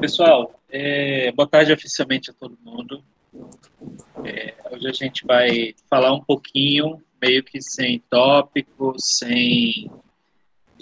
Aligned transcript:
pessoal, 0.00 0.58
é, 0.70 1.30
boa 1.32 1.46
tarde 1.46 1.74
oficialmente 1.74 2.30
a 2.30 2.32
todo 2.32 2.58
mundo. 2.64 3.04
É, 4.24 4.54
hoje 4.70 4.88
a 4.88 4.92
gente 4.92 5.26
vai 5.26 5.74
falar 5.90 6.14
um 6.14 6.24
pouquinho, 6.24 7.02
meio 7.20 7.44
que 7.44 7.60
sem 7.60 7.98
tópico, 8.08 8.94
sem. 8.98 9.90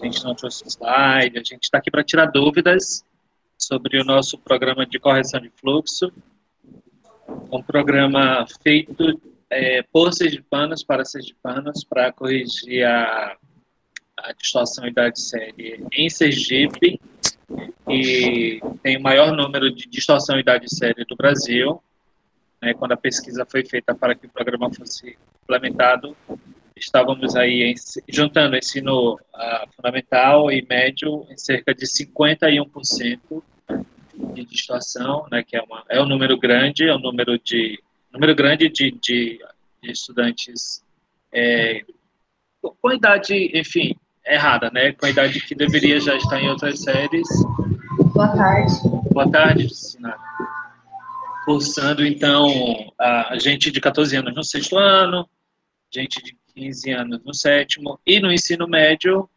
A 0.01 0.05
gente 0.05 0.23
não 0.23 0.37
trouxe 0.37 0.65
slide, 0.69 1.37
a 1.37 1.43
gente 1.43 1.65
está 1.65 1.79
aqui 1.79 1.91
para 1.91 2.05
tirar 2.05 2.27
dúvidas 2.27 3.05
sobre 3.59 4.01
o 4.01 4.05
nosso 4.05 4.39
programa 4.39 4.87
de 4.87 5.01
correção 5.01 5.41
de 5.41 5.51
fluxo. 5.51 6.13
Um 7.51 7.61
programa 7.61 8.47
feito 8.63 9.21
é, 9.51 9.83
por 9.83 10.13
sergipanos 10.15 10.85
para 10.85 11.05
sergipanos 11.05 11.83
para 11.83 12.13
corrigir 12.13 12.85
a, 12.85 13.37
a 14.17 14.33
distorção 14.33 14.87
idade 14.87 15.21
série 15.21 15.85
em 15.93 16.09
Sergipe 16.09 17.01
e 17.89 18.61
tem 18.83 18.97
o 18.97 19.03
maior 19.03 19.33
número 19.33 19.71
de 19.71 19.89
distorção 19.89 20.39
idade 20.39 20.69
série 20.69 21.05
do 21.05 21.17
Brasil. 21.17 21.83
Né, 22.61 22.75
quando 22.75 22.93
a 22.93 22.97
pesquisa 22.97 23.47
foi 23.49 23.65
feita 23.65 23.95
para 23.95 24.15
que 24.15 24.27
o 24.27 24.31
programa 24.31 24.73
fosse 24.73 25.17
implementado, 25.43 26.17
estávamos 26.77 27.37
aí 27.37 27.63
em, 27.63 27.75
juntando 28.09 28.57
ensino 28.57 29.15
uh, 29.15 29.73
fundamental 29.75 30.51
e 30.51 30.65
médio 30.69 31.27
em 31.31 31.37
cerca 31.37 31.75
de 31.75 31.87
51% 31.87 33.43
de 34.35 34.45
distorção, 34.45 35.27
né, 35.31 35.45
que 35.45 35.57
é, 35.57 35.63
uma, 35.63 35.85
é 35.89 36.01
um 36.01 36.07
número 36.07 36.37
grande, 36.37 36.89
é 36.89 36.95
um 36.95 36.99
número 36.99 37.39
de 37.39 37.81
número 38.13 38.35
grande 38.35 38.69
de, 38.69 38.91
de, 38.91 39.39
de 39.83 39.91
estudantes 39.91 40.83
é, 41.33 41.85
com 42.61 42.93
idade, 42.93 43.53
enfim, 43.55 43.95
errada, 44.29 44.71
né, 44.71 44.93
com 44.93 45.07
a 45.07 45.11
idade 45.11 45.41
que 45.41 45.55
deveria 45.55 46.01
já 46.01 46.17
estar 46.17 46.41
em 46.41 46.49
outras 46.49 46.81
séries. 46.81 47.29
Boa 48.15 48.29
tarde. 48.29 48.73
Boa 49.13 49.31
tarde, 49.31 49.75
Sinara. 49.75 50.19
Cursando, 51.45 52.05
então, 52.05 52.47
a 52.99 53.39
gente 53.39 53.71
de 53.71 53.81
14 53.81 54.17
anos 54.17 54.35
no 54.35 54.45
sexto 54.45 54.77
ano, 54.77 55.29
gente 55.91 56.23
de 56.23 56.37
15 56.55 56.91
anos 56.91 57.25
no 57.25 57.33
sétimo, 57.33 57.99
e 58.07 58.21
no 58.21 58.31
ensino 58.31 58.69
médio, 58.69 59.29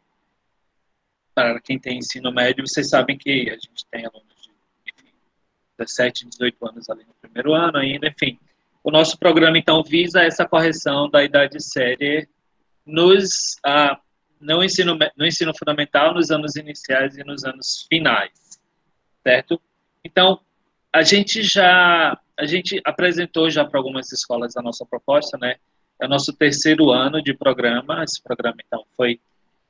para 1.34 1.62
quem 1.62 1.80
tem 1.80 2.00
ensino 2.00 2.32
médio, 2.32 2.68
vocês 2.68 2.90
sabem 2.90 3.18
que 3.18 3.50
a 3.50 3.54
gente 3.54 3.86
tem 3.90 4.06
alunos 4.06 4.42
de 4.42 4.50
enfim, 4.92 5.14
17, 5.78 6.28
18 6.28 6.68
anos 6.68 6.90
ali 6.90 7.06
no 7.06 7.14
primeiro 7.22 7.54
ano 7.54 7.78
ainda, 7.78 8.08
enfim. 8.08 8.38
O 8.84 8.92
nosso 8.92 9.18
programa, 9.18 9.58
então, 9.58 9.84
visa 9.84 10.22
essa 10.22 10.46
correção 10.46 11.10
da 11.10 11.24
idade 11.24 11.62
séria 11.64 12.28
nos, 12.86 13.56
ah, 13.64 13.98
no, 14.42 14.64
ensino, 14.64 14.98
no 15.16 15.26
ensino 15.26 15.54
fundamental, 15.58 16.14
nos 16.14 16.32
anos 16.32 16.56
iniciais 16.56 17.16
e 17.18 17.24
nos 17.24 17.44
anos 17.44 17.86
finais, 17.88 18.60
certo? 19.24 19.62
Então, 20.04 20.40
a 20.92 21.04
gente 21.04 21.44
já 21.44 22.20
a 22.38 22.46
gente 22.46 22.82
apresentou 22.84 23.50
já 23.52 23.64
para 23.64 23.80
algumas 23.80 24.12
escolas 24.12 24.58
a 24.58 24.62
nossa 24.64 24.84
proposta, 24.84 25.38
né? 25.38 25.58
É 26.02 26.08
o 26.08 26.10
nosso 26.10 26.34
terceiro 26.34 26.90
ano 26.90 27.22
de 27.22 27.36
programa. 27.36 28.04
Esse 28.04 28.22
programa, 28.22 28.58
então, 28.66 28.84
foi 28.98 29.20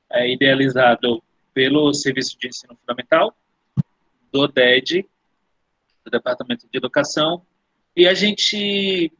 é, 0.09 0.31
idealizado 0.31 1.22
pelo 1.53 1.94
Serviço 1.94 2.38
de 2.39 2.47
Ensino 2.47 2.78
Fundamental, 2.78 3.35
do 4.31 4.47
DED, 4.47 5.06
do 6.06 6.09
Departamento 6.09 6.66
de 6.72 6.78
Educação, 6.78 7.45
e 7.95 8.08
a 8.08 8.13
gente 8.13 9.11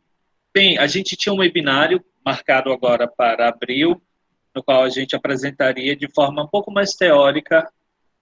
tem, 0.54 0.78
a 0.78 0.88
gente 0.88 1.18
tinha 1.18 1.34
um 1.34 1.40
webinário 1.40 2.04
marcado 2.26 2.72
agora 2.72 3.06
para 3.08 3.50
abril, 3.50 4.02
no 4.56 4.64
qual 4.64 4.84
a 4.84 4.90
gente 4.90 5.16
apresentaria 5.16 5.96
de 5.96 6.08
forma 6.08 6.44
um 6.44 6.48
pouco 6.48 6.72
mais 6.72 6.94
teórica 6.94 7.72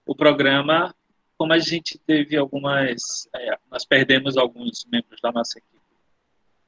o 0.06 0.14
programa, 0.14 0.94
como 1.36 1.52
a 1.52 1.58
gente 1.58 1.98
teve 2.06 2.36
algumas, 2.36 3.28
é, 3.34 3.56
nós 3.70 3.84
perdemos 3.84 4.36
alguns 4.36 4.84
membros 4.90 5.20
da 5.22 5.30
nossa 5.32 5.58
equipe 5.58 5.80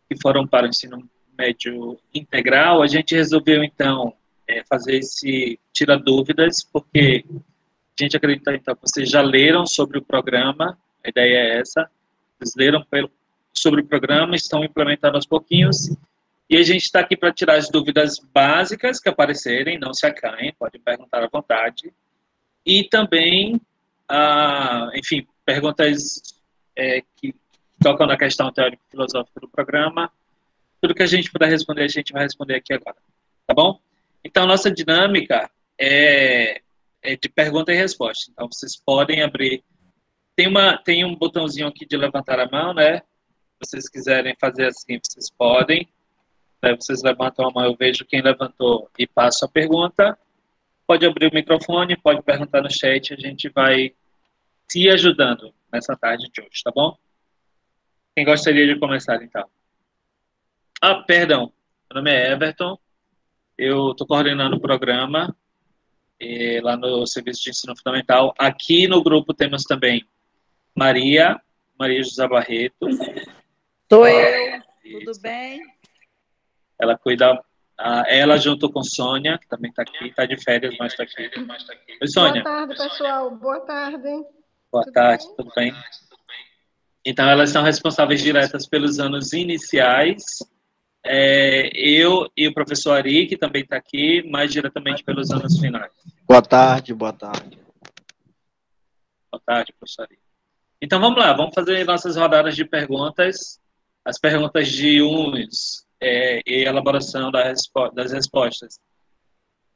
que 0.09 0.21
foram 0.21 0.47
para 0.47 0.67
o 0.67 0.69
ensino 0.69 1.09
médio 1.37 1.99
integral, 2.15 2.83
a 2.83 2.87
gente 2.87 3.15
resolveu 3.15 3.65
então 3.65 4.15
é, 4.47 4.63
fazer 4.65 4.97
esse 4.97 5.59
tira 5.73 5.99
dúvidas, 5.99 6.63
porque 6.73 7.25
a 7.29 8.03
gente 8.03 8.17
acredita 8.17 8.55
então 8.55 8.75
que 8.75 8.83
vocês 8.83 9.09
já 9.09 9.23
leram 9.23 9.67
sobre 9.67 9.99
o 9.99 10.03
programa, 10.03 10.79
a 11.05 11.09
ideia 11.09 11.37
é 11.37 11.61
essa, 11.61 11.91
vocês 12.39 12.55
leram 12.57 12.85
pelo, 12.85 13.11
sobre 13.53 13.81
o 13.81 13.87
programa, 13.87 14.37
estão 14.37 14.65
implementando 14.65 15.17
aos 15.17 15.27
pouquinhos, 15.27 15.95
e 16.53 16.59
a 16.59 16.63
gente 16.63 16.83
está 16.83 17.01
aqui 17.01 17.17
para 17.17 17.33
tirar 17.33 17.55
as 17.55 17.71
dúvidas 17.71 18.19
básicas 18.19 19.01
que 19.01 19.09
aparecerem, 19.09 19.79
não 19.79 19.95
se 19.95 20.05
acanhem, 20.05 20.55
pode 20.59 20.79
perguntar 20.79 21.25
à 21.25 21.27
vontade, 21.27 21.91
e 22.67 22.85
também, 22.85 23.59
ah, 24.07 24.91
enfim, 24.95 25.27
perguntas 25.47 26.21
é, 26.77 27.03
que 27.17 27.35
tocam 27.83 28.07
na 28.07 28.19
questão 28.19 28.53
teórico-filosófica 28.53 29.41
do 29.41 29.49
programa, 29.49 30.13
tudo 30.79 30.95
que 30.95 31.03
a 31.03 31.07
gente 31.07 31.33
puder 31.33 31.49
responder, 31.49 31.85
a 31.85 31.89
gente 31.89 32.13
vai 32.13 32.25
responder 32.25 32.57
aqui 32.57 32.75
agora, 32.75 32.99
tá 33.47 33.55
bom? 33.55 33.81
Então, 34.23 34.45
nossa 34.45 34.71
dinâmica 34.71 35.51
é, 35.81 36.61
é 37.01 37.17
de 37.17 37.31
pergunta 37.31 37.73
e 37.73 37.77
resposta. 37.77 38.31
Então, 38.31 38.47
vocês 38.53 38.77
podem 38.77 39.23
abrir. 39.23 39.65
Tem, 40.37 40.49
uma, 40.49 40.77
tem 40.77 41.03
um 41.03 41.17
botãozinho 41.17 41.69
aqui 41.69 41.87
de 41.87 41.97
levantar 41.97 42.39
a 42.39 42.47
mão, 42.47 42.75
né? 42.75 42.99
Se 42.99 43.71
vocês 43.71 43.89
quiserem 43.89 44.37
fazer 44.39 44.67
assim, 44.67 45.01
vocês 45.03 45.31
podem. 45.31 45.89
Vocês 46.71 47.03
levantam 47.03 47.49
a 47.49 47.51
mão, 47.51 47.65
eu 47.65 47.77
vejo 47.77 48.05
quem 48.05 48.23
levantou 48.23 48.89
e 48.97 49.07
passo 49.07 49.45
a 49.45 49.49
pergunta. 49.49 50.17
Pode 50.87 51.05
abrir 51.05 51.29
o 51.31 51.35
microfone, 51.35 51.97
pode 51.97 52.23
perguntar 52.23 52.63
no 52.63 52.71
chat, 52.71 53.13
a 53.13 53.17
gente 53.17 53.49
vai 53.49 53.93
se 54.69 54.89
ajudando 54.89 55.53
nessa 55.73 55.97
tarde 55.97 56.31
de 56.33 56.41
hoje, 56.41 56.63
tá 56.63 56.71
bom? 56.71 56.97
Quem 58.15 58.25
gostaria 58.25 58.67
de 58.67 58.79
começar, 58.79 59.23
então? 59.23 59.49
Ah, 60.81 61.03
perdão. 61.03 61.53
Meu 61.91 61.97
nome 61.97 62.11
é 62.11 62.33
Everton. 62.33 62.79
Eu 63.59 63.91
estou 63.91 64.07
coordenando 64.07 64.57
o 64.57 64.61
programa 64.61 65.35
eh, 66.21 66.61
lá 66.63 66.77
no 66.77 67.07
Serviço 67.07 67.43
de 67.43 67.51
Ensino 67.51 67.77
Fundamental. 67.77 68.35
Aqui 68.39 68.87
no 68.87 69.03
grupo 69.03 69.35
temos 69.35 69.65
também 69.65 70.07
Maria, 70.75 71.41
Maria 71.79 72.03
José 72.03 72.27
Barreto. 72.29 72.87
Sou 73.91 74.07
eu. 74.07 74.63
Tudo 74.83 75.21
bem? 75.21 75.61
Ela 76.83 76.99
cuida, 76.99 77.41
ela 78.09 78.37
junto 78.37 78.69
com 78.69 78.83
Sônia, 78.83 79.39
que 79.39 79.47
também 79.47 79.71
está 79.71 79.83
aqui, 79.83 80.09
está 80.09 80.27
de 80.27 80.37
férias, 80.43 80.75
mas 80.81 80.93
está 80.93 81.05
aqui. 81.05 81.31
Oi, 82.01 82.09
Sônia. 82.09 82.43
Boa 82.43 82.57
tarde, 82.57 82.77
pessoal. 82.77 83.31
Boa 83.31 83.61
tarde. 83.61 84.25
Boa 84.73 84.85
tudo 84.85 84.93
tarde, 84.93 85.25
bem? 85.25 85.37
tudo 85.37 85.53
bem? 85.55 85.75
Então, 87.05 87.29
elas 87.29 87.51
são 87.51 87.63
responsáveis 87.63 88.21
diretas 88.21 88.67
pelos 88.67 88.99
anos 88.99 89.33
iniciais 89.33 90.25
é, 91.05 91.71
eu 91.75 92.31
e 92.37 92.49
o 92.49 92.55
professor 92.55 92.93
Ari, 92.97 93.27
que 93.27 93.37
também 93.37 93.63
está 93.63 93.77
aqui, 93.77 94.23
mais 94.29 94.53
diretamente 94.53 95.05
pelos 95.05 95.31
anos 95.31 95.59
finais. 95.59 95.93
Boa 96.27 96.43
tarde, 96.43 96.95
boa 96.95 97.13
tarde. 97.13 97.59
Boa 99.31 99.43
tarde, 99.45 99.73
professor 99.79 100.03
Ari. 100.03 100.19
Então 100.81 101.01
vamos 101.01 101.19
lá, 101.19 101.33
vamos 101.33 101.55
fazer 101.55 101.85
nossas 101.85 102.17
rodadas 102.17 102.57
de 102.57 102.65
perguntas, 102.65 103.61
as 104.05 104.19
perguntas 104.19 104.69
de 104.69 105.01
uns 105.01 105.87
é, 106.03 106.43
e 106.45 106.65
elaboração 106.65 107.31
das 107.31 108.13
respostas. 108.13 108.81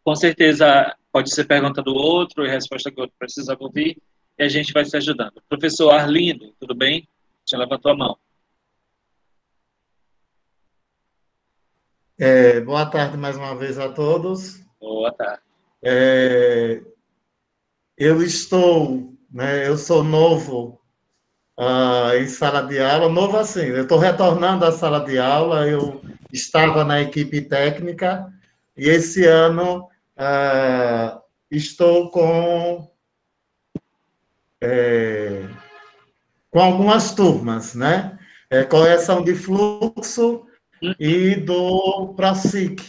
Com 0.03 0.17
certeza 0.17 0.95
pode 1.13 1.33
ser 1.33 1.45
pergunta 1.45 1.81
do 1.81 1.95
outro 1.95 2.45
e 2.45 2.51
resposta 2.51 2.91
que 2.91 2.99
o 2.99 3.03
outro 3.03 3.17
precisa 3.17 3.57
ouvir, 3.59 4.03
e 4.37 4.43
a 4.43 4.49
gente 4.49 4.73
vai 4.73 4.85
se 4.85 4.97
ajudando. 4.97 5.41
Professor 5.49 5.91
Arlindo, 5.93 6.53
tudo 6.59 6.75
bem? 6.75 7.09
Você 7.45 7.57
levantou 7.57 7.93
a 7.93 7.97
mão. 7.97 8.19
É, 12.19 12.61
boa 12.61 12.87
tarde 12.87 13.17
mais 13.17 13.37
uma 13.37 13.55
vez 13.55 13.79
a 13.79 13.93
todos. 13.93 14.61
Boa 14.81 15.13
tarde. 15.13 15.43
É, 15.83 16.83
eu 17.97 18.21
estou, 18.23 19.15
né, 19.31 19.69
eu 19.69 19.77
sou 19.77 20.03
novo 20.03 20.81
uh, 21.59 22.17
em 22.17 22.27
sala 22.27 22.63
de 22.63 22.81
aula, 22.81 23.09
novo 23.09 23.37
assim, 23.37 23.61
eu 23.61 23.83
estou 23.83 23.99
retornando 23.99 24.65
à 24.65 24.73
sala 24.73 25.01
de 25.01 25.19
aula, 25.19 25.69
eu 25.69 26.03
estava 26.33 26.85
na 26.85 27.01
equipe 27.01 27.41
técnica 27.43 28.33
e 28.77 28.89
esse 28.89 29.25
ano 29.25 29.89
uh, 30.17 31.21
estou 31.51 32.11
com 32.11 32.91
é, 34.61 35.49
com 36.51 36.61
algumas 36.61 37.15
turmas, 37.15 37.75
né? 37.75 38.19
É, 38.49 38.63
correção 38.65 39.23
de 39.23 39.35
fluxo 39.35 40.47
e 40.99 41.35
do 41.35 42.15
PROSIC. 42.17 42.83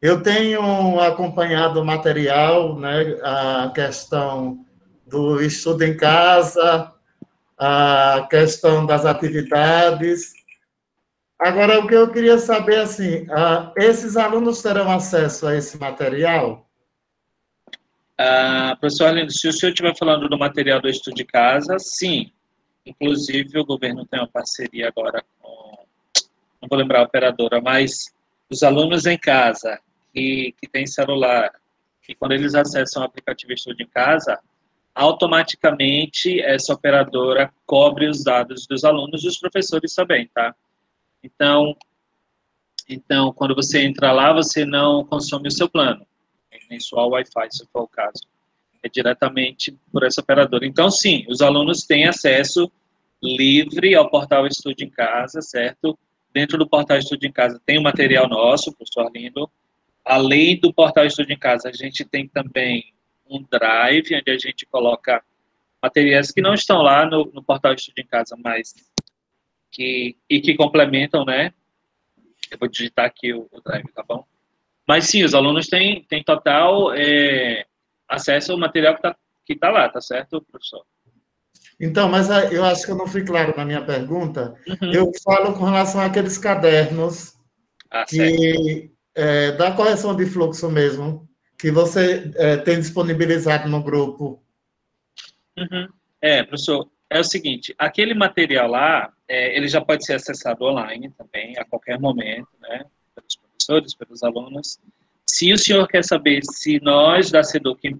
Eu 0.00 0.22
tenho 0.22 1.00
acompanhado 1.00 1.80
o 1.80 1.84
material, 1.84 2.78
né, 2.78 3.18
a 3.22 3.72
questão 3.74 4.64
do 5.06 5.40
estudo 5.40 5.82
em 5.82 5.96
casa, 5.96 6.92
a 7.58 8.26
questão 8.30 8.84
das 8.84 9.04
atividades. 9.04 10.32
Agora, 11.38 11.80
o 11.80 11.86
que 11.86 11.94
eu 11.94 12.10
queria 12.10 12.38
saber, 12.38 12.78
assim, 12.78 13.24
uh, 13.24 13.72
esses 13.76 14.16
alunos 14.16 14.62
terão 14.62 14.90
acesso 14.90 15.46
a 15.46 15.54
esse 15.54 15.78
material? 15.78 16.66
Uh, 18.18 18.74
professor 18.80 19.08
Arlindo, 19.08 19.30
se 19.30 19.46
o 19.46 19.52
senhor 19.52 19.72
estiver 19.72 19.94
falando 19.98 20.28
do 20.28 20.38
material 20.38 20.80
do 20.80 20.88
estudo 20.88 21.14
de 21.14 21.24
casa, 21.24 21.78
sim. 21.78 22.32
inclusive 22.86 23.58
o 23.58 23.66
governo 23.66 24.06
tem 24.06 24.18
uma 24.18 24.28
parceria 24.28 24.88
agora 24.88 25.22
com, 25.38 25.86
não 26.62 26.68
vou 26.68 26.78
lembrar 26.78 27.00
a 27.00 27.04
operadora, 27.04 27.60
mas 27.60 28.06
os 28.48 28.62
alunos 28.62 29.04
em 29.04 29.18
casa 29.18 29.78
que, 30.14 30.54
que 30.58 30.68
têm 30.70 30.86
celular, 30.86 31.52
que 32.02 32.14
quando 32.14 32.32
eles 32.32 32.54
acessam 32.54 33.02
o 33.02 33.04
aplicativo 33.04 33.52
Estudo 33.52 33.82
em 33.82 33.88
Casa, 33.88 34.38
automaticamente 34.94 36.40
essa 36.40 36.72
operadora 36.72 37.52
cobre 37.66 38.08
os 38.08 38.24
dados 38.24 38.66
dos 38.66 38.82
alunos 38.82 39.22
e 39.22 39.26
dos 39.26 39.38
professores 39.38 39.94
também, 39.94 40.26
tá? 40.32 40.54
Então, 41.26 41.76
então, 42.88 43.32
quando 43.32 43.54
você 43.54 43.82
entra 43.82 44.12
lá, 44.12 44.32
você 44.32 44.64
não 44.64 45.04
consome 45.04 45.48
o 45.48 45.50
seu 45.50 45.68
plano, 45.68 46.06
nem 46.70 46.78
só 46.78 47.06
o 47.06 47.10
Wi-Fi, 47.10 47.48
se 47.50 47.66
for 47.72 47.82
o 47.82 47.88
caso. 47.88 48.22
É 48.82 48.88
diretamente 48.88 49.76
por 49.92 50.04
essa 50.04 50.20
operadora. 50.20 50.64
Então, 50.64 50.90
sim, 50.90 51.24
os 51.28 51.40
alunos 51.40 51.84
têm 51.84 52.06
acesso 52.06 52.70
livre 53.22 53.94
ao 53.94 54.08
portal 54.08 54.46
Estude 54.46 54.84
em 54.84 54.90
Casa, 54.90 55.40
certo? 55.40 55.98
Dentro 56.32 56.58
do 56.58 56.68
portal 56.68 56.98
Estude 56.98 57.26
em 57.26 57.32
Casa 57.32 57.60
tem 57.64 57.78
o 57.78 57.82
material 57.82 58.28
nosso, 58.28 58.72
professor 58.72 59.06
Arlindo. 59.06 59.50
Além 60.04 60.60
do 60.60 60.72
portal 60.72 61.04
Estude 61.04 61.32
em 61.32 61.38
Casa, 61.38 61.68
a 61.68 61.72
gente 61.72 62.04
tem 62.04 62.28
também 62.28 62.92
um 63.28 63.42
drive, 63.50 64.14
onde 64.14 64.30
a 64.30 64.38
gente 64.38 64.64
coloca 64.66 65.22
materiais 65.82 66.30
que 66.30 66.40
não 66.40 66.54
estão 66.54 66.82
lá 66.82 67.04
no, 67.04 67.24
no 67.32 67.42
portal 67.42 67.74
Estude 67.74 68.02
em 68.02 68.06
Casa, 68.06 68.36
mas 68.42 68.74
que, 69.76 70.16
e 70.30 70.40
que 70.40 70.56
complementam, 70.56 71.22
né? 71.26 71.52
Eu 72.50 72.56
vou 72.58 72.68
digitar 72.68 73.04
aqui 73.04 73.34
o, 73.34 73.46
o 73.52 73.60
drive, 73.60 73.92
tá 73.92 74.02
bom? 74.02 74.24
Mas 74.88 75.04
sim, 75.04 75.22
os 75.22 75.34
alunos 75.34 75.66
têm, 75.66 76.02
têm 76.04 76.24
total 76.24 76.94
é, 76.94 77.66
acesso 78.08 78.52
ao 78.52 78.58
material 78.58 78.94
que 78.94 79.00
está 79.00 79.16
que 79.44 79.54
tá 79.54 79.70
lá, 79.70 79.88
tá 79.88 80.00
certo, 80.00 80.44
professor? 80.50 80.84
Então, 81.78 82.08
mas 82.08 82.28
eu 82.50 82.64
acho 82.64 82.84
que 82.84 82.90
eu 82.90 82.96
não 82.96 83.06
fui 83.06 83.24
claro 83.24 83.54
na 83.56 83.64
minha 83.64 83.84
pergunta. 83.84 84.56
Uhum. 84.66 84.92
Eu 84.92 85.12
falo 85.22 85.52
com 85.52 85.64
relação 85.64 86.00
àqueles 86.00 86.36
cadernos 86.36 87.34
ah, 87.88 88.04
que 88.04 88.90
é, 89.14 89.52
da 89.52 89.70
correção 89.70 90.16
de 90.16 90.26
fluxo 90.26 90.68
mesmo, 90.68 91.28
que 91.56 91.70
você 91.70 92.32
é, 92.34 92.56
tem 92.56 92.80
disponibilizado 92.80 93.68
no 93.68 93.82
grupo. 93.84 94.42
Uhum. 95.56 95.88
É, 96.20 96.42
professor, 96.42 96.90
é 97.08 97.20
o 97.20 97.24
seguinte, 97.24 97.72
aquele 97.78 98.14
material 98.14 98.68
lá, 98.68 99.12
é, 99.28 99.56
ele 99.56 99.68
já 99.68 99.80
pode 99.80 100.04
ser 100.04 100.14
acessado 100.14 100.64
online 100.64 101.10
também, 101.10 101.56
a 101.58 101.64
qualquer 101.64 101.98
momento, 101.98 102.48
né, 102.60 102.84
pelos 103.14 103.36
professores, 103.36 103.94
pelos 103.94 104.22
alunos. 104.22 104.78
Se 105.28 105.52
o 105.52 105.58
senhor 105.58 105.86
quer 105.88 106.04
saber 106.04 106.40
se 106.44 106.80
nós 106.80 107.30
da 107.30 107.42
SEDUC 107.42 107.94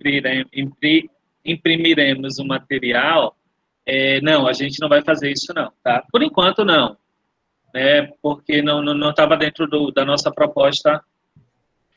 imprimiremos 1.44 2.38
o 2.38 2.44
material, 2.44 3.36
é, 3.84 4.20
não, 4.20 4.46
a 4.46 4.52
gente 4.52 4.80
não 4.80 4.88
vai 4.88 5.02
fazer 5.02 5.30
isso 5.30 5.52
não, 5.54 5.72
tá? 5.82 6.04
Por 6.10 6.22
enquanto 6.22 6.64
não, 6.64 6.96
né, 7.74 8.10
porque 8.22 8.62
não 8.62 9.10
estava 9.10 9.36
dentro 9.36 9.66
do, 9.66 9.90
da 9.90 10.04
nossa 10.04 10.30
proposta 10.32 11.02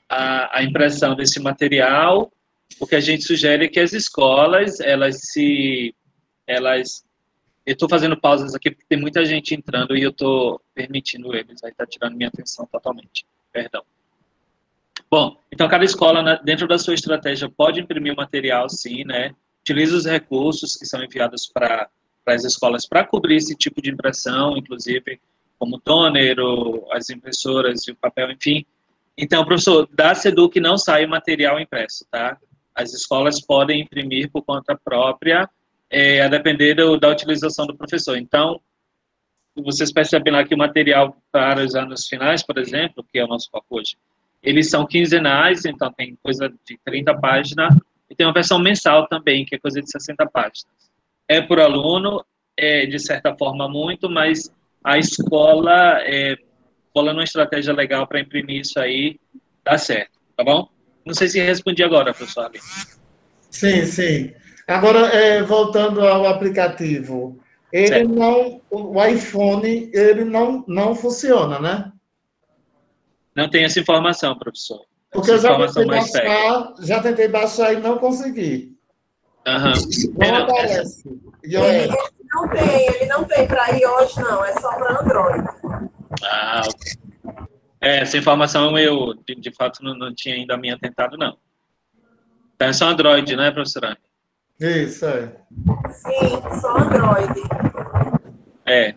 a, 0.10 0.60
a 0.60 0.64
impressão 0.64 1.16
desse 1.16 1.40
material, 1.40 2.32
o 2.80 2.88
que 2.88 2.96
a 2.96 3.00
gente 3.00 3.24
sugere 3.24 3.66
é 3.66 3.68
que 3.68 3.80
as 3.80 3.94
escolas, 3.94 4.80
elas 4.80 5.20
se, 5.22 5.96
elas, 6.46 7.04
eu 7.70 7.74
estou 7.74 7.90
fazendo 7.90 8.20
pausas 8.20 8.56
aqui 8.56 8.72
porque 8.72 8.86
tem 8.88 9.00
muita 9.00 9.24
gente 9.24 9.54
entrando 9.54 9.96
e 9.96 10.02
eu 10.02 10.10
estou 10.10 10.62
permitindo 10.74 11.36
eles, 11.36 11.64
aí 11.64 11.72
está 11.72 11.86
tirando 11.86 12.16
minha 12.16 12.30
atenção 12.30 12.68
totalmente, 12.72 13.26
perdão. 13.52 13.84
Bom, 15.10 15.40
então 15.52 15.68
cada 15.68 15.86
escola, 15.86 16.36
dentro 16.44 16.68
da 16.68 16.78
sua 16.78 16.94
estratégia, 16.94 17.50
pode 17.50 17.80
imprimir 17.80 18.14
o 18.14 18.18
material, 18.18 18.70
sim, 18.70 19.04
né? 19.04 19.36
Utiliza 19.62 19.96
os 19.96 20.06
recursos 20.06 20.76
que 20.76 20.86
são 20.86 21.04
enviados 21.04 21.48
para 21.48 21.90
as 22.26 22.44
escolas 22.44 22.88
para 22.88 23.04
cobrir 23.04 23.36
esse 23.36 23.56
tipo 23.56 23.82
de 23.82 23.90
impressão, 23.90 24.58
inclusive 24.58 25.20
como 25.58 25.76
o 25.76 25.80
toner, 25.80 26.38
as 26.92 27.10
impressoras 27.10 27.88
e 27.88 27.92
o 27.92 27.96
papel, 27.96 28.32
enfim, 28.32 28.66
então, 29.22 29.44
professor, 29.44 29.86
da 29.92 30.16
SEDUC 30.16 30.62
não 30.62 30.78
sai 30.78 31.06
material 31.06 31.60
impresso, 31.60 32.06
tá? 32.10 32.38
As 32.74 32.94
escolas 32.94 33.42
podem 33.42 33.82
imprimir 33.82 34.32
por 34.32 34.42
conta 34.44 34.80
própria, 34.82 35.50
é, 35.90 36.22
a 36.22 36.28
depender 36.28 36.76
do, 36.76 36.98
da 36.98 37.10
utilização 37.10 37.66
do 37.66 37.76
professor. 37.76 38.18
Então, 38.18 38.62
vocês 39.56 39.92
percebem 39.92 40.32
lá 40.32 40.44
que 40.44 40.54
o 40.54 40.58
material 40.58 41.16
para 41.32 41.64
os 41.64 41.76
anos 41.76 42.08
finais, 42.08 42.44
por 42.44 42.58
exemplo, 42.58 43.06
que 43.12 43.20
é 43.20 43.26
o 43.26 43.28
nosso 43.28 43.50
foco 43.50 43.66
hoje, 43.78 43.98
eles 44.42 44.70
são 44.70 44.86
quinzenais, 44.86 45.66
então 45.66 45.92
tem 45.92 46.18
coisa 46.24 46.50
de 46.50 46.80
30 46.86 47.18
páginas, 47.20 47.76
e 48.10 48.16
tem 48.16 48.26
uma 48.26 48.34
versão 48.34 48.58
mensal 48.58 49.08
também, 49.08 49.46
que 49.46 49.56
é 49.56 49.60
coisa 49.60 49.82
de 49.82 49.92
60 49.92 50.26
páginas. 50.28 50.74
É 51.28 51.42
por 51.42 51.60
aluno, 51.60 52.26
é, 52.58 52.86
de 52.86 53.00
certa 53.00 53.36
forma 53.36 53.68
muito, 53.68 54.10
mas 54.10 54.52
a 54.84 54.98
escola 54.98 56.00
é, 56.04 56.38
bolando 56.94 57.20
uma 57.20 57.24
estratégia 57.24 57.74
legal 57.74 58.08
para 58.08 58.20
imprimir 58.20 58.62
isso 58.62 58.80
aí, 58.80 59.20
dá 59.64 59.78
certo, 59.78 60.20
tá 60.36 60.44
bom? 60.44 60.70
Não 61.06 61.14
sei 61.14 61.28
se 61.28 61.40
respondi 61.40 61.84
agora, 61.84 62.14
professor 62.14 62.50
Sim, 63.50 63.86
sim. 63.86 64.34
Agora, 64.70 65.08
é, 65.08 65.42
voltando 65.42 66.06
ao 66.08 66.28
aplicativo, 66.28 67.40
ele 67.74 67.88
certo. 67.88 68.10
não, 68.10 68.62
o 68.70 69.04
iPhone, 69.04 69.90
ele 69.92 70.24
não, 70.24 70.64
não 70.68 70.94
funciona, 70.94 71.60
né? 71.60 71.92
Não 73.36 73.50
tem 73.50 73.64
essa 73.64 73.80
informação, 73.80 74.38
professor. 74.38 74.82
Porque 75.12 75.32
essa 75.32 75.48
eu 75.48 75.60
já 75.60 75.68
tentei 75.68 75.86
baixar, 75.88 76.74
já 76.82 77.02
tentei 77.02 77.28
baixar 77.28 77.74
e 77.74 77.78
não 77.78 77.98
consegui. 77.98 78.78
Uhum. 79.48 80.14
Não 80.20 80.28
é, 80.28 80.42
aparece. 80.42 81.10
Ele, 81.44 81.58
ele 81.58 81.98
não 82.32 82.50
tem, 82.50 82.88
ele 82.88 83.06
não 83.08 83.24
tem 83.24 83.48
para 83.48 83.70
iOS, 83.70 84.16
não, 84.18 84.46
é 84.46 84.54
só 84.54 84.72
para 84.76 85.02
Android. 85.02 85.48
Ah, 86.24 86.62
é, 87.82 88.02
essa 88.02 88.18
informação 88.20 88.78
eu, 88.78 89.16
de, 89.28 89.34
de 89.34 89.52
fato, 89.52 89.84
não, 89.84 89.96
não, 89.96 90.14
tinha 90.14 90.36
ainda 90.36 90.56
me 90.58 90.70
atentado, 90.70 91.18
não. 91.18 91.38
Então 92.54 92.68
é 92.68 92.74
só 92.74 92.88
Android, 92.88 93.36
né, 93.36 93.50
professora? 93.50 93.98
Isso, 94.60 95.06
é. 95.06 95.36
Sim, 95.90 96.60
só 96.60 96.78
Android. 96.78 97.42
É. 98.66 98.94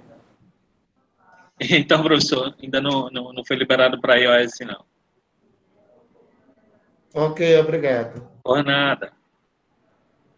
Então, 1.60 2.02
professor, 2.02 2.54
ainda 2.60 2.80
não, 2.80 3.08
não, 3.10 3.32
não 3.32 3.44
foi 3.44 3.56
liberado 3.56 4.00
para 4.00 4.16
iOS, 4.16 4.52
não. 4.66 4.84
Ok, 7.14 7.60
obrigado. 7.60 8.26
Por 8.42 8.64
nada. 8.64 9.12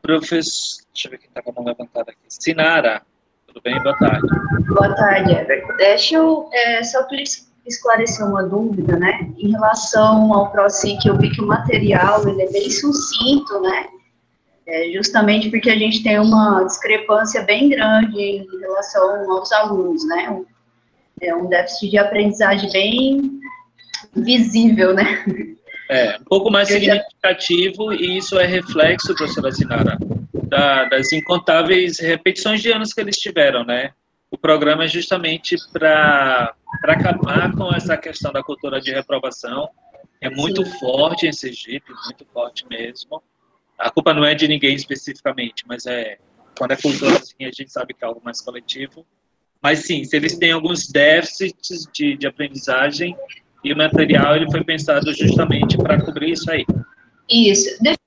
Professor, 0.02 0.84
deixa 0.92 1.06
eu 1.06 1.10
ver 1.12 1.18
quem 1.18 1.28
está 1.28 1.40
com 1.40 1.50
a 1.50 1.54
mão 1.54 1.64
levantada 1.64 2.10
aqui. 2.10 2.20
Sinara. 2.28 3.02
Tudo 3.46 3.62
bem? 3.62 3.82
Boa 3.82 3.96
tarde. 3.98 4.26
Boa 4.66 4.94
tarde, 4.94 5.32
Everton. 5.32 5.76
Deixa 5.76 6.16
eu 6.16 6.50
é, 6.52 6.82
só 6.82 7.06
esclarecer 7.64 8.26
uma 8.26 8.42
dúvida, 8.42 8.98
né? 8.98 9.32
Em 9.38 9.52
relação 9.52 10.34
ao 10.34 10.50
ProSIC, 10.50 11.06
eu 11.06 11.16
vi 11.16 11.30
que 11.30 11.40
o 11.40 11.46
material 11.46 12.28
ele 12.28 12.42
é 12.42 12.50
bem 12.50 12.70
sucinto, 12.70 13.60
né? 13.62 13.86
É, 14.66 14.90
justamente 14.92 15.50
porque 15.50 15.70
a 15.70 15.76
gente 15.76 16.02
tem 16.02 16.18
uma 16.18 16.64
discrepância 16.64 17.42
bem 17.42 17.68
grande 17.68 18.18
em 18.18 18.46
relação 18.60 19.30
aos 19.30 19.52
alunos, 19.52 20.06
né? 20.06 20.30
Um, 20.30 20.46
é 21.20 21.34
um 21.34 21.46
déficit 21.48 21.90
de 21.90 21.98
aprendizagem 21.98 22.70
bem 22.70 23.40
visível, 24.16 24.94
né? 24.94 25.24
É, 25.90 26.16
um 26.18 26.24
pouco 26.24 26.50
mais 26.50 26.68
significativo 26.68 27.92
e 27.92 28.16
isso 28.16 28.38
é 28.38 28.46
reflexo, 28.46 29.14
professora 29.14 29.52
Sinara, 29.52 29.98
da, 30.48 30.86
das 30.86 31.12
incontáveis 31.12 31.98
repetições 32.00 32.62
de 32.62 32.72
anos 32.72 32.92
que 32.94 33.00
eles 33.00 33.18
tiveram, 33.18 33.64
né? 33.64 33.92
O 34.30 34.38
programa 34.38 34.84
é 34.84 34.88
justamente 34.88 35.56
para 35.72 36.54
acabar 36.84 37.52
com 37.52 37.72
essa 37.72 37.96
questão 37.96 38.32
da 38.32 38.42
cultura 38.42 38.80
de 38.80 38.92
reprovação. 38.92 39.68
É 40.20 40.30
muito 40.30 40.64
Sim. 40.64 40.78
forte 40.78 41.26
em 41.26 41.32
Sergipe, 41.32 41.92
muito 42.06 42.24
forte 42.32 42.64
mesmo. 42.68 43.22
A 43.78 43.90
culpa 43.90 44.14
não 44.14 44.24
é 44.24 44.34
de 44.34 44.46
ninguém 44.46 44.74
especificamente, 44.74 45.64
mas 45.66 45.86
é 45.86 46.18
quando 46.56 46.72
é 46.72 46.76
cultura 46.76 47.16
assim, 47.16 47.44
a 47.44 47.50
gente 47.50 47.70
sabe 47.70 47.94
que 47.94 48.04
é 48.04 48.06
algo 48.06 48.20
mais 48.24 48.40
coletivo. 48.40 49.04
Mas 49.60 49.80
sim, 49.80 50.04
se 50.04 50.16
eles 50.16 50.36
têm 50.38 50.52
alguns 50.52 50.88
déficits 50.88 51.88
de, 51.92 52.16
de 52.16 52.26
aprendizagem, 52.26 53.16
e 53.64 53.72
o 53.72 53.76
material 53.76 54.36
ele 54.36 54.50
foi 54.50 54.62
pensado 54.62 55.12
justamente 55.14 55.76
para 55.78 56.00
cobrir 56.04 56.32
isso 56.32 56.50
aí. 56.50 56.66
Isso. 57.28 57.82
Deixa 57.82 57.98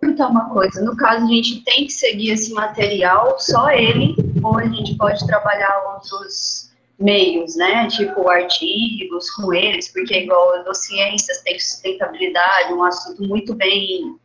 perguntar 0.00 0.28
uma 0.28 0.50
coisa. 0.50 0.82
No 0.82 0.96
caso, 0.96 1.24
a 1.24 1.28
gente 1.28 1.62
tem 1.64 1.86
que 1.86 1.92
seguir 1.92 2.32
esse 2.32 2.52
material, 2.52 3.38
só 3.38 3.70
ele, 3.70 4.16
ou 4.42 4.58
a 4.58 4.66
gente 4.66 4.96
pode 4.96 5.24
trabalhar 5.26 5.94
outros 5.94 6.72
meios, 6.98 7.54
né? 7.56 7.86
Tipo 7.86 8.28
artigos 8.28 9.30
com 9.30 9.54
eles, 9.54 9.92
porque 9.92 10.22
igual 10.22 10.64
das 10.64 10.84
ciências 10.86 11.40
tem 11.42 11.58
sustentabilidade, 11.58 12.72
um 12.72 12.82
assunto 12.82 13.22
muito 13.22 13.54
bem 13.54 14.16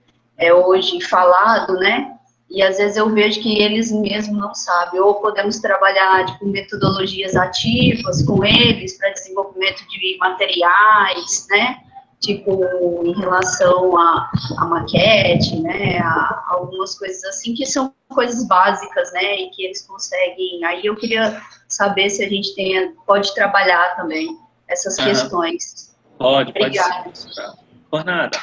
é, 0.42 0.54
hoje 0.54 1.02
falado, 1.02 1.74
né? 1.76 2.12
E 2.50 2.62
às 2.62 2.78
vezes 2.78 2.98
eu 2.98 3.10
vejo 3.10 3.42
que 3.42 3.62
eles 3.62 3.92
mesmos 3.92 4.38
não 4.38 4.54
sabem. 4.54 5.00
Ou 5.00 5.16
podemos 5.16 5.60
trabalhar 5.60 6.26
tipo, 6.26 6.46
metodologias 6.48 7.36
ativas 7.36 8.24
com 8.24 8.44
eles 8.44 8.98
para 8.98 9.12
desenvolvimento 9.12 9.88
de 9.88 10.18
materiais, 10.20 11.48
né? 11.50 11.78
tipo, 12.22 12.64
em 13.04 13.14
relação 13.20 13.98
a, 13.98 14.32
a 14.60 14.66
maquete, 14.66 15.60
né, 15.60 15.98
a, 15.98 16.46
algumas 16.50 16.98
coisas 16.98 17.24
assim, 17.26 17.54
que 17.56 17.66
são 17.66 17.94
coisas 18.10 18.48
básicas, 18.48 19.12
né, 19.12 19.42
e 19.42 19.50
que 19.50 19.66
eles 19.66 19.82
conseguem, 19.88 20.64
aí 20.64 20.86
eu 20.86 20.96
queria 20.96 21.42
saber 21.68 22.10
se 22.10 22.24
a 22.24 22.30
gente 22.30 22.54
tem, 22.56 22.94
pode 23.08 23.34
trabalhar 23.34 23.96
também 23.96 24.38
essas 24.68 24.98
uhum. 25.00 25.06
questões. 25.06 25.96
Pode, 26.18 26.52
Obrigada. 26.52 27.06
pode 27.06 27.18
sim. 27.18 27.42
Por 27.90 28.06
nada. 28.06 28.38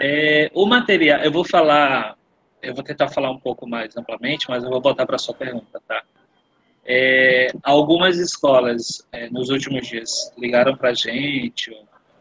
É, 0.00 0.50
o 0.54 0.64
material, 0.64 1.20
eu 1.20 1.30
vou 1.30 1.44
falar, 1.44 2.16
eu 2.62 2.74
vou 2.74 2.82
tentar 2.82 3.08
falar 3.08 3.30
um 3.30 3.38
pouco 3.38 3.68
mais 3.68 3.94
amplamente, 3.98 4.46
mas 4.48 4.64
eu 4.64 4.70
vou 4.70 4.80
voltar 4.80 5.04
para 5.04 5.16
a 5.16 5.18
sua 5.18 5.34
pergunta, 5.34 5.80
tá? 5.86 6.02
É, 6.86 7.48
algumas 7.62 8.16
escolas, 8.16 9.06
é, 9.12 9.28
nos 9.28 9.50
últimos 9.50 9.86
dias, 9.86 10.32
ligaram 10.38 10.74
para 10.74 10.88
a 10.88 10.94
gente, 10.94 11.70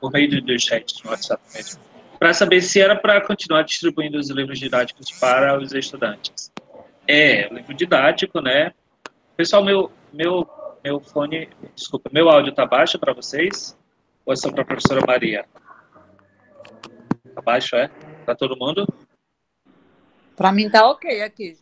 por 0.02 0.12
meio 0.12 0.42
do 0.42 0.60
chat 0.60 1.02
no 1.06 1.12
WhatsApp 1.12 1.42
mesmo, 1.56 1.82
para 2.20 2.34
saber 2.34 2.62
se 2.62 2.82
era 2.82 2.98
para 2.98 3.22
continuar 3.22 3.64
distribuindo 3.64 4.20
os 4.20 4.30
livros 4.30 4.60
didáticos 4.60 5.10
para 5.18 5.58
os 5.58 5.72
estudantes. 5.74 6.52
É, 7.08 7.48
livro 7.48 7.74
didático, 7.74 8.42
né? 8.42 8.74
Pessoal, 9.38 9.64
meu, 9.64 9.90
meu, 10.12 10.48
meu 10.84 11.00
fone, 11.00 11.48
desculpa, 11.74 12.10
meu 12.12 12.30
áudio 12.30 12.50
está 12.50 12.66
baixo 12.66 13.00
para 13.00 13.14
vocês? 13.14 13.78
Ou 14.26 14.34
é 14.34 14.36
só 14.36 14.52
para 14.52 14.64
a 14.64 14.66
professora 14.66 15.02
Maria? 15.08 15.46
Está 17.40 17.42
baixo, 17.42 17.76
é? 17.78 17.90
Para 18.26 18.36
todo 18.36 18.58
mundo? 18.58 18.86
Para 20.36 20.52
mim 20.52 20.70
tá 20.70 20.90
ok 20.90 21.22
aqui. 21.22 21.58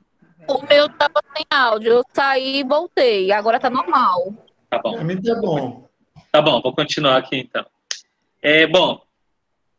O 0.47 0.65
meu 0.65 0.89
tava 0.89 1.21
sem 1.35 1.45
áudio, 1.49 1.91
eu 1.93 2.03
saí 2.13 2.59
e 2.59 2.63
voltei. 2.63 3.31
Agora 3.31 3.59
tá 3.59 3.69
normal. 3.69 4.33
Tá 4.69 4.79
bom. 4.79 4.93
Para 4.95 5.03
mim 5.03 5.21
tá 5.21 5.35
bom. 5.35 5.87
Tá 6.31 6.41
bom, 6.41 6.61
vou 6.61 6.73
continuar 6.73 7.17
aqui 7.17 7.37
então. 7.37 7.65
É, 8.41 8.65
bom, 8.65 9.01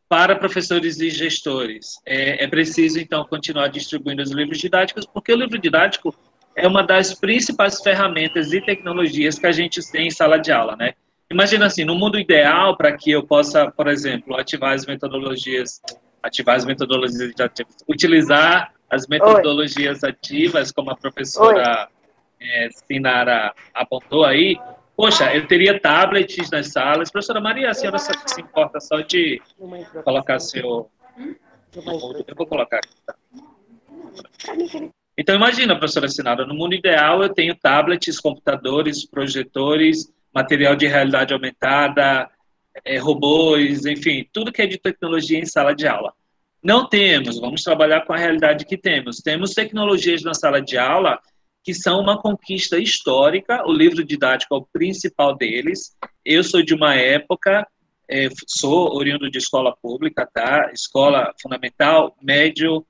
para 0.08 0.36
professores 0.36 1.00
e 1.00 1.10
gestores, 1.10 2.00
é, 2.06 2.44
é 2.44 2.46
preciso 2.46 2.98
então 2.98 3.24
continuar 3.24 3.68
distribuindo 3.68 4.22
os 4.22 4.30
livros 4.30 4.58
didáticos, 4.58 5.04
porque 5.04 5.32
o 5.32 5.36
livro 5.36 5.58
didático 5.58 6.14
é 6.54 6.66
uma 6.66 6.82
das 6.82 7.14
principais 7.14 7.80
ferramentas 7.80 8.52
e 8.52 8.60
tecnologias 8.60 9.38
que 9.38 9.46
a 9.46 9.52
gente 9.52 9.80
tem 9.90 10.06
em 10.08 10.10
sala 10.10 10.38
de 10.38 10.52
aula, 10.52 10.76
né? 10.76 10.94
Imagina 11.30 11.66
assim, 11.66 11.84
no 11.84 11.94
mundo 11.94 12.18
ideal, 12.18 12.76
para 12.76 12.96
que 12.96 13.10
eu 13.10 13.26
possa, 13.26 13.70
por 13.70 13.86
exemplo, 13.86 14.36
ativar 14.36 14.72
as 14.72 14.86
metodologias, 14.86 15.80
ativar 16.22 16.56
as 16.56 16.64
metodologias 16.64 17.38
ativas, 17.38 17.76
utilizar 17.86 18.72
as 18.88 19.06
metodologias 19.06 20.02
Oi. 20.02 20.10
ativas, 20.10 20.72
como 20.72 20.90
a 20.90 20.96
professora 20.96 21.88
é, 22.40 22.68
Sinara 22.70 23.52
apontou 23.74 24.24
aí, 24.24 24.58
poxa, 24.96 25.34
eu 25.34 25.46
teria 25.46 25.78
tablets 25.78 26.50
nas 26.50 26.68
salas. 26.72 27.10
Professora 27.10 27.40
Maria, 27.40 27.70
a 27.70 27.74
senhora 27.74 27.98
se, 27.98 28.10
se 28.26 28.40
importa 28.40 28.80
só 28.80 29.00
de 29.00 29.40
colocar 30.04 30.38
seu... 30.38 30.90
Eu 31.74 32.34
vou 32.34 32.46
colocar 32.46 32.78
aqui, 32.78 32.94
tá? 33.04 33.14
Então, 35.16 35.34
imagina, 35.34 35.76
professora 35.76 36.08
Sinara, 36.08 36.46
no 36.46 36.54
mundo 36.54 36.74
ideal 36.74 37.22
eu 37.22 37.28
tenho 37.28 37.54
tablets, 37.54 38.18
computadores, 38.18 39.04
projetores, 39.04 40.10
material 40.38 40.76
de 40.76 40.86
realidade 40.86 41.34
aumentada, 41.34 42.30
é, 42.84 42.98
robôs, 42.98 43.84
enfim, 43.86 44.26
tudo 44.32 44.52
que 44.52 44.62
é 44.62 44.66
de 44.66 44.78
tecnologia 44.78 45.38
em 45.38 45.46
sala 45.46 45.74
de 45.74 45.86
aula. 45.86 46.12
Não 46.62 46.88
temos, 46.88 47.38
vamos 47.40 47.62
trabalhar 47.62 48.04
com 48.04 48.12
a 48.12 48.16
realidade 48.16 48.64
que 48.64 48.76
temos. 48.76 49.18
Temos 49.18 49.54
tecnologias 49.54 50.22
na 50.22 50.34
sala 50.34 50.60
de 50.60 50.78
aula 50.78 51.18
que 51.64 51.74
são 51.74 52.00
uma 52.00 52.20
conquista 52.20 52.78
histórica, 52.78 53.62
o 53.66 53.72
livro 53.72 54.02
didático 54.02 54.54
é 54.54 54.58
o 54.58 54.66
principal 54.72 55.36
deles. 55.36 55.96
Eu 56.24 56.42
sou 56.42 56.62
de 56.62 56.72
uma 56.72 56.94
época, 56.94 57.66
é, 58.08 58.28
sou 58.46 58.96
oriundo 58.96 59.30
de 59.30 59.38
escola 59.38 59.76
pública, 59.82 60.26
tá? 60.32 60.70
Escola 60.72 61.34
fundamental, 61.42 62.16
médio, 62.22 62.86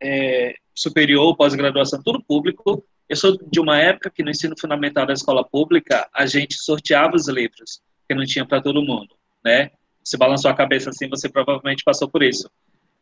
é, 0.00 0.54
superior, 0.74 1.36
pós-graduação, 1.36 2.00
tudo 2.02 2.22
público. 2.22 2.84
Eu 3.08 3.16
sou 3.16 3.36
de 3.36 3.60
uma 3.60 3.78
época 3.78 4.10
que 4.10 4.22
no 4.22 4.30
ensino 4.30 4.54
fundamental 4.58 5.06
da 5.06 5.12
escola 5.12 5.44
pública 5.44 6.08
a 6.12 6.26
gente 6.26 6.56
sorteava 6.56 7.14
os 7.14 7.28
livros, 7.28 7.80
que 8.08 8.14
não 8.14 8.24
tinha 8.24 8.44
para 8.44 8.60
todo 8.60 8.82
mundo, 8.82 9.14
né? 9.44 9.70
Se 10.02 10.16
balançou 10.16 10.50
a 10.50 10.54
cabeça 10.54 10.90
assim, 10.90 11.08
você 11.08 11.28
provavelmente 11.28 11.84
passou 11.84 12.08
por 12.08 12.22
isso. 12.22 12.50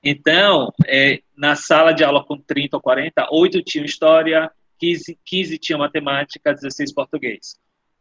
Então, 0.02 0.70
é, 0.86 1.20
na 1.34 1.56
sala 1.56 1.92
de 1.92 2.04
aula 2.04 2.22
com 2.22 2.38
30 2.38 2.76
ou 2.76 2.82
40, 2.82 3.28
8 3.30 3.62
tinham 3.62 3.86
história, 3.86 4.50
15, 4.78 5.18
15 5.24 5.58
tinham 5.58 5.78
matemática, 5.78 6.52
16 6.52 6.92
português. 6.92 7.56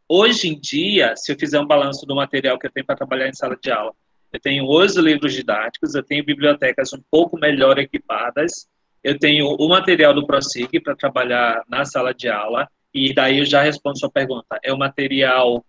Hoje 0.06 0.48
em 0.48 0.60
dia, 0.60 1.14
se 1.16 1.32
eu 1.32 1.38
fizer 1.38 1.58
um 1.58 1.66
balanço 1.66 2.04
do 2.04 2.14
material 2.14 2.58
que 2.58 2.66
eu 2.66 2.70
tenho 2.70 2.84
para 2.84 2.96
trabalhar 2.96 3.28
em 3.28 3.32
sala 3.32 3.56
de 3.56 3.70
aula, 3.70 3.92
eu 4.30 4.40
tenho 4.40 4.68
os 4.68 4.96
livros 4.96 5.32
didáticos, 5.32 5.94
eu 5.94 6.02
tenho 6.02 6.24
bibliotecas 6.24 6.92
um 6.92 7.00
pouco 7.10 7.38
melhor 7.38 7.78
equipadas, 7.78 8.68
eu 9.04 9.18
tenho 9.18 9.48
o 9.48 9.68
material 9.68 10.14
do 10.14 10.26
ProSig 10.26 10.80
para 10.80 10.96
trabalhar 10.96 11.62
na 11.68 11.84
sala 11.84 12.14
de 12.14 12.26
aula, 12.26 12.66
e 12.92 13.12
daí 13.12 13.38
eu 13.38 13.44
já 13.44 13.60
respondo 13.60 13.98
sua 13.98 14.10
pergunta. 14.10 14.58
É 14.62 14.72
o 14.72 14.78
material, 14.78 15.62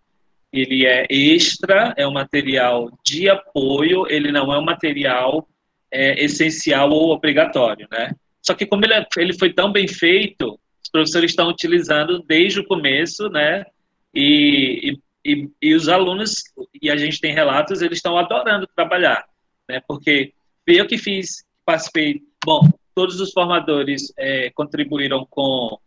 ele 0.53 0.85
é 0.85 1.05
extra, 1.09 1.93
é 1.97 2.07
um 2.07 2.13
material 2.13 2.89
de 3.03 3.27
apoio, 3.27 4.07
ele 4.07 4.31
não 4.31 4.53
é 4.53 4.57
um 4.57 4.63
material 4.63 5.45
é, 5.91 6.23
essencial 6.23 6.91
ou 6.91 7.09
obrigatório, 7.09 7.87
né? 7.91 8.11
Só 8.41 8.53
que 8.53 8.65
como 8.65 8.85
ele, 8.85 8.93
é, 8.93 9.05
ele 9.17 9.37
foi 9.37 9.51
tão 9.51 9.69
bem 9.69 9.87
feito, 9.87 10.57
os 10.81 10.89
professores 10.89 11.31
estão 11.31 11.49
utilizando 11.49 12.23
desde 12.23 12.61
o 12.61 12.65
começo, 12.65 13.27
né? 13.27 13.65
E, 14.13 14.97
e, 15.25 15.49
e, 15.61 15.75
os 15.75 15.89
alunos, 15.89 16.35
e 16.81 16.89
a 16.89 16.95
gente 16.95 17.19
tem 17.19 17.33
relatos, 17.33 17.81
eles 17.81 17.97
estão 17.97 18.17
adorando 18.17 18.65
trabalhar, 18.73 19.25
né? 19.67 19.81
Porque 19.85 20.31
eu 20.65 20.87
que 20.87 20.97
fiz, 20.97 21.43
participei, 21.65 22.21
bom, 22.45 22.69
todos 22.95 23.19
os 23.19 23.31
formadores 23.31 24.13
é, 24.17 24.49
contribuíram 24.51 25.27
com 25.29 25.77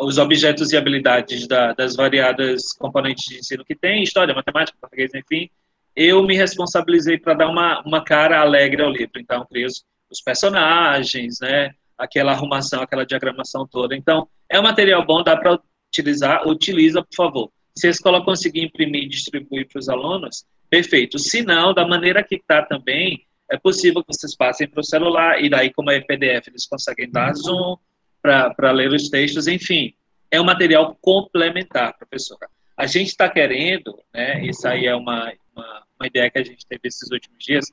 os 0.00 0.18
objetos 0.18 0.72
e 0.72 0.76
habilidades 0.76 1.46
da, 1.46 1.72
das 1.72 1.94
variadas 1.94 2.72
componentes 2.72 3.24
de 3.24 3.38
ensino 3.38 3.64
que 3.64 3.74
tem, 3.74 4.02
história, 4.02 4.34
matemática, 4.34 4.76
português, 4.80 5.14
enfim, 5.14 5.48
eu 5.94 6.22
me 6.22 6.36
responsabilizei 6.36 7.18
para 7.18 7.32
dar 7.32 7.48
uma, 7.48 7.80
uma 7.82 8.04
cara 8.04 8.40
alegre 8.40 8.82
ao 8.82 8.90
livro. 8.90 9.18
Então, 9.18 9.46
criei 9.46 9.64
os, 9.64 9.84
os, 10.10 10.20
personagens, 10.20 11.40
né? 11.40 11.70
Aquela 11.96 12.32
arrumação, 12.32 12.82
aquela 12.82 13.06
diagramação 13.06 13.66
toda. 13.66 13.96
Então, 13.96 14.28
é 14.50 14.60
um 14.60 14.62
material 14.62 15.04
bom, 15.06 15.22
dá 15.22 15.34
para 15.34 15.58
utilizar, 15.88 16.46
utiliza, 16.46 17.02
por 17.02 17.14
favor. 17.16 17.50
Se 17.74 17.86
a 17.86 17.90
escola 17.90 18.22
conseguir 18.22 18.62
imprimir 18.62 19.04
e 19.04 19.08
distribuir 19.08 19.66
para 19.68 19.78
os 19.78 19.88
alunos, 19.88 20.44
perfeito. 20.68 21.18
Se 21.18 21.42
não, 21.42 21.72
da 21.72 21.86
maneira 21.86 22.22
que 22.22 22.34
está 22.34 22.62
também, 22.62 23.24
é 23.50 23.58
possível 23.58 24.02
que 24.02 24.12
vocês 24.12 24.34
passem 24.36 24.68
para 24.68 24.80
o 24.80 24.84
celular, 24.84 25.42
e 25.42 25.48
daí, 25.48 25.72
como 25.72 25.90
é 25.90 26.00
PDF, 26.00 26.48
eles 26.48 26.66
conseguem 26.66 27.10
dar 27.10 27.34
zoom 27.34 27.76
para 28.20 28.70
ler 28.72 28.92
os 28.92 29.08
textos, 29.08 29.46
enfim. 29.46 29.94
É 30.30 30.40
um 30.40 30.44
material 30.44 30.96
complementar, 31.00 31.96
professora. 31.96 32.48
A 32.76 32.86
gente 32.86 33.08
está 33.08 33.28
querendo, 33.28 33.98
né, 34.12 34.44
isso 34.44 34.66
aí 34.66 34.86
é 34.86 34.94
uma, 34.94 35.32
uma, 35.54 35.82
uma 35.98 36.06
ideia 36.06 36.30
que 36.30 36.38
a 36.38 36.44
gente 36.44 36.66
teve 36.66 36.82
esses 36.84 37.10
últimos 37.10 37.42
dias, 37.42 37.72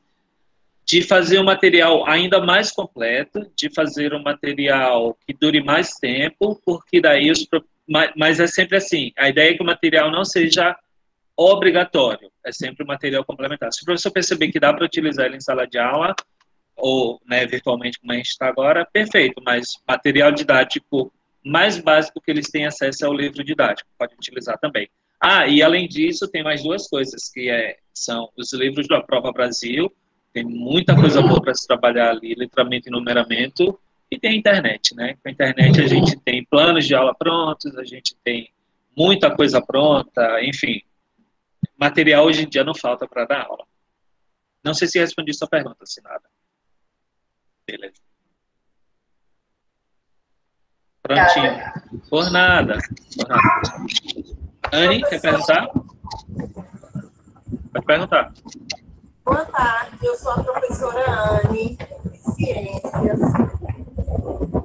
de 0.85 1.01
fazer 1.01 1.39
um 1.39 1.43
material 1.43 2.05
ainda 2.07 2.39
mais 2.39 2.71
completo, 2.71 3.49
de 3.55 3.73
fazer 3.73 4.13
um 4.13 4.21
material 4.21 5.17
que 5.25 5.33
dure 5.33 5.63
mais 5.63 5.95
tempo, 5.95 6.61
porque 6.65 7.01
daí 7.01 7.31
os 7.31 7.47
mas 8.15 8.39
é 8.39 8.47
sempre 8.47 8.77
assim, 8.77 9.11
a 9.17 9.27
ideia 9.27 9.51
é 9.51 9.53
que 9.55 9.61
o 9.61 9.65
material 9.65 10.09
não 10.09 10.23
seja 10.23 10.73
obrigatório, 11.35 12.31
é 12.45 12.51
sempre 12.51 12.85
material 12.85 13.23
complementar. 13.23 13.71
Se 13.71 13.81
o 13.81 13.85
professor 13.85 14.11
perceber 14.11 14.51
que 14.51 14.59
dá 14.59 14.73
para 14.73 14.85
utilizar 14.85 15.25
ele 15.25 15.37
em 15.37 15.41
sala 15.41 15.67
de 15.67 15.77
aula, 15.77 16.15
ou 16.75 17.21
né, 17.25 17.45
virtualmente 17.45 17.99
como 17.99 18.13
a 18.13 18.15
gente 18.15 18.29
está 18.29 18.47
agora, 18.47 18.87
perfeito, 18.91 19.41
mas 19.45 19.73
material 19.87 20.31
didático 20.31 21.11
mais 21.45 21.77
básico 21.77 22.21
que 22.21 22.31
eles 22.31 22.49
têm 22.49 22.65
acesso 22.65 23.05
é 23.05 23.09
o 23.09 23.13
livro 23.13 23.43
didático, 23.43 23.89
pode 23.97 24.15
utilizar 24.15 24.57
também. 24.59 24.89
Ah, 25.19 25.47
e 25.47 25.61
além 25.61 25.87
disso, 25.87 26.27
tem 26.27 26.43
mais 26.43 26.63
duas 26.63 26.87
coisas, 26.87 27.29
que 27.29 27.49
é, 27.49 27.77
são 27.93 28.29
os 28.37 28.51
livros 28.53 28.87
da 28.87 29.01
Prova 29.01 29.31
Brasil, 29.31 29.91
tem 30.33 30.43
muita 30.43 30.95
coisa 30.95 31.21
boa 31.21 31.41
para 31.41 31.53
se 31.53 31.67
trabalhar 31.67 32.09
ali, 32.09 32.33
letramento 32.35 32.89
e 32.89 32.91
numeramento, 32.91 33.79
e 34.09 34.19
tem 34.19 34.31
a 34.31 34.35
internet, 34.35 34.95
né? 34.95 35.15
Com 35.21 35.29
a 35.29 35.31
internet 35.31 35.81
a 35.81 35.87
gente 35.87 36.17
tem 36.17 36.43
planos 36.45 36.85
de 36.85 36.95
aula 36.95 37.15
prontos, 37.15 37.75
a 37.77 37.83
gente 37.83 38.15
tem 38.23 38.49
muita 38.95 39.31
coisa 39.31 39.61
pronta, 39.61 40.43
enfim. 40.43 40.81
Material 41.83 42.23
hoje 42.23 42.43
em 42.43 42.47
dia 42.47 42.63
não 42.63 42.73
falta 42.73 43.05
para 43.05 43.25
dar 43.25 43.41
aula. 43.41 43.65
Não 44.63 44.73
sei 44.73 44.87
se 44.87 44.97
respondi 44.99 45.33
sua 45.33 45.49
pergunta, 45.49 45.85
se 45.85 46.01
nada. 46.01 46.23
Beleza. 47.67 48.01
Prontinho. 51.01 51.99
Por 52.09 52.31
nada. 52.31 52.77
Por 53.17 53.27
nada. 53.27 53.41
Anne, 54.71 55.01
quer 55.01 55.19
perguntar? 55.19 55.67
Pode 57.73 57.85
perguntar. 57.85 58.33
Boa 59.25 59.45
tarde, 59.45 60.05
eu 60.05 60.15
sou 60.15 60.31
a 60.31 60.41
professora 60.41 61.03
Anne, 61.11 61.75
de 61.75 62.17
Ciências. 62.33 63.19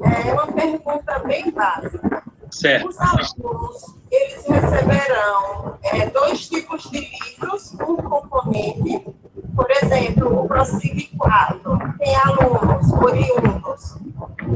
É 0.05 0.33
uma 0.33 0.53
pergunta 0.53 1.19
bem 1.27 1.51
básica. 1.51 2.23
Certo. 2.51 2.89
Os 2.89 2.99
alunos, 2.99 3.95
eles 4.11 4.47
receberão 4.47 5.79
é, 5.83 6.07
dois 6.07 6.49
tipos 6.49 6.91
de 6.91 7.01
livros 7.01 7.75
por 7.79 8.03
componente. 8.03 9.07
Por 9.55 9.71
exemplo, 9.71 10.45
o 10.45 10.49
ProSig 10.49 11.11
4 11.17 11.79
tem 11.99 12.17
alunos 12.17 12.93
oriundos 12.93 13.97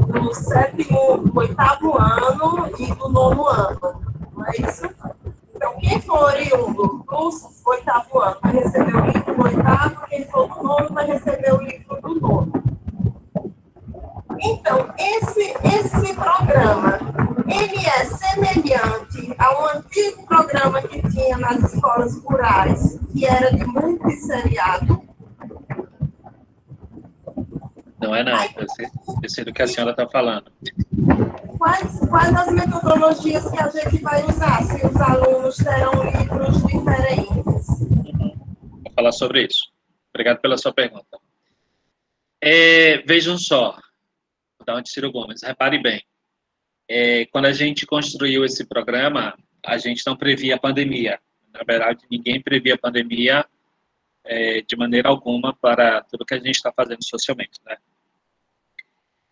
do 0.07 0.33
sétimo, 0.33 1.31
oitavo 1.35 1.97
ano 1.97 2.71
e 2.79 2.87
do 2.93 3.09
nono 3.09 3.47
ano, 3.47 4.01
não 4.35 4.45
é 4.45 4.51
isso? 4.57 4.89
Então, 5.55 5.75
quem 5.79 6.01
for 6.01 6.23
oriundo 6.23 6.73
do 6.73 7.29
oitavo 7.65 8.19
ano 8.19 8.37
vai 8.41 8.53
receber 8.53 8.95
o 8.95 9.05
livro 9.05 9.35
do 9.35 9.43
oitavo, 9.43 10.07
quem 10.07 10.25
for 10.25 10.47
do 10.47 10.63
nono 10.63 10.89
vai 10.93 11.05
receber 11.05 11.53
o 11.53 11.61
livro 11.61 12.01
do 12.01 12.19
nono. 12.19 12.72
Então, 14.43 14.93
esse, 14.99 15.53
esse 15.63 16.13
programa, 16.15 16.99
ele 17.47 17.85
é 17.85 18.05
semelhante 18.05 19.33
a 19.37 19.61
um 19.61 19.77
antigo 19.77 20.25
programa 20.25 20.81
que 20.81 21.01
tinha 21.09 21.37
nas 21.37 21.73
escolas 21.73 22.17
rurais, 22.23 22.99
que 23.13 23.25
era 23.25 23.55
de 23.55 23.65
multisseriado. 23.65 25.01
Não 28.01 28.13
é 28.13 28.21
não, 28.21 28.33
eu 28.57 28.69
sei, 28.75 28.87
eu 29.23 29.29
sei 29.29 29.45
do 29.45 29.53
que 29.53 29.61
a 29.61 29.67
senhora 29.67 29.91
está 29.91 30.05
falando. 30.09 30.51
Quais, 31.57 31.99
quais 32.09 32.35
as 32.35 32.51
metodologias 32.51 33.49
que 33.49 33.57
a 33.57 33.69
gente 33.69 34.01
vai 34.01 34.21
usar 34.25 34.61
se 34.63 34.85
os 34.85 34.95
alunos 34.97 35.55
terão 35.55 36.03
livros 36.03 36.61
diferentes? 36.63 37.79
Vou 37.79 38.91
falar 38.93 39.13
sobre 39.13 39.45
isso. 39.45 39.71
Obrigado 40.13 40.39
pela 40.41 40.57
sua 40.57 40.73
pergunta. 40.73 41.17
É, 42.41 42.97
vejam 43.07 43.37
só, 43.37 43.77
da 44.63 44.75
onde 44.75 44.89
Ciro 44.89 45.11
Gomes. 45.11 45.43
Repare 45.43 45.81
bem, 45.81 46.03
é, 46.87 47.25
quando 47.27 47.45
a 47.45 47.51
gente 47.51 47.85
construiu 47.85 48.43
esse 48.43 48.65
programa, 48.65 49.37
a 49.65 49.77
gente 49.77 50.03
não 50.05 50.15
previa 50.15 50.55
a 50.55 50.59
pandemia. 50.59 51.19
Na 51.53 51.61
verdade, 51.65 52.05
ninguém 52.09 52.41
previa 52.41 52.75
a 52.75 52.77
pandemia 52.77 53.45
é, 54.25 54.61
de 54.61 54.75
maneira 54.75 55.09
alguma 55.09 55.53
para 55.53 56.01
tudo 56.03 56.25
que 56.25 56.33
a 56.33 56.39
gente 56.39 56.55
está 56.55 56.71
fazendo 56.71 57.03
socialmente, 57.03 57.59
né? 57.65 57.77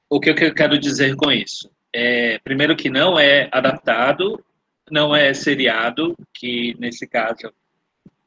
O 0.10 0.20
que 0.20 0.30
eu 0.30 0.54
quero 0.54 0.78
dizer 0.78 1.16
com 1.16 1.32
isso? 1.32 1.72
É, 1.94 2.38
primeiro 2.40 2.76
que 2.76 2.90
não 2.90 3.18
é 3.18 3.50
adaptado, 3.52 4.44
não 4.90 5.16
é 5.16 5.34
seriado, 5.34 6.16
que 6.34 6.76
nesse 6.80 7.08
caso 7.08 7.54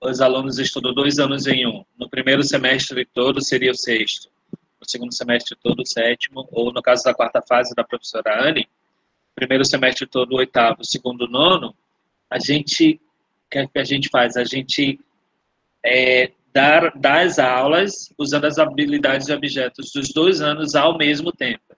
os 0.00 0.20
alunos 0.20 0.58
estudam 0.58 0.94
dois 0.94 1.18
anos 1.18 1.46
em 1.46 1.66
um. 1.66 1.84
No 1.98 2.08
primeiro 2.08 2.42
semestre 2.42 3.04
todo 3.04 3.42
seria 3.42 3.70
o 3.70 3.76
sexto 3.76 4.33
no 4.84 4.90
segundo 4.90 5.14
semestre 5.14 5.56
todo 5.56 5.80
o 5.80 5.86
sétimo, 5.86 6.46
ou 6.52 6.72
no 6.72 6.82
caso 6.82 7.02
da 7.02 7.14
quarta 7.14 7.42
fase 7.42 7.74
da 7.74 7.82
professora 7.82 8.46
Anne, 8.46 8.68
primeiro 9.34 9.64
semestre 9.64 10.06
todo 10.06 10.32
o 10.32 10.36
oitavo, 10.36 10.84
segundo 10.84 11.26
nono, 11.26 11.74
a 12.30 12.38
gente, 12.38 13.00
o 13.46 13.68
que 13.68 13.78
a 13.78 13.84
gente 13.84 14.08
faz? 14.08 14.36
A 14.36 14.44
gente 14.44 15.00
é, 15.84 16.30
dar, 16.52 16.92
dá 16.96 17.22
as 17.22 17.38
aulas 17.38 18.12
usando 18.18 18.44
as 18.44 18.58
habilidades 18.58 19.28
e 19.28 19.32
objetos 19.32 19.90
dos 19.92 20.12
dois 20.12 20.40
anos 20.40 20.74
ao 20.74 20.96
mesmo 20.96 21.32
tempo, 21.32 21.76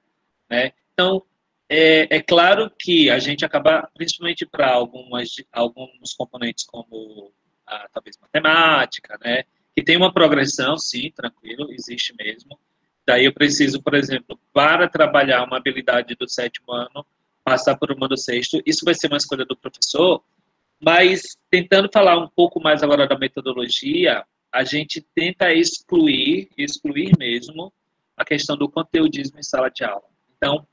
né? 0.51 0.73
Então, 0.93 1.23
é, 1.69 2.17
é 2.17 2.23
claro 2.23 2.71
que 2.79 3.11
a 3.11 3.19
gente 3.19 3.45
acaba, 3.45 3.89
principalmente 3.95 4.47
para 4.47 4.71
algumas 4.71 5.29
alguns 5.53 6.13
componentes 6.15 6.65
como 6.65 7.33
a, 7.67 7.89
talvez 7.89 8.17
matemática, 8.19 9.19
né? 9.23 9.45
Que 9.75 9.83
tem 9.83 9.97
uma 9.97 10.13
progressão, 10.13 10.79
sim, 10.79 11.11
tranquilo, 11.11 11.73
existe 11.73 12.15
mesmo, 12.19 12.59
Daí 13.07 13.25
eu 13.25 13.33
preciso, 13.33 13.81
por 13.81 13.95
exemplo, 13.95 14.39
para 14.53 14.89
trabalhar 14.89 15.45
uma 15.45 15.57
habilidade 15.57 16.15
do 16.17 16.29
sétimo 16.29 16.73
ano, 16.73 17.07
passar 17.45 17.77
por 17.77 17.93
uma 17.93 18.09
do 18.09 18.17
sexto. 18.17 18.61
Isso 18.67 18.85
vai 18.85 18.95
ser 18.95 19.07
uma 19.07 19.17
escolha 19.17 19.45
do 19.45 19.57
professor, 19.57 20.23
mas 20.81 21.37
tentando 21.49 21.89
falar 21.93 22.19
um 22.19 22.29
pouco 22.29 22.61
mais 22.61 22.83
agora 22.83 23.07
da 23.07 23.17
metodologia, 23.17 24.25
a 24.53 24.65
gente 24.65 25.01
tenta 25.15 25.53
excluir, 25.53 26.49
excluir 26.59 27.13
mesmo, 27.17 27.73
a 28.17 28.25
questão 28.25 28.57
do 28.57 28.69
conteudismo 28.69 29.39
em 29.39 29.43
sala 29.43 29.69
de 29.69 29.85
aula. 29.85 30.05
Então, 30.37 30.67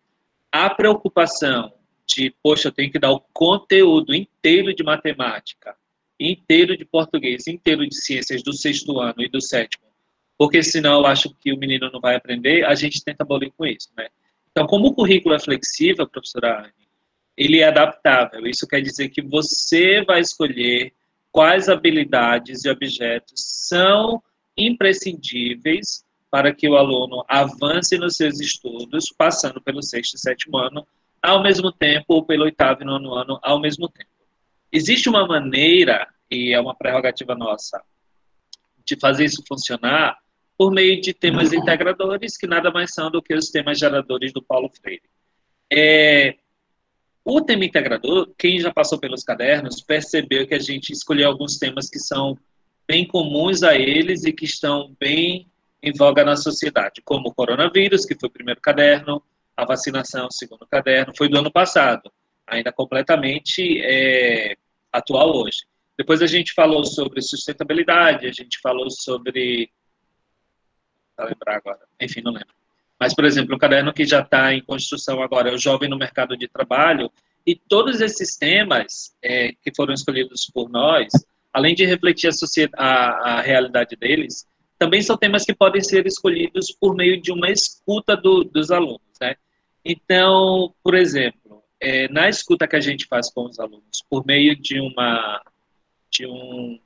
a 0.52 0.70
preocupação 0.70 1.74
de, 2.08 2.34
poxa, 2.42 2.70
eu 2.70 2.72
tenho 2.72 2.92
que 2.92 3.00
dar 3.00 3.12
o 3.12 3.20
conteúdo 3.34 4.14
inteiro 4.14 4.74
de 4.74 4.84
matemática, 4.84 5.76
inteiro 6.20 6.78
de 6.78 6.86
português, 6.86 7.48
inteiro 7.48 7.88
de 7.88 7.96
ciências 7.96 8.42
do 8.42 8.54
sexto 8.54 9.00
ano 9.00 9.22
e 9.22 9.30
do 9.30 9.42
sétimo, 9.42 9.83
porque 10.38 10.64
senão 10.64 11.00
eu 11.00 11.06
acho 11.06 11.34
que 11.40 11.54
o 11.54 11.58
menino 11.58 11.90
não 11.92 12.00
vai 12.00 12.16
aprender, 12.16 12.66
a 12.66 12.76
gente 12.76 13.04
tenta 13.04 13.24
abolir 13.24 13.52
com 13.56 13.66
isso, 13.66 13.90
né? 13.98 14.08
Então, 14.52 14.68
como 14.68 14.88
o 14.88 14.94
currículo 14.94 15.34
é 15.34 15.40
flexível, 15.40 16.08
professora 16.08 16.60
Anne, 16.60 16.74
ele 17.36 17.60
é 17.60 17.68
adaptável. 17.68 18.46
Isso 18.46 18.68
quer 18.68 18.82
dizer 18.82 19.10
que 19.10 19.22
você 19.22 20.04
vai 20.04 20.22
escolher 20.22 20.94
quais 21.32 21.68
habilidades 21.68 22.64
e 22.64 22.70
objetos 22.70 23.34
são 23.68 24.22
imprescindíveis 24.56 26.06
para 26.30 26.54
que 26.54 26.70
o 26.70 26.76
aluno 26.76 27.24
avance 27.28 27.98
nos 27.98 28.16
seus 28.16 28.40
estudos, 28.40 29.12
passando 29.18 29.62
pelo 29.62 29.82
sexto 29.82 30.16
e 30.16 30.20
sétimo 30.20 30.58
ano 30.58 30.88
ao 31.22 31.42
mesmo 31.42 31.72
tempo, 31.72 32.06
ou 32.10 32.26
pelo 32.26 32.44
oitavo 32.44 32.82
e 32.82 32.86
nono 32.86 33.14
ano 33.14 33.40
ao 33.42 33.60
mesmo 33.60 33.88
tempo. 33.88 34.10
Existe 34.72 35.10
uma 35.10 35.26
maneira, 35.26 36.08
e 36.30 36.54
é 36.54 36.60
uma 36.60 36.76
prerrogativa 36.76 37.34
nossa, 37.34 37.82
de 38.86 39.00
fazer 39.00 39.26
isso 39.26 39.44
funcionar, 39.48 40.18
por 40.58 40.72
meio 40.72 41.02
de 41.02 41.14
temas 41.14 41.52
integradores, 41.52 42.38
que 42.38 42.48
nada 42.48 42.72
mais 42.72 42.94
são 42.94 43.10
do 43.10 43.22
que 43.22 43.34
os 43.34 43.50
temas 43.50 43.80
geradores 43.80 44.32
do 44.32 44.42
Paulo 44.42 44.70
Freire. 44.70 45.04
É, 45.72 46.36
o 47.26 47.42
tema 47.42 47.66
integrador, 47.66 48.32
quem 48.38 48.60
já 48.60 48.72
passou 48.72 49.00
pelos 49.00 49.24
cadernos, 49.24 49.82
percebeu 49.82 50.46
que 50.46 50.54
a 50.54 50.60
gente 50.60 50.92
escolheu 50.92 51.30
alguns 51.30 51.58
temas 51.58 51.90
que 51.90 52.00
são 52.00 52.38
bem 52.88 53.08
comuns 53.08 53.64
a 53.64 53.76
eles 53.76 54.26
e 54.26 54.34
que 54.34 54.46
estão 54.46 54.96
bem 55.00 55.48
em 55.82 55.92
voga 55.94 56.24
na 56.24 56.36
sociedade, 56.36 57.02
como 57.04 57.30
o 57.30 57.34
coronavírus, 57.34 58.06
que 58.06 58.18
foi 58.20 58.30
o 58.30 58.32
primeiro 58.32 58.62
caderno, 58.62 59.22
a 59.56 59.66
vacinação, 59.66 60.28
o 60.28 60.34
segundo 60.34 60.66
caderno, 60.68 61.14
foi 61.16 61.28
do 61.30 61.38
ano 61.38 61.52
passado, 61.52 62.12
ainda 62.46 62.72
completamente 62.72 63.82
é, 63.82 64.56
atual 64.92 65.36
hoje. 65.36 65.60
Depois 65.98 66.22
a 66.22 66.28
gente 66.28 66.54
falou 66.54 66.84
sobre 66.86 67.22
sustentabilidade, 67.22 68.28
a 68.28 68.32
gente 68.32 68.60
falou 68.62 68.90
sobre 68.90 69.70
para 71.16 71.26
lembrar 71.26 71.56
agora. 71.58 71.80
Enfim, 72.00 72.22
não 72.22 72.32
lembro. 72.32 72.54
Mas, 73.00 73.14
por 73.14 73.26
exemplo, 73.26 73.56
um 73.56 73.60
caderno 73.60 73.94
que 73.94 74.06
já 74.06 74.22
está 74.22 74.54
em 74.54 74.62
construção 74.62 75.22
agora 75.22 75.50
é 75.50 75.54
o 75.54 75.58
Jovem 75.58 75.90
no 75.90 75.98
Mercado 75.98 76.38
de 76.38 76.48
Trabalho, 76.48 77.12
e 77.46 77.56
todos 77.56 78.00
esses 78.00 78.38
temas 78.38 79.14
é, 79.22 79.52
que 79.62 79.74
foram 79.76 79.94
escolhidos 79.94 80.50
por 80.54 80.70
nós, 80.70 81.12
além 81.52 81.76
de 81.76 81.86
refletir 81.86 82.30
a, 82.30 82.86
a, 82.86 83.38
a, 83.38 83.42
realidade 83.42 83.96
deles, 83.96 84.48
também 84.80 85.02
são 85.02 85.18
temas 85.18 85.44
que 85.44 85.54
podem 85.54 85.82
ser 85.82 86.08
escolhidos 86.08 86.72
por 86.72 86.96
meio 86.96 87.22
de 87.22 87.32
uma 87.32 87.50
escuta 87.50 88.16
do, 88.16 88.44
dos 88.44 88.72
alunos. 88.72 89.02
Né? 89.20 89.36
Então, 89.84 90.74
por 90.82 90.96
exemplo, 90.96 91.62
é, 91.82 92.08
na 92.08 92.30
escuta 92.30 92.68
que 92.68 92.78
a 92.78 92.82
gente 92.82 93.06
faz 93.06 93.30
com 93.30 93.46
os 93.46 93.60
alunos, 93.60 94.04
por 94.10 94.26
meio 94.26 94.56
de, 94.56 94.80
uma, 94.80 95.42
de 96.10 96.26
um 96.26 96.80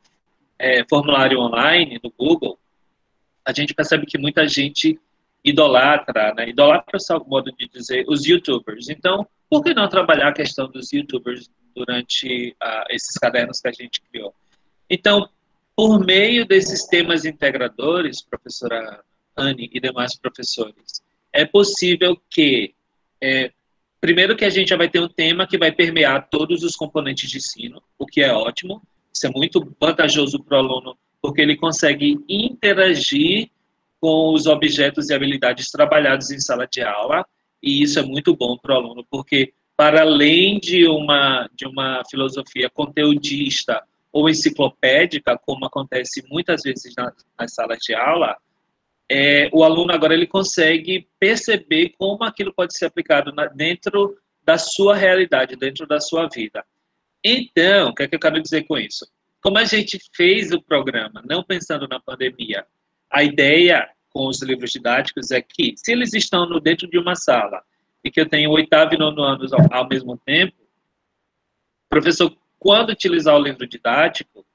é, 0.58 0.84
formulário 0.90 1.40
online 1.40 2.00
do 2.00 2.12
Google, 2.18 2.58
a 3.48 3.54
gente 3.54 3.74
percebe 3.74 4.06
que 4.06 4.18
muita 4.18 4.46
gente 4.46 5.00
idolatra, 5.42 6.34
né? 6.34 6.50
Idolatra 6.50 6.98
é 7.10 7.14
o 7.14 7.26
modo 7.26 7.50
de 7.58 7.66
dizer 7.70 8.04
os 8.10 8.26
YouTubers. 8.26 8.90
Então, 8.90 9.26
por 9.50 9.64
que 9.64 9.74
não 9.74 9.88
trabalhar 9.88 10.28
a 10.28 10.34
questão 10.34 10.70
dos 10.70 10.92
YouTubers 10.92 11.50
durante 11.74 12.54
uh, 12.62 12.84
esses 12.90 13.18
cadernos 13.18 13.62
que 13.62 13.70
a 13.70 13.72
gente 13.72 14.02
criou? 14.02 14.36
Então, 14.90 15.30
por 15.74 16.06
meio 16.06 16.46
desses 16.46 16.86
temas 16.88 17.24
integradores, 17.24 18.22
professora 18.22 19.02
Anne 19.38 19.70
e 19.72 19.80
demais 19.80 20.18
professores, 20.18 21.02
é 21.32 21.46
possível 21.46 22.22
que, 22.30 22.74
é, 23.24 23.54
primeiro 24.02 24.36
que 24.36 24.44
a 24.44 24.50
gente 24.50 24.68
já 24.70 24.76
vai 24.76 24.90
ter 24.90 25.00
um 25.00 25.08
tema 25.08 25.48
que 25.48 25.58
vai 25.58 25.72
permear 25.72 26.28
todos 26.30 26.64
os 26.64 26.76
componentes 26.76 27.30
de 27.30 27.38
ensino, 27.38 27.82
o 27.98 28.06
que 28.06 28.22
é 28.22 28.34
ótimo, 28.34 28.82
isso 29.14 29.26
é 29.26 29.30
muito 29.30 29.74
vantajoso 29.80 30.44
para 30.44 30.58
o 30.58 30.60
aluno 30.60 30.98
porque 31.28 31.42
ele 31.42 31.58
consegue 31.58 32.18
interagir 32.30 33.50
com 34.00 34.34
os 34.34 34.48
objetos 34.48 35.10
e 35.10 35.14
habilidades 35.14 35.70
trabalhados 35.70 36.32
em 36.32 36.40
sala 36.40 36.66
de 36.66 36.82
aula, 36.82 37.26
e 37.62 37.84
isso 37.84 38.00
é 38.00 38.02
muito 38.02 38.34
bom 38.34 38.58
para 38.58 38.76
o 38.76 38.78
aluno, 38.78 39.06
porque 39.12 39.52
para 39.76 40.04
além 40.04 40.58
de 40.58 40.88
uma, 40.88 41.50
de 41.54 41.68
uma 41.68 42.02
filosofia 42.10 42.70
conteudista 42.70 43.84
ou 44.10 44.30
enciclopédica, 44.30 45.38
como 45.38 45.66
acontece 45.66 46.24
muitas 46.30 46.62
vezes 46.64 46.94
na, 46.98 47.12
nas 47.38 47.54
salas 47.54 47.80
de 47.80 47.94
aula, 47.94 48.38
é, 49.12 49.50
o 49.52 49.66
aluno 49.66 49.92
agora 49.92 50.14
ele 50.14 50.28
consegue 50.28 51.10
perceber 51.20 51.94
como 51.98 52.24
aquilo 52.24 52.54
pode 52.54 52.74
ser 52.74 52.86
aplicado 52.86 53.34
na, 53.34 53.48
dentro 53.48 54.18
da 54.46 54.58
sua 54.58 54.96
realidade, 54.96 55.58
dentro 55.58 55.86
da 55.86 56.00
sua 56.00 56.30
vida. 56.34 56.64
Então, 57.22 57.90
o 57.90 57.94
que, 57.94 58.04
é 58.04 58.08
que 58.08 58.16
eu 58.16 58.20
quero 58.20 58.42
dizer 58.42 58.64
com 58.64 58.78
isso? 58.78 59.06
Como 59.42 59.58
a 59.58 59.66
gente 59.66 60.00
fez 60.16 60.52
o 60.52 60.62
programa 60.62 61.24
não 61.28 61.44
pensando 61.44 61.88
na 61.88 62.00
pandemia, 62.00 62.66
a 63.10 63.24
ideia 63.24 63.90
com 64.10 64.28
os 64.28 64.42
livros 64.42 64.72
didáticos 64.72 65.32
é 65.32 65.42
que, 65.42 65.74
se 65.78 65.92
eles 65.92 66.14
estão 66.14 66.48
no, 66.48 66.60
dentro 66.60 66.88
de 66.90 66.98
uma 66.98 67.16
sala 67.16 67.62
e 68.04 68.10
que 68.10 68.20
eu 68.20 68.28
tenho 68.28 68.52
oitavo 68.52 68.94
e 68.94 68.98
nono 68.98 69.22
anos 69.22 69.54
ao, 69.54 69.62
ao 69.72 69.88
mesmo 69.88 70.18
tempo, 70.18 70.56
professor, 71.90 72.36
quando 72.60 72.90
utilizar 72.90 73.36
o 73.36 73.42
livro 73.42 73.68
didático, 73.68 74.46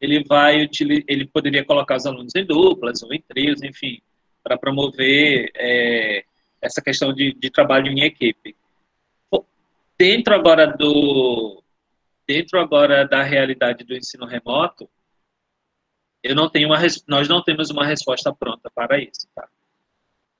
ele 0.00 0.24
vai 0.24 0.68
ele 1.06 1.26
poderia 1.26 1.64
colocar 1.64 1.96
os 1.96 2.06
alunos 2.06 2.34
em 2.34 2.44
duplas 2.44 3.02
ou 3.02 3.12
em 3.12 3.20
trios, 3.20 3.62
enfim, 3.62 4.00
para 4.42 4.56
promover 4.56 5.50
é, 5.56 6.24
essa 6.62 6.80
questão 6.80 7.12
de, 7.12 7.34
de 7.34 7.50
trabalho 7.50 7.88
em 7.88 8.02
equipe. 8.02 8.56
Dentro 9.98 10.34
agora 10.34 10.66
do 10.66 11.59
dentro 12.30 12.60
agora 12.60 13.04
da 13.04 13.24
realidade 13.24 13.82
do 13.82 13.92
ensino 13.92 14.24
remoto, 14.24 14.88
eu 16.22 16.32
não 16.32 16.48
tenho 16.48 16.68
uma, 16.68 16.78
nós 17.08 17.28
não 17.28 17.42
temos 17.42 17.70
uma 17.70 17.84
resposta 17.84 18.32
pronta 18.32 18.70
para 18.72 19.00
isso, 19.00 19.26
tá? 19.34 19.48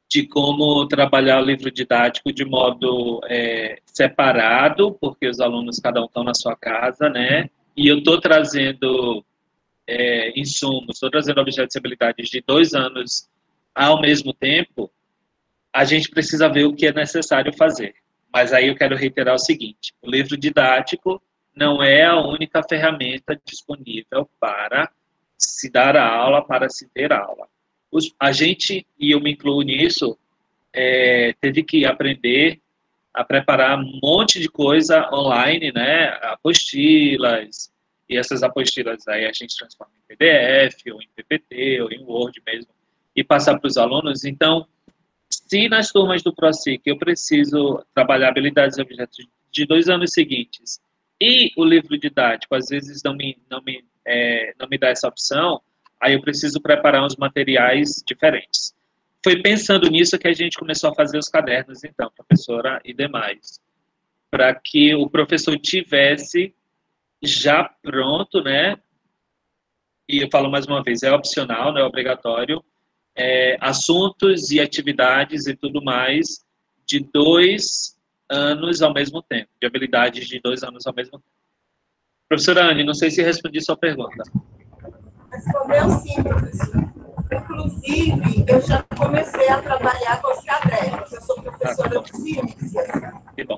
De 0.08 0.24
como 0.28 0.86
trabalhar 0.86 1.42
o 1.42 1.44
livro 1.44 1.68
didático 1.68 2.32
de 2.32 2.44
modo 2.44 3.20
é, 3.24 3.80
separado, 3.84 4.96
porque 5.00 5.26
os 5.26 5.40
alunos 5.40 5.80
cada 5.80 6.00
um 6.00 6.04
estão 6.04 6.22
na 6.22 6.32
sua 6.32 6.54
casa, 6.54 7.08
né? 7.08 7.50
E 7.76 7.88
eu 7.88 7.98
estou 7.98 8.20
trazendo 8.20 9.24
é, 9.84 10.38
insumos, 10.38 10.94
estou 10.94 11.10
trazendo 11.10 11.40
objetos 11.40 11.74
e 11.74 11.78
habilidades 11.78 12.28
de 12.28 12.40
dois 12.46 12.72
anos 12.72 13.28
ao 13.74 14.00
mesmo 14.00 14.32
tempo, 14.32 14.92
a 15.72 15.84
gente 15.84 16.08
precisa 16.08 16.48
ver 16.48 16.66
o 16.66 16.74
que 16.74 16.86
é 16.86 16.92
necessário 16.92 17.52
fazer. 17.52 17.94
Mas 18.32 18.52
aí 18.52 18.68
eu 18.68 18.76
quero 18.76 18.94
reiterar 18.94 19.34
o 19.34 19.38
seguinte: 19.38 19.92
o 20.00 20.08
livro 20.08 20.36
didático 20.36 21.20
não 21.60 21.82
é 21.82 22.06
a 22.06 22.18
única 22.18 22.62
ferramenta 22.66 23.38
disponível 23.44 24.26
para 24.40 24.90
se 25.36 25.70
dar 25.70 25.94
aula, 25.94 26.42
para 26.42 26.70
se 26.70 26.88
ter 26.88 27.12
aula. 27.12 27.46
Os, 27.92 28.14
a 28.18 28.32
gente, 28.32 28.86
e 28.98 29.10
eu 29.10 29.20
me 29.20 29.32
incluo 29.32 29.60
nisso, 29.60 30.18
é, 30.72 31.34
teve 31.38 31.62
que 31.62 31.84
aprender 31.84 32.58
a 33.12 33.22
preparar 33.22 33.78
um 33.78 34.00
monte 34.02 34.40
de 34.40 34.48
coisa 34.48 35.10
online, 35.12 35.70
né? 35.70 36.08
Apostilas, 36.22 37.70
e 38.08 38.16
essas 38.16 38.42
apostilas 38.42 39.06
aí 39.06 39.26
a 39.26 39.32
gente 39.32 39.54
transforma 39.56 39.92
em 39.96 40.16
PDF, 40.16 40.80
ou 40.94 41.02
em 41.02 41.08
PPT, 41.14 41.82
ou 41.82 41.92
em 41.92 42.02
Word 42.04 42.40
mesmo, 42.46 42.72
e 43.14 43.22
passar 43.22 43.58
para 43.58 43.68
os 43.68 43.76
alunos. 43.76 44.24
Então, 44.24 44.66
se 45.28 45.68
nas 45.68 45.92
turmas 45.92 46.22
do 46.22 46.34
ProSIC 46.34 46.82
eu 46.86 46.96
preciso 46.96 47.84
trabalhar 47.94 48.28
habilidades 48.28 48.78
e 48.78 48.82
objetos 48.82 49.26
de 49.50 49.66
dois 49.66 49.88
anos 49.88 50.12
seguintes, 50.12 50.80
e 51.20 51.52
o 51.56 51.64
livro 51.64 51.98
didático 51.98 52.54
às 52.54 52.68
vezes 52.68 53.02
não 53.02 53.14
me, 53.14 53.36
não 53.50 53.60
me 53.62 53.84
é, 54.06 54.54
não 54.58 54.68
me 54.68 54.78
dá 54.78 54.88
essa 54.88 55.06
opção, 55.06 55.60
aí 56.00 56.14
eu 56.14 56.22
preciso 56.22 56.60
preparar 56.60 57.04
uns 57.04 57.16
materiais 57.16 58.02
diferentes. 58.06 58.74
Foi 59.22 59.40
pensando 59.42 59.88
nisso 59.90 60.18
que 60.18 60.28
a 60.28 60.32
gente 60.32 60.58
começou 60.58 60.90
a 60.90 60.94
fazer 60.94 61.18
os 61.18 61.28
cadernos, 61.28 61.84
então, 61.84 62.10
professora 62.16 62.80
e 62.84 62.94
demais, 62.94 63.60
para 64.30 64.54
que 64.54 64.94
o 64.94 65.08
professor 65.10 65.58
tivesse 65.58 66.54
já 67.22 67.64
pronto, 67.82 68.42
né? 68.42 68.78
E 70.08 70.22
eu 70.22 70.28
falo 70.30 70.50
mais 70.50 70.66
uma 70.66 70.82
vez, 70.82 71.02
é 71.02 71.12
opcional, 71.12 71.72
não 71.72 71.82
é 71.82 71.84
obrigatório, 71.84 72.64
é, 73.14 73.58
assuntos 73.60 74.50
e 74.50 74.58
atividades 74.58 75.46
e 75.46 75.54
tudo 75.54 75.82
mais 75.82 76.44
de 76.86 77.00
dois 77.12 77.99
anos 78.30 78.80
ao 78.80 78.94
mesmo 78.94 79.20
tempo, 79.22 79.50
de 79.60 79.66
habilidades 79.66 80.26
de 80.26 80.40
dois 80.40 80.62
anos 80.62 80.86
ao 80.86 80.94
mesmo 80.94 81.18
tempo. 81.18 81.24
Professora 82.28 82.64
Anne, 82.64 82.84
não 82.84 82.94
sei 82.94 83.10
se 83.10 83.22
respondi 83.22 83.60
sua 83.60 83.76
pergunta. 83.76 84.22
Respondeu 85.32 85.90
sim, 85.90 86.22
professor. 86.22 86.90
Inclusive, 87.32 88.44
eu 88.48 88.60
já 88.60 88.84
comecei 88.96 89.48
a 89.48 89.62
trabalhar 89.62 90.20
com 90.20 90.32
os 90.32 90.44
cadernos. 90.44 91.12
Eu 91.12 91.20
sou 91.22 91.42
professora 91.42 91.98
ah, 91.98 92.02
de 92.02 92.16
ciências. 92.16 92.88
Então, 93.36 93.56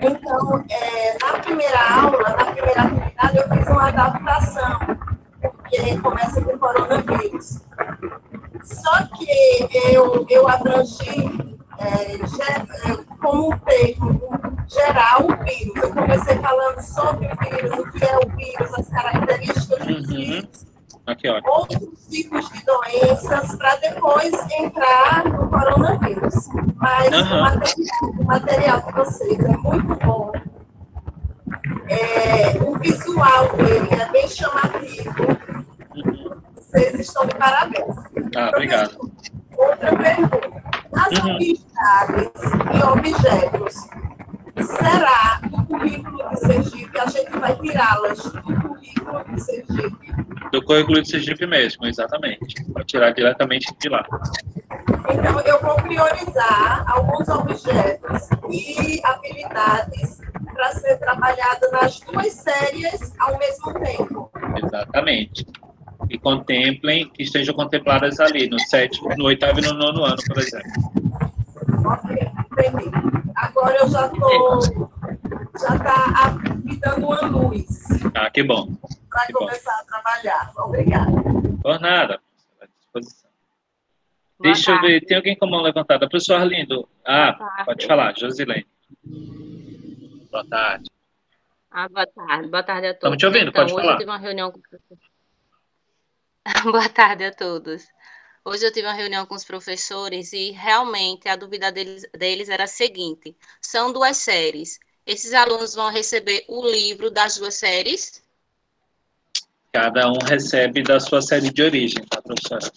é, 0.71 1.19
na 1.19 1.39
primeira 1.41 1.95
aula, 1.95 2.19
na 2.19 2.45
primeira 2.53 2.83
atividade, 2.83 3.37
eu 3.37 3.49
fiz 3.49 3.69
uma 3.69 3.89
adaptação, 3.89 4.79
porque 5.41 5.99
começa 6.01 6.43
com 6.43 6.59
coronavírus. 6.59 7.63
Só 8.63 9.07
que 9.17 9.95
eu, 9.95 10.27
eu 10.29 10.49
abrangi 10.49 11.59
é, 11.83 12.15
é, 12.15 12.97
como 13.21 13.53
um 13.53 13.59
termo 13.59 14.21
geral 14.69 15.23
o 15.25 15.45
vírus. 15.45 15.77
Eu 15.77 15.95
comecei 15.95 16.37
falando 16.39 16.81
sobre 16.81 17.27
o 17.27 17.37
vírus, 17.37 17.79
o 17.79 17.91
que 17.93 18.05
é 18.05 18.17
o 18.17 18.37
vírus, 18.37 18.75
as 18.75 18.89
características 18.89 19.69
do 19.69 19.93
uhum. 19.93 20.03
vírus, 20.07 20.67
Aqui, 21.05 21.29
outros 21.29 22.07
tipos 22.09 22.49
de 22.51 22.65
doenças, 22.65 23.57
para 23.57 23.75
depois 23.77 24.33
entrar 24.53 25.25
no 25.25 25.51
coronavírus. 25.51 26.49
Mas 26.77 27.13
uhum. 27.13 27.39
o, 27.39 27.41
material, 27.41 28.11
o 28.19 28.25
material 28.25 28.81
de 28.83 28.93
vocês 28.93 29.41
é 29.41 29.57
muito 29.57 29.95
bom. 29.97 30.33
É, 31.89 32.63
o 32.63 32.79
visual 32.79 33.57
dele 33.57 33.89
é 34.01 34.13
bem 34.13 34.29
chamativo. 34.29 35.23
Uhum. 35.97 36.41
Vocês 36.55 37.01
estão 37.01 37.27
de 37.27 37.35
parabéns. 37.35 37.97
Ah, 38.37 38.49
obrigado. 38.49 39.11
Outra 39.63 39.97
pergunta. 39.97 40.63
As 40.93 41.19
uhum. 41.19 41.35
habilidades 41.35 42.43
e 42.75 42.83
objetos, 42.85 43.75
será 44.61 45.41
do 45.49 45.65
currículo 45.65 46.29
de 46.31 46.39
Sergipe, 46.41 46.99
a 46.99 47.07
gente 47.07 47.39
vai 47.39 47.57
tirá-las 47.57 48.23
do 48.25 48.43
currículo 48.43 49.25
de 49.25 49.41
Sergipe? 49.41 50.13
Do 50.51 50.65
currículo 50.65 51.01
de 51.01 51.09
Sergipe 51.09 51.47
mesmo, 51.47 51.87
exatamente. 51.87 52.55
Vai 52.73 52.85
tirar 52.85 53.13
diretamente 53.13 53.73
de 53.79 53.89
lá. 53.89 54.05
Então, 55.09 55.41
eu 55.41 55.61
vou 55.61 55.77
priorizar 55.77 56.85
alguns 56.89 57.29
objetos 57.29 58.29
e 58.51 59.01
habilidades 59.05 60.21
para 60.53 60.73
ser 60.73 60.99
trabalhada 60.99 61.71
nas 61.73 62.01
duas 62.01 62.33
séries 62.33 63.15
ao 63.19 63.39
mesmo 63.39 63.73
tempo. 63.81 64.31
Exatamente 64.63 65.47
que 66.09 66.19
contemplem, 66.19 67.09
que 67.09 67.23
estejam 67.23 67.55
contempladas 67.55 68.21
ali, 68.21 68.49
no 68.49 68.59
sétimo, 68.59 69.09
no 69.17 69.27
oitavo 69.27 69.59
e 69.59 69.63
no 69.63 69.75
nono 69.75 70.05
ano, 70.05 70.17
por 70.27 70.39
exemplo. 70.39 70.71
Ok, 71.85 72.17
entendi. 72.53 72.91
Agora 73.37 73.77
eu 73.77 73.89
já 73.89 74.07
estou. 74.07 74.61
Já 75.61 75.77
está 75.77 76.39
me 76.65 76.77
dando 76.77 77.07
uma 77.07 77.21
luz. 77.27 77.67
Ah, 78.15 78.31
que 78.31 78.43
bom. 78.43 78.69
Para 79.11 79.33
começar 79.33 79.73
bom. 79.73 79.81
a 79.81 79.85
trabalhar. 79.85 80.53
Obrigada. 80.57 81.11
Por 81.63 81.81
nada. 81.81 82.21
À 82.61 82.67
disposição. 82.67 83.31
Boa 84.39 84.53
Deixa 84.53 84.73
tarde. 84.73 84.87
eu 84.87 84.93
ver, 84.93 85.07
tem 85.07 85.17
alguém 85.17 85.37
com 85.37 85.45
a 85.47 85.51
mão 85.51 85.63
levantada? 85.63 86.09
Professor 86.09 86.35
Arlindo. 86.35 86.89
Ah, 87.07 87.65
pode 87.65 87.87
falar, 87.87 88.15
Josilene. 88.17 88.67
Boa 90.31 90.45
tarde. 90.47 90.91
Ah, 91.71 91.89
boa 91.89 92.07
tarde. 92.07 92.49
Boa 92.49 92.63
tarde 92.63 92.87
a 92.87 92.95
todos. 92.95 92.97
Estamos 92.97 93.19
te 93.19 93.27
ouvindo, 93.27 93.49
então, 93.49 93.63
pode 93.63 93.73
hoje 93.73 93.83
falar. 93.83 93.93
Eu 93.95 93.99
tive 93.99 94.11
uma 94.11 94.19
reunião 94.19 94.51
com 94.51 94.59
o 94.59 94.63
professor. 94.63 95.12
Boa 96.65 96.89
tarde 96.89 97.25
a 97.25 97.33
todos. 97.33 97.87
Hoje 98.45 98.67
eu 98.67 98.73
tive 98.73 98.87
uma 98.87 98.93
reunião 98.93 99.25
com 99.25 99.35
os 99.35 99.45
professores 99.45 100.33
e 100.33 100.51
realmente 100.51 101.29
a 101.29 101.37
dúvida 101.37 101.71
deles, 101.71 102.05
deles 102.13 102.49
era 102.49 102.65
a 102.65 102.67
seguinte: 102.69 103.37
são 103.61 103.93
duas 103.93 104.17
séries. 104.17 104.81
Esses 105.07 105.33
alunos 105.33 105.75
vão 105.75 105.91
receber 105.91 106.45
o 106.49 106.65
livro 106.69 107.11
das 107.11 107.37
duas 107.37 107.55
séries? 107.55 108.23
Cada 109.73 110.11
um 110.11 110.19
recebe 110.19 110.83
da 110.83 111.01
sua 111.01 111.23
série 111.23 111.51
de 111.51 111.63
origem, 111.63 112.05
tá, 112.07 112.21
professora? 112.21 112.71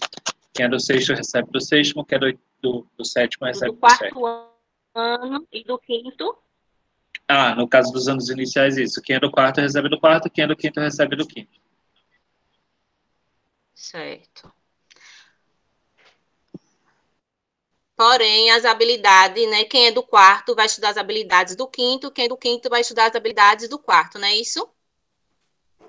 Quem 0.54 0.66
é 0.66 0.70
do 0.70 0.80
sexto 0.80 1.14
recebe 1.14 1.52
do 1.52 1.60
sexto, 1.62 2.04
quem 2.06 2.16
é 2.16 2.20
do, 2.20 2.40
do, 2.62 2.88
do 2.98 3.06
sétimo 3.06 3.46
recebe 3.46 3.72
do, 3.72 3.80
do 3.80 3.90
sétimo. 3.90 4.10
Do 4.10 4.20
quarto 4.20 4.52
ano 4.96 5.48
e 5.52 5.64
do 5.64 5.78
quinto? 5.78 6.38
Ah, 7.28 7.56
no 7.56 7.68
caso 7.68 7.92
dos 7.92 8.08
anos 8.08 8.30
iniciais, 8.30 8.78
isso. 8.78 9.02
Quem 9.02 9.16
é 9.16 9.20
do 9.20 9.32
quarto 9.32 9.60
recebe 9.60 9.90
do 9.90 10.00
quarto, 10.00 10.30
quem 10.30 10.44
é 10.44 10.48
do 10.48 10.56
quinto 10.56 10.80
recebe 10.80 11.16
do 11.16 11.28
quinto. 11.28 11.60
Certo. 13.76 14.52
Porém, 17.98 18.52
as 18.52 18.66
habilidades, 18.66 19.50
né? 19.50 19.64
Quem 19.66 19.88
é 19.88 19.92
do 19.92 20.04
quarto 20.04 20.56
vai 20.56 20.66
estudar 20.66 20.90
as 20.90 20.98
habilidades 20.98 21.56
do 21.56 21.68
quinto, 21.68 22.12
quem 22.12 22.26
é 22.26 22.28
do 22.28 22.38
quinto 22.38 22.70
vai 22.70 22.82
estudar 22.82 23.06
as 23.06 23.16
habilidades 23.16 23.70
do 23.70 23.78
quarto, 23.78 24.18
não 24.18 24.28
é 24.28 24.36
isso? 24.36 24.68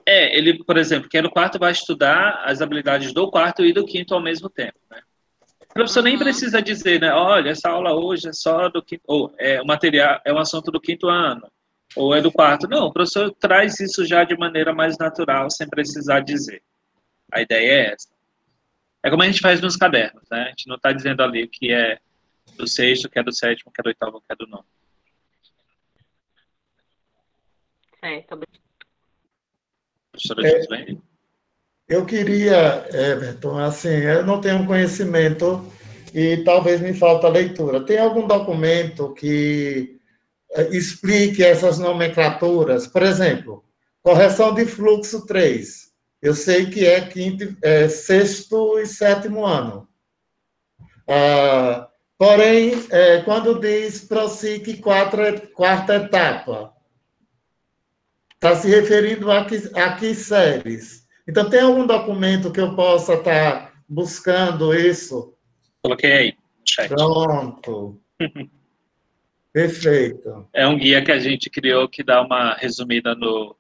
É, 0.05 0.37
ele, 0.37 0.63
por 0.63 0.77
exemplo, 0.77 1.09
quem 1.09 1.19
é 1.19 1.23
do 1.23 1.31
quarto 1.31 1.59
vai 1.59 1.73
estudar 1.73 2.43
as 2.45 2.61
habilidades 2.61 3.13
do 3.13 3.29
quarto 3.29 3.65
e 3.65 3.73
do 3.73 3.85
quinto 3.85 4.15
ao 4.15 4.23
mesmo 4.23 4.49
tempo, 4.49 4.79
né? 4.89 5.01
O 5.69 5.75
professor 5.75 5.99
uhum. 5.99 6.05
nem 6.05 6.19
precisa 6.19 6.63
dizer, 6.63 7.01
né? 7.01 7.13
Olha, 7.13 7.51
essa 7.51 7.71
aula 7.71 7.93
hoje 7.93 8.29
é 8.29 8.33
só 8.33 8.69
do 8.69 8.83
quinto, 8.83 9.03
ou 9.07 9.35
é 9.37 9.61
o 9.61 9.67
material, 9.67 10.21
é 10.25 10.33
um 10.33 10.39
assunto 10.39 10.71
do 10.71 10.81
quinto 10.81 11.09
ano, 11.09 11.51
ou 11.97 12.15
é 12.15 12.21
do 12.21 12.31
quarto. 12.31 12.69
Não, 12.69 12.87
o 12.87 12.93
professor 12.93 13.35
traz 13.35 13.81
isso 13.81 14.05
já 14.05 14.23
de 14.23 14.37
maneira 14.39 14.73
mais 14.73 14.97
natural, 14.97 15.51
sem 15.51 15.69
precisar 15.69 16.21
dizer. 16.21 16.63
A 17.33 17.43
ideia 17.43 17.73
é 17.73 17.93
essa. 17.93 18.09
É 19.03 19.11
como 19.11 19.23
a 19.23 19.27
gente 19.27 19.41
faz 19.41 19.61
nos 19.61 19.77
cadernos, 19.77 20.25
né? 20.31 20.43
A 20.43 20.49
gente 20.49 20.67
não 20.67 20.77
está 20.77 20.93
dizendo 20.93 21.23
ali 21.23 21.47
que 21.47 21.73
é 21.73 21.99
do 22.57 22.67
sexto, 22.67 23.09
que 23.09 23.19
é 23.19 23.23
do 23.23 23.33
sétimo, 23.33 23.71
que 23.73 23.81
é 23.81 23.83
do 23.83 23.89
oitavo, 23.89 24.21
que 24.21 24.33
é 24.33 24.37
do 24.37 24.47
nono. 24.47 24.67
Certo. 28.01 28.41
Professora 30.11 30.49
é, 30.49 30.97
Eu 31.89 32.07
queria, 32.07 32.87
Everton, 32.93 33.59
assim, 33.59 33.89
eu 33.89 34.25
não 34.25 34.41
tenho 34.41 34.67
conhecimento 34.67 35.71
e 36.15 36.39
talvez 36.45 36.81
me 36.81 36.95
falta 36.95 37.29
leitura. 37.29 37.85
Tem 37.85 37.99
algum 37.99 38.27
documento 38.27 39.13
que 39.15 40.01
é, 40.53 40.63
explique 40.77 41.45
essas 41.45 41.79
nomenclaturas? 41.79 42.87
Por 42.87 43.03
exemplo, 43.03 43.65
correção 44.03 44.55
de 44.55 44.65
fluxo 44.65 45.27
3 45.27 45.86
Eu 46.21 46.35
sei 46.35 46.67
que 46.67 46.85
é, 46.85 47.01
quinto, 47.01 47.57
é 47.63 47.89
sexto 47.89 48.79
e 48.79 48.87
sétimo 48.87 49.45
ano. 49.45 49.89
Ah, 51.09 51.89
porém, 52.19 52.73
é, 52.91 53.23
quando 53.23 53.61
diz 53.61 54.05
ProSIC 54.05 54.79
quatro, 54.79 55.49
quarta 55.53 55.97
etapa, 55.97 56.73
está 58.35 58.57
se 58.57 58.69
referindo 58.69 59.31
a 59.31 59.45
que, 59.45 59.57
a 59.75 59.97
que 59.97 60.15
séries? 60.15 61.07
Então, 61.29 61.51
tem 61.51 61.61
algum 61.61 61.87
documento 61.87 62.53
que 62.53 62.61
eu 62.61 62.75
possa 62.75 63.15
estar 63.15 63.69
tá 63.69 63.73
buscando 63.89 64.75
isso? 64.75 65.35
Coloquei 65.83 66.13
aí 66.13 66.37
chat. 66.69 66.89
Pronto. 66.89 68.01
Perfeito. 69.53 70.49
É 70.53 70.67
um 70.67 70.77
guia 70.77 71.03
que 71.03 71.11
a 71.11 71.19
gente 71.19 71.49
criou 71.49 71.89
que 71.89 72.03
dá 72.03 72.21
uma 72.21 72.55
resumida 72.55 73.15
no, 73.15 73.57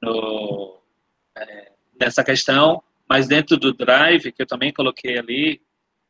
no 0.00 0.80
é, 1.36 1.72
nessa 2.00 2.24
questão, 2.24 2.82
mas 3.08 3.26
dentro 3.26 3.56
do 3.56 3.72
Drive, 3.72 4.32
que 4.32 4.42
eu 4.42 4.46
também 4.46 4.72
coloquei 4.72 5.18
ali, 5.18 5.60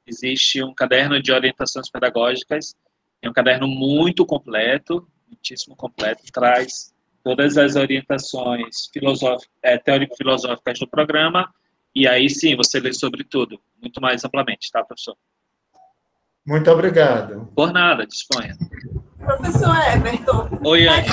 existe 0.07 0.63
um 0.63 0.75
caderno 0.75 1.21
de 1.21 1.33
orientações 1.33 1.91
pedagógicas, 1.91 2.75
é 3.23 3.29
um 3.29 3.33
caderno 3.33 3.67
muito 3.67 4.25
completo, 4.27 5.07
muitíssimo 5.27 5.75
completo, 5.75 6.23
traz 6.33 6.93
todas 7.23 7.57
as 7.57 7.75
orientações 7.75 8.91
é, 9.63 9.79
teórico-filosóficas 9.79 10.79
do 10.79 10.87
programa, 10.87 11.53
e 11.95 12.07
aí 12.07 12.29
sim 12.29 12.55
você 12.55 12.79
lê 12.81 12.93
sobre 12.93 13.25
tudo, 13.25 13.59
muito 13.81 14.01
mais 14.01 14.25
amplamente, 14.25 14.71
tá, 14.71 14.85
professor? 14.85 15.17
Muito 16.47 16.71
obrigado. 16.71 17.51
Por 17.57 17.73
nada, 17.73 18.07
disponha. 18.07 18.55
Professor 19.19 19.75
Everton. 19.95 20.61
Oi, 20.67 20.87
Anne. 20.87 21.09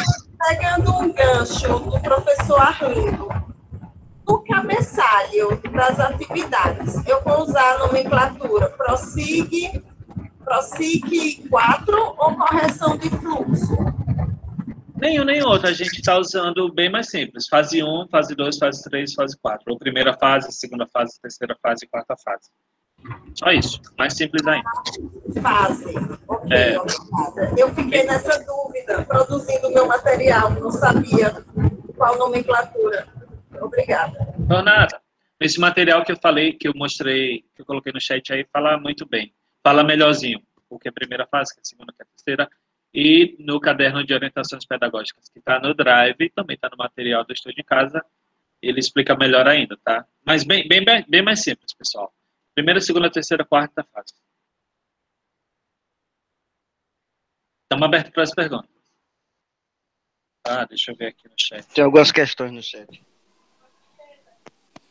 Pegando 0.50 0.92
um 0.98 1.14
gancho 1.14 1.80
do 1.80 2.00
professor 2.02 2.60
Arlindo, 2.60 3.30
no 4.28 4.40
cabeçalho 4.44 5.62
das 5.72 6.00
atividades, 6.00 7.06
eu 7.08 7.22
vou 7.24 7.42
usar 7.42 7.76
a 7.76 7.78
nomenclatura 7.80 8.70
PROSIG, 8.70 9.84
PROSIG 10.44 11.48
4 11.50 11.98
ou 12.18 12.36
correção 12.36 12.98
de 12.98 13.10
fluxo? 13.10 13.78
Nenhum 15.02 15.24
nem 15.24 15.44
outro. 15.44 15.68
A 15.68 15.74
gente 15.74 16.00
está 16.00 16.18
usando 16.18 16.72
bem 16.72 16.90
mais 16.90 17.10
simples. 17.10 17.48
Fase 17.48 17.84
1, 17.84 18.08
fase 18.12 18.36
2, 18.36 18.58
fase 18.58 18.84
3, 18.84 19.14
fase 19.14 19.36
4. 19.42 19.64
Ou 19.72 19.80
primeira 19.80 20.14
fase, 20.14 20.52
segunda 20.52 20.88
fase, 20.88 21.20
terceira 21.20 21.58
fase, 21.62 21.88
quarta 21.88 22.16
fase. 22.24 22.50
Só 23.34 23.52
isso. 23.52 23.82
Mais 23.98 24.14
simples 24.14 24.46
ainda. 24.46 24.70
Fase. 25.42 25.96
Ok, 26.28 26.56
é. 26.56 26.78
Eu 27.58 27.74
fiquei 27.74 28.04
nessa 28.04 28.44
dúvida, 28.44 29.04
produzindo 29.04 29.72
meu 29.72 29.88
material, 29.88 30.52
não 30.52 30.70
sabia 30.70 31.44
qual 31.98 32.18
nomenclatura. 32.20 33.08
Obrigada. 33.60 34.34
Não, 34.48 34.62
nada. 34.62 35.02
Esse 35.40 35.60
material 35.60 36.06
que 36.06 36.12
eu 36.12 36.18
falei, 36.18 36.54
que 36.54 36.68
eu 36.68 36.74
mostrei, 36.76 37.44
que 37.56 37.62
eu 37.62 37.66
coloquei 37.66 37.92
no 37.92 38.00
chat 38.00 38.32
aí, 38.32 38.46
fala 38.54 38.78
muito 38.78 39.06
bem. 39.08 39.34
Fala 39.64 39.84
melhorzinho. 39.84 40.42
O 40.70 40.78
que 40.78 40.88
é 40.88 40.92
a 40.92 40.94
primeira 40.94 41.26
fase, 41.26 41.54
que 41.54 41.60
é 41.60 41.62
a 41.62 41.66
segunda, 41.66 41.92
que 41.94 42.02
é 42.02 42.06
a 42.06 42.08
terceira. 42.08 42.50
E 42.94 43.36
no 43.40 43.60
caderno 43.60 44.04
de 44.04 44.14
orientações 44.14 44.66
pedagógicas, 44.66 45.30
que 45.30 45.40
está 45.40 45.60
no 45.60 45.74
Drive, 45.74 46.30
também 46.36 46.56
está 46.56 46.70
no 46.70 46.78
material 46.78 47.26
do 47.26 47.34
Estúdio 47.34 47.62
em 47.62 47.66
Casa, 47.66 48.06
ele 48.62 48.80
explica 48.80 49.16
melhor 49.16 49.48
ainda, 49.48 49.78
tá? 49.78 50.06
Mas 50.24 50.44
bem, 50.44 50.68
bem, 50.68 50.84
bem 50.86 51.22
mais 51.22 51.42
simples, 51.42 51.74
pessoal. 51.74 52.14
Primeira, 52.54 52.80
segunda, 52.80 53.10
terceira, 53.10 53.44
quarta 53.44 53.84
fase. 53.84 54.14
Estamos 57.64 57.88
abertos 57.88 58.12
para 58.12 58.24
as 58.24 58.36
perguntas. 58.36 58.70
Ah, 60.46 60.66
deixa 60.66 60.92
eu 60.92 60.96
ver 60.96 61.08
aqui 61.08 61.28
no 61.28 61.36
chat. 61.40 61.66
Tem 61.74 61.84
algumas 61.84 62.12
questões 62.12 62.52
no 62.52 62.62
chat. 62.62 63.02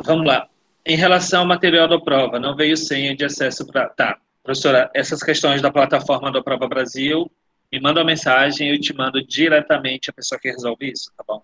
Vamos 0.05 0.27
lá. 0.27 0.49
Em 0.85 0.97
relação 0.97 1.41
ao 1.41 1.47
material 1.47 1.87
da 1.87 2.01
prova, 2.01 2.39
não 2.41 2.57
veio 2.57 2.77
senha 2.77 3.15
de 3.15 3.25
acesso 3.25 3.67
para. 3.67 3.89
Tá, 3.91 4.19
professora, 4.43 4.91
essas 4.95 5.23
questões 5.23 5.61
da 5.61 5.71
plataforma 5.71 6.33
da 6.33 6.43
Prova 6.43 6.67
Brasil, 6.67 7.31
me 7.71 7.81
manda 7.81 8.01
uma 8.01 8.07
mensagem 8.07 8.69
e 8.69 8.75
eu 8.75 8.81
te 8.81 8.95
mando 8.95 9.25
diretamente 9.25 10.11
a 10.11 10.13
pessoa 10.13 10.41
que 10.41 10.51
resolve 10.51 10.91
isso, 10.91 11.13
tá 11.17 11.23
bom? 11.27 11.43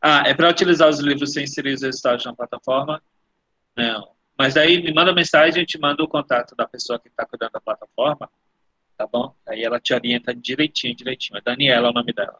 Ah, 0.00 0.24
é 0.26 0.34
para 0.34 0.48
utilizar 0.48 0.88
os 0.88 0.98
livros 0.98 1.32
sem 1.32 1.44
inserir 1.44 1.74
os 1.74 1.82
resultados 1.82 2.24
na 2.24 2.34
plataforma? 2.34 3.00
Não. 3.76 4.08
Mas 4.36 4.56
aí 4.56 4.82
me 4.82 4.92
manda 4.92 5.14
mensagem 5.14 5.60
e 5.60 5.62
eu 5.62 5.66
te 5.66 5.78
mando 5.78 6.02
o 6.02 6.08
contato 6.08 6.56
da 6.56 6.66
pessoa 6.66 6.98
que 6.98 7.08
está 7.08 7.24
cuidando 7.24 7.52
da 7.52 7.60
plataforma, 7.60 8.28
tá 8.96 9.06
bom? 9.06 9.34
Aí 9.46 9.62
ela 9.62 9.78
te 9.78 9.94
orienta 9.94 10.34
direitinho, 10.34 10.96
direitinho. 10.96 11.38
É 11.38 11.42
Daniela 11.42 11.90
o 11.90 11.92
nome 11.92 12.12
dela. 12.12 12.38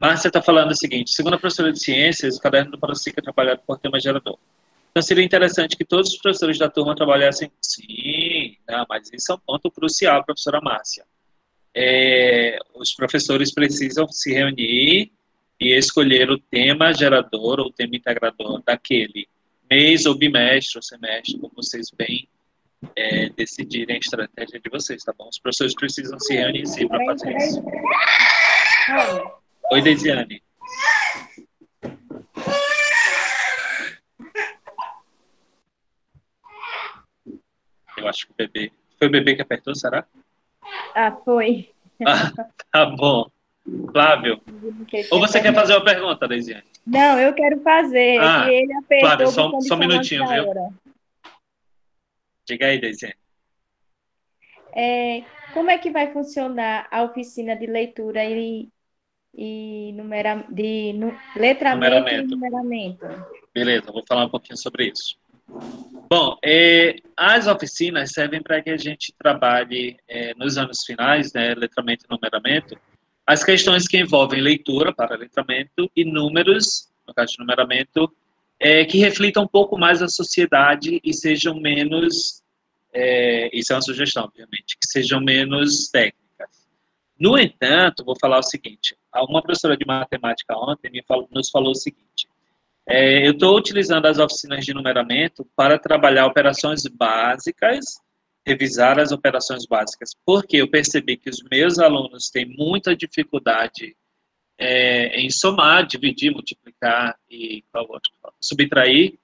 Márcia 0.00 0.28
está 0.28 0.40
falando 0.40 0.70
o 0.70 0.74
seguinte, 0.74 1.10
segundo 1.10 1.34
a 1.34 1.38
professora 1.38 1.70
de 1.70 1.78
ciências, 1.78 2.38
o 2.38 2.40
caderno 2.40 2.70
do 2.70 2.78
Parocic 2.78 3.18
é 3.18 3.22
trabalhado 3.22 3.60
por 3.66 3.78
tema 3.78 4.00
gerador. 4.00 4.38
Então 4.90 5.02
seria 5.02 5.22
interessante 5.22 5.76
que 5.76 5.84
todos 5.84 6.10
os 6.10 6.18
professores 6.18 6.58
da 6.58 6.70
turma 6.70 6.96
trabalhassem... 6.96 7.52
Sim, 7.60 8.56
não, 8.66 8.86
mas 8.88 9.10
isso 9.12 9.30
é 9.30 9.34
um 9.34 9.38
ponto 9.38 9.70
crucial, 9.70 10.24
professora 10.24 10.58
Márcia. 10.60 11.04
É, 11.74 12.58
os 12.74 12.94
professores 12.94 13.52
precisam 13.52 14.08
se 14.08 14.32
reunir 14.32 15.12
e 15.60 15.76
escolher 15.76 16.30
o 16.30 16.38
tema 16.38 16.92
gerador 16.94 17.60
ou 17.60 17.70
tema 17.70 17.94
integrador 17.94 18.62
daquele 18.64 19.28
mês 19.70 20.06
ou 20.06 20.16
bimestre 20.16 20.78
ou 20.78 20.82
semestre, 20.82 21.38
como 21.38 21.52
vocês 21.54 21.90
bem 21.90 22.26
é, 22.96 23.28
decidirem 23.28 23.96
a 23.96 23.98
estratégia 23.98 24.58
de 24.58 24.70
vocês, 24.70 25.04
tá 25.04 25.12
bom? 25.16 25.28
Os 25.28 25.38
professores 25.38 25.74
precisam 25.74 26.18
se 26.18 26.34
reunir 26.34 26.64
para 26.88 27.04
fazer 27.04 27.36
isso. 27.36 27.62
Oi, 29.72 29.80
Deisiane. 29.82 30.42
Eu 37.96 38.08
acho 38.08 38.26
que 38.26 38.32
o 38.32 38.36
bebê. 38.36 38.72
Foi 38.98 39.06
o 39.06 39.10
bebê 39.10 39.36
que 39.36 39.42
apertou, 39.42 39.72
será? 39.76 40.04
Ah, 40.92 41.12
foi. 41.24 41.70
Ah, 42.04 42.50
tá 42.72 42.86
bom. 42.86 43.30
Flávio. 43.92 44.42
Ou 45.12 45.20
você 45.20 45.40
quer 45.40 45.54
fazer 45.54 45.74
uma 45.74 45.84
pergunta, 45.84 46.26
Deisiane? 46.26 46.64
Não, 46.84 47.20
eu 47.20 47.32
quero 47.32 47.60
fazer. 47.60 48.18
Ah, 48.18 48.50
ele 48.50 48.72
apertou 48.72 49.08
Flávio, 49.08 49.26
só, 49.28 49.60
só 49.60 49.74
um 49.76 49.78
minutinho, 49.78 50.26
viu? 50.26 50.74
Diga 52.44 52.66
aí, 52.66 52.80
Deisiane. 52.80 53.14
É, 54.74 55.22
como 55.52 55.70
é 55.70 55.78
que 55.78 55.90
vai 55.92 56.12
funcionar 56.12 56.88
a 56.90 57.02
oficina 57.04 57.54
de 57.54 57.66
leitura 57.66 58.24
e 58.24 58.68
e 59.34 59.92
numera, 59.94 60.44
de 60.50 60.92
nu, 60.94 61.14
letramento 61.36 61.94
numeramento. 61.94 62.24
e 62.24 62.36
numeramento. 62.36 63.06
Beleza, 63.54 63.92
vou 63.92 64.04
falar 64.06 64.26
um 64.26 64.28
pouquinho 64.28 64.56
sobre 64.56 64.88
isso. 64.88 65.16
Bom, 66.08 66.36
é, 66.44 66.96
as 67.16 67.46
oficinas 67.46 68.12
servem 68.12 68.42
para 68.42 68.60
que 68.62 68.70
a 68.70 68.76
gente 68.76 69.12
trabalhe 69.18 69.96
é, 70.08 70.34
nos 70.34 70.58
anos 70.58 70.84
finais, 70.84 71.32
né, 71.32 71.54
letramento 71.54 72.04
e 72.04 72.12
numeramento, 72.12 72.76
as 73.26 73.44
questões 73.44 73.86
que 73.86 73.98
envolvem 73.98 74.40
leitura 74.40 74.92
para 74.92 75.16
letramento 75.16 75.90
e 75.94 76.04
números, 76.04 76.88
no 77.06 77.14
caso 77.14 77.32
de 77.32 77.38
numeramento, 77.38 78.12
é, 78.58 78.84
que 78.84 78.98
reflitam 78.98 79.44
um 79.44 79.48
pouco 79.48 79.78
mais 79.78 80.02
a 80.02 80.08
sociedade 80.08 81.00
e 81.02 81.14
sejam 81.14 81.58
menos, 81.60 82.42
isso 83.52 83.72
é 83.72 83.76
uma 83.76 83.82
sugestão, 83.82 84.24
obviamente, 84.24 84.76
que 84.76 84.86
sejam 84.86 85.20
menos 85.20 85.88
técnicas. 85.88 86.29
No 87.20 87.38
entanto, 87.38 88.02
vou 88.02 88.16
falar 88.18 88.38
o 88.38 88.42
seguinte: 88.42 88.96
uma 89.28 89.42
professora 89.42 89.76
de 89.76 89.84
matemática 89.84 90.56
ontem 90.56 90.90
me 90.90 91.04
falou, 91.06 91.28
nos 91.30 91.50
falou 91.50 91.72
o 91.72 91.74
seguinte: 91.74 92.26
é, 92.88 93.26
eu 93.26 93.32
estou 93.32 93.56
utilizando 93.56 94.06
as 94.06 94.18
oficinas 94.18 94.64
de 94.64 94.72
numeramento 94.72 95.46
para 95.54 95.78
trabalhar 95.78 96.26
operações 96.26 96.82
básicas, 96.86 97.84
revisar 98.46 98.98
as 98.98 99.12
operações 99.12 99.66
básicas, 99.66 100.10
porque 100.24 100.56
eu 100.56 100.70
percebi 100.70 101.18
que 101.18 101.28
os 101.28 101.42
meus 101.50 101.78
alunos 101.78 102.30
têm 102.30 102.46
muita 102.46 102.96
dificuldade 102.96 103.94
é, 104.58 105.20
em 105.20 105.28
somar, 105.28 105.86
dividir, 105.86 106.32
multiplicar 106.32 107.16
e 107.30 107.62
subtrair. 108.40 109.18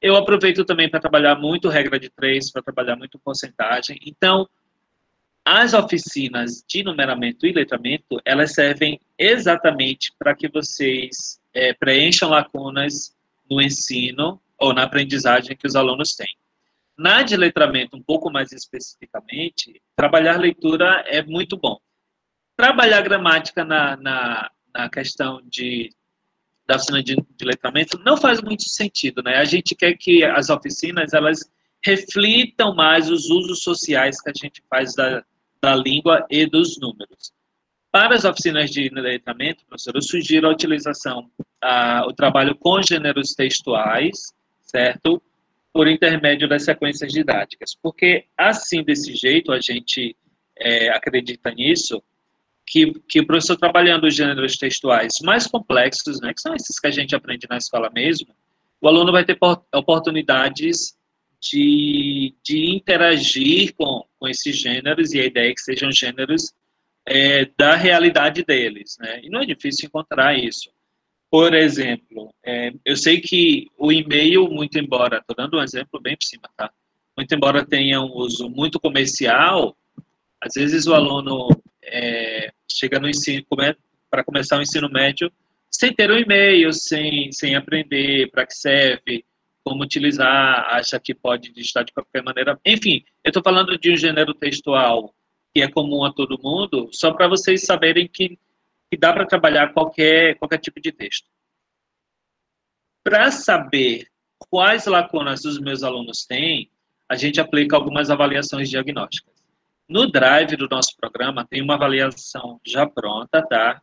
Eu 0.00 0.16
aproveito 0.16 0.64
também 0.64 0.88
para 0.88 1.00
trabalhar 1.00 1.34
muito 1.34 1.68
regra 1.68 1.98
de 1.98 2.08
três, 2.08 2.50
para 2.50 2.62
trabalhar 2.62 2.96
muito 2.96 3.18
porcentagem. 3.18 3.98
Então, 4.06 4.48
as 5.52 5.74
oficinas 5.74 6.64
de 6.68 6.84
numeramento 6.84 7.44
e 7.44 7.52
letramento, 7.52 8.20
elas 8.24 8.54
servem 8.54 9.00
exatamente 9.18 10.12
para 10.16 10.32
que 10.32 10.48
vocês 10.48 11.40
é, 11.52 11.72
preencham 11.74 12.30
lacunas 12.30 13.16
no 13.50 13.60
ensino 13.60 14.40
ou 14.56 14.72
na 14.72 14.84
aprendizagem 14.84 15.56
que 15.56 15.66
os 15.66 15.74
alunos 15.74 16.14
têm. 16.14 16.36
Na 16.96 17.24
de 17.24 17.36
letramento, 17.36 17.96
um 17.96 18.02
pouco 18.02 18.30
mais 18.30 18.52
especificamente, 18.52 19.82
trabalhar 19.96 20.38
leitura 20.38 21.02
é 21.08 21.20
muito 21.20 21.56
bom. 21.56 21.80
Trabalhar 22.56 23.00
gramática 23.00 23.64
na, 23.64 23.96
na, 23.96 24.50
na 24.72 24.88
questão 24.88 25.42
de, 25.42 25.90
da 26.64 26.76
oficina 26.76 27.02
de, 27.02 27.16
de 27.16 27.44
letramento 27.44 28.00
não 28.04 28.16
faz 28.16 28.40
muito 28.40 28.68
sentido, 28.68 29.20
né? 29.20 29.38
A 29.38 29.44
gente 29.44 29.74
quer 29.74 29.94
que 29.94 30.22
as 30.22 30.48
oficinas, 30.48 31.12
elas 31.12 31.40
reflitam 31.84 32.72
mais 32.72 33.10
os 33.10 33.28
usos 33.30 33.64
sociais 33.64 34.20
que 34.20 34.30
a 34.30 34.32
gente 34.32 34.62
faz 34.70 34.94
da, 34.94 35.24
da 35.62 35.74
língua 35.76 36.26
e 36.30 36.46
dos 36.46 36.78
números. 36.78 37.32
Para 37.92 38.14
as 38.14 38.24
oficinas 38.24 38.70
de 38.70 38.88
letramento, 38.88 39.64
professor, 39.66 39.94
eu 39.96 40.02
sugiro 40.02 40.46
a 40.46 40.50
utilização, 40.50 41.28
a, 41.60 42.06
o 42.06 42.12
trabalho 42.12 42.54
com 42.54 42.80
gêneros 42.82 43.34
textuais, 43.34 44.32
certo? 44.62 45.20
Por 45.72 45.88
intermédio 45.88 46.48
das 46.48 46.64
sequências 46.64 47.12
didáticas. 47.12 47.74
Porque, 47.82 48.26
assim, 48.36 48.82
desse 48.82 49.14
jeito, 49.14 49.50
a 49.52 49.60
gente 49.60 50.16
é, 50.56 50.88
acredita 50.90 51.50
nisso, 51.50 52.02
que, 52.64 52.92
que 53.08 53.20
o 53.20 53.26
professor 53.26 53.56
trabalhando 53.56 54.06
os 54.06 54.14
gêneros 54.14 54.56
textuais 54.56 55.14
mais 55.24 55.46
complexos, 55.48 56.20
né, 56.20 56.32
que 56.32 56.40
são 56.40 56.54
esses 56.54 56.78
que 56.78 56.86
a 56.86 56.92
gente 56.92 57.16
aprende 57.16 57.46
na 57.50 57.56
escola 57.56 57.90
mesmo, 57.92 58.28
o 58.80 58.86
aluno 58.86 59.10
vai 59.10 59.24
ter 59.24 59.36
oportunidades 59.74 60.96
de, 61.40 62.34
de 62.44 62.76
interagir 62.76 63.74
com, 63.74 64.04
com 64.20 64.28
esses 64.28 64.56
gêneros, 64.56 65.12
e 65.12 65.20
a 65.20 65.24
ideia 65.24 65.50
é 65.50 65.54
que 65.54 65.62
sejam 65.62 65.90
gêneros 65.90 66.52
é, 67.08 67.46
da 67.58 67.74
realidade 67.74 68.44
deles, 68.44 68.96
né? 69.00 69.20
E 69.22 69.30
não 69.30 69.40
é 69.40 69.46
difícil 69.46 69.86
encontrar 69.86 70.38
isso. 70.38 70.70
Por 71.30 71.54
exemplo, 71.54 72.34
é, 72.44 72.72
eu 72.84 72.96
sei 72.96 73.20
que 73.20 73.66
o 73.78 73.90
e-mail, 73.90 74.48
muito 74.48 74.78
embora, 74.78 75.18
estou 75.18 75.34
dando 75.34 75.56
um 75.56 75.62
exemplo 75.62 76.00
bem 76.00 76.16
por 76.16 76.24
cima, 76.24 76.42
tá? 76.56 76.70
Muito 77.16 77.34
embora 77.34 77.66
tenha 77.66 78.00
um 78.00 78.12
uso 78.12 78.48
muito 78.48 78.78
comercial, 78.78 79.76
às 80.40 80.54
vezes 80.54 80.86
o 80.86 80.94
aluno 80.94 81.48
é, 81.82 82.52
chega 82.70 82.98
no 82.98 83.08
ensino, 83.08 83.44
para 84.10 84.24
começar 84.24 84.58
o 84.58 84.62
ensino 84.62 84.88
médio, 84.90 85.32
sem 85.70 85.94
ter 85.94 86.10
um 86.10 86.18
e-mail, 86.18 86.72
sem, 86.72 87.30
sem 87.32 87.54
aprender 87.54 88.30
para 88.30 88.46
que 88.46 88.54
serve, 88.54 89.24
como 89.64 89.82
utilizar, 89.82 90.66
acha 90.74 90.98
que 90.98 91.14
pode 91.14 91.52
digitar 91.52 91.84
de 91.84 91.92
qualquer 91.92 92.22
maneira. 92.22 92.58
Enfim, 92.64 93.04
eu 93.24 93.30
estou 93.30 93.42
falando 93.42 93.78
de 93.78 93.92
um 93.92 93.96
gênero 93.96 94.34
textual 94.34 95.14
que 95.54 95.62
é 95.62 95.68
comum 95.68 96.04
a 96.04 96.12
todo 96.12 96.40
mundo, 96.42 96.88
só 96.92 97.12
para 97.12 97.28
vocês 97.28 97.64
saberem 97.64 98.06
que, 98.06 98.38
que 98.90 98.96
dá 98.96 99.12
para 99.12 99.26
trabalhar 99.26 99.72
qualquer, 99.72 100.36
qualquer 100.38 100.58
tipo 100.58 100.80
de 100.80 100.92
texto. 100.92 101.28
Para 103.02 103.30
saber 103.30 104.06
quais 104.38 104.86
lacunas 104.86 105.44
os 105.44 105.58
meus 105.58 105.82
alunos 105.82 106.24
têm, 106.24 106.70
a 107.08 107.16
gente 107.16 107.40
aplica 107.40 107.74
algumas 107.74 108.10
avaliações 108.10 108.70
diagnósticas. 108.70 109.34
No 109.88 110.08
drive 110.08 110.56
do 110.56 110.68
nosso 110.68 110.96
programa 110.96 111.44
tem 111.44 111.60
uma 111.60 111.74
avaliação 111.74 112.60
já 112.64 112.86
pronta, 112.86 113.42
tá? 113.42 113.82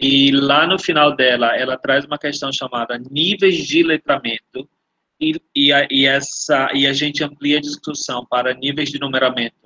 E 0.00 0.32
lá 0.32 0.66
no 0.66 0.78
final 0.78 1.14
dela, 1.14 1.56
ela 1.56 1.78
traz 1.78 2.04
uma 2.04 2.18
questão 2.18 2.52
chamada 2.52 2.98
níveis 2.98 3.64
de 3.64 3.84
letramento, 3.84 4.68
e, 5.20 5.40
e, 5.54 5.72
a, 5.72 5.86
e, 5.90 6.06
essa, 6.06 6.68
e 6.74 6.86
a 6.86 6.92
gente 6.92 7.22
amplia 7.22 7.58
a 7.58 7.60
discussão 7.60 8.24
para 8.26 8.54
níveis 8.54 8.90
de 8.90 8.98
numeramento 8.98 9.64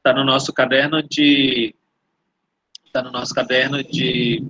Está 0.00 0.14
no 0.14 0.24
nosso 0.24 0.50
caderno 0.50 1.02
de. 1.02 1.74
Está 2.86 3.02
no 3.02 3.12
nosso 3.12 3.34
caderno 3.34 3.84
de. 3.84 4.42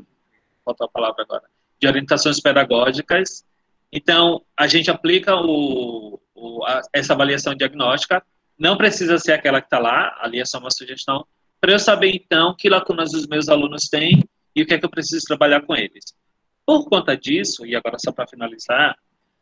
Faltou 0.65 0.87
a 0.87 0.89
palavra 0.89 1.25
agora. 1.25 1.43
De 1.81 1.89
orientações 1.89 2.39
pedagógicas. 2.39 3.45
Então, 3.93 4.45
a 4.57 4.69
gente 4.69 4.89
aplica 4.89 5.35
o, 5.35 6.21
o 6.37 6.65
a, 6.65 6.83
essa 6.93 7.15
avaliação 7.15 7.53
diagnóstica. 7.53 8.25
Não 8.57 8.77
precisa 8.77 9.19
ser 9.19 9.33
aquela 9.33 9.61
que 9.61 9.67
está 9.67 9.81
lá, 9.81 10.17
ali 10.21 10.39
é 10.39 10.45
só 10.45 10.61
uma 10.61 10.71
sugestão. 10.71 11.27
Para 11.61 11.73
eu 11.73 11.81
saber, 11.81 12.15
então, 12.15 12.55
que 12.57 12.69
lacunas 12.69 13.13
os 13.13 13.27
meus 13.27 13.49
alunos 13.49 13.89
têm 13.89 14.23
e 14.55 14.63
o 14.63 14.67
que 14.67 14.75
é 14.75 14.79
que 14.79 14.87
eu 14.87 14.91
preciso 14.91 15.25
trabalhar 15.27 15.63
com 15.63 15.75
eles. 15.75 16.15
Por 16.65 16.89
conta 16.89 17.17
disso, 17.17 17.67
e 17.67 17.75
agora 17.75 17.97
só 17.99 18.13
para 18.13 18.29
finalizar, 18.29 18.97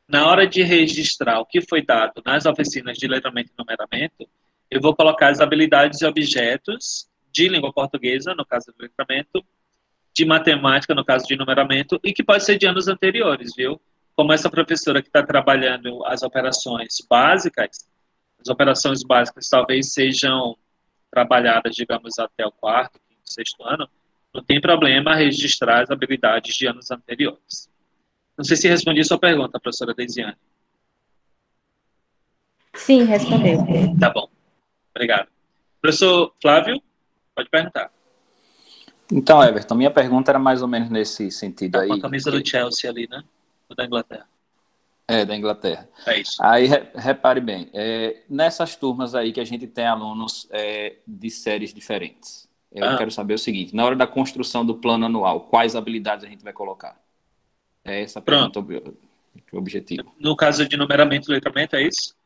na 0.09 0.27
hora 0.27 0.47
de 0.47 0.63
registrar 0.63 1.39
o 1.39 1.47
que 1.47 1.61
foi 1.61 1.85
dado 1.85 2.23
nas 2.25 2.47
oficinas 2.47 2.97
de 2.97 3.07
letramento 3.07 3.51
e 3.51 3.59
numeramento, 3.59 4.29
eu 4.71 4.81
vou 4.81 4.97
colocar 4.97 5.29
as 5.29 5.41
habilidades 5.41 6.01
e 6.01 6.07
objetos 6.07 7.09
de 7.31 7.49
língua 7.49 7.73
portuguesa, 7.73 8.35
no 8.35 8.45
caso 8.45 8.73
do 8.73 8.83
letramento, 8.83 9.45
de 10.15 10.25
matemática, 10.25 10.95
no 10.95 11.05
caso 11.05 11.27
de 11.27 11.37
numeramento, 11.37 12.01
e 12.03 12.13
que 12.13 12.25
pode 12.25 12.45
ser 12.45 12.59
de 12.59 12.67
anos 12.67 12.89
anteriores, 12.89 13.53
viu? 13.55 13.81
Como 14.17 14.33
essa 14.33 14.51
professora 14.51 15.01
que 15.01 15.09
está 15.09 15.23
trabalhando 15.23 16.05
as 16.07 16.23
operações 16.23 16.97
básicas, 17.09 17.87
as 18.41 18.49
operações 18.49 19.03
básicas 19.03 19.49
talvez 19.49 19.93
sejam 19.93 20.57
trabalhadas, 21.11 21.75
digamos, 21.77 22.19
até 22.19 22.47
o 22.47 22.51
quarto, 22.51 22.99
quinto, 23.09 23.21
sexto 23.25 23.63
ano, 23.63 23.89
não 24.35 24.43
tem 24.43 24.61
problema 24.61 25.15
registrar 25.15 25.83
as 25.83 25.91
habilidades 25.91 26.57
de 26.57 26.67
anos 26.67 26.91
anteriores. 26.91 27.71
Não 28.39 28.45
sei 28.45 28.57
se 28.57 28.69
respondi 28.69 29.01
a 29.01 29.05
sua 29.05 29.19
pergunta, 29.19 29.59
professora 29.59 29.93
Deisiane. 29.93 30.37
Sim, 32.73 33.03
respondeu. 33.03 33.59
Tá 33.99 34.11
bom. 34.11 34.29
Obrigado. 34.95 35.29
Professor 35.83 36.33
Flávio, 36.41 36.81
pode 37.35 37.51
perguntar. 37.51 37.91
Então, 39.13 39.43
Everton, 39.43 39.75
minha 39.75 39.91
pergunta 39.91 40.31
era 40.31 40.39
mais 40.39 40.63
ou 40.63 40.69
menos 40.69 40.89
nesse 40.89 41.33
sentido 41.33 41.73
tá 41.73 41.81
aí. 41.81 41.89
Com 41.89 41.95
a 41.95 42.01
camisa 42.01 42.31
do 42.31 42.47
Chelsea 42.47 42.89
ali, 42.89 43.09
né? 43.11 43.25
Ou 43.69 43.75
da 43.75 43.85
Inglaterra. 43.85 44.29
É, 45.09 45.25
da 45.25 45.35
Inglaterra. 45.35 45.89
É 46.07 46.21
isso. 46.21 46.37
Aí, 46.41 46.69
repare 46.95 47.41
bem, 47.41 47.71
é, 47.73 48.23
nessas 48.29 48.77
turmas 48.77 49.15
aí 49.15 49.33
que 49.33 49.41
a 49.41 49.45
gente 49.45 49.67
tem 49.67 49.87
alunos 49.87 50.47
é, 50.51 50.97
de 51.07 51.31
séries 51.31 51.75
diferentes, 51.75 52.49
eu 52.71 52.85
ah. 52.85 52.97
quero 52.99 53.11
saber 53.11 53.35
o 53.35 53.39
seguinte, 53.39 53.75
na 53.75 53.85
hora 53.85 53.97
da 53.97 54.07
construção 54.07 54.65
do 54.65 54.77
plano 54.77 55.07
anual, 55.07 55.41
quais 55.41 55.75
habilidades 55.75 56.25
a 56.25 56.29
gente 56.29 56.45
vai 56.45 56.53
colocar? 56.53 57.01
É 57.89 58.03
essa 58.03 58.19
a 58.19 58.23
pergunta 58.23 58.65
objetivo. 59.53 60.13
No 60.19 60.37
caso 60.37 60.69
de 60.69 60.77
numeramento 60.77 61.31
e 61.31 61.35
letramento, 61.35 61.77
é 61.77 61.83
isso? 61.83 62.17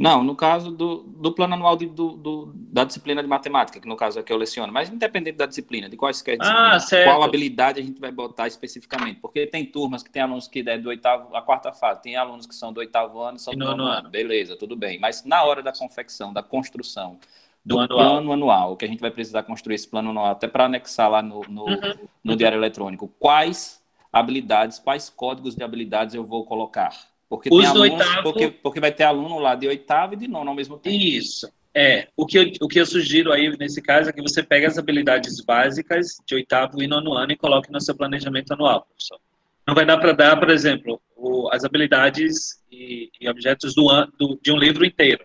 Não, 0.00 0.24
no 0.24 0.34
caso 0.34 0.70
do, 0.70 1.02
do 1.02 1.30
plano 1.30 1.52
anual 1.52 1.76
de, 1.76 1.84
do, 1.84 2.12
do, 2.12 2.52
da 2.54 2.84
disciplina 2.84 3.22
de 3.22 3.28
matemática, 3.28 3.78
que 3.78 3.86
no 3.86 3.96
caso 3.96 4.18
é 4.18 4.22
que 4.22 4.32
eu 4.32 4.36
leciono, 4.38 4.72
mas 4.72 4.88
independente 4.88 5.36
da 5.36 5.44
disciplina, 5.44 5.90
de 5.90 5.96
quaisquer 5.96 6.38
ah, 6.40 6.78
qual 7.04 7.22
habilidade 7.22 7.78
a 7.78 7.82
gente 7.82 8.00
vai 8.00 8.10
botar 8.10 8.46
especificamente, 8.46 9.20
porque 9.20 9.46
tem 9.46 9.62
turmas 9.62 10.02
que 10.02 10.10
tem 10.10 10.22
alunos 10.22 10.48
que 10.48 10.64
é 10.66 10.78
do 10.78 10.88
oitavo, 10.88 11.36
a 11.36 11.42
quarta 11.42 11.70
fase, 11.70 12.00
tem 12.00 12.16
alunos 12.16 12.46
que 12.46 12.54
são 12.54 12.72
do 12.72 12.80
oitavo 12.80 13.20
ano, 13.20 13.38
são 13.38 13.52
do 13.52 13.58
nono 13.58 13.82
ano. 13.82 13.92
ano, 13.92 14.08
beleza, 14.08 14.56
tudo 14.56 14.74
bem, 14.74 14.98
mas 14.98 15.22
na 15.22 15.44
hora 15.44 15.62
da 15.62 15.70
confecção, 15.70 16.32
da 16.32 16.42
construção 16.42 17.18
do, 17.62 17.76
do 17.76 17.88
plano 17.88 18.32
anual. 18.32 18.32
anual, 18.32 18.76
que 18.78 18.86
a 18.86 18.88
gente 18.88 19.00
vai 19.00 19.10
precisar 19.10 19.42
construir 19.42 19.74
esse 19.74 19.86
plano 19.86 20.08
anual, 20.08 20.30
até 20.30 20.48
para 20.48 20.64
anexar 20.64 21.10
lá 21.10 21.20
no, 21.20 21.42
no, 21.46 21.66
uhum. 21.66 22.08
no 22.24 22.36
diário 22.36 22.56
eletrônico, 22.56 23.06
quais 23.18 23.79
habilidades, 24.12 24.78
quais 24.78 25.08
códigos 25.08 25.54
de 25.54 25.62
habilidades 25.62 26.14
eu 26.14 26.24
vou 26.24 26.44
colocar? 26.44 26.90
Porque, 27.28 27.48
Os 27.52 27.60
tem 27.60 27.66
alunos, 27.66 27.90
oitavo... 27.92 28.22
porque, 28.22 28.48
porque 28.50 28.80
vai 28.80 28.90
ter 28.90 29.04
aluno 29.04 29.38
lá 29.38 29.54
de 29.54 29.68
oitavo 29.68 30.14
e 30.14 30.16
de 30.16 30.26
nono 30.26 30.50
ao 30.50 30.56
mesmo 30.56 30.76
tempo. 30.76 30.96
Isso. 30.96 31.48
É, 31.72 32.08
o 32.16 32.26
que, 32.26 32.36
eu, 32.36 32.52
o 32.60 32.66
que 32.66 32.80
eu 32.80 32.86
sugiro 32.86 33.32
aí 33.32 33.56
nesse 33.56 33.80
caso 33.80 34.10
é 34.10 34.12
que 34.12 34.20
você 34.20 34.42
pegue 34.42 34.66
as 34.66 34.76
habilidades 34.76 35.40
básicas 35.40 36.16
de 36.26 36.34
oitavo 36.34 36.82
e 36.82 36.88
nono 36.88 37.14
ano 37.14 37.30
e 37.30 37.36
coloque 37.36 37.70
no 37.70 37.80
seu 37.80 37.94
planejamento 37.94 38.52
anual, 38.52 38.82
professor. 38.82 39.20
Não 39.64 39.74
vai 39.74 39.86
dar 39.86 39.98
para 39.98 40.12
dar, 40.12 40.36
por 40.36 40.50
exemplo, 40.50 41.00
o, 41.14 41.48
as 41.52 41.64
habilidades 41.64 42.60
e, 42.72 43.08
e 43.20 43.28
objetos 43.28 43.72
do, 43.72 43.86
do, 44.18 44.36
de 44.42 44.50
um 44.50 44.56
livro 44.56 44.84
inteiro. 44.84 45.24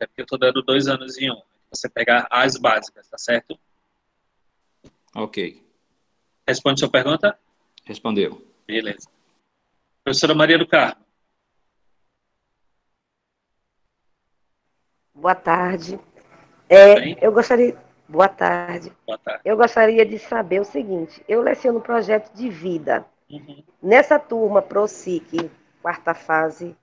É 0.00 0.06
porque 0.06 0.22
eu 0.22 0.24
estou 0.24 0.38
dando 0.38 0.62
dois 0.62 0.88
anos 0.88 1.18
em 1.18 1.30
um. 1.30 1.40
Você 1.70 1.90
pegar 1.90 2.26
as 2.30 2.56
básicas, 2.56 3.08
tá 3.08 3.18
certo? 3.18 3.58
Ok. 5.14 5.62
Responde 6.48 6.80
sua 6.80 6.88
pergunta? 6.88 7.38
Respondeu. 7.84 8.44
Beleza. 8.66 9.08
Professora 10.04 10.34
Maria 10.34 10.58
do 10.58 10.66
Carmo. 10.66 11.02
Boa 15.14 15.34
tarde. 15.34 16.00
É, 16.68 17.24
eu 17.24 17.32
gostaria. 17.32 17.76
Boa 18.08 18.28
tarde. 18.28 18.92
Boa 19.06 19.18
tarde. 19.18 19.40
Eu 19.44 19.56
gostaria 19.56 20.04
de 20.04 20.18
saber 20.18 20.60
o 20.60 20.64
seguinte: 20.64 21.22
eu 21.28 21.40
leciono 21.42 21.80
projeto 21.80 22.32
de 22.34 22.48
vida. 22.48 23.06
Uhum. 23.30 23.62
Nessa 23.82 24.18
turma 24.18 24.60
ProSIC, 24.60 25.50
quarta 25.80 26.14
fase, 26.14 26.76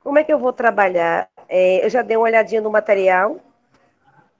como 0.00 0.18
é 0.18 0.24
que 0.24 0.32
eu 0.32 0.38
vou 0.38 0.52
trabalhar? 0.52 1.28
É, 1.48 1.84
eu 1.84 1.90
já 1.90 2.02
dei 2.02 2.16
uma 2.16 2.24
olhadinha 2.24 2.60
no 2.60 2.70
material. 2.70 3.40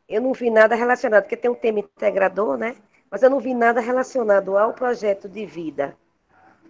Eu 0.08 0.20
não 0.20 0.32
vi 0.32 0.50
nada 0.50 0.74
relacionado, 0.74 1.22
porque 1.22 1.36
tem 1.36 1.50
um 1.50 1.54
tema 1.54 1.78
integrador, 1.78 2.56
né? 2.56 2.76
Mas 3.10 3.22
eu 3.22 3.30
não 3.30 3.38
vi 3.38 3.54
nada 3.54 3.80
relacionado 3.80 4.56
ao 4.56 4.72
projeto 4.72 5.28
de 5.28 5.46
vida. 5.46 5.96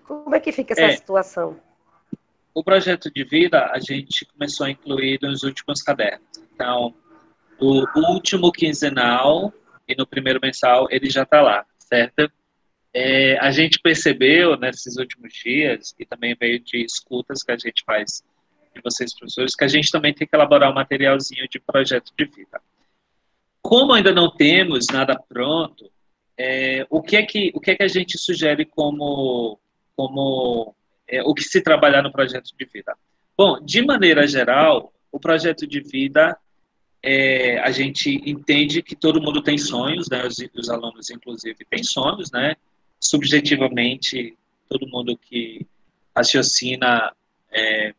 Como 0.06 0.34
é 0.34 0.40
que 0.40 0.52
fica 0.52 0.72
essa 0.72 0.82
é. 0.82 0.96
situação? 0.96 1.58
O 2.54 2.62
projeto 2.62 3.10
de 3.10 3.24
vida 3.24 3.66
a 3.72 3.78
gente 3.78 4.26
começou 4.26 4.66
a 4.66 4.70
incluir 4.70 5.18
nos 5.22 5.42
últimos 5.42 5.82
cadernos. 5.82 6.28
Então, 6.54 6.94
o 7.58 7.86
último 8.12 8.52
quinzenal 8.52 9.52
e 9.88 9.94
no 9.96 10.06
primeiro 10.06 10.40
mensal 10.42 10.86
ele 10.90 11.08
já 11.08 11.22
está 11.22 11.40
lá, 11.40 11.64
certo? 11.78 12.30
É, 12.94 13.38
a 13.38 13.50
gente 13.50 13.80
percebeu 13.80 14.56
nesses 14.56 14.98
últimos 14.98 15.32
dias, 15.32 15.94
e 15.98 16.04
também 16.04 16.36
veio 16.38 16.60
de 16.60 16.84
escutas 16.84 17.42
que 17.42 17.50
a 17.50 17.56
gente 17.56 17.82
faz 17.86 18.22
de 18.74 18.82
vocês, 18.82 19.14
professores, 19.14 19.54
que 19.54 19.64
a 19.64 19.68
gente 19.68 19.90
também 19.90 20.12
tem 20.12 20.26
que 20.26 20.36
elaborar 20.36 20.70
um 20.70 20.74
materialzinho 20.74 21.48
de 21.48 21.58
projeto 21.58 22.12
de 22.16 22.24
vida. 22.24 22.60
Como 23.62 23.94
ainda 23.94 24.12
não 24.12 24.30
temos 24.30 24.86
nada 24.92 25.18
pronto, 25.28 25.90
é, 26.36 26.86
o, 26.90 27.02
que 27.02 27.16
é 27.16 27.22
que, 27.22 27.52
o 27.54 27.60
que 27.60 27.70
é 27.70 27.76
que 27.76 27.82
a 27.82 27.88
gente 27.88 28.18
sugere 28.18 28.64
como, 28.64 29.58
como 29.96 30.74
é, 31.08 31.22
o 31.22 31.34
que 31.34 31.42
se 31.42 31.60
trabalhar 31.60 32.02
no 32.02 32.12
projeto 32.12 32.50
de 32.56 32.64
vida? 32.64 32.96
Bom, 33.36 33.60
de 33.60 33.82
maneira 33.82 34.26
geral, 34.26 34.92
o 35.10 35.18
projeto 35.18 35.66
de 35.66 35.80
vida 35.80 36.36
é, 37.02 37.58
a 37.58 37.70
gente 37.70 38.22
entende 38.24 38.82
que 38.82 38.94
todo 38.94 39.20
mundo 39.20 39.42
tem 39.42 39.58
sonhos, 39.58 40.08
né? 40.08 40.24
Os, 40.24 40.36
os 40.54 40.70
alunos, 40.70 41.10
inclusive, 41.10 41.56
têm 41.68 41.82
sonhos, 41.82 42.30
né? 42.30 42.54
Subjetivamente, 43.00 44.36
todo 44.68 44.86
mundo 44.86 45.18
que 45.18 45.66
raciocina, 46.14 47.12
é, 47.50 47.94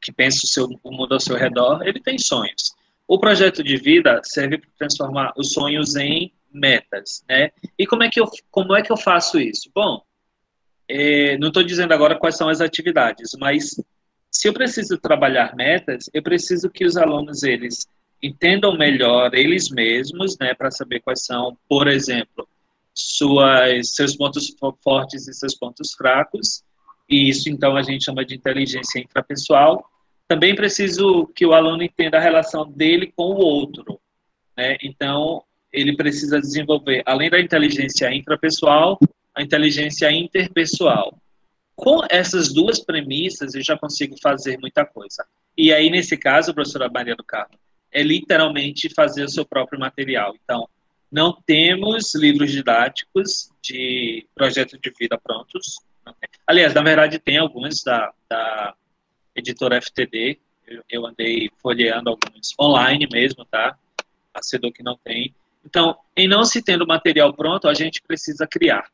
que 0.00 0.12
pensa 0.12 0.40
o, 0.44 0.46
seu, 0.46 0.68
o 0.82 0.92
mundo 0.92 1.14
ao 1.14 1.20
seu 1.20 1.36
redor, 1.36 1.86
ele 1.86 2.00
tem 2.00 2.18
sonhos. 2.18 2.74
O 3.08 3.18
projeto 3.18 3.62
de 3.62 3.76
vida 3.76 4.20
serve 4.22 4.58
para 4.58 4.70
transformar 4.78 5.32
os 5.36 5.52
sonhos 5.52 5.96
em 5.96 6.32
metas, 6.52 7.24
né? 7.28 7.50
E 7.78 7.86
como 7.86 8.04
é 8.04 8.08
que 8.08 8.20
eu, 8.20 8.26
como 8.50 8.76
é 8.76 8.82
que 8.82 8.92
eu 8.92 8.96
faço 8.96 9.40
isso? 9.40 9.70
Bom, 9.74 10.02
é, 10.88 11.38
não 11.38 11.48
estou 11.48 11.62
dizendo 11.62 11.92
agora 11.92 12.18
quais 12.18 12.36
são 12.36 12.48
as 12.48 12.60
atividades, 12.60 13.32
mas 13.38 13.74
se 14.30 14.48
eu 14.48 14.52
preciso 14.52 14.98
trabalhar 14.98 15.54
metas, 15.54 16.10
eu 16.12 16.22
preciso 16.22 16.68
que 16.68 16.84
os 16.84 16.96
alunos 16.96 17.42
eles 17.42 17.86
entendam 18.22 18.76
melhor 18.76 19.34
eles 19.34 19.70
mesmos, 19.70 20.36
né, 20.38 20.54
para 20.54 20.70
saber 20.70 21.00
quais 21.00 21.24
são, 21.24 21.56
por 21.68 21.86
exemplo, 21.86 22.48
suas, 22.94 23.94
seus 23.94 24.16
pontos 24.16 24.54
fortes 24.82 25.28
e 25.28 25.34
seus 25.34 25.54
pontos 25.54 25.92
fracos. 25.94 26.62
E 27.08 27.28
isso 27.28 27.50
então 27.50 27.76
a 27.76 27.82
gente 27.82 28.04
chama 28.04 28.24
de 28.24 28.34
inteligência 28.34 28.98
intrapessoal. 28.98 29.88
Também 30.26 30.54
preciso 30.54 31.26
que 31.34 31.44
o 31.44 31.52
aluno 31.52 31.82
entenda 31.82 32.16
a 32.16 32.20
relação 32.20 32.70
dele 32.70 33.12
com 33.14 33.24
o 33.24 33.36
outro, 33.36 34.00
né? 34.56 34.76
Então 34.82 35.42
ele 35.70 35.96
precisa 35.96 36.40
desenvolver, 36.40 37.02
além 37.04 37.28
da 37.28 37.40
inteligência 37.40 38.12
intrapessoal, 38.14 38.98
a 39.34 39.42
inteligência 39.42 40.10
interpessoal. 40.10 41.18
Com 41.74 42.00
essas 42.08 42.52
duas 42.52 42.78
premissas, 42.78 43.54
eu 43.54 43.62
já 43.62 43.76
consigo 43.76 44.14
fazer 44.22 44.58
muita 44.58 44.84
coisa. 44.86 45.26
E 45.56 45.72
aí, 45.72 45.90
nesse 45.90 46.16
caso, 46.16 46.54
professora 46.54 46.88
Maria 46.88 47.16
do 47.16 47.24
Carmo, 47.24 47.58
é 47.90 48.02
literalmente 48.02 48.92
fazer 48.94 49.24
o 49.24 49.28
seu 49.28 49.44
próprio 49.44 49.78
material. 49.78 50.34
Então, 50.42 50.68
não 51.10 51.32
temos 51.46 52.14
livros 52.14 52.50
didáticos 52.50 53.50
de 53.62 54.26
projeto 54.34 54.78
de 54.78 54.92
vida 54.98 55.18
prontos. 55.18 55.80
Aliás, 56.46 56.74
na 56.74 56.82
verdade, 56.82 57.18
tem 57.18 57.38
alguns 57.38 57.82
da, 57.82 58.12
da 58.28 58.74
editora 59.34 59.80
FTD. 59.80 60.38
Eu, 60.66 60.82
eu 60.90 61.06
andei 61.06 61.50
folheando 61.62 62.10
alguns 62.10 62.52
online 62.60 63.06
mesmo, 63.12 63.44
tá? 63.44 63.76
A 64.32 64.42
CEDOC 64.42 64.82
não 64.82 64.98
tem. 65.04 65.34
Então, 65.64 65.96
em 66.16 66.26
não 66.26 66.44
se 66.44 66.62
tendo 66.62 66.86
material 66.86 67.32
pronto, 67.32 67.68
a 67.68 67.74
gente 67.74 68.02
precisa 68.02 68.46
criar. 68.46 68.90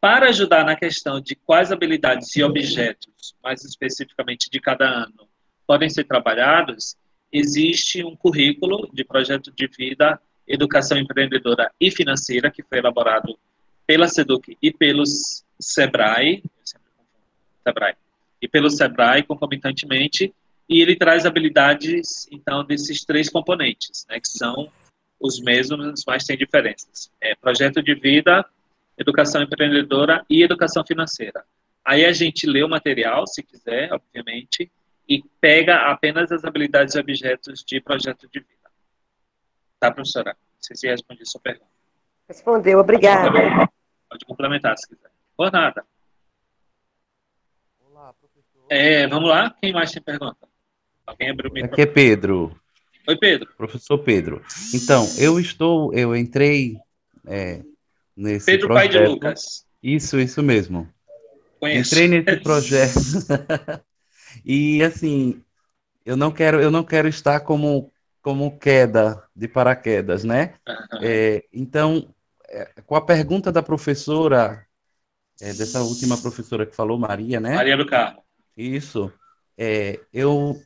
Para 0.00 0.30
ajudar 0.30 0.64
na 0.64 0.74
questão 0.74 1.20
de 1.20 1.34
quais 1.34 1.70
habilidades 1.70 2.34
e 2.34 2.42
objetos, 2.42 3.36
mais 3.44 3.62
especificamente 3.64 4.48
de 4.48 4.58
cada 4.58 4.88
ano, 4.88 5.28
podem 5.66 5.90
ser 5.90 6.04
trabalhados, 6.04 6.96
existe 7.30 8.02
um 8.02 8.16
currículo 8.16 8.88
de 8.94 9.04
projeto 9.04 9.52
de 9.52 9.66
vida, 9.66 10.18
educação 10.48 10.96
empreendedora 10.96 11.70
e 11.78 11.90
financeira, 11.90 12.50
que 12.50 12.62
foi 12.62 12.78
elaborado 12.78 13.38
pela 13.86 14.08
SEDUC 14.08 14.56
e 14.62 14.72
pelos 14.72 15.44
SEBRAE, 15.60 16.42
SEBRAE, 17.62 17.94
e 18.40 18.48
pelo 18.48 18.70
SEBRAE 18.70 19.22
concomitantemente, 19.22 20.34
e 20.66 20.80
ele 20.80 20.96
traz 20.96 21.26
habilidades, 21.26 22.26
então, 22.30 22.64
desses 22.64 23.04
três 23.04 23.28
componentes, 23.28 24.06
né, 24.08 24.18
que 24.18 24.28
são 24.28 24.72
os 25.20 25.40
mesmos, 25.40 26.04
mas 26.06 26.24
tem 26.24 26.38
diferenças. 26.38 27.10
É 27.20 27.34
projeto 27.34 27.82
de 27.82 27.94
vida, 27.94 28.46
educação 29.00 29.42
empreendedora 29.42 30.24
e 30.28 30.42
educação 30.42 30.84
financeira. 30.86 31.44
Aí 31.84 32.04
a 32.04 32.12
gente 32.12 32.46
lê 32.46 32.62
o 32.62 32.68
material, 32.68 33.26
se 33.26 33.42
quiser, 33.42 33.90
obviamente, 33.92 34.70
e 35.08 35.24
pega 35.40 35.90
apenas 35.90 36.30
as 36.30 36.44
habilidades 36.44 36.94
e 36.94 37.00
objetos 37.00 37.64
de 37.66 37.80
projeto 37.80 38.28
de 38.30 38.40
vida. 38.40 38.70
Tá, 39.80 39.90
professora? 39.90 40.32
Não 40.32 40.62
sei 40.62 40.76
se 40.76 40.86
respondi 40.86 41.22
a 41.22 41.26
sua 41.26 41.40
pergunta. 41.40 41.70
Respondeu, 42.28 42.78
obrigada. 42.78 43.32
Pode, 43.32 43.70
pode 44.10 44.24
complementar, 44.26 44.76
se 44.78 44.86
quiser. 44.86 45.10
Por 45.36 45.50
nada. 45.50 45.84
Olá, 47.90 48.12
professor. 48.12 48.66
É, 48.68 49.06
vamos 49.08 49.28
lá? 49.28 49.50
Quem 49.60 49.72
mais 49.72 49.90
tem 49.90 50.02
pergunta? 50.02 50.46
Alguém 51.06 51.30
abriu 51.30 51.50
o 51.50 51.54
microfone? 51.54 51.82
Aqui 51.82 51.90
é 51.90 51.92
Pedro. 51.92 52.54
Oi, 53.08 53.16
Pedro. 53.16 53.48
Professor 53.56 53.98
Pedro. 53.98 54.44
Então, 54.74 55.04
eu 55.18 55.40
estou, 55.40 55.92
eu 55.94 56.14
entrei 56.14 56.76
é, 57.26 57.62
nesse 58.20 58.46
Pedro 58.46 58.68
projeto. 58.68 58.92
Pai 58.92 59.00
de 59.00 59.08
Lucas. 59.08 59.64
Isso, 59.82 60.20
isso 60.20 60.42
mesmo. 60.42 60.88
Conheço. 61.58 61.94
Entrei 61.94 62.08
nesse 62.08 62.40
projeto. 62.42 63.00
e 64.44 64.82
assim, 64.82 65.42
eu 66.04 66.16
não 66.16 66.30
quero, 66.30 66.60
eu 66.60 66.70
não 66.70 66.84
quero 66.84 67.08
estar 67.08 67.40
como 67.40 67.90
como 68.22 68.58
queda 68.58 69.22
de 69.34 69.48
paraquedas, 69.48 70.24
né? 70.24 70.54
Uhum. 70.68 70.98
É, 71.02 71.44
então, 71.50 72.14
é, 72.50 72.68
com 72.84 72.94
a 72.94 73.00
pergunta 73.00 73.50
da 73.50 73.62
professora, 73.62 74.66
é, 75.40 75.54
dessa 75.54 75.80
última 75.80 76.18
professora 76.18 76.66
que 76.66 76.76
falou, 76.76 76.98
Maria, 76.98 77.40
né? 77.40 77.54
Maria 77.54 77.78
do 77.78 77.86
Carmo. 77.86 78.22
Isso. 78.54 79.10
É, 79.56 79.98
eu 80.12 80.60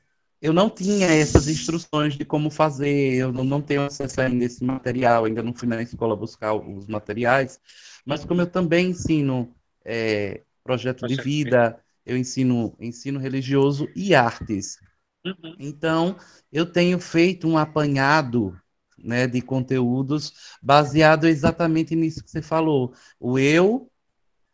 eu 0.45 0.53
não 0.53 0.69
tinha 0.69 1.07
essas 1.07 1.49
instruções 1.49 2.19
de 2.19 2.25
como 2.27 2.51
fazer, 2.51 3.15
eu 3.15 3.33
não, 3.33 3.43
não 3.43 3.63
tenho 3.63 3.81
acesso 3.81 4.21
ainda 4.21 4.45
a 4.45 4.47
esse 4.47 4.63
material, 4.63 5.25
ainda 5.25 5.43
não 5.43 5.55
fui 5.55 5.67
na 5.67 5.81
escola 5.81 6.15
buscar 6.15 6.53
os 6.53 6.87
materiais, 6.87 7.59
mas 8.05 8.27
como 8.27 8.43
eu 8.43 8.47
também 8.47 8.91
ensino 8.91 9.57
é, 9.83 10.43
projeto 10.63 11.07
de 11.07 11.15
vida, 11.15 11.83
eu 12.05 12.15
ensino 12.15 12.77
ensino 12.79 13.19
religioso 13.19 13.89
e 13.97 14.15
artes. 14.15 14.79
Uhum. 15.25 15.57
Então, 15.59 16.19
eu 16.53 16.67
tenho 16.67 17.01
feito 17.01 17.49
um 17.49 17.57
apanhado 17.57 18.55
né, 18.99 19.27
de 19.27 19.41
conteúdos 19.41 20.59
baseado 20.61 21.27
exatamente 21.27 21.97
nisso 21.97 22.23
que 22.23 22.31
você 22.31 22.43
falou. 22.43 22.93
O 23.19 23.39
eu, 23.39 23.91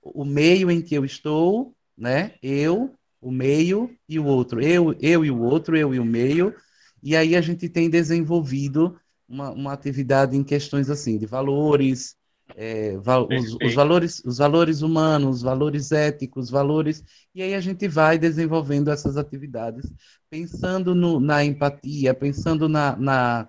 o 0.01 0.25
meio 0.25 0.71
em 0.71 0.81
que 0.81 0.95
eu 0.95 1.05
estou, 1.05 1.75
né? 1.99 2.37
Eu, 2.41 2.97
o 3.21 3.31
meio 3.31 3.95
e 4.09 4.19
o 4.19 4.25
outro. 4.25 4.63
Eu, 4.63 4.97
eu 5.01 5.25
e 5.25 5.31
o 5.31 5.41
outro, 5.43 5.77
eu 5.77 5.95
e 5.95 6.01
o 6.01 6.05
meio. 6.05 6.55
E 7.03 7.17
aí 7.17 7.37
a 7.37 7.41
gente 7.41 7.69
tem 7.69 7.91
desenvolvido 7.91 8.99
uma, 9.29 9.51
uma 9.51 9.73
atividade 9.73 10.37
em 10.37 10.43
questões 10.43 10.91
assim 10.91 11.19
de 11.19 11.27
valores, 11.27 12.17
é, 12.57 12.97
val, 12.99 13.29
os, 13.31 13.57
os, 13.63 13.75
valores, 13.75 14.23
os 14.25 14.39
valores 14.39 14.83
humanos, 14.83 15.43
valores 15.43 15.93
éticos, 15.93 16.51
valores. 16.51 17.05
E 17.35 17.43
aí 17.43 17.55
a 17.55 17.61
gente 17.61 17.87
vai 17.87 18.19
desenvolvendo 18.19 18.91
essas 18.91 19.17
atividades, 19.17 19.91
pensando 20.29 20.95
no, 20.95 21.21
na 21.21 21.45
empatia, 21.45 22.15
pensando 22.15 22.69
na, 22.69 22.97
na 22.97 23.49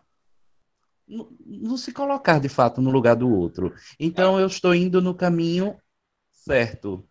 no, 1.07 1.35
no, 1.45 1.77
se 1.77 1.91
colocar 1.91 2.39
de 2.39 2.47
fato 2.47 2.81
no 2.81 2.91
lugar 2.91 3.15
do 3.15 3.29
outro. 3.29 3.73
Então 3.99 4.39
eu 4.39 4.47
estou 4.47 4.73
indo 4.73 5.01
no 5.01 5.13
caminho 5.13 5.75
certo. 6.31 7.03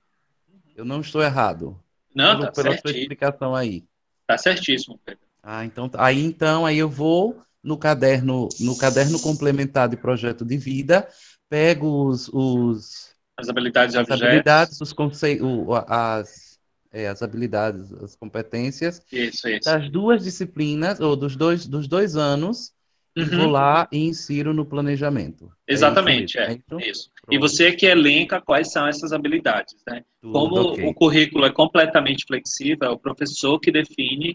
Eu 0.74 0.84
não 0.84 1.00
estou 1.00 1.22
errado. 1.22 1.78
Não, 2.14 2.38
pelo, 2.38 2.52
tá 2.52 2.62
pela 2.62 2.78
sua 2.78 2.90
explicação 2.90 3.54
aí. 3.54 3.84
Tá 4.26 4.36
certíssimo, 4.38 4.98
Pedro. 5.04 5.20
Ah, 5.42 5.64
então, 5.64 5.90
aí 5.94 6.24
então 6.24 6.66
aí 6.66 6.78
eu 6.78 6.88
vou 6.88 7.42
no 7.62 7.76
caderno 7.76 8.48
no 8.60 8.76
caderno 8.76 9.20
complementar 9.20 9.88
de 9.88 9.96
projeto 9.96 10.44
de 10.44 10.56
vida, 10.56 11.08
pego 11.48 12.06
os, 12.06 12.28
os 12.28 13.14
as 13.36 13.48
habilidades, 13.48 13.96
as 13.96 14.10
habilidades, 14.10 14.80
os 14.80 14.92
conceitos, 14.92 15.46
as 15.86 16.58
é, 16.92 17.08
as 17.08 17.22
habilidades, 17.22 17.92
as 17.94 18.16
competências 18.16 19.00
isso, 19.10 19.48
isso. 19.48 19.64
das 19.64 19.90
duas 19.90 20.24
disciplinas 20.24 21.00
ou 21.00 21.16
dos 21.16 21.36
dois 21.36 21.66
dos 21.66 21.88
dois 21.88 22.16
anos 22.16 22.72
uhum. 23.16 23.38
vou 23.38 23.46
lá 23.46 23.88
e 23.90 23.98
insiro 23.98 24.52
no 24.52 24.64
planejamento. 24.64 25.50
Exatamente, 25.66 26.38
é 26.38 26.52
isso. 26.52 26.62
É, 26.72 26.82
é 26.82 26.90
isso. 26.90 27.10
E 27.30 27.38
você 27.38 27.72
que 27.72 27.86
elenca 27.86 28.40
quais 28.40 28.72
são 28.72 28.86
essas 28.86 29.12
habilidades, 29.12 29.76
né? 29.86 30.04
Tudo, 30.20 30.32
Como 30.32 30.60
okay. 30.70 30.86
o 30.86 30.94
currículo 30.94 31.46
é 31.46 31.52
completamente 31.52 32.24
flexível, 32.26 32.88
é 32.88 32.90
o 32.90 32.98
professor 32.98 33.58
que 33.58 33.70
define 33.70 34.32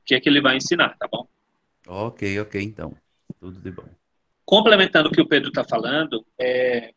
o 0.00 0.04
que 0.04 0.14
é 0.14 0.20
que 0.20 0.28
ele 0.28 0.40
vai 0.40 0.56
ensinar, 0.56 0.96
tá 0.98 1.06
bom? 1.10 1.28
Ok, 1.86 2.40
ok, 2.40 2.62
então. 2.62 2.94
Tudo 3.38 3.60
de 3.60 3.70
bom. 3.70 3.84
Complementando 4.44 5.08
o 5.08 5.12
que 5.12 5.20
o 5.20 5.28
Pedro 5.28 5.48
está 5.48 5.62
falando, 5.62 6.24
é, 6.38 6.92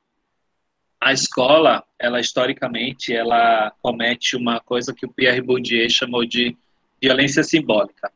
a 0.99 1.11
escola, 1.11 1.83
ela 1.99 2.19
historicamente, 2.19 3.13
ela 3.13 3.71
comete 3.81 4.35
uma 4.35 4.59
coisa 4.59 4.93
que 4.93 5.05
o 5.05 5.11
Pierre 5.11 5.41
Bourdieu 5.41 5.89
chamou 5.89 6.25
de 6.25 6.55
violência 7.01 7.43
simbólica. 7.43 8.11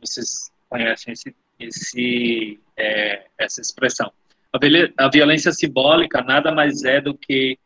Vocês 0.00 0.50
conhecem 0.68 1.12
esse, 1.12 1.34
esse, 1.58 2.60
é, 2.76 3.26
essa 3.36 3.60
expressão. 3.60 4.12
A 4.52 5.08
violência 5.08 5.52
simbólica 5.52 6.22
nada 6.22 6.52
mais 6.52 6.82
é 6.84 7.00
do 7.00 7.14
que 7.14 7.58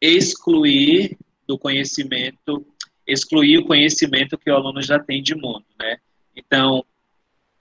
excluir 0.00 1.16
do 1.46 1.58
conhecimento, 1.58 2.66
excluir 3.06 3.58
o 3.58 3.64
conhecimento 3.64 4.36
que 4.36 4.50
o 4.50 4.54
aluno 4.54 4.82
já 4.82 4.98
tem 4.98 5.22
de 5.22 5.34
mundo, 5.34 5.64
né? 5.78 5.98
Então, 6.34 6.84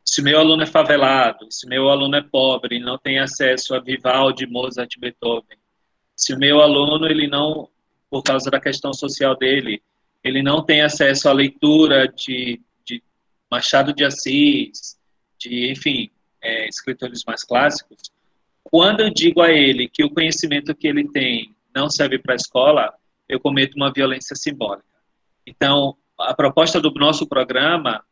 se 0.04 0.22
meu 0.22 0.40
aluno 0.40 0.64
é 0.64 0.66
favelado, 0.66 1.48
se 1.50 1.68
meu 1.68 1.90
aluno 1.90 2.16
é 2.16 2.22
pobre, 2.22 2.80
não 2.80 2.98
tem 2.98 3.20
acesso 3.20 3.74
a 3.74 3.80
Vivaldi, 3.80 4.46
Mozart, 4.46 4.92
Beethoven, 5.00 5.58
se 6.16 6.34
o 6.34 6.38
meu 6.38 6.62
aluno 6.62 7.08
ele 7.08 7.28
não, 7.28 7.70
por 8.10 8.22
causa 8.24 8.50
da 8.52 8.60
questão 8.60 8.94
social 8.94 9.36
dele, 9.36 9.82
ele 10.24 10.42
não 10.42 10.64
tem 10.64 10.82
acesso 10.82 11.30
à 11.30 11.34
leitura 11.34 12.08
de, 12.08 12.62
de 12.84 13.02
Machado 13.50 13.94
de 13.94 14.04
Assis, 14.04 14.98
de, 15.38 15.72
enfim, 15.72 16.10
é, 16.42 16.68
escritores 16.68 17.24
mais 17.26 17.44
clássicos, 17.44 18.12
quando 18.66 19.02
eu 19.02 19.10
digo 19.10 19.42
a 19.42 19.52
ele 19.52 19.88
que 19.88 20.04
o 20.04 20.10
conhecimento 20.10 20.76
que 20.76 20.88
ele 20.88 21.08
tem 21.08 21.56
não 21.74 21.90
serve 21.90 22.18
para 22.18 22.34
a 22.34 22.36
escola, 22.36 22.94
eu 23.30 23.40
cometo 23.40 23.76
uma 23.76 23.94
violência 23.94 24.36
simbólica. 24.36 24.86
Então, 25.46 25.96
a 26.20 26.34
proposta 26.34 26.82
do 26.82 26.92
nosso 26.92 27.28
programa 27.28 28.04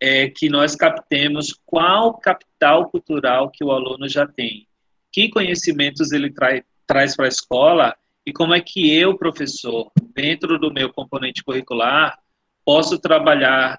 é 0.00 0.28
que 0.28 0.48
nós 0.48 0.74
captemos 0.74 1.58
qual 1.64 2.14
capital 2.14 2.90
cultural 2.90 3.50
que 3.50 3.62
o 3.62 3.70
aluno 3.70 4.08
já 4.08 4.26
tem, 4.26 4.66
que 5.12 5.28
conhecimentos 5.28 6.10
ele 6.10 6.32
trai, 6.32 6.64
traz 6.86 7.14
para 7.14 7.26
a 7.26 7.28
escola 7.28 7.94
e 8.26 8.32
como 8.32 8.54
é 8.54 8.60
que 8.60 8.92
eu, 8.94 9.16
professor, 9.16 9.90
dentro 10.14 10.58
do 10.58 10.72
meu 10.72 10.92
componente 10.92 11.44
curricular, 11.44 12.18
posso 12.64 12.98
trabalhar 12.98 13.78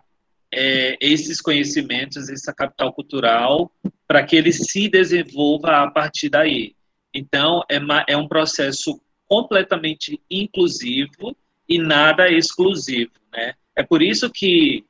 é, 0.54 0.98
esses 1.00 1.40
conhecimentos, 1.42 2.30
essa 2.30 2.54
capital 2.54 2.94
cultural, 2.94 3.72
para 4.08 4.24
que 4.24 4.36
ele 4.36 4.52
se 4.52 4.90
desenvolva 4.90 5.84
a 5.84 5.90
partir 5.90 6.30
daí. 6.30 6.76
Então, 7.14 7.64
é, 7.70 7.80
é 8.08 8.18
um 8.18 8.28
processo 8.28 9.02
completamente 9.28 10.22
inclusivo 10.30 11.36
e 11.68 11.78
nada 11.78 12.30
exclusivo, 12.30 13.12
né? 13.32 13.54
É 13.76 13.84
por 13.84 14.02
isso 14.02 14.30
que, 14.30 14.84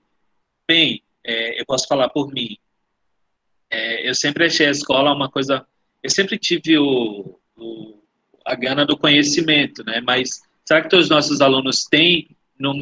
bem, 0.68 1.04
é, 1.24 1.62
eu 1.62 1.66
posso 1.66 1.88
falar 1.88 2.10
por 2.10 2.34
mim, 2.34 2.58
é, 3.70 4.10
eu 4.10 4.16
sempre 4.16 4.46
achei 4.46 4.66
a 4.66 4.72
escola 4.72 5.14
uma 5.14 5.30
coisa, 5.30 5.66
eu 6.02 6.10
sempre 6.10 6.40
tive 6.40 6.78
o, 6.80 7.40
o, 7.56 8.04
a 8.44 8.56
gana 8.56 8.86
do 8.86 8.98
conhecimento, 8.98 9.84
né? 9.84 10.02
Mas 10.02 10.42
será 10.66 10.82
que 10.82 10.96
os 10.96 11.10
nossos 11.10 11.40
alunos 11.40 11.84
têm 11.84 12.36
no, 12.62 12.74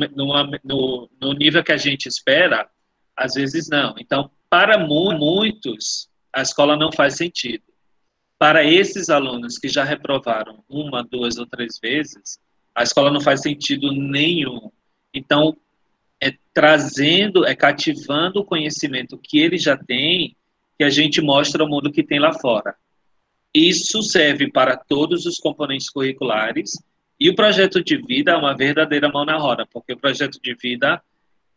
no, 0.64 1.10
no 1.20 1.34
nível 1.34 1.64
que 1.64 1.72
a 1.72 1.78
gente 1.78 2.08
espera? 2.08 2.70
Às 3.16 3.34
vezes 3.34 3.70
não. 3.70 3.96
Então, 3.98 4.30
para 4.50 4.78
mu 4.78 5.12
muitos, 5.18 6.10
a 6.34 6.42
escola 6.42 6.76
não 6.76 6.92
faz 6.92 7.16
sentido. 7.16 7.64
Para 8.38 8.64
esses 8.64 9.10
alunos 9.10 9.58
que 9.58 9.68
já 9.68 9.84
reprovaram 9.84 10.64
uma, 10.70 11.04
duas 11.04 11.38
ou 11.38 11.46
três 11.46 11.78
vezes, 11.82 12.40
a 12.74 12.84
escola 12.84 13.12
não 13.12 13.20
faz 13.20 13.42
sentido 13.42 13.92
nenhum. 13.92 14.72
Então, 15.14 15.58
é 16.22 16.34
trazendo, 16.54 17.46
é 17.46 17.56
cativando 17.56 18.40
o 18.40 18.46
conhecimento 18.46 19.18
que 19.18 19.40
ele 19.40 19.58
já 19.58 19.78
tem, 19.78 20.36
que 20.78 20.84
a 20.84 20.90
gente 20.90 21.22
mostra 21.22 21.64
o 21.64 21.68
mundo 21.68 21.92
que 21.92 22.04
tem 22.04 22.20
lá 22.20 22.34
fora. 22.34 22.76
Isso 23.54 24.02
serve 24.04 24.52
para 24.52 24.78
todos 24.78 25.26
os 25.26 25.38
componentes 25.38 25.90
curriculares 25.90 26.72
e 27.20 27.30
o 27.30 27.36
projeto 27.36 27.84
de 27.84 27.98
vida 27.98 28.32
é 28.32 28.36
uma 28.36 28.56
verdadeira 28.56 29.10
mão 29.10 29.26
na 29.26 29.38
roda, 29.38 29.66
porque 29.66 29.94
o 29.94 29.98
projeto 29.98 30.40
de 30.42 30.56
vida 30.56 31.02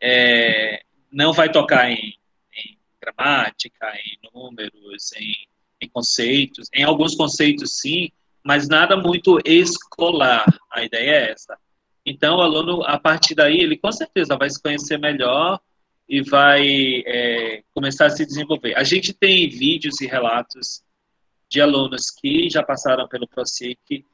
é, 0.01 0.83
não 1.11 1.33
vai 1.33 1.51
tocar 1.53 1.89
em, 1.89 2.19
em 2.55 2.79
gramática, 3.01 3.93
em 3.95 4.19
números, 4.35 5.13
em, 5.17 5.35
em 5.81 5.89
conceitos, 5.89 6.69
em 6.75 6.83
alguns 6.83 7.15
conceitos 7.15 7.79
sim, 7.79 8.11
mas 8.43 8.69
nada 8.69 8.97
muito 8.97 9.39
escolar. 9.45 10.45
A 10.71 10.83
ideia 10.83 11.11
é 11.11 11.31
essa. 11.31 11.57
Então, 12.05 12.39
o 12.39 12.41
aluno, 12.41 12.83
a 12.83 12.99
partir 12.99 13.37
daí, 13.37 13.61
ele 13.61 13.77
com 13.77 13.93
certeza 13.93 14.37
vai 14.37 14.51
se 14.51 14.61
conhecer 14.61 14.99
melhor 14.99 15.61
e 16.09 16.21
vai 16.23 17.05
é, 17.07 17.63
começar 17.73 18.07
a 18.07 18.11
se 18.11 18.27
desenvolver. 18.27 18.77
A 18.77 18.83
gente 18.83 19.13
tem 19.13 19.49
vídeos 19.49 20.01
e 20.01 20.07
relatos 20.07 20.83
de 21.49 21.61
alunos 21.61 22.11
que 22.11 22.51
já 22.51 22.65
passaram 22.65 23.07
pelo 23.07 23.29
ProSIC 23.29 24.05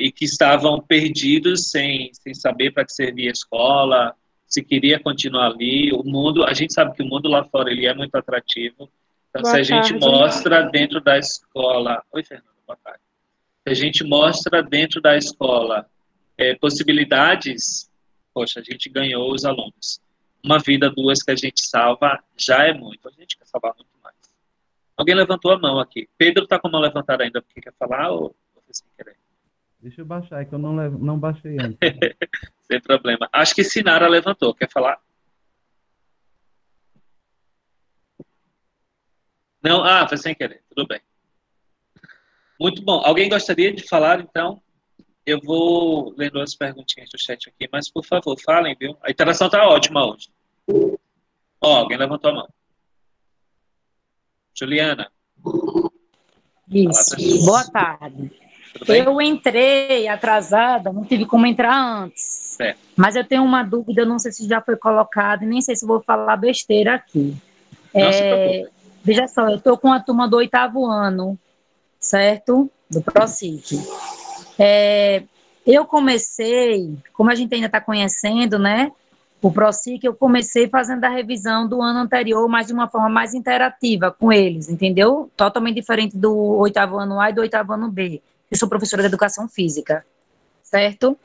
e 0.00 0.10
que 0.10 0.24
estavam 0.24 0.80
perdidos 0.80 1.68
sem, 1.68 2.10
sem 2.14 2.32
saber 2.32 2.72
para 2.72 2.86
que 2.86 2.92
servia 2.92 3.28
a 3.28 3.32
escola, 3.32 4.16
se 4.46 4.64
queria 4.64 4.98
continuar 4.98 5.48
ali. 5.48 5.92
O 5.92 6.02
mundo, 6.02 6.42
a 6.42 6.54
gente 6.54 6.72
sabe 6.72 6.96
que 6.96 7.02
o 7.02 7.06
mundo 7.06 7.28
lá 7.28 7.44
fora 7.44 7.70
ele 7.70 7.86
é 7.86 7.94
muito 7.94 8.14
atrativo. 8.14 8.90
Então, 9.28 9.42
boa 9.42 9.54
se 9.54 9.60
a 9.60 9.62
gente 9.62 9.92
mostra 10.00 10.62
dentro 10.62 11.02
da 11.02 11.18
escola. 11.18 12.02
Oi, 12.12 12.24
Fernando, 12.24 12.48
boa 12.66 12.78
tarde. 12.82 13.00
Se 13.62 13.72
a 13.72 13.74
gente 13.74 14.02
mostra 14.02 14.62
dentro 14.62 15.02
da 15.02 15.18
escola 15.18 15.86
é, 16.38 16.54
possibilidades, 16.54 17.90
poxa, 18.32 18.60
a 18.60 18.62
gente 18.62 18.88
ganhou 18.88 19.30
os 19.30 19.44
alunos. 19.44 20.00
Uma 20.42 20.58
vida, 20.58 20.88
duas 20.88 21.22
que 21.22 21.30
a 21.30 21.36
gente 21.36 21.60
salva 21.60 22.18
já 22.38 22.66
é 22.66 22.72
muito. 22.72 23.06
A 23.06 23.12
gente 23.12 23.36
quer 23.36 23.44
salvar 23.44 23.74
muito 23.76 23.90
mais. 24.02 24.16
Alguém 24.96 25.14
levantou 25.14 25.52
a 25.52 25.58
mão 25.58 25.78
aqui. 25.78 26.08
Pedro 26.16 26.44
está 26.44 26.58
com 26.58 26.68
a 26.68 26.70
mão 26.70 26.80
levantada 26.80 27.22
ainda 27.22 27.42
porque 27.42 27.60
quer 27.60 27.74
falar 27.78 28.10
ou 28.10 28.34
você 28.54 28.72
sem 28.72 28.86
querer? 28.96 29.19
Deixa 29.82 30.02
eu 30.02 30.04
baixar, 30.04 30.42
é 30.42 30.44
que 30.44 30.54
eu 30.54 30.58
não, 30.58 30.76
levo, 30.76 30.98
não 30.98 31.18
baixei 31.18 31.56
antes. 31.58 31.78
sem 32.62 32.80
problema. 32.80 33.28
Acho 33.32 33.54
que 33.54 33.64
Sinara 33.64 34.06
levantou. 34.08 34.54
Quer 34.54 34.70
falar? 34.70 35.00
Não? 39.62 39.82
Ah, 39.82 40.06
foi 40.06 40.18
sem 40.18 40.34
querer. 40.34 40.62
Tudo 40.68 40.86
bem. 40.86 41.00
Muito 42.60 42.82
bom. 42.82 43.00
Alguém 43.02 43.30
gostaria 43.30 43.72
de 43.72 43.88
falar, 43.88 44.20
então? 44.20 44.62
Eu 45.24 45.40
vou 45.40 46.14
lendo 46.16 46.40
as 46.40 46.54
perguntinhas 46.54 47.08
do 47.08 47.18
chat 47.18 47.48
aqui, 47.48 47.68
mas 47.72 47.90
por 47.90 48.04
favor, 48.04 48.38
falem, 48.38 48.76
viu? 48.78 48.96
A 49.02 49.10
interação 49.10 49.46
está 49.46 49.66
ótima 49.66 50.04
hoje. 50.04 50.28
Ó, 51.62 51.76
alguém 51.76 51.96
levantou 51.96 52.30
a 52.30 52.34
mão. 52.34 52.48
Juliana. 54.54 55.10
Isso. 56.68 57.46
Boa 57.46 57.70
tarde. 57.70 58.30
Eu 58.86 59.20
entrei 59.20 60.08
atrasada, 60.08 60.92
não 60.92 61.04
tive 61.04 61.26
como 61.26 61.46
entrar 61.46 61.76
antes. 61.76 62.22
Certo. 62.56 62.78
Mas 62.96 63.16
eu 63.16 63.24
tenho 63.24 63.42
uma 63.42 63.62
dúvida, 63.62 64.04
não 64.04 64.18
sei 64.18 64.32
se 64.32 64.46
já 64.46 64.60
foi 64.60 64.76
colocado, 64.76 65.42
e 65.42 65.46
nem 65.46 65.60
sei 65.60 65.74
se 65.74 65.86
vou 65.86 66.00
falar 66.02 66.36
besteira 66.36 66.94
aqui. 66.94 67.34
É, 67.94 68.64
veja 69.02 69.26
só, 69.26 69.48
eu 69.48 69.56
estou 69.56 69.76
com 69.78 69.92
a 69.92 70.00
turma 70.00 70.28
do 70.28 70.36
oitavo 70.36 70.86
ano, 70.86 71.38
certo? 71.98 72.70
Do 72.88 73.00
ProSIC. 73.02 73.80
É, 74.58 75.22
eu 75.66 75.84
comecei, 75.84 76.94
como 77.12 77.30
a 77.30 77.34
gente 77.34 77.54
ainda 77.54 77.66
está 77.66 77.80
conhecendo, 77.80 78.58
né, 78.58 78.92
o 79.42 79.50
ProSIC, 79.50 80.04
eu 80.04 80.14
comecei 80.14 80.68
fazendo 80.68 81.04
a 81.04 81.08
revisão 81.08 81.66
do 81.66 81.80
ano 81.80 82.00
anterior, 82.00 82.46
mas 82.46 82.66
de 82.66 82.74
uma 82.74 82.88
forma 82.88 83.08
mais 83.08 83.32
interativa 83.32 84.10
com 84.10 84.30
eles, 84.30 84.68
entendeu? 84.68 85.30
Totalmente 85.34 85.76
diferente 85.76 86.16
do 86.16 86.36
oitavo 86.58 86.98
ano 86.98 87.18
A 87.18 87.30
e 87.30 87.32
do 87.32 87.40
oitavo 87.40 87.72
ano 87.72 87.90
B. 87.90 88.20
Eu 88.50 88.56
sou 88.56 88.68
professora 88.68 89.02
de 89.02 89.08
educação 89.08 89.48
física, 89.48 90.04
certo? 90.62 91.16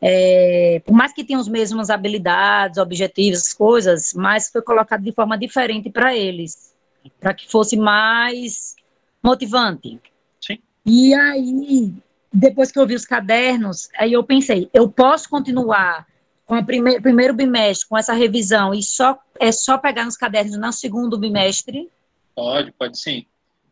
É, 0.00 0.80
por 0.84 0.94
mais 0.94 1.12
que 1.12 1.24
tenham 1.24 1.40
as 1.40 1.48
mesmas 1.48 1.90
habilidades, 1.90 2.78
objetivos, 2.78 3.52
coisas, 3.52 4.14
mas 4.14 4.48
foi 4.48 4.62
colocado 4.62 5.02
de 5.02 5.12
forma 5.12 5.36
diferente 5.36 5.90
para 5.90 6.16
eles, 6.16 6.74
para 7.20 7.34
que 7.34 7.50
fosse 7.50 7.76
mais 7.76 8.76
motivante. 9.22 10.00
Sim. 10.40 10.58
E 10.86 11.12
aí, 11.14 11.92
depois 12.32 12.70
que 12.70 12.78
eu 12.78 12.86
vi 12.86 12.94
os 12.94 13.04
cadernos, 13.04 13.88
aí 13.98 14.12
eu 14.12 14.22
pensei, 14.22 14.70
eu 14.72 14.88
posso 14.88 15.28
continuar 15.28 16.06
com 16.46 16.56
o 16.56 16.64
prime 16.64 17.00
primeiro 17.00 17.34
bimestre, 17.34 17.88
com 17.88 17.98
essa 17.98 18.14
revisão, 18.14 18.72
e 18.72 18.82
só 18.82 19.18
é 19.38 19.52
só 19.52 19.76
pegar 19.76 20.04
nos 20.04 20.16
cadernos 20.16 20.56
no 20.56 20.72
segundo 20.72 21.18
bimestre? 21.18 21.90
Pode, 22.34 22.72
pode 22.72 22.98
sim. 22.98 23.26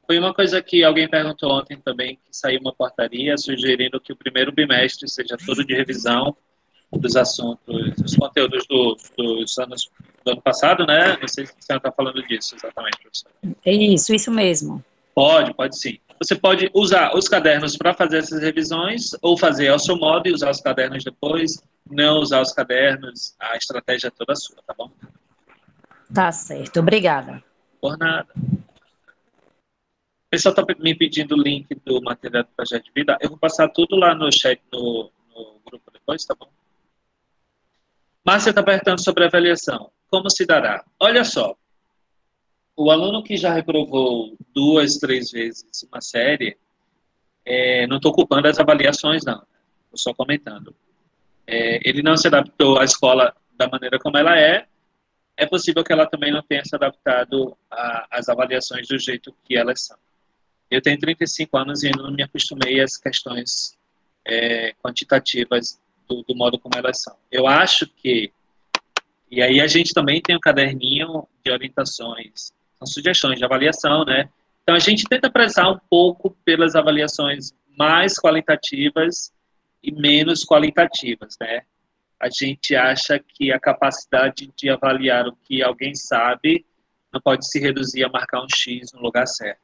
Foi 0.07 0.19
uma 0.19 0.33
coisa 0.33 0.63
que 0.63 0.85
alguém 0.85 1.09
perguntou 1.09 1.51
ontem 1.51 1.77
também, 1.79 2.17
que 2.17 2.37
saiu 2.37 2.61
uma 2.61 2.73
portaria 2.73 3.37
sugerindo 3.37 4.01
que 4.01 4.13
o 4.13 4.17
primeiro 4.17 4.53
bimestre 4.53 5.09
seja 5.09 5.37
todo 5.45 5.65
de 5.65 5.75
revisão 5.75 6.37
dos 6.93 7.17
assuntos, 7.17 7.95
dos 7.97 8.15
conteúdos 8.15 8.65
do, 8.69 8.97
dos 9.17 9.59
anos 9.59 9.91
do 10.25 10.33
ano 10.33 10.41
passado, 10.41 10.87
né? 10.87 11.17
Não 11.21 11.29
sei 11.29 11.47
se 11.47 11.55
você 11.59 11.77
está 11.77 11.91
falando 11.91 12.23
disso 12.27 12.55
exatamente, 12.55 12.99
professor. 12.99 13.31
É 13.65 13.73
isso, 13.73 14.15
isso 14.15 14.31
mesmo. 14.31 14.85
Pode, 15.15 15.53
pode 15.55 15.79
sim. 15.79 15.99
Você 16.21 16.35
pode 16.35 16.71
usar 16.73 17.15
os 17.15 17.29
cadernos 17.29 17.77
para 17.77 17.93
fazer 17.93 18.19
essas 18.19 18.41
revisões 18.41 19.11
ou 19.21 19.37
fazer 19.37 19.69
ao 19.69 19.79
seu 19.79 19.97
modo 19.97 20.29
e 20.29 20.33
usar 20.33 20.51
os 20.51 20.61
cadernos 20.61 21.05
depois, 21.05 21.61
não 21.91 22.21
usar 22.21 22.41
os 22.41 22.53
cadernos, 22.53 23.35
a 23.41 23.57
estratégia 23.57 24.09
é 24.09 24.11
toda 24.11 24.35
sua, 24.35 24.57
tá 24.67 24.75
bom? 24.77 24.91
Tá 26.15 26.31
certo, 26.33 26.81
obrigada. 26.81 27.43
Por 27.81 27.99
nada. 27.99 28.29
O 30.27 30.31
pessoal 30.31 30.55
está 30.55 30.75
me 30.81 30.95
pedindo 30.95 31.37
o 31.37 31.41
link 31.41 31.69
do 31.85 32.03
material 32.03 32.43
do 32.43 32.51
projeto 32.57 32.85
de 32.85 32.93
vida. 32.93 33.17
Eu 33.21 33.31
vou 33.31 33.39
passar 33.39 33.69
tudo 33.69 33.97
lá 33.97 34.15
no 34.15 34.31
chat, 34.33 34.61
no, 34.73 35.11
no 35.35 35.61
grupo 35.65 35.91
depois, 35.93 36.25
tá 36.25 36.35
bom? 36.39 36.51
Márcia 38.25 38.51
está 38.51 38.63
perguntando 38.63 39.01
sobre 39.03 39.23
a 39.23 39.29
avaliação. 39.29 39.91
Como 40.09 40.29
se 40.29 40.45
dará? 40.45 40.85
Olha 40.99 41.25
só, 41.25 41.57
o 42.77 42.91
aluno 42.91 43.23
que 43.23 43.37
já 43.37 43.53
reprovou 43.53 44.37
duas, 44.53 44.99
três 44.99 45.31
vezes 45.31 45.65
uma 45.91 46.01
série, 46.01 46.59
é, 47.45 47.87
não 47.87 47.99
estou 47.99 48.13
culpando 48.13 48.49
as 48.49 48.59
avaliações, 48.59 49.25
não. 49.25 49.47
Estou 49.85 49.99
só 49.99 50.15
comentando. 50.15 50.75
É, 51.47 51.89
ele 51.89 52.03
não 52.03 52.17
se 52.17 52.27
adaptou 52.27 52.79
à 52.81 52.85
escola 52.85 53.33
da 53.57 53.69
maneira 53.69 53.99
como 53.99 54.19
ela 54.19 54.37
é, 54.37 54.67
é 55.37 55.47
possível 55.47 55.85
que 55.85 55.93
ela 55.93 56.07
também 56.07 56.33
não 56.33 56.43
tenha 56.43 56.65
se 56.65 56.75
adaptado 56.75 57.57
às 58.11 58.29
avaliações 58.29 58.89
do 58.89 58.99
jeito 58.99 59.35
que 59.45 59.57
elas 59.57 59.85
são. 59.85 59.97
Eu 60.71 60.83
tenho 60.83 60.99
35 60.99 61.57
anos 61.57 61.83
e 61.83 61.87
ainda 61.87 62.03
não 62.03 62.13
me 62.13 62.23
acostumei 62.23 62.81
às 62.81 62.97
questões 62.97 63.77
é, 64.27 64.73
quantitativas 64.83 65.81
do, 66.09 66.23
do, 66.23 66.35
modo 66.35 66.59
como 66.59 66.77
elas 66.77 67.03
são. 67.03 67.17
Eu 67.31 67.47
acho 67.47 67.87
que, 67.87 68.33
e 69.31 69.43
aí 69.43 69.61
a 69.61 69.67
gente 69.67 69.93
também 69.93 70.21
tem 70.21 70.37
um 70.37 70.41
caderninho 70.41 71.27
de 71.45 71.51
orientações 71.51 72.53
são 72.79 72.87
sugestões 72.87 73.39
de 73.39 73.45
avaliação, 73.45 74.05
né? 74.05 74.29
Então, 74.63 74.75
a 74.75 74.79
gente 74.79 75.05
tenta 75.05 75.31
prezar 75.31 75.71
um 75.71 75.79
pouco 75.89 76.31
pelas 76.45 76.75
avaliações 76.75 77.53
mais 77.77 78.19
qualitativas 78.19 79.33
e 79.83 79.93
menos 79.93 80.45
qualitativas, 80.45 81.37
né? 81.41 81.63
A 82.19 82.29
gente 82.29 82.75
acha 82.75 83.19
que 83.19 83.53
a 83.53 83.61
capacidade 83.61 84.51
de 84.57 84.71
avaliar 84.71 85.29
o 85.29 85.37
que 85.37 85.63
alguém 85.63 85.95
sabe 85.95 86.65
não 87.13 87.21
pode 87.21 87.49
se 87.49 87.59
reduzir 87.61 88.05
a 88.05 88.09
marcar 88.09 88.43
um 88.43 88.49
X 88.55 88.93
no 88.93 89.01
lugar 89.01 89.27
certo. 89.27 89.61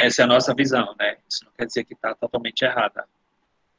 Essa 0.00 0.22
é 0.22 0.24
a 0.24 0.28
nossa 0.28 0.54
visão, 0.54 0.94
né? 0.98 1.16
Isso 1.28 1.44
não 1.44 1.52
quer 1.56 1.66
dizer 1.66 1.84
que 1.84 1.94
está 1.94 2.14
totalmente 2.14 2.62
errada. 2.62 3.04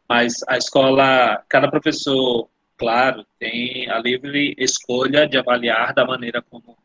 Mas 0.07 0.35
a 0.47 0.57
escola, 0.57 1.43
cada 1.49 1.69
professor, 1.69 2.47
claro, 2.77 3.25
tem 3.39 3.89
a 3.89 3.97
livre 3.99 4.53
escolha 4.57 5.27
de 5.27 5.37
avaliar 5.37 5.93
da 5.93 6.05
maneira 6.05 6.41
como 6.41 6.77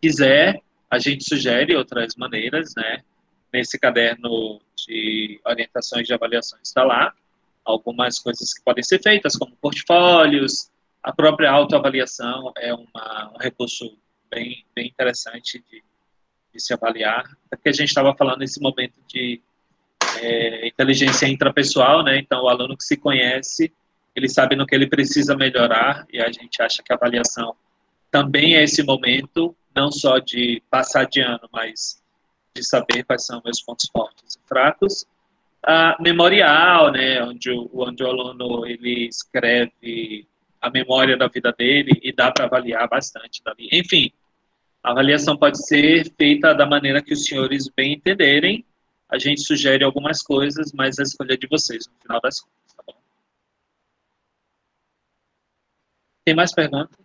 quiser. 0.00 0.60
A 0.90 0.98
gente 0.98 1.24
sugere 1.24 1.76
outras 1.76 2.16
maneiras, 2.16 2.74
né? 2.76 3.02
Nesse 3.52 3.78
caderno 3.78 4.60
de 4.76 5.40
orientações 5.44 6.06
de 6.06 6.14
avaliação 6.14 6.58
está 6.62 6.82
lá 6.82 7.14
algumas 7.64 8.18
coisas 8.18 8.52
que 8.52 8.62
podem 8.64 8.82
ser 8.82 9.00
feitas, 9.00 9.36
como 9.36 9.54
portfólios, 9.56 10.70
a 11.02 11.12
própria 11.12 11.50
autoavaliação 11.50 12.52
é 12.56 12.72
uma, 12.74 13.32
um 13.34 13.38
recurso 13.38 13.96
bem, 14.30 14.64
bem 14.74 14.88
interessante 14.88 15.62
de, 15.70 15.82
de 16.52 16.60
se 16.60 16.72
avaliar, 16.72 17.24
porque 17.48 17.68
a 17.68 17.72
gente 17.72 17.88
estava 17.88 18.14
falando 18.14 18.40
nesse 18.40 18.60
momento 18.60 18.94
de 19.08 19.40
é, 20.20 20.68
inteligência 20.68 21.26
intrapessoal, 21.26 22.02
né? 22.04 22.18
Então, 22.18 22.44
o 22.44 22.48
aluno 22.48 22.76
que 22.76 22.84
se 22.84 22.96
conhece, 22.96 23.72
ele 24.14 24.28
sabe 24.28 24.54
no 24.54 24.66
que 24.66 24.74
ele 24.74 24.86
precisa 24.86 25.36
melhorar, 25.36 26.06
e 26.12 26.20
a 26.20 26.30
gente 26.30 26.60
acha 26.60 26.82
que 26.82 26.92
a 26.92 26.96
avaliação 26.96 27.54
também 28.10 28.56
é 28.56 28.62
esse 28.62 28.82
momento, 28.82 29.56
não 29.74 29.90
só 29.90 30.18
de 30.18 30.62
passar 30.70 31.06
de 31.06 31.20
ano, 31.20 31.48
mas 31.52 32.02
de 32.54 32.62
saber 32.62 33.04
quais 33.04 33.24
são 33.24 33.40
meus 33.42 33.62
pontos 33.62 33.88
fortes 33.90 34.36
e 34.36 34.48
fracos, 34.48 35.06
a 35.64 35.96
memorial, 36.00 36.92
né, 36.92 37.22
onde 37.22 37.50
o, 37.50 37.70
onde 37.72 38.02
o 38.02 38.06
aluno 38.06 38.66
ele 38.66 39.06
escreve 39.06 40.26
a 40.60 40.70
memória 40.70 41.16
da 41.16 41.28
vida 41.28 41.52
dele 41.56 41.98
e 42.02 42.12
dá 42.12 42.30
para 42.30 42.44
avaliar 42.44 42.88
bastante 42.88 43.42
dali. 43.44 43.68
Enfim, 43.72 44.12
a 44.82 44.90
avaliação 44.90 45.36
pode 45.36 45.64
ser 45.64 46.12
feita 46.16 46.54
da 46.54 46.66
maneira 46.66 47.02
que 47.02 47.12
os 47.12 47.24
senhores 47.24 47.68
bem 47.68 47.94
entenderem. 47.94 48.66
A 49.08 49.18
gente 49.18 49.42
sugere 49.42 49.84
algumas 49.84 50.22
coisas, 50.22 50.72
mas 50.72 50.98
a 50.98 51.02
escolha 51.02 51.34
é 51.34 51.36
de 51.36 51.46
vocês 51.46 51.86
no 51.86 51.94
final 52.00 52.20
das 52.20 52.40
contas, 52.40 52.74
tá 52.74 52.82
bom? 52.86 52.98
Tem 56.24 56.34
mais 56.34 56.52
perguntas? 56.52 56.98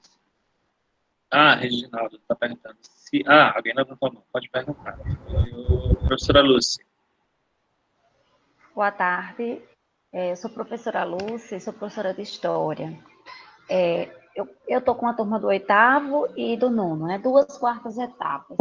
Ah, 1.30 1.55
Reginaldo 1.55 2.15
está 2.15 2.36
perguntando. 2.36 2.78
Se... 2.82 3.23
Ah, 3.28 3.55
alguém 3.55 3.73
levantou 3.75 4.09
a 4.09 4.13
mão. 4.13 4.23
Pode 4.32 4.49
perguntar. 4.49 4.97
Eu, 5.30 5.95
professora 6.07 6.41
Lúcia. 6.41 6.84
Boa 8.73 8.91
tarde, 8.91 9.61
é, 10.13 10.32
eu 10.32 10.36
sou 10.36 10.49
professora 10.49 11.03
Lúcia, 11.03 11.59
sou 11.59 11.73
professora 11.73 12.13
de 12.13 12.21
História. 12.21 12.97
É, 13.69 14.05
eu 14.68 14.80
estou 14.80 14.96
com 14.96 15.08
a 15.08 15.14
turma 15.14 15.40
do 15.40 15.48
oitavo 15.48 16.28
e 16.36 16.56
do 16.56 16.70
nono, 16.70 17.08
né? 17.08 17.18
duas 17.18 17.58
quartas 17.58 17.98
etapas. 17.98 18.58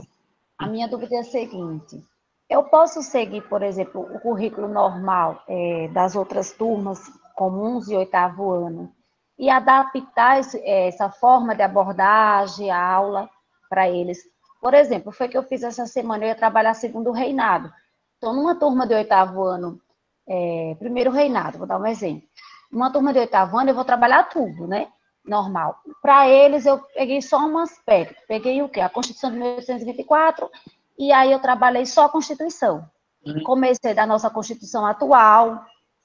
A 0.59 0.67
minha 0.67 0.89
dúvida 0.89 1.17
é 1.17 1.19
a 1.21 1.25
seguinte, 1.25 2.03
eu 2.49 2.63
posso 2.63 3.03
seguir, 3.03 3.43
por 3.49 3.63
exemplo, 3.63 4.03
o 4.03 4.21
currículo 4.21 4.69
normal 4.69 5.43
é, 5.49 5.89
das 5.89 6.15
outras 6.15 6.53
turmas 6.53 7.01
comuns 7.35 7.87
de 7.87 7.97
oitavo 7.97 8.53
ano 8.53 8.93
e 9.37 9.51
adaptar 9.51 10.39
esse, 10.39 10.59
é, 10.61 10.87
essa 10.87 11.11
forma 11.11 11.55
de 11.55 11.63
abordagem, 11.63 12.71
a 12.71 12.81
aula 12.81 13.29
para 13.69 13.89
eles. 13.89 14.19
Por 14.61 14.75
exemplo, 14.75 15.11
foi 15.11 15.29
que 15.29 15.37
eu 15.37 15.43
fiz 15.43 15.63
essa 15.63 15.87
semana, 15.87 16.25
eu 16.25 16.29
ia 16.29 16.35
trabalhar 16.37 16.75
segundo 16.75 17.11
reinado. 17.11 17.71
Então, 18.17 18.33
numa 18.33 18.55
turma 18.55 18.87
de 18.87 18.95
oitavo 18.95 19.43
ano, 19.43 19.81
é, 20.29 20.77
primeiro 20.79 21.11
reinado, 21.11 21.59
vou 21.59 21.67
dar 21.67 21.81
um 21.81 21.87
exemplo. 21.87 22.23
Uma 22.71 22.93
turma 22.93 23.13
de 23.13 23.19
oitavo 23.19 23.59
ano, 23.59 23.71
eu 23.71 23.75
vou 23.75 23.85
trabalhar 23.85 24.25
tudo, 24.25 24.67
né? 24.69 24.89
Normal. 25.27 25.81
Para 26.01 26.29
eles, 26.29 26.67
eu 26.67 26.79
peguei 26.95 27.21
só 27.21 27.39
um 27.39 27.59
aspecto. 27.59 28.23
Peguei 28.29 28.63
o 28.63 28.69
quê? 28.69 28.81
A 28.81 28.89
Constituição 28.89 29.31
de 29.31 29.39
1824, 29.39 30.51
e 30.99 31.13
aí 31.13 31.33
eu 31.33 31.41
trabalhei 31.41 31.85
só 31.85 32.05
a 32.05 32.09
Constituição. 32.09 32.89
Uhum. 33.25 33.43
Comecei 33.43 33.93
da 33.93 34.07
nossa 34.07 34.31
Constituição 34.31 34.87
atual, 34.87 35.65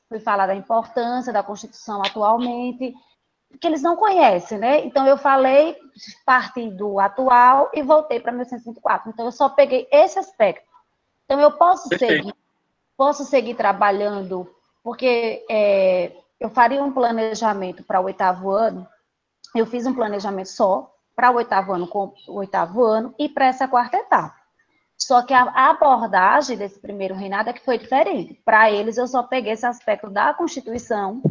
fui 0.09 0.19
falar 0.19 0.47
da 0.47 0.55
importância 0.55 1.31
da 1.31 1.43
Constituição 1.43 2.01
atualmente, 2.01 2.93
que 3.59 3.67
eles 3.67 3.81
não 3.81 3.95
conhecem, 3.95 4.57
né? 4.57 4.83
Então, 4.85 5.05
eu 5.05 5.17
falei, 5.17 5.77
parti 6.25 6.69
do 6.69 6.99
atual 6.99 7.69
e 7.73 7.81
voltei 7.81 8.19
para 8.19 8.31
1824. 8.31 9.09
Então, 9.09 9.25
eu 9.25 9.31
só 9.31 9.49
peguei 9.49 9.87
esse 9.91 10.17
aspecto. 10.17 10.65
Então, 11.25 11.39
eu 11.39 11.51
posso 11.51 11.89
Perfeito. 11.89 12.23
seguir 12.23 12.41
posso 13.01 13.25
seguir 13.25 13.55
trabalhando, 13.55 14.47
porque 14.83 15.43
é, 15.49 16.11
eu 16.39 16.51
faria 16.51 16.83
um 16.83 16.91
planejamento 16.91 17.83
para 17.83 17.99
o 17.99 18.03
oitavo 18.03 18.51
ano, 18.51 18.87
eu 19.55 19.65
fiz 19.65 19.85
um 19.85 19.93
planejamento 19.93 20.49
só 20.49 20.93
para 21.15 21.31
o 21.31 21.35
oitavo 21.35 21.73
ano 21.73 21.87
com 21.87 22.13
o 22.27 22.35
oitavo 22.35 22.83
ano 22.83 23.13
e 23.19 23.27
para 23.27 23.47
essa 23.47 23.67
quarta 23.67 23.97
etapa. 23.97 24.35
Só 24.97 25.23
que 25.23 25.33
a 25.33 25.69
abordagem 25.69 26.57
desse 26.57 26.79
primeiro 26.79 27.15
reinado 27.15 27.49
é 27.49 27.53
que 27.53 27.65
foi 27.65 27.77
diferente. 27.77 28.39
Para 28.45 28.71
eles, 28.71 28.97
eu 28.97 29.07
só 29.07 29.23
peguei 29.23 29.53
esse 29.53 29.65
aspecto 29.65 30.09
da 30.09 30.33
Constituição 30.33 31.21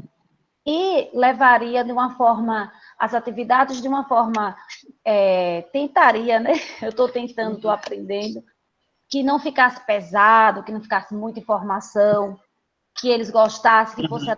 e 0.66 1.08
levaria 1.14 1.84
de 1.84 1.92
uma 1.92 2.16
forma, 2.16 2.72
as 2.98 3.14
atividades 3.14 3.80
de 3.80 3.88
uma 3.88 4.06
forma, 4.08 4.56
é, 5.04 5.62
tentaria, 5.72 6.40
né? 6.40 6.52
Eu 6.82 6.90
estou 6.90 7.08
tentando, 7.08 7.56
estou 7.56 7.70
aprendendo, 7.70 8.42
que 9.08 9.22
não 9.22 9.38
ficasse 9.38 9.84
pesado, 9.86 10.62
que 10.62 10.72
não 10.72 10.82
ficasse 10.82 11.14
muita 11.14 11.38
informação, 11.40 12.38
que 12.98 13.08
eles 13.08 13.30
gostassem, 13.30 14.02
que 14.02 14.08
fosse 14.08 14.26
uhum. 14.26 14.32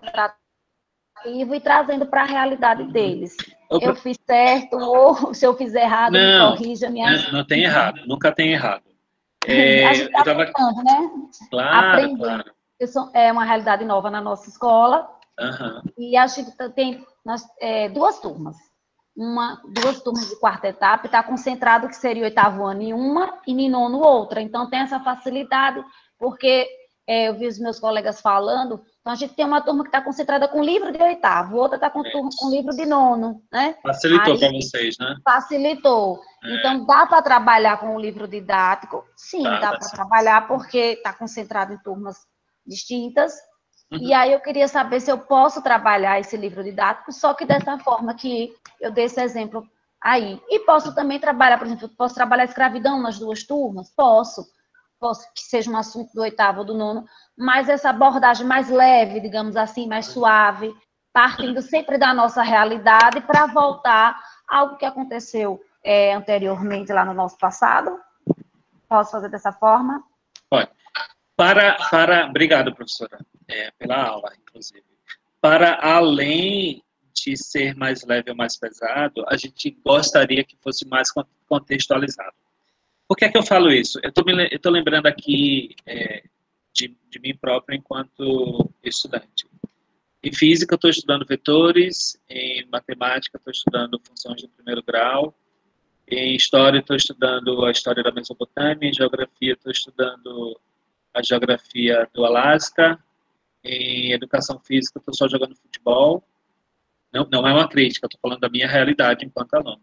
Atrativo 1.23 1.55
e 1.55 1.61
trazendo 1.61 2.07
para 2.07 2.23
a 2.23 2.27
realidade 2.27 2.85
deles. 2.93 3.37
Eu, 3.71 3.81
eu 3.81 3.95
fiz 3.97 4.19
certo, 4.27 4.77
ou 4.77 5.33
se 5.35 5.47
eu 5.47 5.57
fizer 5.57 5.83
errado, 5.83 6.13
não, 6.13 6.53
me 6.53 6.59
corrija. 6.59 6.91
Me 6.91 7.01
não, 7.01 7.33
não 7.33 7.45
tem 7.45 7.65
errado, 7.65 8.01
nunca 8.07 8.33
tem 8.33 8.53
errado. 8.53 8.85
É, 9.47 9.87
a 9.89 9.93
gente 9.95 10.07
está 10.07 10.25
tava... 10.25 10.43
aprendendo, 10.43 10.85
né? 10.85 11.11
Claro, 11.51 11.89
aprendendo. 11.89 12.19
claro. 12.19 12.53
É 13.15 13.31
uma 13.31 13.45
realidade 13.45 13.85
nova 13.85 14.11
na 14.11 14.21
nossa 14.21 14.49
escola. 14.49 15.09
Uhum. 15.39 15.83
E 15.97 16.17
a 16.17 16.27
gente 16.27 16.51
tem 16.75 17.05
nós, 17.25 17.43
é, 17.61 17.89
duas 17.89 18.19
turmas 18.19 18.57
uma, 19.17 19.61
duas 19.69 20.01
turmas 20.01 20.29
de 20.29 20.37
quarta 20.37 20.69
etapa, 20.69 21.07
está 21.07 21.23
concentrado 21.23 21.89
que 21.89 21.97
seria 21.97 22.25
oitavo 22.25 22.65
ano 22.65 22.83
em 22.83 22.93
uma 22.93 23.41
e 23.47 23.53
em 23.53 23.71
nono 23.71 23.99
outra. 23.99 24.41
Então 24.41 24.69
tem 24.69 24.81
essa 24.81 25.01
facilidade, 25.01 25.85
porque 26.19 26.67
é, 27.07 27.29
eu 27.29 27.35
vi 27.35 27.47
os 27.47 27.59
meus 27.59 27.79
colegas 27.79 28.21
falando, 28.21 28.83
então 29.03 29.13
a 29.13 29.17
gente 29.17 29.35
tem 29.35 29.45
uma 29.45 29.61
turma 29.61 29.83
que 29.83 29.89
está 29.89 30.01
concentrada 30.01 30.49
com 30.49 30.63
livro 30.63 30.91
de 30.91 31.03
oitavo, 31.03 31.57
outra 31.57 31.77
está 31.77 31.91
com, 31.91 32.03
com 32.03 32.51
livro 32.51 32.75
de 32.75 32.87
nono, 32.87 33.43
né? 33.53 33.77
Facilitou 33.83 34.39
para 34.39 34.53
vocês, 34.53 34.97
né? 34.99 35.17
Facilitou. 35.25 36.21
É. 36.45 36.55
Então 36.55 36.87
dá 36.87 37.05
para 37.07 37.21
trabalhar 37.21 37.79
com 37.79 37.95
o 37.95 38.01
livro 38.01 38.27
didático? 38.27 39.05
Sim, 39.17 39.43
dá, 39.43 39.59
dá 39.59 39.79
para 39.79 39.89
trabalhar, 39.91 40.47
porque 40.47 40.79
está 40.79 41.13
concentrado 41.13 41.75
em 41.75 41.79
turmas 41.79 42.17
distintas, 42.65 43.35
Uhum. 43.93 43.99
E 43.99 44.15
aí 44.15 44.33
eu 44.33 44.41
queria 44.41 44.67
saber 44.67 45.01
se 45.01 45.13
eu 45.13 45.19
posso 45.19 45.63
trabalhar 45.63 46.19
esse 46.19 46.35
livro 46.37 46.65
didático, 46.65 47.13
só 47.13 47.35
que 47.35 47.45
dessa 47.45 47.79
forma 47.79 48.15
que 48.15 48.55
eu 48.81 48.91
dei 48.91 49.05
esse 49.05 49.21
exemplo 49.21 49.67
aí. 50.01 50.41
E 50.49 50.61
posso 50.61 50.95
também 50.95 51.21
trabalhar, 51.21 51.59
por 51.59 51.67
exemplo, 51.67 51.91
posso 51.91 52.15
trabalhar 52.15 52.45
escravidão 52.45 53.01
nas 53.01 53.19
duas 53.19 53.45
turmas? 53.45 53.93
Posso. 53.95 54.47
Posso 55.03 55.27
que 55.35 55.43
seja 55.43 55.69
um 55.69 55.77
assunto 55.77 56.13
do 56.15 56.21
oitavo 56.21 56.61
ou 56.61 56.65
do 56.65 56.75
nono, 56.75 57.05
mas 57.37 57.69
essa 57.69 57.91
abordagem 57.91 58.47
mais 58.47 58.71
leve, 58.71 59.19
digamos 59.19 59.57
assim, 59.57 59.89
mais 59.89 60.07
suave, 60.07 60.73
partindo 61.13 61.61
sempre 61.61 61.99
da 61.99 62.15
nossa 62.15 62.41
realidade 62.41 63.21
para 63.23 63.47
voltar 63.47 64.17
algo 64.47 64.77
que 64.77 64.85
aconteceu 64.85 65.61
é, 65.83 66.15
anteriormente 66.15 66.93
lá 66.93 67.05
no 67.05 67.15
nosso 67.15 67.37
passado. 67.37 67.99
Posso 68.89 69.11
fazer 69.11 69.29
dessa 69.29 69.51
forma? 69.51 70.05
Pode. 70.49 70.71
Para, 71.35 71.77
para, 71.91 72.27
obrigado, 72.27 72.73
professora 72.73 73.19
é, 73.49 73.73
pela 73.73 74.05
aula, 74.05 74.33
inclusive. 74.41 74.85
Para 75.41 75.81
além 75.83 76.81
de 77.13 77.37
ser 77.37 77.75
mais 77.75 78.05
leve 78.05 78.31
ou 78.31 78.37
mais 78.37 78.57
pesado, 78.57 79.25
a 79.27 79.37
gente 79.37 79.77
gostaria 79.85 80.45
que 80.45 80.57
fosse 80.63 80.87
mais 80.87 81.09
contextualizado. 81.49 82.37
Por 83.09 83.17
que 83.17 83.25
é 83.25 83.29
que 83.31 83.39
eu 83.39 83.43
falo 83.43 83.71
isso? 83.71 84.01
Eu 84.03 84.11
estou 84.11 84.73
lembrando 84.73 85.07
aqui 85.07 85.75
é, 85.87 86.23
de, 86.73 86.97
de 87.11 87.21
mim 87.21 87.37
próprio 87.37 87.77
enquanto 87.77 88.71
estudante. 88.83 89.47
Em 90.25 90.33
física, 90.33 90.77
estou 90.77 90.89
estudando 90.89 91.27
vetores, 91.27 92.17
em 92.29 92.65
matemática, 92.71 93.37
estou 93.37 93.51
estudando 93.51 94.01
funções 94.07 94.41
de 94.41 94.49
primeiro 94.49 94.83
grau, 94.83 95.35
em 96.09 96.37
história, 96.37 96.79
estou 96.79 96.97
estudando 96.97 97.65
a 97.65 97.71
história 97.71 98.03
da 98.03 98.13
Mesopotâmia, 98.13 98.89
em 98.89 98.95
geografia, 98.95 99.55
estou 99.55 99.73
estudando 99.73 100.61
a 101.13 101.23
geografia 101.23 102.09
do 102.15 102.25
Alasca, 102.25 103.03
em 103.65 104.13
educação 104.13 104.59
física, 104.61 104.99
estou 104.99 105.15
só 105.15 105.29
jogando 105.29 105.57
futebol. 105.57 106.23
Não, 107.13 107.29
não 107.31 107.47
é 107.47 107.53
uma 107.53 107.69
crítica, 107.69 108.07
estou 108.07 108.21
falando 108.21 108.41
da 108.41 108.49
minha 108.49 108.69
realidade 108.69 109.25
enquanto 109.25 109.55
aluno. 109.55 109.83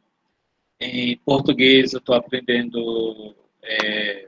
Em 0.82 1.18
português, 1.18 1.92
eu 1.92 2.00
estou 2.00 2.16
aprendendo 2.16 3.36
é, 3.62 4.28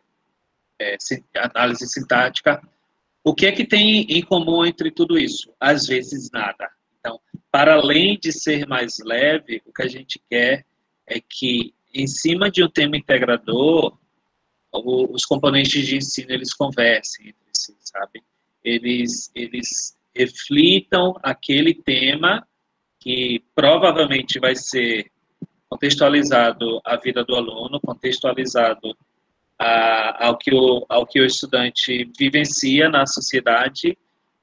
é, 0.79 0.97
análise 1.35 1.87
sintática. 1.87 2.61
O 3.23 3.33
que 3.33 3.45
é 3.45 3.51
que 3.51 3.65
tem 3.65 4.01
em 4.01 4.21
comum 4.21 4.65
entre 4.65 4.91
tudo 4.91 5.17
isso? 5.17 5.53
Às 5.59 5.85
vezes 5.85 6.29
nada. 6.31 6.69
Então, 6.99 7.19
para 7.49 7.75
além 7.75 8.19
de 8.19 8.33
ser 8.33 8.67
mais 8.67 8.97
leve, 9.03 9.61
o 9.65 9.71
que 9.71 9.83
a 9.83 9.87
gente 9.87 10.21
quer 10.29 10.65
é 11.07 11.21
que, 11.21 11.73
em 11.93 12.05
cima 12.05 12.51
de 12.51 12.63
um 12.63 12.69
tema 12.69 12.97
integrador, 12.97 13.97
os 14.73 15.25
componentes 15.25 15.85
de 15.85 15.97
ensino 15.97 16.31
eles 16.31 16.53
conversem 16.53 17.29
entre 17.29 17.49
si, 17.53 17.75
sabe? 17.79 18.21
Eles, 18.63 19.31
eles 19.33 19.97
reflitam 20.13 21.15
aquele 21.23 21.73
tema 21.73 22.45
que 22.99 23.43
provavelmente 23.55 24.39
vai 24.39 24.55
ser 24.55 25.11
contextualizado 25.71 26.81
à 26.83 26.97
vida 26.97 27.23
do 27.23 27.33
aluno, 27.33 27.79
contextualizado 27.79 28.93
a, 29.57 30.27
ao, 30.27 30.37
que 30.37 30.53
o, 30.53 30.85
ao 30.89 31.07
que 31.07 31.21
o 31.21 31.25
estudante 31.25 32.11
vivencia 32.19 32.89
na 32.89 33.07
sociedade, 33.07 33.97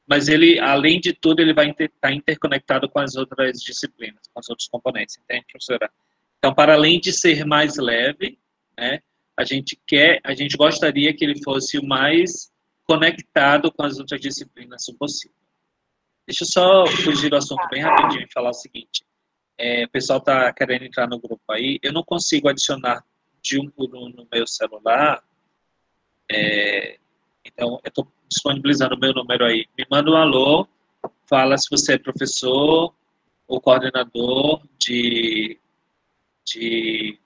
mas 0.06 0.28
ele, 0.28 0.58
além 0.58 0.98
de 0.98 1.12
tudo, 1.12 1.40
ele 1.40 1.52
vai 1.52 1.68
estar 1.68 1.90
tá 2.00 2.10
interconectado 2.10 2.88
com 2.88 2.98
as 2.98 3.14
outras 3.14 3.60
disciplinas, 3.60 4.22
com 4.32 4.40
os 4.40 4.48
outros 4.48 4.68
componentes, 4.68 5.18
entende, 5.18 5.44
professora? 5.52 5.90
Então, 6.38 6.54
para 6.54 6.72
além 6.72 6.98
de 6.98 7.12
ser 7.12 7.44
mais 7.44 7.76
leve, 7.76 8.38
né, 8.76 9.00
a 9.36 9.44
gente 9.44 9.78
quer, 9.86 10.20
a 10.24 10.34
gente 10.34 10.56
gostaria 10.56 11.12
que 11.12 11.22
ele 11.22 11.42
fosse 11.44 11.78
o 11.78 11.84
mais 11.84 12.50
conectado 12.86 13.70
com 13.70 13.82
as 13.84 13.98
outras 13.98 14.18
disciplinas 14.18 14.86
possível. 14.98 15.36
Deixa 16.26 16.44
eu 16.44 16.48
só 16.48 16.86
fugir 16.86 17.28
do 17.28 17.36
assunto 17.36 17.68
bem 17.68 17.82
rapidinho 17.82 18.22
e 18.22 18.32
falar 18.32 18.50
o 18.50 18.54
seguinte. 18.54 19.04
É, 19.58 19.84
o 19.84 19.88
pessoal 19.88 20.20
está 20.20 20.52
querendo 20.52 20.84
entrar 20.84 21.08
no 21.08 21.18
grupo 21.18 21.42
aí. 21.50 21.78
Eu 21.82 21.92
não 21.92 22.04
consigo 22.04 22.48
adicionar 22.48 23.04
de 23.42 23.60
um 23.60 23.68
por 23.68 23.94
um 23.94 24.08
no 24.08 24.26
meu 24.32 24.46
celular. 24.46 25.22
É, 26.30 26.98
então, 27.44 27.80
eu 27.82 27.88
estou 27.88 28.06
disponibilizando 28.28 28.94
o 28.94 28.98
meu 28.98 29.12
número 29.12 29.44
aí. 29.44 29.66
Me 29.76 29.84
manda 29.90 30.10
um 30.10 30.16
alô, 30.16 30.68
fala 31.26 31.58
se 31.58 31.68
você 31.68 31.94
é 31.94 31.98
professor 31.98 32.94
ou 33.48 33.60
coordenador 33.60 34.62
de, 34.78 35.58
de 36.46 37.18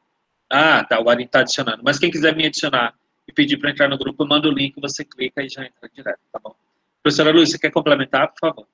ah, 0.48 0.84
tá, 0.84 1.00
o 1.00 1.04
Guarim 1.04 1.24
está 1.24 1.40
adicionando. 1.40 1.82
Mas 1.84 1.98
quem 1.98 2.10
quiser 2.10 2.36
me 2.36 2.46
adicionar 2.46 2.94
e 3.26 3.32
pedir 3.32 3.56
para 3.56 3.70
entrar 3.70 3.88
no 3.88 3.98
grupo, 3.98 4.22
eu 4.22 4.28
mando 4.28 4.48
o 4.48 4.52
link, 4.52 4.80
você 4.80 5.04
clica 5.04 5.42
e 5.42 5.48
já 5.48 5.64
entra 5.64 5.88
direto, 5.88 6.20
tá 6.32 6.38
bom? 6.38 6.54
Professora 7.02 7.32
você 7.32 7.58
quer 7.58 7.70
complementar, 7.70 8.28
por 8.28 8.38
favor? 8.38 8.68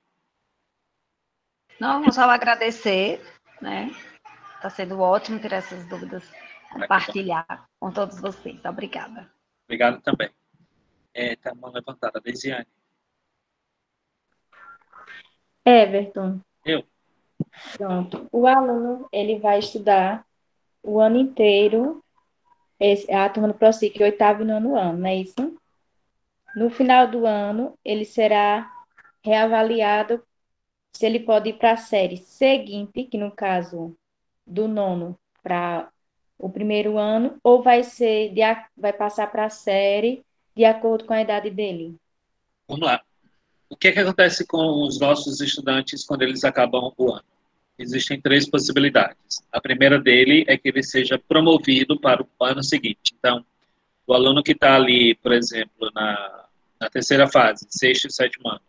Não, 1.79 2.11
só 2.11 2.29
agradecer, 2.29 3.21
né? 3.61 3.91
Está 4.55 4.69
sendo 4.69 4.99
ótimo 4.99 5.39
ter 5.39 5.53
essas 5.53 5.85
dúvidas, 5.87 6.29
compartilhar 6.71 7.67
com 7.79 7.91
todos 7.91 8.19
vocês. 8.19 8.63
Obrigada. 8.65 9.31
Obrigado 9.65 10.01
também. 10.01 10.29
É, 11.13 11.35
tá 11.35 11.53
mão 11.55 11.71
levantada, 11.71 12.19
Desiane. 12.19 12.67
Everton. 15.65 16.41
Eu. 16.65 16.83
Pronto. 17.77 18.27
O 18.31 18.47
aluno, 18.47 19.07
ele 19.11 19.39
vai 19.39 19.59
estudar 19.59 20.25
o 20.83 20.99
ano 20.99 21.17
inteiro, 21.17 22.03
esse, 22.79 23.11
a 23.11 23.29
turma 23.29 23.49
do 23.49 23.53
ProSIC, 23.53 24.01
oitavo 24.01 24.43
e 24.43 24.45
nono 24.45 24.77
ano, 24.77 24.99
não 24.99 25.07
é 25.07 25.15
isso? 25.15 25.59
No 26.55 26.69
final 26.69 27.07
do 27.07 27.25
ano, 27.25 27.77
ele 27.83 28.05
será 28.05 28.71
reavaliado 29.23 30.23
se 30.93 31.05
ele 31.05 31.19
pode 31.19 31.49
ir 31.49 31.53
para 31.53 31.73
a 31.73 31.77
série 31.77 32.17
seguinte, 32.17 33.03
que 33.03 33.17
no 33.17 33.31
caso 33.31 33.95
do 34.45 34.67
nono 34.67 35.17
para 35.43 35.89
o 36.37 36.49
primeiro 36.49 36.97
ano, 36.97 37.37
ou 37.43 37.61
vai 37.61 37.83
ser 37.83 38.33
de, 38.33 38.41
vai 38.77 38.93
passar 38.93 39.27
para 39.27 39.45
a 39.45 39.49
série 39.49 40.23
de 40.55 40.65
acordo 40.65 41.05
com 41.05 41.13
a 41.13 41.21
idade 41.21 41.49
dele? 41.49 41.95
Vamos 42.67 42.85
lá. 42.85 43.01
O 43.69 43.75
que, 43.75 43.89
é 43.89 43.91
que 43.91 43.99
acontece 43.99 44.45
com 44.47 44.83
os 44.83 44.99
nossos 44.99 45.41
estudantes 45.41 46.05
quando 46.05 46.23
eles 46.23 46.43
acabam 46.43 46.91
o 46.97 47.11
ano? 47.11 47.23
existem 47.79 48.19
três 48.19 48.47
possibilidades. 48.47 49.41
A 49.51 49.61
primeira 49.61 49.97
dele 49.97 50.43
é 50.47 50.57
que 50.57 50.67
ele 50.67 50.83
seja 50.83 51.17
promovido 51.17 51.99
para 51.99 52.21
o 52.21 52.43
ano 52.43 52.61
seguinte. 52.61 53.15
Então, 53.17 53.43
o 54.05 54.13
aluno 54.13 54.43
que 54.43 54.51
está 54.51 54.75
ali, 54.75 55.15
por 55.15 55.31
exemplo, 55.31 55.89
na, 55.95 56.45
na 56.79 56.89
terceira 56.89 57.27
fase, 57.27 57.65
sexto 57.69 58.07
e 58.07 58.11
sétimo 58.11 58.49
ano, 58.49 58.61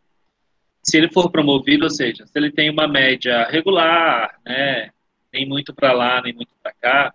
se 0.90 0.96
ele 0.96 1.12
for 1.12 1.30
promovido, 1.30 1.84
ou 1.84 1.90
seja, 1.90 2.26
se 2.26 2.32
ele 2.34 2.50
tem 2.50 2.68
uma 2.68 2.88
média 2.88 3.44
regular, 3.44 4.40
né, 4.44 4.90
nem 5.32 5.46
muito 5.46 5.72
para 5.72 5.92
lá, 5.92 6.20
nem 6.20 6.32
muito 6.32 6.50
para 6.60 6.72
cá, 6.72 7.14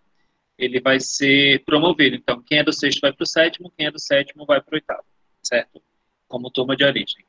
ele 0.58 0.80
vai 0.80 1.00
ser 1.00 1.62
promovido. 1.66 2.16
Então, 2.16 2.42
quem 2.42 2.60
é 2.60 2.64
do 2.64 2.72
sexto 2.72 3.02
vai 3.02 3.12
para 3.12 3.24
o 3.24 3.28
sétimo, 3.28 3.72
quem 3.78 3.88
é 3.88 3.92
do 3.92 4.00
sétimo 4.00 4.46
vai 4.46 4.62
para 4.62 4.72
o 4.72 4.76
oitavo, 4.76 5.04
certo? 5.44 5.82
Como 6.26 6.50
turma 6.50 6.76
de 6.76 6.86
origem. 6.86 7.26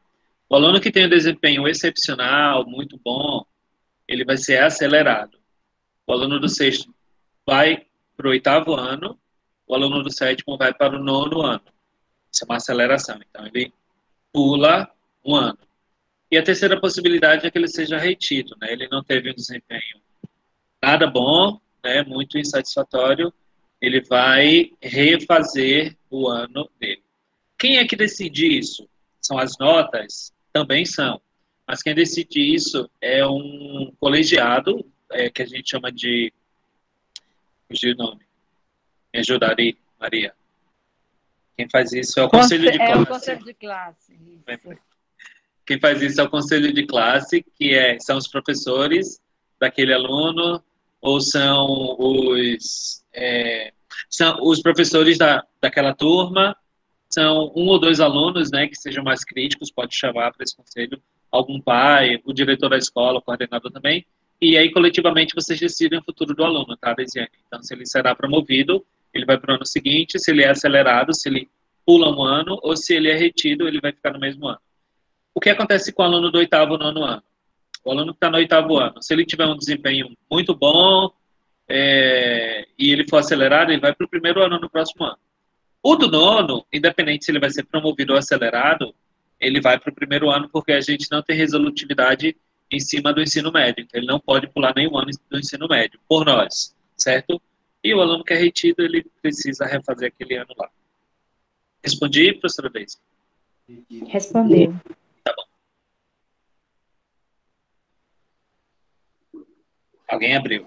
O 0.48 0.54
aluno 0.54 0.80
que 0.80 0.92
tem 0.92 1.06
um 1.06 1.10
desempenho 1.10 1.66
excepcional, 1.66 2.64
muito 2.64 2.96
bom, 3.04 3.44
ele 4.06 4.24
vai 4.24 4.36
ser 4.36 4.62
acelerado. 4.62 5.36
O 6.06 6.12
aluno 6.12 6.38
do 6.38 6.48
sexto 6.48 6.94
vai 7.44 7.84
para 8.16 8.28
o 8.28 8.30
oitavo 8.30 8.74
ano, 8.74 9.18
o 9.66 9.74
aluno 9.74 10.00
do 10.00 10.12
sétimo 10.12 10.56
vai 10.56 10.72
para 10.72 10.94
o 10.94 11.02
nono 11.02 11.42
ano. 11.42 11.64
Isso 12.32 12.44
é 12.44 12.46
uma 12.46 12.56
aceleração. 12.56 13.18
Então, 13.28 13.44
ele 13.46 13.72
pula 14.32 14.88
um 15.24 15.34
ano. 15.34 15.58
E 16.30 16.36
a 16.36 16.42
terceira 16.42 16.80
possibilidade 16.80 17.46
é 17.46 17.50
que 17.50 17.58
ele 17.58 17.68
seja 17.68 17.98
retido, 17.98 18.56
né? 18.60 18.72
Ele 18.72 18.88
não 18.88 19.02
teve 19.02 19.30
um 19.30 19.34
desempenho 19.34 20.00
nada 20.82 21.06
bom, 21.06 21.60
né? 21.84 22.02
Muito 22.02 22.38
insatisfatório. 22.38 23.32
Ele 23.80 24.00
vai 24.00 24.70
refazer 24.80 25.96
o 26.10 26.28
ano 26.28 26.68
dele. 26.80 27.02
Quem 27.58 27.78
é 27.78 27.86
que 27.86 27.96
decide 27.96 28.58
isso? 28.58 28.88
São 29.20 29.38
as 29.38 29.56
notas? 29.58 30.32
Também 30.52 30.84
são. 30.84 31.20
Mas 31.66 31.82
quem 31.82 31.94
decide 31.94 32.40
isso 32.54 32.88
é 33.00 33.26
um 33.26 33.92
colegiado, 33.98 34.84
é, 35.10 35.28
que 35.28 35.42
a 35.42 35.46
gente 35.46 35.70
chama 35.70 35.90
de. 35.90 36.32
Fugiu 37.68 37.94
o 37.94 37.96
nome. 37.96 38.24
Me 39.12 39.20
ajudaria, 39.20 39.76
Maria. 39.98 40.32
Quem 41.56 41.68
faz 41.68 41.92
isso 41.92 42.20
é 42.20 42.24
o 42.24 42.28
conselho 42.28 42.70
de 42.70 42.78
classe. 42.78 42.92
É 42.92 42.96
o 42.96 43.06
conselho 43.06 43.44
de 43.44 43.54
classe. 43.54 44.12
Quem 45.66 45.80
faz 45.80 46.00
isso 46.00 46.20
é 46.20 46.24
o 46.24 46.30
conselho 46.30 46.72
de 46.72 46.86
classe, 46.86 47.44
que 47.56 47.74
é, 47.74 47.98
são 47.98 48.16
os 48.16 48.28
professores 48.28 49.20
daquele 49.60 49.92
aluno, 49.92 50.62
ou 51.00 51.20
são 51.20 51.96
os, 51.98 53.04
é, 53.12 53.72
são 54.08 54.38
os 54.42 54.62
professores 54.62 55.18
da, 55.18 55.44
daquela 55.60 55.94
turma, 55.94 56.56
são 57.08 57.52
um 57.56 57.66
ou 57.66 57.78
dois 57.78 58.00
alunos 58.00 58.50
né, 58.50 58.68
que 58.68 58.76
sejam 58.76 59.02
mais 59.02 59.24
críticos, 59.24 59.70
pode 59.70 59.96
chamar 59.96 60.32
para 60.32 60.44
esse 60.44 60.56
conselho, 60.56 61.02
algum 61.30 61.60
pai, 61.60 62.20
o 62.24 62.32
diretor 62.32 62.68
da 62.68 62.76
escola, 62.76 63.18
o 63.18 63.22
coordenador 63.22 63.70
também, 63.70 64.06
e 64.40 64.56
aí 64.56 64.70
coletivamente 64.70 65.34
vocês 65.34 65.58
decidem 65.58 65.98
o 65.98 66.04
futuro 66.04 66.34
do 66.34 66.44
aluno, 66.44 66.76
tá, 66.76 66.92
Desiane? 66.94 67.30
Então, 67.46 67.62
se 67.62 67.74
ele 67.74 67.86
será 67.86 68.14
promovido, 68.14 68.84
ele 69.12 69.24
vai 69.24 69.38
para 69.38 69.52
o 69.52 69.56
ano 69.56 69.66
seguinte, 69.66 70.18
se 70.18 70.30
ele 70.30 70.42
é 70.42 70.50
acelerado, 70.50 71.14
se 71.14 71.28
ele 71.28 71.48
pula 71.86 72.14
um 72.14 72.22
ano, 72.22 72.58
ou 72.62 72.76
se 72.76 72.94
ele 72.94 73.08
é 73.08 73.16
retido, 73.16 73.66
ele 73.66 73.80
vai 73.80 73.92
ficar 73.92 74.12
no 74.12 74.20
mesmo 74.20 74.46
ano. 74.46 74.58
O 75.36 75.40
que 75.40 75.50
acontece 75.50 75.92
com 75.92 76.02
o 76.02 76.06
aluno 76.06 76.30
do 76.30 76.38
oitavo 76.38 76.78
nono 76.78 77.04
ano? 77.04 77.22
O 77.84 77.90
aluno 77.90 78.12
que 78.12 78.16
está 78.16 78.30
no 78.30 78.38
oitavo 78.38 78.78
ano, 78.78 79.02
se 79.02 79.12
ele 79.12 79.26
tiver 79.26 79.44
um 79.44 79.54
desempenho 79.54 80.16
muito 80.30 80.54
bom 80.54 81.12
é, 81.68 82.66
e 82.78 82.90
ele 82.90 83.06
for 83.06 83.18
acelerado, 83.18 83.70
ele 83.70 83.82
vai 83.82 83.94
para 83.94 84.06
o 84.06 84.08
primeiro 84.08 84.42
ano 84.42 84.58
no 84.58 84.70
próximo 84.70 85.04
ano. 85.04 85.18
O 85.82 85.94
do 85.94 86.10
nono, 86.10 86.64
independente 86.72 87.26
se 87.26 87.30
ele 87.30 87.38
vai 87.38 87.50
ser 87.50 87.64
promovido 87.64 88.14
ou 88.14 88.18
acelerado, 88.18 88.94
ele 89.38 89.60
vai 89.60 89.78
para 89.78 89.92
o 89.92 89.94
primeiro 89.94 90.30
ano 90.30 90.48
porque 90.48 90.72
a 90.72 90.80
gente 90.80 91.06
não 91.12 91.22
tem 91.22 91.36
resolutividade 91.36 92.34
em 92.70 92.80
cima 92.80 93.12
do 93.12 93.20
ensino 93.20 93.52
médio. 93.52 93.84
Então, 93.84 94.00
ele 94.00 94.06
não 94.06 94.18
pode 94.18 94.48
pular 94.48 94.72
nenhum 94.74 94.96
ano 94.96 95.10
do 95.30 95.38
ensino 95.38 95.68
médio, 95.68 96.00
por 96.08 96.24
nós, 96.24 96.74
certo? 96.96 97.40
E 97.84 97.94
o 97.94 98.00
aluno 98.00 98.24
que 98.24 98.32
é 98.32 98.36
retido, 98.38 98.82
ele 98.82 99.04
precisa 99.20 99.66
refazer 99.66 100.08
aquele 100.08 100.38
ano 100.38 100.54
lá. 100.56 100.70
Respondi, 101.84 102.32
professora 102.32 102.70
Deise? 102.70 102.96
Respondeu. 104.08 104.74
Tá 105.26 105.34
bom. 105.36 105.44
Alguém 110.08 110.36
abriu? 110.36 110.66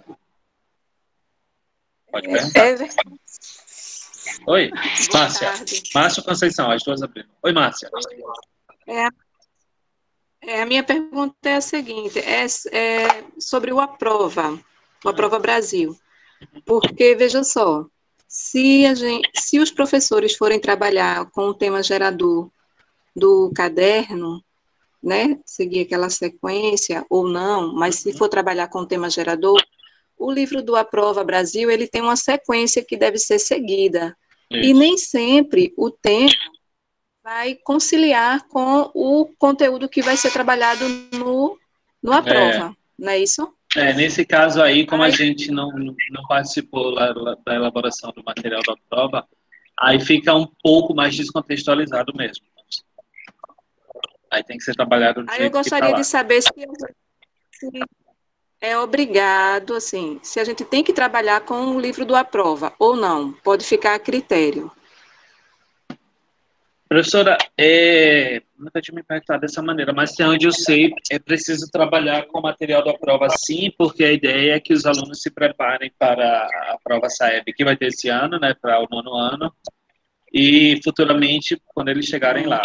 Pode 2.11 2.27
perguntar. 2.27 2.67
É 2.67 2.75
Oi, 4.47 4.71
Márcia. 5.13 5.51
Márcia 5.93 6.23
Conceição, 6.23 6.71
as 6.71 6.83
duas 6.83 7.01
abriram. 7.01 7.29
Oi, 7.43 7.51
Márcia. 7.51 7.89
É, 8.87 9.07
é, 10.41 10.61
a 10.61 10.65
minha 10.65 10.83
pergunta 10.83 11.35
é 11.43 11.55
a 11.55 11.61
seguinte, 11.61 12.19
é, 12.19 12.45
é 12.45 13.23
sobre 13.39 13.71
o 13.71 13.79
Aprova, 13.79 14.59
o 15.03 15.09
Aprova 15.09 15.39
Brasil. 15.39 15.97
Porque, 16.65 17.15
veja 17.15 17.43
só, 17.43 17.85
se, 18.27 18.85
a 18.85 18.95
gente, 18.95 19.29
se 19.35 19.59
os 19.59 19.71
professores 19.71 20.35
forem 20.35 20.59
trabalhar 20.59 21.29
com 21.31 21.47
o 21.47 21.53
tema 21.53 21.83
gerador 21.83 22.49
do 23.15 23.51
caderno, 23.53 24.43
né, 25.01 25.39
seguir 25.45 25.81
aquela 25.81 26.09
sequência 26.09 27.05
ou 27.09 27.27
não, 27.27 27.73
mas 27.73 27.95
se 27.95 28.13
for 28.17 28.27
trabalhar 28.27 28.67
com 28.67 28.79
o 28.79 28.85
tema 28.85 29.09
gerador, 29.09 29.61
o 30.17 30.31
livro 30.31 30.61
do 30.61 30.75
Aprova 30.75 31.23
Brasil, 31.23 31.71
ele 31.71 31.87
tem 31.87 32.01
uma 32.01 32.17
sequência 32.17 32.83
que 32.83 32.97
deve 32.97 33.17
ser 33.17 33.39
seguida. 33.39 34.15
E 34.51 34.73
nem 34.73 34.97
sempre 34.97 35.73
o 35.77 35.91
tema 35.91 36.33
vai 37.23 37.55
conciliar 37.63 38.47
com 38.47 38.89
o 38.93 39.27
conteúdo 39.37 39.87
que 39.87 40.01
vai 40.01 40.17
ser 40.17 40.31
trabalhado 40.31 40.89
no, 41.13 41.57
no 42.01 42.11
A 42.11 42.21
Prova, 42.21 42.71
é. 42.71 42.71
não 42.97 43.11
é 43.11 43.19
isso? 43.19 43.53
É, 43.75 43.93
nesse 43.93 44.25
caso 44.25 44.61
aí, 44.63 44.85
como 44.87 45.03
a 45.03 45.11
gente 45.11 45.51
não, 45.51 45.69
não 45.71 46.23
participou 46.27 46.95
da 46.95 47.53
elaboração 47.53 48.11
do 48.15 48.23
material 48.23 48.61
da 48.65 48.75
prova, 48.89 49.27
aí 49.79 49.99
fica 49.99 50.33
um 50.33 50.47
pouco 50.63 50.95
mais 50.95 51.15
descontextualizado 51.15 52.11
mesmo. 52.15 52.45
Aí 54.31 54.43
tem 54.43 54.57
que 54.57 54.63
ser 54.63 54.75
trabalhado 54.75 55.25
Aí 55.27 55.43
eu 55.43 55.51
gostaria 55.51 55.91
tá 55.91 55.95
de 55.95 56.03
saber 56.05 56.41
se, 56.41 56.49
se, 57.51 57.69
é 58.61 58.77
obrigado, 58.77 59.73
assim, 59.73 60.19
se 60.21 60.39
a 60.39 60.43
gente 60.43 60.63
tem 60.63 60.83
que 60.83 60.93
trabalhar 60.93 61.41
com 61.41 61.75
o 61.75 61.79
livro 61.79 62.05
do 62.05 62.15
Aprova 62.15 62.73
ou 62.77 62.95
não, 62.95 63.31
pode 63.31 63.65
ficar 63.65 63.95
a 63.95 63.99
critério. 63.99 64.71
Professora, 66.89 67.37
é, 67.55 68.41
nunca 68.57 68.81
tinha 68.81 68.95
me 68.95 69.03
perguntado 69.03 69.41
dessa 69.41 69.61
maneira, 69.61 69.93
mas 69.93 70.11
até 70.11 70.27
onde 70.27 70.47
eu 70.47 70.51
sei, 70.51 70.91
é 71.11 71.19
preciso 71.19 71.69
trabalhar 71.71 72.25
com 72.25 72.39
o 72.39 72.41
material 72.41 72.83
da 72.83 72.95
prova 72.95 73.29
sim, 73.29 73.71
porque 73.77 74.03
a 74.03 74.11
ideia 74.11 74.55
é 74.55 74.59
que 74.59 74.73
os 74.73 74.87
alunos 74.87 75.21
se 75.21 75.29
preparem 75.29 75.91
para 75.99 76.47
a 76.69 76.77
prova 76.83 77.07
SAEB, 77.07 77.53
que 77.53 77.63
vai 77.63 77.77
ter 77.77 77.89
esse 77.89 78.09
ano, 78.09 78.39
né, 78.39 78.55
para 78.59 78.79
o 78.79 78.87
nono 78.89 79.13
ano, 79.13 79.53
e 80.33 80.79
futuramente, 80.83 81.61
quando 81.67 81.89
eles 81.89 82.05
chegarem 82.05 82.47
lá. 82.47 82.63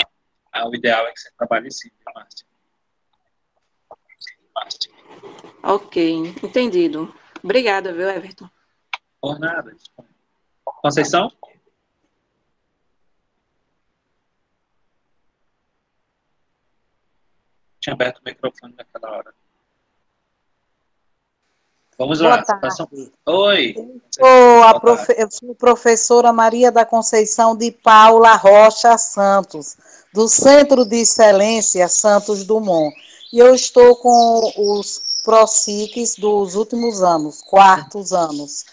Ah, 0.54 0.68
o 0.68 0.74
ideal 0.74 1.06
é 1.06 1.12
que 1.12 1.20
você 1.20 1.30
trabalhe 1.36 1.70
sim, 1.70 1.90
Márcia. 2.14 2.46
Ok, 5.62 6.34
entendido. 6.42 7.12
Obrigada, 7.42 7.92
viu, 7.92 8.08
Everton? 8.08 8.48
Por 9.20 9.40
nada. 9.40 9.74
Conceição? 10.64 11.30
tinha 17.84 17.94
aberto 17.94 18.18
o 18.18 18.24
microfone 18.24 18.74
naquela 18.76 19.14
hora. 19.14 19.34
Vamos 21.98 22.18
Boa 22.18 22.36
lá. 22.36 22.42
Tarde. 22.42 23.12
Oi. 23.26 23.74
Eu 23.76 24.00
sou, 24.10 24.62
a 24.62 24.80
profe... 24.80 25.14
eu 25.16 25.30
sou 25.30 25.54
professora 25.54 26.32
Maria 26.32 26.72
da 26.72 26.84
Conceição 26.86 27.56
de 27.56 27.70
Paula 27.70 28.34
Rocha 28.34 28.96
Santos, 28.96 29.76
do 30.14 30.28
Centro 30.28 30.84
de 30.84 30.98
Excelência 30.98 31.88
Santos 31.88 32.44
Dumont. 32.44 32.94
E 33.32 33.40
eu 33.40 33.52
estou 33.52 33.96
com 33.96 34.52
os 34.56 35.02
ProSICs 35.24 36.14
dos 36.14 36.54
últimos 36.54 37.02
anos, 37.02 37.42
quartos 37.42 38.12
anos. 38.12 38.64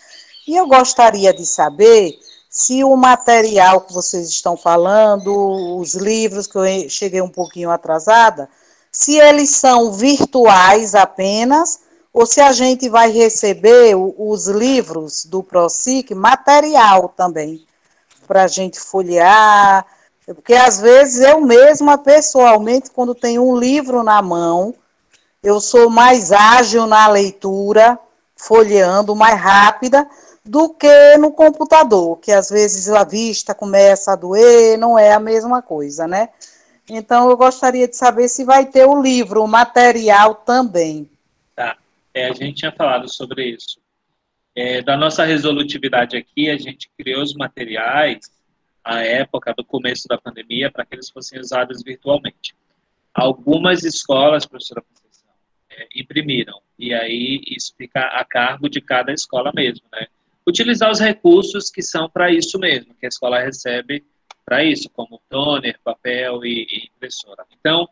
E 0.47 0.55
eu 0.55 0.67
gostaria 0.67 1.33
de 1.33 1.43
saber 1.43 2.19
se 2.47 2.83
o 2.83 2.95
material 2.95 3.81
que 3.81 3.91
vocês 3.91 4.29
estão 4.29 4.55
falando, 4.55 5.79
os 5.79 5.95
livros, 5.95 6.45
que 6.45 6.59
eu 6.59 6.87
cheguei 6.87 7.23
um 7.23 7.29
pouquinho 7.29 7.71
atrasada, 7.71 8.47
se 8.91 9.17
eles 9.17 9.49
são 9.49 9.91
virtuais 9.91 10.93
apenas 10.93 11.79
ou 12.13 12.27
se 12.27 12.39
a 12.39 12.51
gente 12.51 12.87
vai 12.87 13.09
receber 13.09 13.95
os 13.95 14.45
livros 14.45 15.25
do 15.25 15.41
ProSIC 15.41 16.13
material 16.13 17.09
também, 17.17 17.65
para 18.27 18.43
a 18.43 18.47
gente 18.47 18.79
folhear, 18.79 19.87
porque 20.25 20.53
às 20.53 20.79
vezes 20.79 21.21
eu 21.21 21.41
mesma, 21.41 21.97
pessoalmente, 21.97 22.91
quando 22.91 23.15
tenho 23.15 23.47
um 23.47 23.57
livro 23.57 24.03
na 24.03 24.21
mão, 24.21 24.73
eu 25.43 25.59
sou 25.59 25.89
mais 25.89 26.31
ágil 26.31 26.85
na 26.85 27.07
leitura, 27.07 27.97
folheando, 28.35 29.15
mais 29.15 29.39
rápida, 29.39 30.07
do 30.43 30.69
que 30.69 31.17
no 31.17 31.31
computador, 31.31 32.19
que 32.19 32.31
às 32.31 32.49
vezes 32.49 32.89
a 32.89 33.03
vista 33.03 33.53
começa 33.53 34.13
a 34.13 34.15
doer, 34.15 34.77
não 34.77 34.97
é 34.97 35.13
a 35.13 35.19
mesma 35.19 35.61
coisa, 35.61 36.07
né? 36.07 36.29
Então, 36.89 37.29
eu 37.29 37.37
gostaria 37.37 37.87
de 37.87 37.95
saber 37.95 38.27
se 38.27 38.43
vai 38.43 38.65
ter 38.65 38.85
o 38.85 39.01
livro, 39.01 39.43
o 39.43 39.47
material 39.47 40.35
também. 40.35 41.09
Tá. 41.55 41.77
É, 42.13 42.27
a 42.27 42.33
gente 42.33 42.55
tinha 42.57 42.71
falado 42.71 43.07
sobre 43.07 43.45
isso. 43.45 43.79
É, 44.55 44.81
da 44.81 44.97
nossa 44.97 45.23
resolutividade 45.23 46.17
aqui, 46.17 46.49
a 46.49 46.57
gente 46.57 46.91
criou 46.97 47.21
os 47.21 47.33
materiais 47.33 48.29
à 48.83 49.01
época 49.01 49.53
do 49.53 49.63
começo 49.63 50.07
da 50.07 50.17
pandemia 50.17 50.71
para 50.71 50.85
que 50.85 50.95
eles 50.95 51.09
fossem 51.09 51.39
usados 51.39 51.83
virtualmente. 51.83 52.55
Algumas 53.13 53.83
escolas, 53.83 54.45
professora 54.45 54.81
Conceição, 54.81 55.29
é, 55.69 55.87
imprimiram, 55.95 56.61
e 56.77 56.93
aí 56.93 57.41
isso 57.47 57.73
fica 57.77 58.01
a 58.01 58.25
cargo 58.25 58.69
de 58.69 58.81
cada 58.81 59.11
escola 59.13 59.51
mesmo, 59.53 59.85
né? 59.91 60.07
Utilizar 60.47 60.89
os 60.89 60.99
recursos 60.99 61.69
que 61.69 61.83
são 61.83 62.09
para 62.09 62.31
isso 62.31 62.57
mesmo, 62.57 62.95
que 62.95 63.05
a 63.05 63.09
escola 63.09 63.39
recebe 63.39 64.03
para 64.43 64.63
isso, 64.63 64.89
como 64.89 65.21
toner, 65.29 65.79
papel 65.83 66.43
e, 66.43 66.67
e, 66.69 66.89
impressora. 66.95 67.45
Então, 67.59 67.87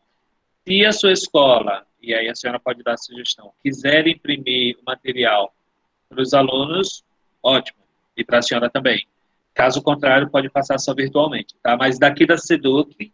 se 0.68 0.84
a 0.86 0.92
sua 0.92 1.12
escola, 1.12 1.86
e 2.02 2.14
aí 2.14 2.28
a 2.28 2.36
senhora 2.36 2.60
pode 2.60 2.82
dar 2.84 2.94
a 2.94 2.98
sugestão, 2.98 3.54
quiser 3.62 4.08
imprimir 4.08 4.78
o 4.80 4.86
material 4.86 5.54
para 6.10 6.22
os 6.22 6.34
alunos, 6.34 7.04
ótimo, 7.44 7.80
e 8.18 8.24
para 8.24 8.40
a 8.40 8.42
senhora 8.42 8.70
também. 8.70 9.08
Caso 9.60 9.82
contrário, 9.82 10.30
pode 10.30 10.49
passar 10.49 10.80
só 10.80 10.93
virtualmente, 10.93 11.53
tá? 11.62 11.76
Mas 11.76 11.99
daqui 11.99 12.26
da 12.26 12.38
Seduc 12.38 13.14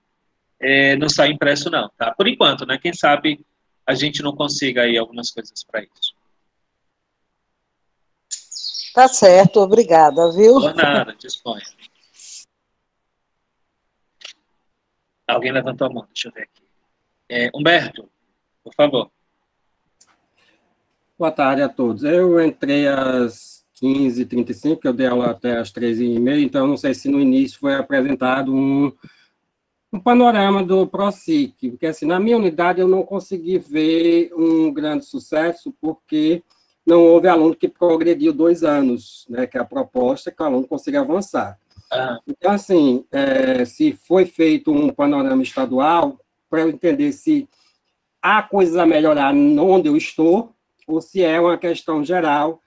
é, 0.60 0.96
não 0.96 1.10
sai 1.10 1.30
impresso 1.32 1.72
não, 1.72 1.90
tá? 1.98 2.14
Por 2.14 2.28
enquanto, 2.28 2.68
né? 2.68 2.78
Quem 2.78 2.94
sabe 2.94 3.44
a 3.84 3.96
gente 3.96 4.22
não 4.22 4.32
consiga 4.36 4.84
aí 4.84 4.96
algumas 4.96 5.32
coisas 5.32 5.64
para 5.64 5.82
isso. 5.82 6.14
Tá 8.94 9.08
certo, 9.08 9.60
obrigada, 9.60 10.32
viu? 10.34 10.62
Por 10.62 10.76
nada, 10.76 11.16
disponha. 11.16 11.66
Alguém 15.28 15.52
levantou 15.52 15.88
a 15.88 15.90
mão, 15.90 16.06
deixa 16.06 16.28
eu 16.28 16.32
ver 16.32 16.44
aqui. 16.44 16.64
É, 17.28 17.50
Humberto, 17.56 18.08
por 18.64 18.76
favor. 18.76 19.10
Boa 21.18 21.32
tarde 21.32 21.64
a 21.64 21.70
todos. 21.70 22.04
Eu 22.04 22.40
entrei 22.40 22.88
às 22.88 23.55
15h35, 23.82 24.80
eu 24.84 24.94
dei 24.94 25.08
aula 25.08 25.32
até 25.32 25.58
às 25.58 25.72
13h30, 25.72 26.42
então 26.42 26.68
não 26.68 26.78
sei 26.78 26.94
se 26.94 27.10
no 27.10 27.20
início 27.20 27.60
foi 27.60 27.76
apresentado 27.76 28.54
um, 28.54 28.92
um 29.92 30.00
panorama 30.00 30.64
do 30.64 30.88
ProSIC, 30.88 31.72
porque 31.72 31.88
assim, 31.88 32.06
na 32.06 32.20
minha 32.20 32.38
unidade 32.38 32.80
eu 32.80 32.88
não 32.88 33.04
consegui 33.04 33.58
ver 33.58 34.32
um 34.34 34.72
grande 34.74 35.06
sucesso, 35.06 35.74
porque 35.82 36.42
não 36.86 37.02
houve 37.02 37.28
aluno 37.28 37.56
que 37.56 37.68
progrediu 37.68 38.32
dois 38.32 38.64
anos, 38.64 39.26
né, 39.30 39.46
que 39.48 39.58
é 39.58 39.62
a 39.62 39.66
proposta 39.66 40.32
que 40.32 40.42
o 40.42 40.46
aluno 40.46 40.68
consiga 40.68 41.02
avançar. 41.02 41.58
Ah. 41.92 42.20
Então, 42.28 42.52
assim, 42.52 43.06
é, 43.12 43.66
se 43.66 43.94
foi 43.94 44.26
feito 44.26 44.72
um 44.72 44.90
panorama 44.90 45.42
estadual, 45.44 46.20
para 46.50 46.62
eu 46.62 46.70
entender 46.70 47.12
se 47.12 47.50
há 48.22 48.42
coisas 48.42 48.76
a 48.78 48.86
melhorar 48.86 49.34
onde 49.34 49.90
eu 49.90 49.98
estou, 49.98 50.54
ou 50.88 51.02
se 51.02 51.24
é 51.24 51.40
uma 51.40 51.58
questão 51.58 52.04
geral 52.04 52.62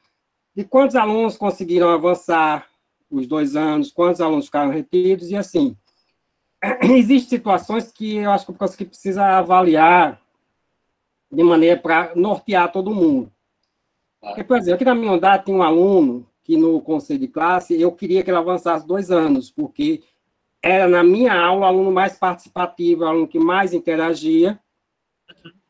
de 0.59 0.65
quantos 0.65 0.97
alunos 0.97 1.37
conseguiram 1.37 1.89
avançar 1.89 2.67
os 3.09 3.29
dois 3.29 3.55
anos, 3.55 3.93
quantos 3.93 4.21
alunos 4.21 4.47
ficaram 4.47 4.73
retidos, 4.73 5.31
e 5.31 5.37
assim, 5.37 5.77
existem 6.83 7.39
situações 7.39 7.93
que 7.93 8.17
eu 8.17 8.33
acho 8.33 8.45
que 8.45 8.51
o 8.51 8.87
precisa 8.89 9.25
avaliar 9.39 10.21
de 11.31 11.45
maneira 11.45 11.81
para 11.81 12.13
nortear 12.17 12.73
todo 12.73 12.93
mundo. 12.93 13.31
Porque, 14.21 14.43
por 14.43 14.57
exemplo, 14.57 14.75
aqui 14.75 14.85
na 14.85 14.97
minha 14.97 15.13
unidade 15.13 15.45
tem 15.45 15.55
um 15.55 15.63
aluno 15.63 16.27
que 16.43 16.57
no 16.57 16.81
conselho 16.81 17.21
de 17.21 17.29
classe 17.29 17.81
eu 17.81 17.93
queria 17.93 18.25
que 18.25 18.31
ele 18.31 18.39
avançasse 18.39 18.85
dois 18.85 19.13
anos, 19.13 19.53
porque 19.53 20.03
era 20.61 20.89
na 20.89 21.05
minha 21.05 21.41
aula 21.41 21.61
o 21.61 21.65
aluno 21.67 21.93
mais 21.93 22.19
participativo, 22.19 23.05
o 23.05 23.07
aluno 23.07 23.29
que 23.29 23.39
mais 23.39 23.73
interagia, 23.73 24.59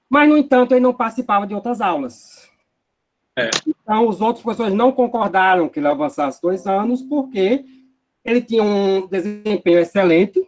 mas, 0.08 0.26
no 0.26 0.38
entanto, 0.38 0.72
ele 0.72 0.80
não 0.80 0.94
participava 0.94 1.46
de 1.46 1.54
outras 1.54 1.82
aulas. 1.82 2.47
É. 3.38 3.50
Então, 3.66 4.08
os 4.08 4.20
outros 4.20 4.42
professores 4.42 4.74
não 4.74 4.90
concordaram 4.90 5.68
que 5.68 5.78
ele 5.78 5.86
avançasse 5.86 6.42
dois 6.42 6.66
anos, 6.66 7.02
porque 7.02 7.64
ele 8.24 8.42
tinha 8.42 8.62
um 8.62 9.06
desempenho 9.06 9.78
excelente 9.78 10.44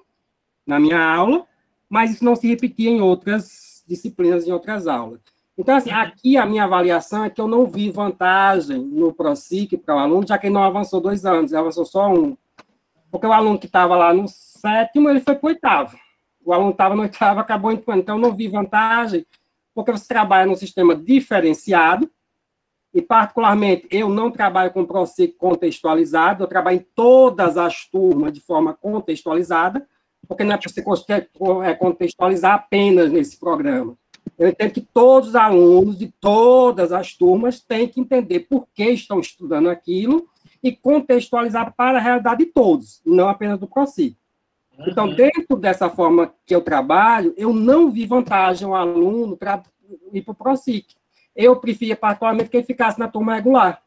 na 0.66 0.80
minha 0.80 1.00
aula, 1.00 1.46
mas 1.88 2.10
isso 2.10 2.24
não 2.24 2.34
se 2.34 2.48
repetia 2.48 2.90
em 2.90 3.00
outras 3.00 3.84
disciplinas, 3.86 4.46
em 4.46 4.52
outras 4.52 4.88
aulas. 4.88 5.20
Então, 5.56 5.76
assim, 5.76 5.90
aqui 5.90 6.36
a 6.36 6.46
minha 6.46 6.64
avaliação 6.64 7.24
é 7.24 7.30
que 7.30 7.40
eu 7.40 7.46
não 7.46 7.66
vi 7.66 7.90
vantagem 7.90 8.80
no 8.80 9.12
ProSIC 9.12 9.76
para 9.76 9.94
o 9.94 9.98
aluno, 9.98 10.26
já 10.26 10.38
que 10.38 10.46
ele 10.46 10.54
não 10.54 10.64
avançou 10.64 11.00
dois 11.00 11.24
anos, 11.24 11.52
ele 11.52 11.60
avançou 11.60 11.84
só 11.84 12.12
um. 12.12 12.36
Porque 13.10 13.26
o 13.26 13.32
aluno 13.32 13.58
que 13.58 13.66
estava 13.66 13.96
lá 13.96 14.12
no 14.12 14.26
sétimo, 14.26 15.10
ele 15.10 15.20
foi 15.20 15.34
para 15.34 15.46
o 15.46 15.50
oitavo. 15.50 15.96
O 16.44 16.52
aluno 16.52 16.70
estava 16.70 16.96
no 16.96 17.02
oitavo, 17.02 17.40
acabou 17.40 17.70
entrando. 17.70 18.00
Então, 18.00 18.16
eu 18.16 18.22
não 18.22 18.34
vi 18.34 18.48
vantagem, 18.48 19.26
porque 19.74 19.92
você 19.92 20.08
trabalha 20.08 20.46
num 20.46 20.56
sistema 20.56 20.94
diferenciado, 20.96 22.10
e 22.92 23.00
particularmente 23.00 23.86
eu 23.90 24.08
não 24.08 24.30
trabalho 24.30 24.72
com 24.72 24.84
ProSIC 24.84 25.34
contextualizado, 25.36 26.44
eu 26.44 26.48
trabalho 26.48 26.78
em 26.78 26.86
todas 26.94 27.56
as 27.56 27.84
turmas 27.84 28.32
de 28.32 28.40
forma 28.40 28.74
contextualizada, 28.74 29.86
porque 30.26 30.44
não 30.44 30.54
é 30.54 30.58
para 30.58 30.70
você 30.84 31.28
é, 31.64 31.74
contextualizar 31.74 32.54
apenas 32.54 33.10
nesse 33.10 33.38
programa. 33.38 33.96
Eu 34.38 34.48
entendo 34.48 34.72
que 34.72 34.80
todos 34.80 35.30
os 35.30 35.34
alunos 35.34 35.98
de 35.98 36.08
todas 36.20 36.92
as 36.92 37.14
turmas 37.14 37.60
têm 37.60 37.88
que 37.88 38.00
entender 38.00 38.40
por 38.40 38.66
que 38.74 38.84
estão 38.90 39.20
estudando 39.20 39.68
aquilo 39.68 40.28
e 40.62 40.72
contextualizar 40.72 41.74
para 41.74 41.98
a 41.98 42.00
realidade 42.00 42.44
de 42.44 42.50
todos, 42.50 43.00
não 43.04 43.28
apenas 43.28 43.58
do 43.58 43.66
ProSIC. 43.66 44.16
Então, 44.86 45.08
uhum. 45.08 45.14
dentro 45.14 45.56
dessa 45.56 45.90
forma 45.90 46.32
que 46.46 46.54
eu 46.54 46.62
trabalho, 46.62 47.34
eu 47.36 47.52
não 47.52 47.90
vi 47.90 48.06
vantagem 48.06 48.66
ao 48.66 48.74
aluno 48.74 49.36
para 49.36 49.62
ir 50.12 50.22
para 50.22 50.32
o 50.32 50.34
ProSIC. 50.34 50.94
Eu 51.34 51.56
preferia, 51.56 51.96
particularmente, 51.96 52.50
que 52.50 52.56
ele 52.56 52.66
ficasse 52.66 52.98
na 52.98 53.08
turma 53.08 53.34
regular. 53.34 53.82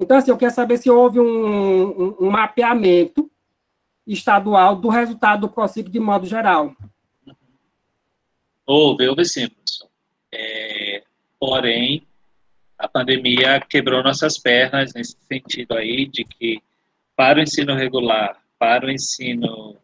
Então, 0.00 0.16
assim, 0.16 0.30
eu 0.30 0.38
quero 0.38 0.54
saber 0.54 0.78
se 0.78 0.90
houve 0.90 1.18
um, 1.18 1.24
um, 1.24 2.16
um 2.20 2.30
mapeamento 2.30 3.30
estadual 4.06 4.76
do 4.76 4.88
resultado 4.88 5.42
do 5.42 5.48
ProSIC 5.48 5.90
de 5.90 6.00
modo 6.00 6.26
geral. 6.26 6.74
Houve, 8.64 9.08
houve 9.08 9.24
sim, 9.24 9.48
professor. 9.48 9.88
É, 10.32 11.02
porém, 11.38 12.06
a 12.78 12.86
pandemia 12.86 13.60
quebrou 13.60 14.02
nossas 14.02 14.38
pernas 14.38 14.94
nesse 14.94 15.16
sentido 15.26 15.74
aí, 15.74 16.06
de 16.06 16.24
que 16.24 16.62
para 17.16 17.40
o 17.40 17.42
ensino 17.42 17.74
regular, 17.74 18.38
para 18.58 18.86
o 18.86 18.90
ensino 18.90 19.76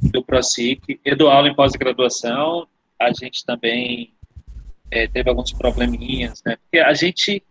do 0.00 0.22
ProSIC 0.22 1.00
e 1.04 1.14
do 1.14 1.28
aula 1.28 1.48
em 1.48 1.54
pós-graduação, 1.54 2.66
a 2.98 3.12
gente 3.12 3.44
também 3.44 4.12
é, 4.90 5.06
teve 5.06 5.28
alguns 5.28 5.52
probleminhas, 5.52 6.42
né? 6.44 6.56
Porque 6.56 6.78
a 6.78 6.94
gente 6.94 7.42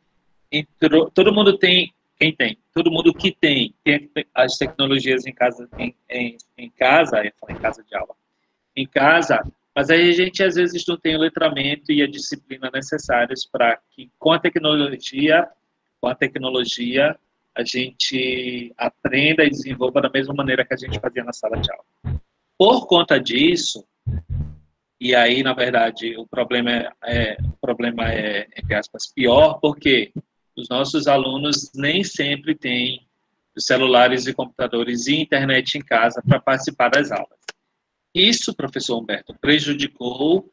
entrou, 0.51 1.09
todo 1.09 1.33
mundo 1.33 1.57
tem, 1.57 1.93
quem 2.19 2.35
tem? 2.35 2.57
Todo 2.73 2.91
mundo 2.91 3.13
que 3.13 3.31
tem, 3.31 3.73
tem 3.83 4.09
as 4.33 4.57
tecnologias 4.57 5.25
em 5.25 5.33
casa, 5.33 5.67
em, 5.77 5.95
em, 6.09 6.37
em 6.57 6.69
casa, 6.69 7.23
eu 7.23 7.31
falei 7.39 7.55
em 7.55 7.59
casa 7.59 7.83
de 7.83 7.95
aula, 7.95 8.15
em 8.75 8.87
casa, 8.87 9.43
mas 9.75 9.89
aí 9.89 10.09
a 10.09 10.13
gente 10.13 10.43
às 10.43 10.55
vezes 10.55 10.83
não 10.87 10.97
tem 10.97 11.15
o 11.15 11.19
letramento 11.19 11.91
e 11.91 12.01
a 12.01 12.07
disciplina 12.07 12.71
necessários 12.73 13.45
para 13.45 13.77
que 13.91 14.09
com 14.17 14.31
a 14.31 14.39
tecnologia, 14.39 15.47
com 16.01 16.07
a 16.07 16.15
tecnologia, 16.15 17.15
a 17.55 17.63
gente 17.63 18.73
aprenda 18.77 19.43
e 19.43 19.49
desenvolva 19.49 20.01
da 20.01 20.09
mesma 20.09 20.33
maneira 20.33 20.65
que 20.65 20.73
a 20.73 20.77
gente 20.77 20.99
fazia 20.99 21.23
na 21.23 21.33
sala 21.33 21.57
de 21.57 21.71
aula. 21.71 22.19
Por 22.57 22.87
conta 22.87 23.19
disso, 23.19 23.83
e 24.99 25.13
aí, 25.13 25.43
na 25.43 25.53
verdade, 25.53 26.17
o 26.17 26.25
problema 26.27 26.71
é, 26.71 26.89
é, 27.03 27.37
o 27.41 27.57
problema 27.61 28.11
é 28.11 28.47
entre 28.57 28.75
aspas, 28.75 29.11
pior, 29.13 29.59
porque 29.59 30.11
os 30.55 30.67
nossos 30.69 31.07
alunos 31.07 31.71
nem 31.75 32.03
sempre 32.03 32.55
têm 32.55 33.05
celulares 33.57 34.25
e 34.27 34.33
computadores 34.33 35.07
e 35.07 35.15
internet 35.15 35.77
em 35.77 35.81
casa 35.81 36.21
para 36.27 36.39
participar 36.39 36.89
das 36.89 37.11
aulas. 37.11 37.37
Isso, 38.13 38.55
professor 38.55 38.99
Humberto, 38.99 39.35
prejudicou 39.39 40.51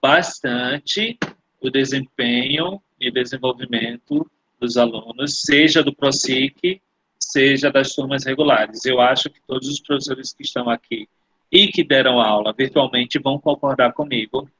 bastante 0.00 1.18
o 1.60 1.70
desempenho 1.70 2.80
e 3.00 3.10
desenvolvimento 3.10 4.30
dos 4.60 4.76
alunos, 4.76 5.42
seja 5.42 5.82
do 5.82 5.94
ProSIC, 5.94 6.80
seja 7.18 7.70
das 7.70 7.94
turmas 7.94 8.24
regulares. 8.24 8.84
Eu 8.84 9.00
acho 9.00 9.30
que 9.30 9.40
todos 9.46 9.68
os 9.68 9.80
professores 9.80 10.32
que 10.32 10.42
estão 10.42 10.68
aqui 10.68 11.08
e 11.50 11.68
que 11.68 11.84
deram 11.84 12.20
aula 12.20 12.52
virtualmente 12.56 13.18
vão 13.18 13.38
concordar 13.38 13.92
comigo 13.92 14.50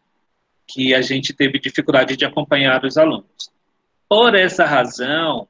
que 0.66 0.94
a 0.94 1.00
gente 1.00 1.32
teve 1.32 1.58
dificuldade 1.58 2.16
de 2.16 2.24
acompanhar 2.24 2.84
os 2.84 2.96
alunos. 2.96 3.50
Por 4.08 4.34
essa 4.34 4.64
razão, 4.64 5.48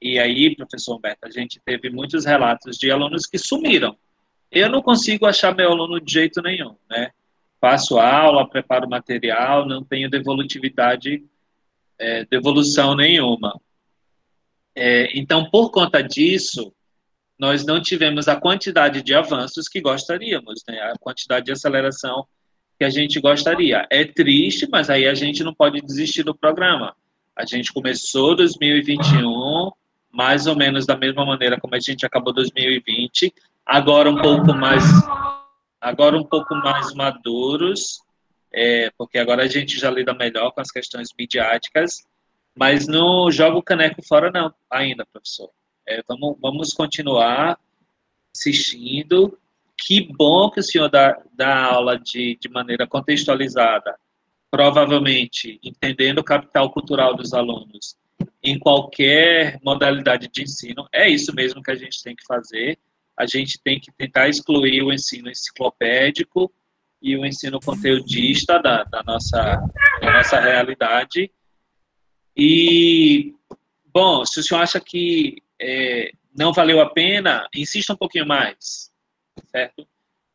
e 0.00 0.18
aí, 0.18 0.54
professor 0.54 0.96
Humberto, 0.96 1.26
a 1.26 1.30
gente 1.30 1.60
teve 1.64 1.90
muitos 1.90 2.24
relatos 2.24 2.76
de 2.76 2.90
alunos 2.90 3.26
que 3.26 3.38
sumiram. 3.38 3.96
Eu 4.50 4.70
não 4.70 4.80
consigo 4.80 5.26
achar 5.26 5.54
meu 5.54 5.70
aluno 5.70 6.00
de 6.00 6.12
jeito 6.12 6.40
nenhum, 6.40 6.74
né? 6.88 7.10
Faço 7.60 7.98
aula, 7.98 8.48
preparo 8.48 8.88
material, 8.88 9.66
não 9.66 9.82
tenho 9.82 10.08
devolutividade, 10.08 11.24
é, 11.98 12.24
devolução 12.24 12.94
nenhuma. 12.94 13.60
É, 14.74 15.10
então, 15.18 15.50
por 15.50 15.70
conta 15.70 16.00
disso, 16.00 16.72
nós 17.38 17.64
não 17.64 17.80
tivemos 17.80 18.28
a 18.28 18.36
quantidade 18.36 19.02
de 19.02 19.14
avanços 19.14 19.68
que 19.68 19.80
gostaríamos, 19.80 20.62
né? 20.68 20.80
a 20.80 20.98
quantidade 20.98 21.46
de 21.46 21.52
aceleração 21.52 22.26
que 22.78 22.84
a 22.84 22.90
gente 22.90 23.20
gostaria. 23.20 23.86
É 23.90 24.04
triste, 24.04 24.68
mas 24.70 24.90
aí 24.90 25.06
a 25.06 25.14
gente 25.14 25.44
não 25.44 25.54
pode 25.54 25.80
desistir 25.80 26.22
do 26.22 26.34
programa. 26.34 26.94
A 27.36 27.44
gente 27.44 27.72
começou 27.72 28.34
2021 28.34 29.70
mais 30.10 30.46
ou 30.46 30.56
menos 30.56 30.86
da 30.86 30.96
mesma 30.96 31.24
maneira 31.24 31.60
como 31.60 31.74
a 31.74 31.80
gente 31.80 32.04
acabou 32.04 32.32
2020, 32.32 33.32
agora 33.64 34.10
um 34.10 34.20
pouco 34.20 34.54
mais 34.54 34.82
agora 35.80 36.16
um 36.16 36.24
pouco 36.24 36.54
mais 36.56 36.92
maduros, 36.94 38.00
é, 38.52 38.90
porque 38.98 39.18
agora 39.18 39.44
a 39.44 39.46
gente 39.46 39.78
já 39.78 39.90
lida 39.90 40.12
melhor 40.12 40.50
com 40.50 40.60
as 40.60 40.70
questões 40.70 41.10
midiáticas, 41.16 42.02
mas 42.54 42.88
não 42.88 43.30
joga 43.30 43.56
o 43.56 43.62
caneco 43.62 44.02
fora 44.02 44.30
não, 44.32 44.52
ainda, 44.68 45.06
professor. 45.06 45.50
É, 45.88 46.02
vamos, 46.06 46.36
vamos 46.38 46.74
continuar 46.74 47.58
assistindo. 48.36 49.38
Que 49.80 50.12
bom 50.12 50.50
que 50.50 50.60
o 50.60 50.62
senhor 50.62 50.90
dá, 50.90 51.18
dá 51.32 51.64
aula 51.64 51.98
de, 51.98 52.36
de 52.38 52.48
maneira 52.50 52.86
contextualizada, 52.86 53.98
provavelmente 54.50 55.58
entendendo 55.62 56.18
o 56.18 56.24
capital 56.24 56.70
cultural 56.70 57.16
dos 57.16 57.32
alunos 57.32 57.96
em 58.42 58.58
qualquer 58.58 59.58
modalidade 59.64 60.28
de 60.28 60.42
ensino. 60.42 60.86
É 60.92 61.08
isso 61.08 61.34
mesmo 61.34 61.62
que 61.62 61.70
a 61.70 61.74
gente 61.74 62.02
tem 62.02 62.14
que 62.14 62.26
fazer. 62.26 62.78
A 63.16 63.24
gente 63.24 63.58
tem 63.62 63.80
que 63.80 63.90
tentar 63.92 64.28
excluir 64.28 64.82
o 64.82 64.92
ensino 64.92 65.30
enciclopédico 65.30 66.52
e 67.00 67.16
o 67.16 67.24
ensino 67.24 67.58
conteudista 67.60 68.60
da, 68.60 68.84
da 68.84 69.02
nossa, 69.04 69.62
da 70.02 70.12
nossa 70.12 70.38
realidade. 70.38 71.30
E, 72.36 73.34
bom, 73.92 74.24
se 74.26 74.40
o 74.40 74.42
senhor 74.42 74.60
acha 74.60 74.78
que 74.78 75.42
é, 75.60 76.10
não 76.36 76.52
valeu 76.52 76.80
a 76.80 76.90
pena, 76.90 77.48
insista 77.54 77.92
um 77.92 77.96
pouquinho 77.96 78.26
mais, 78.26 78.90
certo? 79.50 79.86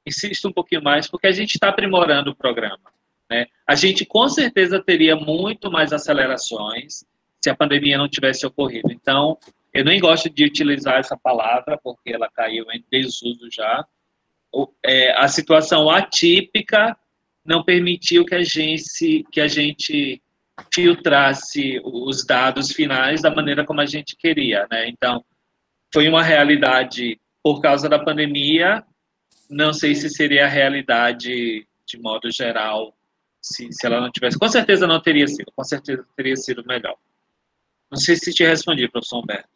Insista 0.06 0.48
um 0.48 0.54
pouquinho 0.54 0.84
mais, 0.84 1.08
porque 1.08 1.28
a 1.28 1.32
gente 1.32 1.56
está 1.56 1.70
aprimorando 1.70 2.32
o 2.32 2.36
programa. 2.36 2.92
Né? 3.30 3.48
A 3.66 3.76
gente 3.76 4.06
com 4.06 4.28
certeza 4.28 4.84
teria 4.84 5.16
muito 5.16 5.72
mais 5.72 5.94
acelerações 5.94 7.06
se 7.42 7.50
a 7.50 7.56
pandemia 7.56 7.98
não 7.98 8.08
tivesse 8.08 8.46
ocorrido. 8.46 8.92
Então, 8.92 9.38
eu 9.74 9.84
nem 9.84 10.00
gosto 10.00 10.30
de 10.30 10.46
utilizar 10.46 11.00
essa 11.00 11.18
palavra, 11.18 11.80
porque 11.82 12.12
ela 12.12 12.30
caiu 12.30 12.66
em 12.72 12.84
desuso 12.92 13.50
já. 13.52 13.86
É, 14.86 15.12
a 15.18 15.28
situação 15.28 15.90
atípica 15.90 16.96
não 17.44 17.64
permitiu 17.64 18.24
que 18.24 18.36
a 18.36 18.44
gente, 18.44 19.26
que 19.32 19.42
a 19.42 19.48
gente 19.48 20.22
filtrasse 20.74 21.82
os 21.84 22.26
dados 22.26 22.72
finais 22.72 23.22
da 23.22 23.34
maneira 23.34 23.66
como 23.66 23.82
a 23.82 23.86
gente 23.86 24.16
queria, 24.16 24.68
né? 24.70 24.88
Então, 24.88 25.24
foi 25.94 26.08
uma 26.08 26.24
realidade 26.24 27.20
por 27.42 27.62
causa 27.62 27.90
da 27.90 28.00
pandemia, 28.00 28.84
não 29.50 29.74
sei 29.74 29.96
se 29.96 30.10
seria 30.10 30.46
a 30.46 30.50
realidade 30.50 31.68
de 31.86 32.00
modo 32.00 32.32
geral, 32.32 32.96
se, 33.42 33.68
se 33.72 33.86
ela 33.86 34.00
não 34.00 34.12
tivesse, 34.12 34.40
com 34.40 34.48
certeza 34.48 34.88
não 34.88 35.02
teria 35.02 35.28
sido, 35.28 35.52
com 35.56 35.64
certeza 35.64 36.06
teria 36.16 36.36
sido 36.36 36.64
melhor. 36.66 36.96
Não 37.92 37.98
sei 37.98 38.16
se 38.16 38.34
te 38.34 38.44
respondi, 38.44 38.88
professor 38.88 39.20
Humberto. 39.20 39.53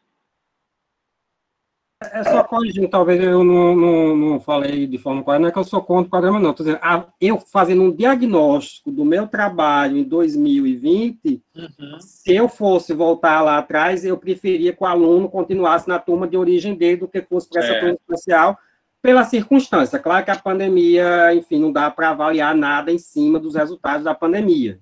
É 2.00 2.24
só 2.24 2.44
corrigindo, 2.44 2.88
talvez 2.88 3.20
eu 3.24 3.44
não, 3.44 3.76
não, 3.76 4.16
não, 4.16 4.40
falei 4.40 4.86
de 4.86 5.00
forma 5.00 5.24
correta, 5.24 5.42
não 5.42 5.50
é 5.50 5.52
que 5.52 5.58
eu 5.58 5.64
sou 5.64 5.82
contra 5.82 6.06
o 6.06 6.10
programa, 6.12 6.40
não. 6.40 6.54
Dizendo, 6.54 6.80
eu 7.20 7.40
fazendo 7.40 7.82
um 7.82 7.92
diagnóstico 7.92 8.92
do 8.92 9.04
meu 9.04 9.28
trabalho 9.28 9.98
em 9.98 10.04
2020, 10.04 11.42
uhum. 11.56 12.00
se 12.00 12.36
eu 12.36 12.48
fosse 12.48 12.94
voltar 12.94 13.42
lá 13.42 13.58
atrás, 13.58 14.06
eu 14.06 14.16
preferia 14.16 14.74
que 14.74 14.84
o 14.84 14.86
aluno 14.86 15.28
continuasse 15.28 15.88
na 15.88 15.98
turma 15.98 16.28
de 16.28 16.38
origem 16.38 16.76
dele 16.76 16.98
do 16.98 17.08
que 17.08 17.20
fosse 17.24 17.50
para 17.50 17.64
essa 17.64 17.74
é. 17.74 17.80
turma 17.80 17.98
especial, 18.00 18.60
pela 19.02 19.24
circunstância. 19.24 19.98
Claro 19.98 20.24
que 20.24 20.32
a 20.32 20.38
pandemia, 20.38 21.34
enfim, 21.34 21.60
não 21.60 21.72
dá 21.72 21.90
para 21.90 22.10
avaliar 22.10 22.56
nada 22.56 22.92
em 22.92 23.00
cima 23.00 23.40
dos 23.40 23.56
resultados 23.56 24.04
da 24.04 24.14
pandemia. 24.14 24.80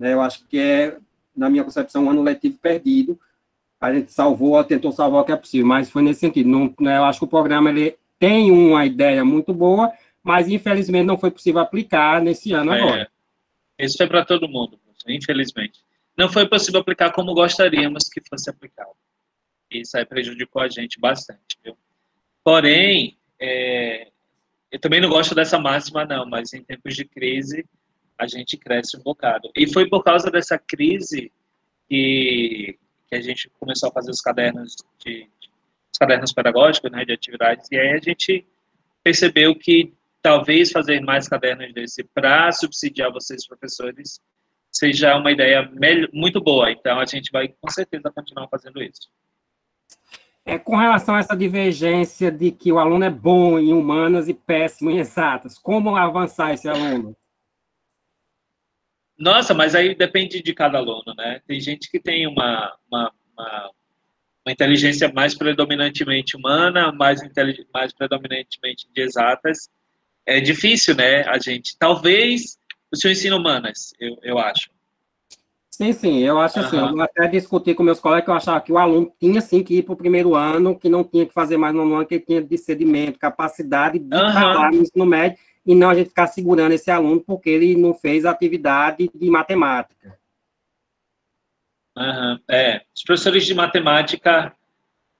Né? 0.00 0.14
Eu 0.14 0.20
acho 0.20 0.44
que 0.48 0.58
é, 0.58 0.96
na 1.36 1.48
minha 1.48 1.62
concepção, 1.62 2.04
um 2.04 2.10
ano 2.10 2.22
letivo 2.22 2.58
perdido, 2.58 3.20
a 3.80 3.92
gente 3.92 4.12
salvou, 4.12 4.62
tentou 4.64 4.92
salvar 4.92 5.22
o 5.22 5.24
que 5.24 5.32
é 5.32 5.36
possível, 5.36 5.66
mas 5.66 5.90
foi 5.90 6.02
nesse 6.02 6.20
sentido. 6.20 6.48
Não, 6.48 6.74
né, 6.80 6.96
eu 6.98 7.04
acho 7.04 7.18
que 7.18 7.24
o 7.24 7.28
programa 7.28 7.70
ele 7.70 7.96
tem 8.18 8.50
uma 8.50 8.86
ideia 8.86 9.24
muito 9.24 9.52
boa, 9.52 9.92
mas 10.22 10.48
infelizmente 10.48 11.06
não 11.06 11.18
foi 11.18 11.30
possível 11.30 11.60
aplicar 11.60 12.20
nesse 12.22 12.52
ano 12.52 12.72
é, 12.72 12.80
agora. 12.80 13.10
Isso 13.78 13.96
foi 13.96 14.06
para 14.06 14.24
todo 14.24 14.48
mundo, 14.48 14.78
infelizmente. 15.06 15.84
Não 16.16 16.30
foi 16.30 16.48
possível 16.48 16.80
aplicar 16.80 17.12
como 17.12 17.34
gostaríamos 17.34 18.08
que 18.08 18.22
fosse 18.26 18.48
aplicado. 18.48 18.90
Isso 19.70 19.96
aí 19.98 20.06
prejudicou 20.06 20.62
a 20.62 20.68
gente 20.68 20.98
bastante, 20.98 21.58
viu? 21.62 21.76
Porém, 22.42 23.18
é, 23.38 24.08
eu 24.70 24.80
também 24.80 25.00
não 25.00 25.10
gosto 25.10 25.34
dessa 25.34 25.58
máxima, 25.58 26.04
não, 26.04 26.24
mas 26.26 26.52
em 26.54 26.62
tempos 26.62 26.94
de 26.94 27.04
crise 27.04 27.66
a 28.18 28.26
gente 28.26 28.56
cresce 28.56 28.96
um 28.96 29.02
bocado. 29.02 29.50
E 29.54 29.70
foi 29.70 29.86
por 29.88 30.02
causa 30.02 30.30
dessa 30.30 30.58
crise 30.58 31.30
que 31.88 32.78
que 33.08 33.14
a 33.14 33.20
gente 33.20 33.50
começou 33.58 33.88
a 33.88 33.92
fazer 33.92 34.10
os 34.10 34.20
cadernos 34.20 34.76
de, 35.04 35.28
os 35.92 35.98
cadernos 35.98 36.32
pedagógicos, 36.32 36.90
né, 36.90 37.04
de 37.04 37.12
atividades, 37.12 37.68
e 37.70 37.78
aí 37.78 37.92
a 37.92 37.98
gente 37.98 38.46
percebeu 39.02 39.54
que 39.54 39.92
talvez 40.20 40.72
fazer 40.72 41.00
mais 41.00 41.28
cadernos 41.28 41.72
desse 41.72 42.02
para 42.02 42.50
subsidiar 42.50 43.12
vocês 43.12 43.46
professores 43.46 44.20
seja 44.72 45.16
uma 45.16 45.30
ideia 45.30 45.70
muito 46.12 46.40
boa. 46.40 46.70
Então 46.70 46.98
a 46.98 47.04
gente 47.04 47.30
vai 47.30 47.48
com 47.48 47.70
certeza 47.70 48.10
continuar 48.10 48.48
fazendo 48.48 48.82
isso. 48.82 49.08
É, 50.44 50.58
com 50.58 50.76
relação 50.76 51.16
a 51.16 51.18
essa 51.18 51.36
divergência 51.36 52.30
de 52.30 52.52
que 52.52 52.70
o 52.70 52.78
aluno 52.78 53.04
é 53.04 53.10
bom 53.10 53.58
em 53.58 53.72
humanas 53.72 54.28
e 54.28 54.34
péssimo 54.34 54.90
em 54.90 54.98
exatas, 54.98 55.58
como 55.58 55.96
avançar 55.96 56.52
esse 56.52 56.68
aluno? 56.68 57.16
Nossa, 59.18 59.54
mas 59.54 59.74
aí 59.74 59.94
depende 59.94 60.42
de 60.42 60.54
cada 60.54 60.78
aluno, 60.78 61.14
né? 61.16 61.40
Tem 61.46 61.58
gente 61.60 61.90
que 61.90 61.98
tem 61.98 62.26
uma, 62.26 62.76
uma, 62.90 63.12
uma, 63.32 63.70
uma 64.44 64.52
inteligência 64.52 65.10
mais 65.12 65.34
predominantemente 65.34 66.36
humana, 66.36 66.92
mais, 66.92 67.20
mais 67.72 67.92
predominantemente 67.94 68.86
de 68.92 69.00
exatas. 69.00 69.70
É 70.26 70.40
difícil, 70.40 70.94
né? 70.94 71.22
A 71.28 71.38
gente. 71.38 71.76
Talvez 71.78 72.58
o 72.92 72.96
seu 72.96 73.10
ensino 73.10 73.36
humanas, 73.36 73.92
eu, 73.98 74.18
eu 74.22 74.38
acho. 74.38 74.70
Sim, 75.70 75.92
sim, 75.92 76.20
eu 76.20 76.40
acho 76.40 76.58
assim, 76.58 76.78
uhum. 76.78 76.96
eu 76.96 77.02
até 77.02 77.28
discuti 77.28 77.74
com 77.74 77.82
meus 77.82 78.00
colegas 78.00 78.24
que 78.24 78.30
eu 78.30 78.34
achava 78.34 78.60
que 78.62 78.72
o 78.72 78.78
aluno 78.78 79.12
tinha 79.20 79.42
sim 79.42 79.62
que 79.62 79.74
ir 79.74 79.82
para 79.82 79.92
o 79.92 79.96
primeiro 79.96 80.34
ano, 80.34 80.78
que 80.78 80.88
não 80.88 81.04
tinha 81.04 81.26
que 81.26 81.34
fazer 81.34 81.58
mais 81.58 81.74
no 81.74 81.82
ano, 81.82 82.06
que 82.06 82.14
ele 82.14 82.24
tinha 82.24 82.42
discernimento, 82.42 83.18
capacidade 83.18 83.98
de 83.98 84.16
uhum. 84.16 84.70
no 84.70 84.82
ensino 84.82 85.04
médio, 85.04 85.38
e 85.66 85.74
não 85.74 85.90
a 85.90 85.94
gente 85.94 86.08
ficar 86.08 86.26
segurando 86.28 86.72
esse 86.72 86.90
aluno 86.90 87.20
porque 87.20 87.50
ele 87.50 87.76
não 87.76 87.92
fez 87.92 88.24
atividade 88.24 89.10
de 89.14 89.30
matemática. 89.30 90.18
Uhum. 91.96 92.38
É, 92.50 92.82
os 92.94 93.02
professores 93.02 93.44
de 93.44 93.54
matemática, 93.54 94.54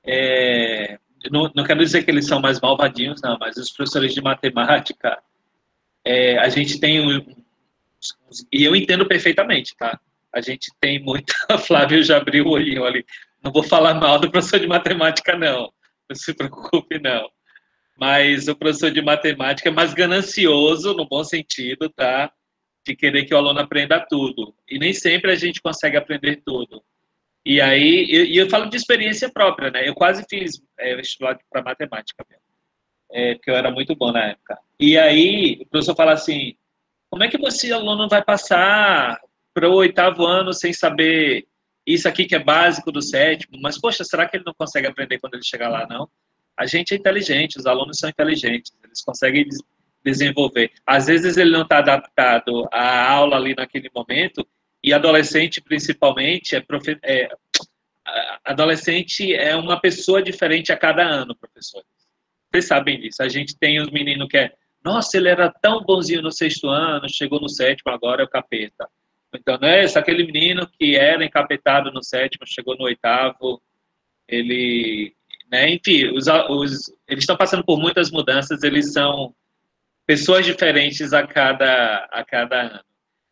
é, 0.07 0.99
não, 1.31 1.51
não 1.55 1.65
quero 1.65 1.81
dizer 1.81 2.05
que 2.05 2.11
eles 2.11 2.27
são 2.27 2.41
mais 2.41 2.61
malvadinhos, 2.61 3.21
não, 3.23 3.37
mas 3.41 3.57
os 3.57 3.73
professores 3.73 4.15
de 4.15 4.21
matemática, 4.21 5.19
é, 6.05 6.39
a 6.39 6.49
gente 6.49 6.79
tem 6.79 7.01
um, 7.01 7.21
e 8.53 8.65
eu 8.65 8.75
entendo 8.75 9.07
perfeitamente, 9.07 9.75
tá? 9.77 9.99
A 10.33 10.41
gente 10.41 10.71
tem 10.81 11.03
muita. 11.03 11.35
Flávio 11.59 12.03
já 12.03 12.19
abriu 12.19 12.47
o 12.47 12.51
olhinho 12.51 12.85
ali. 12.85 13.05
Não 13.43 13.53
vou 13.53 13.63
falar 13.63 13.95
mal 13.95 14.19
do 14.19 14.31
professor 14.31 14.61
de 14.61 14.67
matemática, 14.67 15.37
não. 15.37 15.73
Não 16.09 16.17
se 16.17 16.35
preocupe, 16.35 16.99
não. 16.99 17.31
Mas 17.99 18.47
o 18.49 18.57
professor 18.57 18.91
de 18.91 19.01
matemática 19.01 19.69
é 19.69 19.73
mais 19.73 19.95
ganancioso, 19.95 20.95
no 20.95 21.09
bom 21.09 21.25
sentido, 21.25 21.89
tá? 21.89 22.31
De 22.87 22.95
querer 22.95 23.25
que 23.25 23.35
o 23.35 23.37
aluno 23.37 23.59
aprenda 23.61 24.05
tudo. 24.07 24.55
E 24.69 24.79
nem 24.79 24.93
sempre 24.93 25.33
a 25.33 25.35
gente 25.35 25.63
consegue 25.63 25.97
aprender 25.97 26.43
tudo. 26.45 26.83
E 27.45 27.61
aí, 27.61 28.07
eu, 28.11 28.45
eu, 28.45 28.51
falo 28.51 28.69
de 28.69 28.77
experiência 28.77 29.31
própria, 29.31 29.71
né? 29.71 29.89
Eu 29.89 29.95
quase 29.95 30.25
fiz 30.29 30.61
é, 30.79 30.97
vestibular 30.97 31.39
para 31.51 31.63
matemática 31.63 32.25
mesmo. 32.29 32.45
É, 33.11 33.35
porque 33.35 33.51
eu 33.51 33.55
era 33.55 33.71
muito 33.71 33.95
bom 33.95 34.13
na 34.13 34.31
época. 34.31 34.59
E 34.81 34.99
aí, 34.99 35.59
o 35.63 35.67
professor 35.67 35.95
fala 35.95 36.13
assim: 36.13 36.57
como 37.09 37.25
é 37.25 37.29
que 37.29 37.39
você, 37.39 37.73
aluno, 37.73 38.09
vai 38.09 38.23
passar 38.23 39.19
para 39.55 39.71
o 39.71 39.75
oitavo 39.77 40.27
ano 40.27 40.53
sem 40.53 40.73
saber 40.73 41.47
isso 41.87 42.09
aqui 42.09 42.27
que 42.27 42.35
é 42.35 42.39
básico 42.39 42.91
do 42.91 43.01
sétimo, 43.01 43.59
mas, 43.63 43.81
poxa, 43.81 44.03
será 44.05 44.29
que 44.29 44.37
ele 44.37 44.45
não 44.45 44.53
consegue 44.53 44.89
aprender 44.89 45.19
quando 45.21 45.35
ele 45.35 45.45
chegar 45.45 45.69
lá, 45.69 45.87
não? 45.89 46.11
A 46.57 46.67
gente 46.67 46.95
é 46.95 46.97
inteligente, 46.97 47.59
os 47.59 47.67
alunos 47.67 47.99
são 47.99 48.09
inteligentes, 48.09 48.73
eles 48.83 49.03
conseguem 49.03 49.47
desenvolver. 50.05 50.71
Às 50.87 51.07
vezes 51.07 51.37
ele 51.37 51.51
não 51.51 51.63
está 51.63 51.79
adaptado 51.79 52.69
à 52.73 53.11
aula 53.11 53.37
ali 53.37 53.55
naquele 53.55 53.91
momento, 53.95 54.47
e 54.83 54.93
adolescente, 54.93 55.61
principalmente, 55.61 56.55
é, 56.55 56.61
profe... 56.61 56.97
é... 57.03 57.29
adolescente 58.45 59.35
é 59.35 59.57
uma 59.57 59.81
pessoa 59.81 60.23
diferente 60.23 60.73
a 60.73 60.77
cada 60.77 61.03
ano, 61.03 61.35
professor. 61.35 61.83
Vocês 62.53 62.67
sabem 62.67 63.01
disso. 63.01 63.23
A 63.23 63.29
gente 63.29 63.59
tem 63.59 63.81
os 63.81 63.91
meninos 63.91 64.29
que 64.29 64.39
é, 64.39 64.53
nossa, 64.85 65.17
ele 65.17 65.29
era 65.29 65.51
tão 65.51 65.83
bonzinho 65.83 66.23
no 66.23 66.31
sexto 66.31 66.69
ano, 66.69 67.09
chegou 67.09 67.41
no 67.41 67.49
sétimo, 67.49 67.93
agora 67.93 68.23
é 68.23 68.25
o 68.25 68.29
capeta. 68.29 68.89
Então, 69.35 69.59
não 69.61 69.69
é 69.69 69.83
esse, 69.83 69.99
aquele 69.99 70.25
menino 70.25 70.69
que 70.79 70.95
era 70.95 71.25
encapetado 71.25 71.91
no 71.91 72.03
sétimo, 72.03 72.47
chegou 72.47 72.77
no 72.77 72.85
oitavo, 72.85 73.61
ele, 74.29 75.15
né, 75.51 75.71
enfim, 75.71 76.11
os, 76.17 76.27
os, 76.27 76.89
eles 77.07 77.23
estão 77.23 77.37
passando 77.37 77.65
por 77.65 77.79
muitas 77.79 78.11
mudanças, 78.11 78.63
eles 78.63 78.93
são 78.93 79.35
pessoas 80.07 80.45
diferentes 80.45 81.13
a 81.13 81.27
cada, 81.27 82.05
a 82.11 82.25
cada 82.25 82.63
ano. 82.63 82.85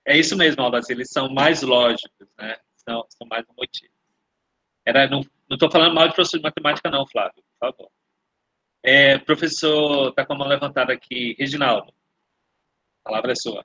É 0.07 0.17
isso 0.17 0.37
mesmo, 0.37 0.63
Aldas, 0.63 0.91
eles 0.91 1.11
são 1.11 1.29
mais 1.29 1.63
lógicos, 1.63 2.29
né, 2.39 2.57
são, 2.77 3.05
são 3.09 3.27
mais 3.27 3.45
motivos. 3.57 3.95
Era, 4.85 5.09
não 5.09 5.23
estou 5.51 5.71
falando 5.71 5.95
mal 5.95 6.09
de 6.09 6.15
professor 6.15 6.37
de 6.39 6.43
matemática 6.43 6.91
não, 6.91 7.07
Flávio, 7.07 7.43
por 7.59 7.69
favor. 7.69 7.91
É, 8.83 9.19
professor, 9.19 10.11
está 10.11 10.27
com 10.27 10.35
a 10.35 10.37
mão 10.37 10.47
levantada 10.47 10.93
aqui, 10.93 11.35
Reginaldo, 11.39 11.93
a 13.03 13.09
palavra 13.09 13.33
é 13.33 13.35
sua. 13.35 13.65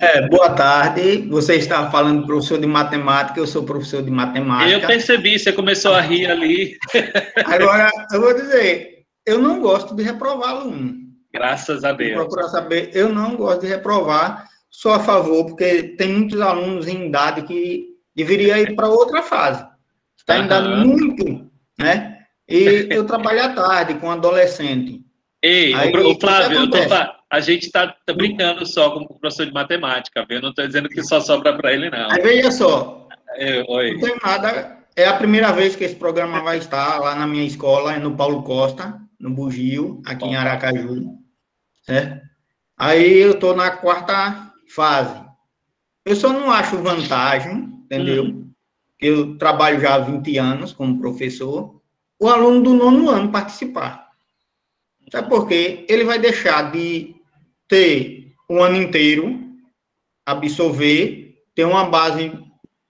É, 0.00 0.28
boa 0.28 0.50
tarde. 0.50 1.28
Você 1.28 1.56
está 1.56 1.90
falando 1.90 2.26
professor 2.26 2.58
de 2.58 2.66
matemática, 2.66 3.38
eu 3.38 3.46
sou 3.46 3.62
professor 3.64 4.02
de 4.02 4.10
matemática. 4.10 4.70
Eu 4.70 4.86
percebi, 4.86 5.38
você 5.38 5.52
começou 5.52 5.94
a 5.94 6.00
rir 6.00 6.26
ali. 6.26 6.76
Agora, 7.44 7.90
eu 8.12 8.20
vou 8.20 8.34
dizer, 8.34 9.04
eu 9.26 9.38
não 9.38 9.60
gosto 9.60 9.94
de 9.94 10.02
reprovar 10.02 10.50
aluno. 10.50 10.96
Graças 11.32 11.84
a 11.84 11.92
Deus. 11.92 12.14
Procurar 12.14 12.48
saber, 12.48 12.90
eu 12.94 13.12
não 13.12 13.36
gosto 13.36 13.60
de 13.60 13.66
reprovar, 13.66 14.48
sou 14.70 14.92
a 14.92 15.00
favor, 15.00 15.46
porque 15.46 15.94
tem 15.96 16.12
muitos 16.12 16.40
alunos 16.40 16.88
em 16.88 17.08
idade 17.08 17.42
que 17.42 17.86
deveria 18.16 18.58
ir 18.58 18.74
para 18.74 18.88
outra 18.88 19.22
fase. 19.22 19.66
Está 20.16 20.38
em 20.38 20.44
idade 20.44 20.86
muito, 20.86 21.46
né? 21.78 22.18
E 22.48 22.88
eu 22.90 23.04
trabalho 23.04 23.44
à 23.44 23.48
tarde 23.50 23.94
com 23.94 24.10
adolescente. 24.10 25.02
Ei, 25.42 25.74
Aí, 25.74 25.92
o 25.94 26.18
Flávio, 26.18 26.60
eu 26.60 26.70
tô, 26.70 26.78
a 27.30 27.40
gente 27.40 27.66
está 27.66 27.88
tá 27.88 28.12
brincando 28.12 28.64
só 28.66 28.90
com 28.90 29.00
o 29.00 29.06
professor 29.06 29.46
de 29.46 29.52
matemática, 29.52 30.24
viu? 30.28 30.40
Não 30.40 30.50
estou 30.50 30.66
dizendo 30.66 30.88
que 30.88 31.02
só 31.02 31.20
sobra 31.20 31.56
para 31.56 31.72
ele, 31.72 31.90
não. 31.90 32.10
Aí, 32.10 32.22
veja 32.22 32.50
só. 32.50 33.06
Eu, 33.36 33.64
oi. 33.68 33.94
Não 33.94 34.00
tem 34.00 34.16
nada. 34.24 34.78
É 34.96 35.06
a 35.06 35.16
primeira 35.16 35.52
vez 35.52 35.76
que 35.76 35.84
esse 35.84 35.94
programa 35.94 36.42
vai 36.42 36.58
estar 36.58 36.98
lá 36.98 37.14
na 37.14 37.26
minha 37.26 37.44
escola, 37.44 37.98
no 37.98 38.16
Paulo 38.16 38.42
Costa, 38.42 39.00
no 39.20 39.30
Bugio, 39.30 40.02
aqui 40.06 40.24
Bom. 40.24 40.32
em 40.32 40.36
Aracaju. 40.36 41.18
Certo? 41.82 42.26
Aí 42.76 43.18
eu 43.18 43.32
estou 43.32 43.54
na 43.54 43.70
quarta 43.70 44.52
fase. 44.74 45.22
Eu 46.04 46.16
só 46.16 46.32
não 46.32 46.50
acho 46.50 46.78
vantagem, 46.78 47.84
entendeu? 47.84 48.24
Hum. 48.24 48.50
Eu 49.00 49.36
trabalho 49.36 49.80
já 49.80 49.94
há 49.94 49.98
20 49.98 50.38
anos 50.38 50.72
como 50.72 50.98
professor. 50.98 51.80
O 52.18 52.28
aluno 52.28 52.62
do 52.62 52.74
nono 52.74 53.10
ano 53.10 53.30
participar. 53.30 54.08
Sabe 55.12 55.28
por 55.28 55.46
quê? 55.46 55.86
Ele 55.88 56.04
vai 56.04 56.18
deixar 56.18 56.72
de 56.72 57.17
ter 57.68 58.32
um 58.50 58.62
ano 58.62 58.76
inteiro, 58.76 59.38
absorver, 60.24 61.42
ter 61.54 61.64
uma 61.64 61.84
base 61.84 62.32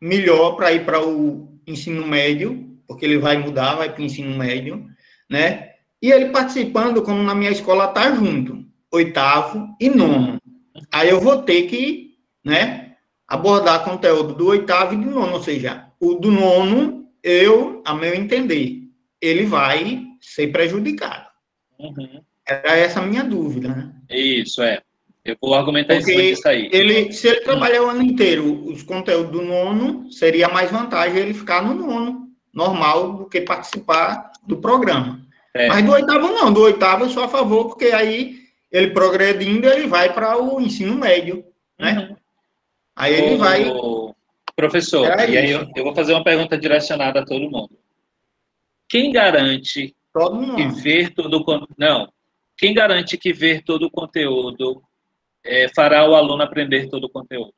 melhor 0.00 0.52
para 0.52 0.72
ir 0.72 0.84
para 0.84 1.04
o 1.04 1.48
ensino 1.66 2.06
médio, 2.06 2.78
porque 2.86 3.04
ele 3.04 3.18
vai 3.18 3.36
mudar, 3.36 3.74
vai 3.74 3.92
para 3.92 4.00
o 4.00 4.04
ensino 4.04 4.36
médio, 4.36 4.86
né? 5.28 5.72
E 6.00 6.10
ele 6.10 6.30
participando, 6.30 7.02
como 7.02 7.22
na 7.22 7.34
minha 7.34 7.50
escola 7.50 7.88
tá 7.88 8.14
junto, 8.14 8.64
oitavo 8.90 9.68
e 9.80 9.90
nono. 9.90 10.40
Aí 10.92 11.08
eu 11.08 11.20
vou 11.20 11.42
ter 11.42 11.62
que, 11.62 12.14
né, 12.44 12.94
abordar 13.26 13.84
conteúdo 13.84 14.34
do 14.34 14.46
oitavo 14.46 14.94
e 14.94 14.96
do 14.96 15.10
nono, 15.10 15.34
ou 15.34 15.42
seja, 15.42 15.88
o 16.00 16.14
do 16.14 16.30
nono, 16.30 17.08
eu, 17.22 17.82
a 17.84 17.94
meu 17.94 18.14
entender, 18.14 18.88
ele 19.20 19.44
vai 19.44 20.04
ser 20.20 20.48
prejudicado. 20.48 21.26
Uhum. 21.78 22.22
Era 22.46 22.76
essa 22.76 23.00
a 23.00 23.06
minha 23.06 23.24
dúvida, 23.24 23.68
né? 23.68 23.97
Isso, 24.10 24.62
é. 24.62 24.82
Eu 25.24 25.36
vou 25.40 25.54
argumentar 25.54 25.96
Porque 25.96 26.12
em 26.12 26.36
aí. 26.46 26.70
Ele, 26.72 27.12
se 27.12 27.28
ele 27.28 27.40
trabalhar 27.40 27.82
o 27.82 27.90
ano 27.90 28.02
inteiro 28.02 28.64
os 28.66 28.82
conteúdos 28.82 29.30
do 29.30 29.42
nono, 29.42 30.10
seria 30.10 30.48
mais 30.48 30.70
vantagem 30.70 31.18
ele 31.18 31.34
ficar 31.34 31.62
no 31.62 31.74
nono, 31.74 32.28
normal, 32.52 33.12
do 33.12 33.26
que 33.26 33.42
participar 33.42 34.32
do 34.46 34.56
programa. 34.56 35.20
É. 35.52 35.68
Mas 35.68 35.84
do 35.84 35.92
oitavo 35.92 36.28
não, 36.28 36.52
do 36.52 36.62
oitavo 36.62 37.04
eu 37.04 37.10
sou 37.10 37.24
a 37.24 37.28
favor, 37.28 37.68
porque 37.68 37.86
aí 37.86 38.38
ele 38.72 38.90
progredindo, 38.90 39.68
ele 39.68 39.86
vai 39.86 40.12
para 40.12 40.40
o 40.40 40.60
ensino 40.60 40.94
médio, 40.94 41.44
né? 41.78 42.08
Uhum. 42.10 42.16
Aí 42.96 43.14
ele 43.14 43.34
o... 43.34 43.38
vai... 43.38 43.64
Professor, 44.56 45.06
e 45.28 45.38
aí 45.38 45.50
eu, 45.52 45.68
eu, 45.76 45.84
vou 45.84 45.94
fazer 45.94 46.12
uma 46.12 46.24
pergunta 46.24 46.58
direcionada 46.58 47.20
a 47.20 47.24
todo 47.24 47.48
mundo. 47.48 47.78
Quem 48.88 49.12
garante 49.12 49.94
todo 50.12 50.34
mundo. 50.34 50.56
que 50.56 50.80
ver 50.80 51.14
todo 51.14 51.38
o... 51.38 51.68
Não, 51.78 52.08
quem 52.58 52.74
garante 52.74 53.16
que 53.16 53.32
ver 53.32 53.62
todo 53.62 53.86
o 53.86 53.90
conteúdo 53.90 54.82
é, 55.44 55.68
fará 55.72 56.04
o 56.04 56.16
aluno 56.16 56.42
aprender 56.42 56.90
todo 56.90 57.04
o 57.04 57.08
conteúdo? 57.08 57.54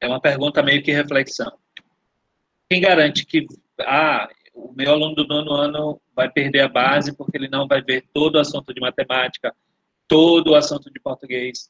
É 0.00 0.06
uma 0.06 0.20
pergunta 0.20 0.62
meio 0.62 0.80
que 0.80 0.92
reflexão. 0.92 1.58
Quem 2.70 2.80
garante 2.80 3.26
que 3.26 3.46
ah, 3.80 4.30
o 4.54 4.72
meu 4.72 4.92
aluno 4.92 5.16
do 5.16 5.26
nono 5.26 5.52
ano 5.52 6.00
vai 6.14 6.30
perder 6.30 6.60
a 6.60 6.68
base 6.68 7.16
porque 7.16 7.36
ele 7.36 7.48
não 7.48 7.66
vai 7.66 7.82
ver 7.82 8.08
todo 8.14 8.36
o 8.36 8.38
assunto 8.38 8.72
de 8.72 8.80
matemática, 8.80 9.54
todo 10.06 10.52
o 10.52 10.54
assunto 10.54 10.88
de 10.88 11.00
português? 11.00 11.68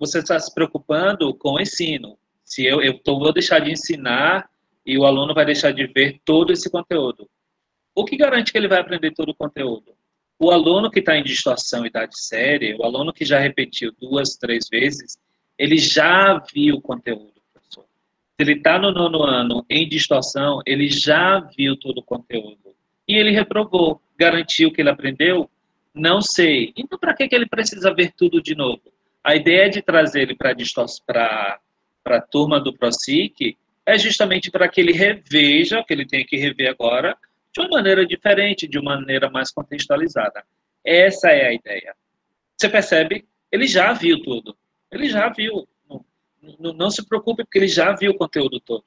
Você 0.00 0.18
está 0.18 0.40
se 0.40 0.52
preocupando 0.52 1.32
com 1.34 1.52
o 1.52 1.60
ensino. 1.60 2.18
Se 2.42 2.64
eu, 2.64 2.80
eu 2.80 2.98
tô, 2.98 3.18
vou 3.18 3.34
deixar 3.34 3.60
de 3.60 3.70
ensinar 3.70 4.50
e 4.84 4.96
o 4.96 5.04
aluno 5.04 5.34
vai 5.34 5.44
deixar 5.44 5.72
de 5.72 5.86
ver 5.86 6.18
todo 6.24 6.52
esse 6.52 6.70
conteúdo. 6.70 7.28
O 7.94 8.04
que 8.04 8.16
garante 8.16 8.52
que 8.52 8.58
ele 8.58 8.68
vai 8.68 8.80
aprender 8.80 9.12
todo 9.12 9.30
o 9.30 9.34
conteúdo? 9.34 9.94
O 10.38 10.50
aluno 10.50 10.90
que 10.90 11.00
está 11.00 11.16
em 11.16 11.22
distorção 11.22 11.84
idade 11.84 12.18
séria, 12.18 12.76
o 12.78 12.84
aluno 12.84 13.12
que 13.12 13.24
já 13.24 13.38
repetiu 13.38 13.92
duas, 14.00 14.36
três 14.36 14.68
vezes, 14.70 15.18
ele 15.58 15.76
já 15.76 16.42
viu 16.52 16.76
o 16.76 16.80
conteúdo, 16.80 17.34
professor. 17.52 17.84
Se 17.84 18.42
ele 18.42 18.54
está 18.54 18.78
no 18.78 18.90
nono 18.90 19.22
ano 19.22 19.66
em 19.68 19.86
distorção, 19.86 20.62
ele 20.64 20.88
já 20.88 21.40
viu 21.40 21.76
todo 21.76 21.98
o 21.98 22.02
conteúdo. 22.02 22.74
E 23.06 23.16
ele 23.16 23.32
reprovou. 23.32 24.00
Garantiu 24.16 24.72
que 24.72 24.80
ele 24.80 24.88
aprendeu? 24.88 25.50
Não 25.92 26.22
sei. 26.22 26.72
Então, 26.76 26.98
para 26.98 27.14
que, 27.14 27.28
que 27.28 27.34
ele 27.34 27.46
precisa 27.46 27.92
ver 27.92 28.12
tudo 28.16 28.40
de 28.40 28.54
novo? 28.54 28.82
A 29.22 29.34
ideia 29.34 29.68
de 29.68 29.82
trazer 29.82 30.22
ele 30.22 30.34
para 30.34 31.58
a 32.06 32.20
turma 32.22 32.58
do 32.58 32.72
ProSIC 32.72 33.58
é 33.84 33.98
justamente 33.98 34.50
para 34.50 34.68
que 34.68 34.80
ele 34.80 34.92
reveja, 34.92 35.84
que 35.84 35.92
ele 35.92 36.06
tem 36.06 36.24
que 36.24 36.36
rever 36.36 36.70
agora, 36.70 37.16
de 37.52 37.60
uma 37.60 37.68
maneira 37.68 38.06
diferente, 38.06 38.68
de 38.68 38.78
uma 38.78 38.96
maneira 38.96 39.30
mais 39.30 39.50
contextualizada. 39.50 40.44
Essa 40.84 41.30
é 41.30 41.48
a 41.48 41.52
ideia. 41.52 41.94
Você 42.56 42.68
percebe? 42.68 43.26
Ele 43.50 43.66
já 43.66 43.92
viu 43.92 44.22
tudo. 44.22 44.56
Ele 44.90 45.08
já 45.08 45.28
viu 45.28 45.68
não, 46.58 46.72
não 46.72 46.90
se 46.90 47.06
preocupe, 47.06 47.44
porque 47.44 47.58
ele 47.58 47.68
já 47.68 47.94
viu 47.94 48.12
o 48.12 48.16
conteúdo 48.16 48.60
todo. 48.60 48.84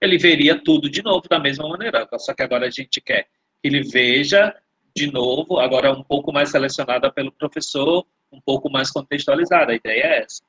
Ele 0.00 0.18
veria 0.18 0.60
tudo 0.62 0.90
de 0.90 1.02
novo 1.02 1.28
da 1.28 1.38
mesma 1.38 1.68
maneira, 1.68 2.06
só 2.18 2.34
que 2.34 2.42
agora 2.42 2.66
a 2.66 2.70
gente 2.70 3.00
quer 3.00 3.24
que 3.24 3.68
ele 3.68 3.82
veja 3.82 4.54
de 4.94 5.10
novo, 5.10 5.58
agora 5.58 5.92
um 5.92 6.02
pouco 6.02 6.32
mais 6.32 6.50
selecionada 6.50 7.10
pelo 7.12 7.30
professor, 7.32 8.06
um 8.32 8.40
pouco 8.40 8.70
mais 8.70 8.90
contextualizada. 8.90 9.72
A 9.72 9.76
ideia 9.76 10.02
é 10.02 10.22
essa. 10.22 10.42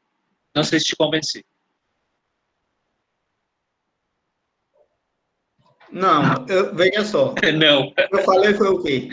Não 0.56 0.64
sei 0.64 0.80
se 0.80 0.88
te 0.88 0.96
convenci. 0.96 1.46
Não, 5.92 6.46
eu, 6.48 6.76
veja 6.76 7.04
só. 7.06 7.34
Não. 7.58 7.94
Eu 8.12 8.24
falei 8.24 8.54
foi 8.54 8.70
o 8.70 8.82
quê? 8.82 9.10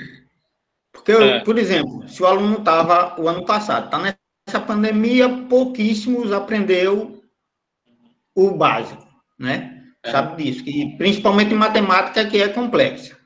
Porque, 0.92 1.12
eu, 1.12 1.22
é. 1.22 1.40
por 1.40 1.58
exemplo, 1.58 2.08
se 2.08 2.22
o 2.22 2.26
aluno 2.26 2.58
estava 2.58 3.20
o 3.20 3.28
ano 3.28 3.44
passado, 3.44 3.86
está 3.86 3.98
nessa 3.98 4.60
pandemia, 4.60 5.28
pouquíssimos 5.48 6.32
aprendeu 6.32 7.22
o 8.34 8.50
básico, 8.52 9.06
né? 9.38 9.82
É. 10.02 10.10
Sabe 10.10 10.42
disso, 10.42 10.64
que 10.64 10.96
principalmente 10.96 11.52
em 11.52 11.56
matemática 11.56 12.26
que 12.26 12.40
é 12.40 12.48
complexa, 12.48 13.16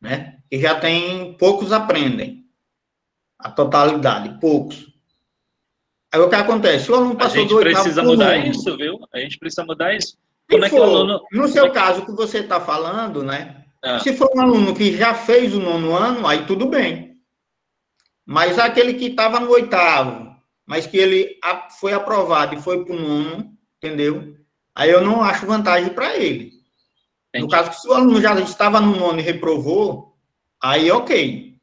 né? 0.00 0.38
Que 0.50 0.60
já 0.60 0.78
tem 0.78 1.34
poucos 1.34 1.72
aprendem 1.72 2.44
a 3.38 3.50
totalidade, 3.50 4.38
poucos. 4.40 4.86
Aí 6.12 6.20
o 6.20 6.28
que 6.28 6.34
acontece? 6.34 6.90
O 6.90 6.94
aluno 6.94 7.16
passou 7.16 7.38
a 7.38 7.42
gente 7.42 7.54
precisa 7.54 8.02
mudar 8.02 8.36
isso, 8.38 8.76
viu? 8.76 8.98
A 9.12 9.18
gente 9.18 9.38
precisa 9.38 9.64
mudar 9.64 9.94
isso. 9.94 10.16
Como 10.50 10.64
é 10.64 10.70
que 10.70 10.76
o 10.76 10.82
aluno... 10.82 11.20
No 11.32 11.48
seu 11.48 11.70
caso 11.72 12.04
que 12.06 12.12
você 12.12 12.38
está 12.38 12.60
falando, 12.60 13.22
né? 13.22 13.64
É. 13.82 13.98
Se 13.98 14.16
for 14.16 14.30
um 14.34 14.40
aluno 14.40 14.74
que 14.74 14.96
já 14.96 15.14
fez 15.14 15.54
o 15.54 15.60
nono 15.60 15.94
ano, 15.94 16.26
aí 16.26 16.46
tudo 16.46 16.66
bem. 16.66 17.16
Mas 18.24 18.58
aquele 18.58 18.94
que 18.94 19.06
estava 19.06 19.38
no 19.38 19.50
oitavo, 19.50 20.34
mas 20.66 20.86
que 20.86 20.96
ele 20.96 21.38
foi 21.78 21.92
aprovado 21.92 22.54
e 22.54 22.60
foi 22.60 22.84
para 22.84 22.94
o 22.94 22.98
nono, 22.98 23.56
entendeu? 23.76 24.36
Aí 24.74 24.90
eu 24.90 25.00
não 25.00 25.22
acho 25.22 25.46
vantagem 25.46 25.90
para 25.90 26.16
ele. 26.16 26.52
Entendi. 27.28 27.44
No 27.44 27.48
caso 27.48 27.70
que 27.70 27.80
se 27.80 27.88
o 27.88 27.92
aluno 27.94 28.20
já 28.20 28.38
estava 28.40 28.80
no 28.80 28.96
nono 28.96 29.20
e 29.20 29.22
reprovou, 29.22 30.16
aí 30.60 30.90
ok. 30.90 31.54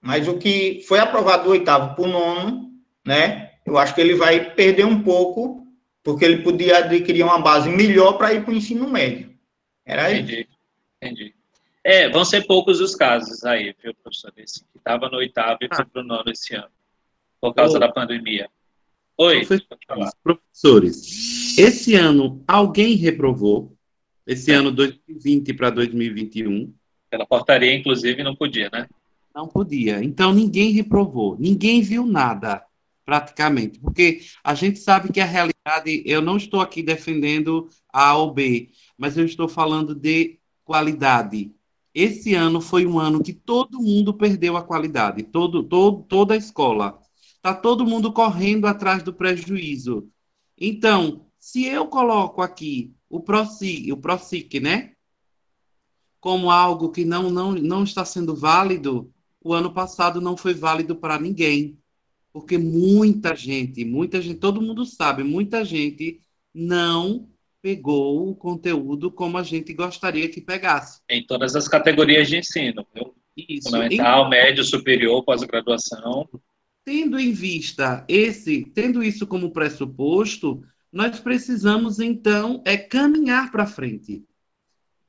Mas 0.00 0.26
o 0.26 0.38
que 0.38 0.84
foi 0.88 0.98
aprovado 0.98 1.44
do 1.44 1.50
oitavo 1.50 1.94
para 1.94 2.04
o 2.04 2.08
nono, 2.08 2.70
né? 3.06 3.52
Eu 3.64 3.78
acho 3.78 3.94
que 3.94 4.00
ele 4.00 4.16
vai 4.16 4.52
perder 4.54 4.84
um 4.84 5.02
pouco, 5.02 5.61
porque 6.02 6.24
ele 6.24 6.42
podia 6.42 6.78
adquirir 6.78 7.22
uma 7.22 7.40
base 7.40 7.68
melhor 7.68 8.14
para 8.14 8.32
ir 8.32 8.44
para 8.44 8.52
o 8.52 8.56
ensino 8.56 8.88
médio. 8.88 9.32
Era 9.84 10.12
Entendi. 10.12 10.40
isso. 10.40 10.58
Entendi. 11.00 11.34
É, 11.84 12.08
vão 12.08 12.24
ser 12.24 12.46
poucos 12.46 12.80
os 12.80 12.94
casos 12.94 13.44
aí, 13.44 13.74
viu, 13.82 13.94
professor? 13.94 14.32
Esse 14.36 14.60
que 14.60 14.78
estava 14.78 15.08
no 15.08 15.18
oitavo 15.18 15.58
e 15.62 15.74
foi 15.74 15.84
para 15.84 16.00
o 16.00 16.04
nono 16.04 16.30
esse 16.30 16.54
ano, 16.54 16.70
por 17.40 17.52
causa 17.54 17.78
da 17.78 17.90
pandemia. 17.90 18.48
Oi. 19.18 19.42
Professores, 20.22 21.58
esse 21.58 21.94
ano 21.94 22.42
alguém 22.46 22.94
reprovou? 22.94 23.76
Esse 24.26 24.52
é. 24.52 24.54
ano 24.54 24.70
2020 24.70 25.52
para 25.54 25.70
2021? 25.70 26.72
Pela 27.10 27.26
portaria, 27.26 27.74
inclusive, 27.74 28.22
não 28.22 28.34
podia, 28.34 28.70
né? 28.72 28.88
Não 29.34 29.48
podia. 29.48 30.02
Então 30.02 30.32
ninguém 30.32 30.70
reprovou, 30.70 31.36
ninguém 31.38 31.82
viu 31.82 32.06
nada, 32.06 32.64
praticamente, 33.04 33.78
porque 33.80 34.20
a 34.42 34.54
gente 34.54 34.78
sabe 34.78 35.12
que 35.12 35.20
a 35.20 35.24
realidade. 35.24 36.02
Eu 36.06 36.20
não 36.20 36.36
estou 36.36 36.60
aqui 36.60 36.82
defendendo 36.82 37.68
A 37.92 38.14
ou 38.16 38.32
B, 38.32 38.70
mas 38.96 39.16
eu 39.16 39.24
estou 39.24 39.48
falando 39.48 39.94
de 39.94 40.38
qualidade. 40.64 41.54
Esse 41.94 42.34
ano 42.34 42.60
foi 42.60 42.86
um 42.86 42.98
ano 42.98 43.22
que 43.22 43.32
todo 43.32 43.80
mundo 43.80 44.14
perdeu 44.14 44.56
a 44.56 44.62
qualidade, 44.62 45.22
todo, 45.24 45.62
todo, 45.62 46.02
toda 46.04 46.34
a 46.34 46.36
escola. 46.36 46.98
Está 47.36 47.54
todo 47.54 47.86
mundo 47.86 48.12
correndo 48.12 48.66
atrás 48.66 49.02
do 49.02 49.12
prejuízo. 49.12 50.08
Então, 50.56 51.26
se 51.38 51.64
eu 51.64 51.86
coloco 51.86 52.40
aqui 52.40 52.94
o 53.10 53.20
PROSIC, 53.20 53.92
o 53.92 53.96
PROSIC, 53.96 54.60
né? 54.60 54.92
Como 56.20 56.50
algo 56.50 56.90
que 56.90 57.04
não, 57.04 57.30
não, 57.30 57.52
não 57.52 57.82
está 57.82 58.04
sendo 58.04 58.34
válido, 58.34 59.12
o 59.42 59.52
ano 59.52 59.72
passado 59.72 60.20
não 60.20 60.36
foi 60.36 60.54
válido 60.54 60.96
para 60.96 61.18
ninguém. 61.18 61.76
Porque 62.32 62.56
muita 62.56 63.36
gente, 63.36 63.84
muita 63.84 64.20
gente, 64.20 64.38
todo 64.38 64.62
mundo 64.62 64.86
sabe, 64.86 65.22
muita 65.22 65.64
gente 65.64 66.20
não 66.54 67.28
pegou 67.60 68.28
o 68.28 68.34
conteúdo 68.34 69.10
como 69.10 69.38
a 69.38 69.42
gente 69.42 69.72
gostaria 69.72 70.28
que 70.28 70.40
pegasse. 70.40 71.00
Em 71.08 71.24
todas 71.24 71.54
as 71.54 71.68
categorias 71.68 72.28
de 72.28 72.38
ensino, 72.38 72.86
viu? 72.94 73.14
Isso. 73.36 73.70
Fundamental, 73.70 74.26
em... 74.26 74.30
médio, 74.30 74.64
superior, 74.64 75.22
pós-graduação 75.24 76.28
tendo 76.84 77.18
em 77.18 77.32
vista 77.32 78.04
esse, 78.08 78.64
tendo 78.74 79.02
isso 79.02 79.26
como 79.26 79.52
pressuposto, 79.52 80.62
nós 80.90 81.20
precisamos 81.20 82.00
então 82.00 82.62
é 82.64 82.76
caminhar 82.76 83.50
para 83.50 83.66
frente. 83.66 84.24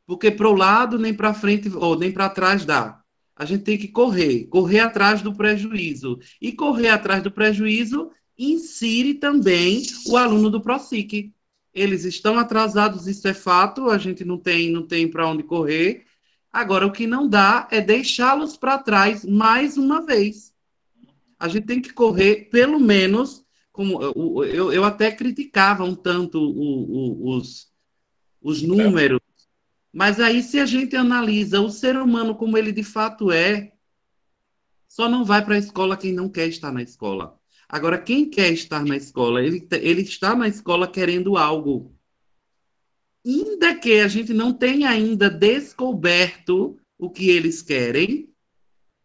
Porque 0.06 0.30
para 0.30 0.50
o 0.50 0.54
lado 0.54 1.00
nem 1.00 1.14
para 1.14 1.34
frente 1.34 1.70
ou 1.70 1.98
nem 1.98 2.12
para 2.12 2.30
trás 2.30 2.66
dá. 2.66 3.02
A 3.36 3.46
gente 3.46 3.64
tem 3.64 3.78
que 3.78 3.88
correr, 3.88 4.46
correr 4.46 4.80
atrás 4.80 5.22
do 5.22 5.34
prejuízo. 5.34 6.20
E 6.42 6.52
correr 6.52 6.90
atrás 6.90 7.24
do 7.24 7.32
prejuízo 7.32 8.12
insere 8.38 9.16
também 9.16 9.84
o 10.08 10.18
aluno 10.18 10.50
do 10.50 10.62
ProSIC. 10.62 11.34
Eles 11.74 12.06
estão 12.06 12.38
atrasados, 12.38 13.08
isso 13.08 13.28
é 13.28 13.34
fato, 13.34 13.90
a 13.90 13.98
gente 13.98 14.24
não 14.24 14.38
tem, 14.38 14.72
não 14.72 14.86
tem 14.86 15.08
para 15.08 15.28
onde 15.28 15.44
correr. 15.44 16.06
Agora, 16.52 16.86
o 16.86 16.92
que 16.92 17.08
não 17.08 17.28
dá 17.28 17.68
é 17.72 17.82
deixá-los 17.82 18.56
para 18.56 18.78
trás 18.78 19.26
mais 19.26 19.78
uma 19.78 20.06
vez 20.06 20.54
a 21.44 21.50
gente 21.50 21.66
tem 21.66 21.82
que 21.82 21.92
correr, 21.92 22.48
pelo 22.50 22.80
menos, 22.80 23.44
como 23.70 24.02
eu, 24.46 24.72
eu 24.72 24.84
até 24.86 25.12
criticava 25.12 25.84
um 25.84 25.94
tanto 25.94 26.40
o, 26.40 27.28
o, 27.28 27.36
os, 27.36 27.68
os 28.42 28.62
números, 28.62 29.20
mas 29.94 30.20
aí 30.20 30.42
se 30.42 30.60
a 30.60 30.66
gente 30.66 30.96
analisa 30.96 31.62
o 31.62 31.70
ser 31.70 31.96
humano 31.96 32.36
como 32.36 32.58
ele 32.58 32.72
de 32.72 32.84
fato 32.84 33.32
é, 33.32 33.74
só 34.88 35.08
não 35.08 35.24
vai 35.24 35.44
para 35.46 35.56
a 35.56 35.60
escola 35.60 35.96
quem 35.96 36.12
não 36.14 36.28
quer 36.30 36.48
estar 36.48 36.72
na 36.72 36.82
escola. 36.82 37.40
Agora, 37.68 37.98
quem 37.98 38.30
quer 38.30 38.52
estar 38.54 38.86
na 38.86 38.96
escola, 38.96 39.44
ele, 39.44 39.68
ele 39.72 40.02
está 40.02 40.36
na 40.36 40.48
escola 40.48 40.88
querendo 40.88 41.38
algo. 41.38 41.96
Ainda 43.26 43.74
que 43.74 44.00
a 44.00 44.08
gente 44.08 44.34
não 44.34 44.54
tenha 44.54 44.90
ainda 44.90 45.30
descoberto 45.30 46.80
o 46.98 47.10
que 47.10 47.30
eles 47.30 47.62
querem, 47.62 48.30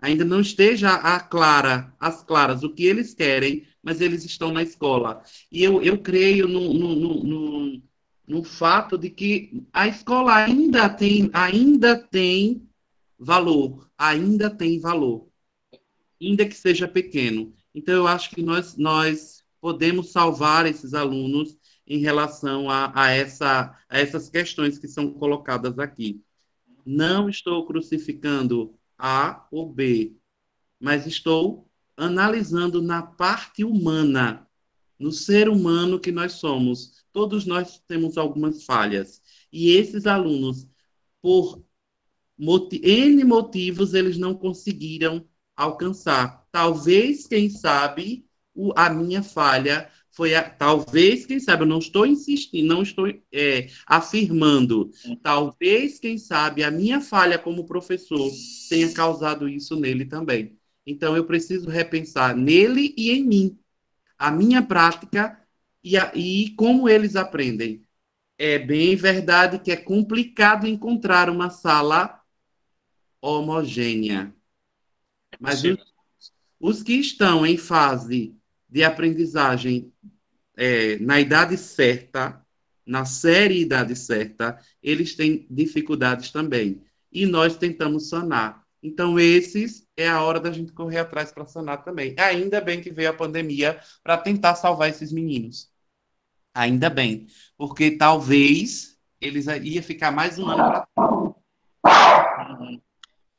ainda 0.00 0.24
não 0.24 0.40
esteja 0.40 0.92
a 0.94 1.18
clara, 1.20 1.94
as 1.98 2.22
claras 2.22 2.62
o 2.62 2.74
que 2.74 2.84
eles 2.84 3.14
querem, 3.14 3.66
mas 3.82 4.00
eles 4.00 4.24
estão 4.24 4.52
na 4.52 4.62
escola. 4.62 5.22
E 5.50 5.62
eu, 5.64 5.82
eu 5.82 5.98
creio 6.02 6.46
no, 6.46 6.74
no, 6.74 6.94
no, 6.94 7.24
no, 7.24 7.82
no 8.28 8.44
fato 8.44 8.98
de 8.98 9.08
que 9.08 9.64
a 9.72 9.88
escola 9.88 10.34
ainda 10.34 10.86
tem, 10.90 11.30
ainda 11.32 11.96
tem 11.96 12.68
valor, 13.18 13.90
ainda 13.96 14.50
tem 14.50 14.78
valor, 14.78 15.26
ainda 16.20 16.46
que 16.46 16.54
seja 16.54 16.86
pequeno. 16.86 17.54
Então, 17.74 17.94
eu 17.94 18.06
acho 18.06 18.30
que 18.30 18.42
nós, 18.42 18.76
nós 18.76 19.42
podemos 19.60 20.10
salvar 20.10 20.66
esses 20.66 20.92
alunos 20.92 21.56
em 21.86 21.98
relação 21.98 22.68
a, 22.68 22.92
a, 22.94 23.10
essa, 23.10 23.74
a 23.88 23.98
essas 23.98 24.28
questões 24.28 24.78
que 24.78 24.86
são 24.86 25.10
colocadas 25.14 25.78
aqui. 25.78 26.22
Não 26.84 27.30
estou 27.30 27.66
crucificando 27.66 28.74
a 28.98 29.46
ou 29.50 29.72
B, 29.72 30.14
mas 30.78 31.06
estou 31.06 31.66
analisando 31.96 32.82
na 32.82 33.02
parte 33.02 33.64
humana, 33.64 34.46
no 34.98 35.12
ser 35.12 35.48
humano 35.48 35.98
que 35.98 36.12
nós 36.12 36.32
somos. 36.32 36.97
Todos 37.12 37.46
nós 37.46 37.80
temos 37.86 38.16
algumas 38.18 38.64
falhas. 38.64 39.22
E 39.52 39.70
esses 39.70 40.06
alunos, 40.06 40.68
por 41.20 41.62
N 42.38 43.24
motivos, 43.24 43.94
eles 43.94 44.16
não 44.16 44.34
conseguiram 44.34 45.26
alcançar. 45.56 46.46
Talvez, 46.52 47.26
quem 47.26 47.50
sabe, 47.50 48.24
a 48.76 48.90
minha 48.90 49.22
falha 49.22 49.90
foi 50.10 50.34
a, 50.34 50.48
talvez, 50.48 51.26
quem 51.26 51.38
sabe, 51.38 51.62
eu 51.62 51.66
não 51.66 51.78
estou 51.78 52.04
insistindo, 52.04 52.66
não 52.66 52.82
estou 52.82 53.06
é, 53.32 53.68
afirmando, 53.86 54.90
talvez, 55.22 55.98
quem 56.00 56.18
sabe, 56.18 56.64
a 56.64 56.70
minha 56.70 57.00
falha 57.00 57.38
como 57.38 57.66
professor 57.66 58.28
tenha 58.68 58.92
causado 58.92 59.48
isso 59.48 59.76
nele 59.76 60.04
também. 60.04 60.58
Então, 60.84 61.16
eu 61.16 61.24
preciso 61.24 61.68
repensar 61.68 62.34
nele 62.36 62.94
e 62.96 63.10
em 63.12 63.24
mim, 63.24 63.58
a 64.18 64.30
minha 64.30 64.60
prática 64.60 65.40
e, 65.82 65.96
a, 65.96 66.12
e 66.14 66.50
como 66.56 66.88
eles 66.88 67.16
aprendem. 67.16 67.84
é 68.38 68.58
bem 68.58 68.94
verdade 68.96 69.58
que 69.58 69.70
é 69.72 69.76
complicado 69.76 70.66
encontrar 70.66 71.28
uma 71.28 71.50
sala 71.50 72.20
homogênea. 73.20 74.32
Mas 75.40 75.64
os, 75.64 75.78
os 76.60 76.82
que 76.82 76.94
estão 76.94 77.44
em 77.46 77.56
fase 77.56 78.36
de 78.68 78.84
aprendizagem 78.84 79.92
é, 80.56 80.98
na 80.98 81.20
idade 81.20 81.56
certa, 81.56 82.44
na 82.84 83.04
série 83.04 83.60
idade 83.60 83.94
certa, 83.96 84.58
eles 84.82 85.14
têm 85.14 85.46
dificuldades 85.50 86.30
também. 86.30 86.82
E 87.12 87.26
nós 87.26 87.56
tentamos 87.56 88.08
sanar. 88.08 88.66
Então, 88.82 89.18
esses 89.18 89.86
é 89.96 90.08
a 90.08 90.22
hora 90.22 90.38
da 90.38 90.52
gente 90.52 90.72
correr 90.72 90.98
atrás 90.98 91.32
para 91.32 91.46
sanar 91.46 91.82
também. 91.82 92.14
Ainda 92.18 92.60
bem 92.60 92.80
que 92.80 92.92
veio 92.92 93.10
a 93.10 93.14
pandemia 93.14 93.80
para 94.02 94.16
tentar 94.16 94.54
salvar 94.54 94.88
esses 94.88 95.12
meninos. 95.12 95.70
Ainda 96.54 96.88
bem. 96.88 97.26
Porque 97.56 97.92
talvez 97.92 98.98
eles 99.20 99.46
ia 99.46 99.82
ficar 99.82 100.12
mais 100.12 100.38
um 100.38 100.48
ano 100.48 100.86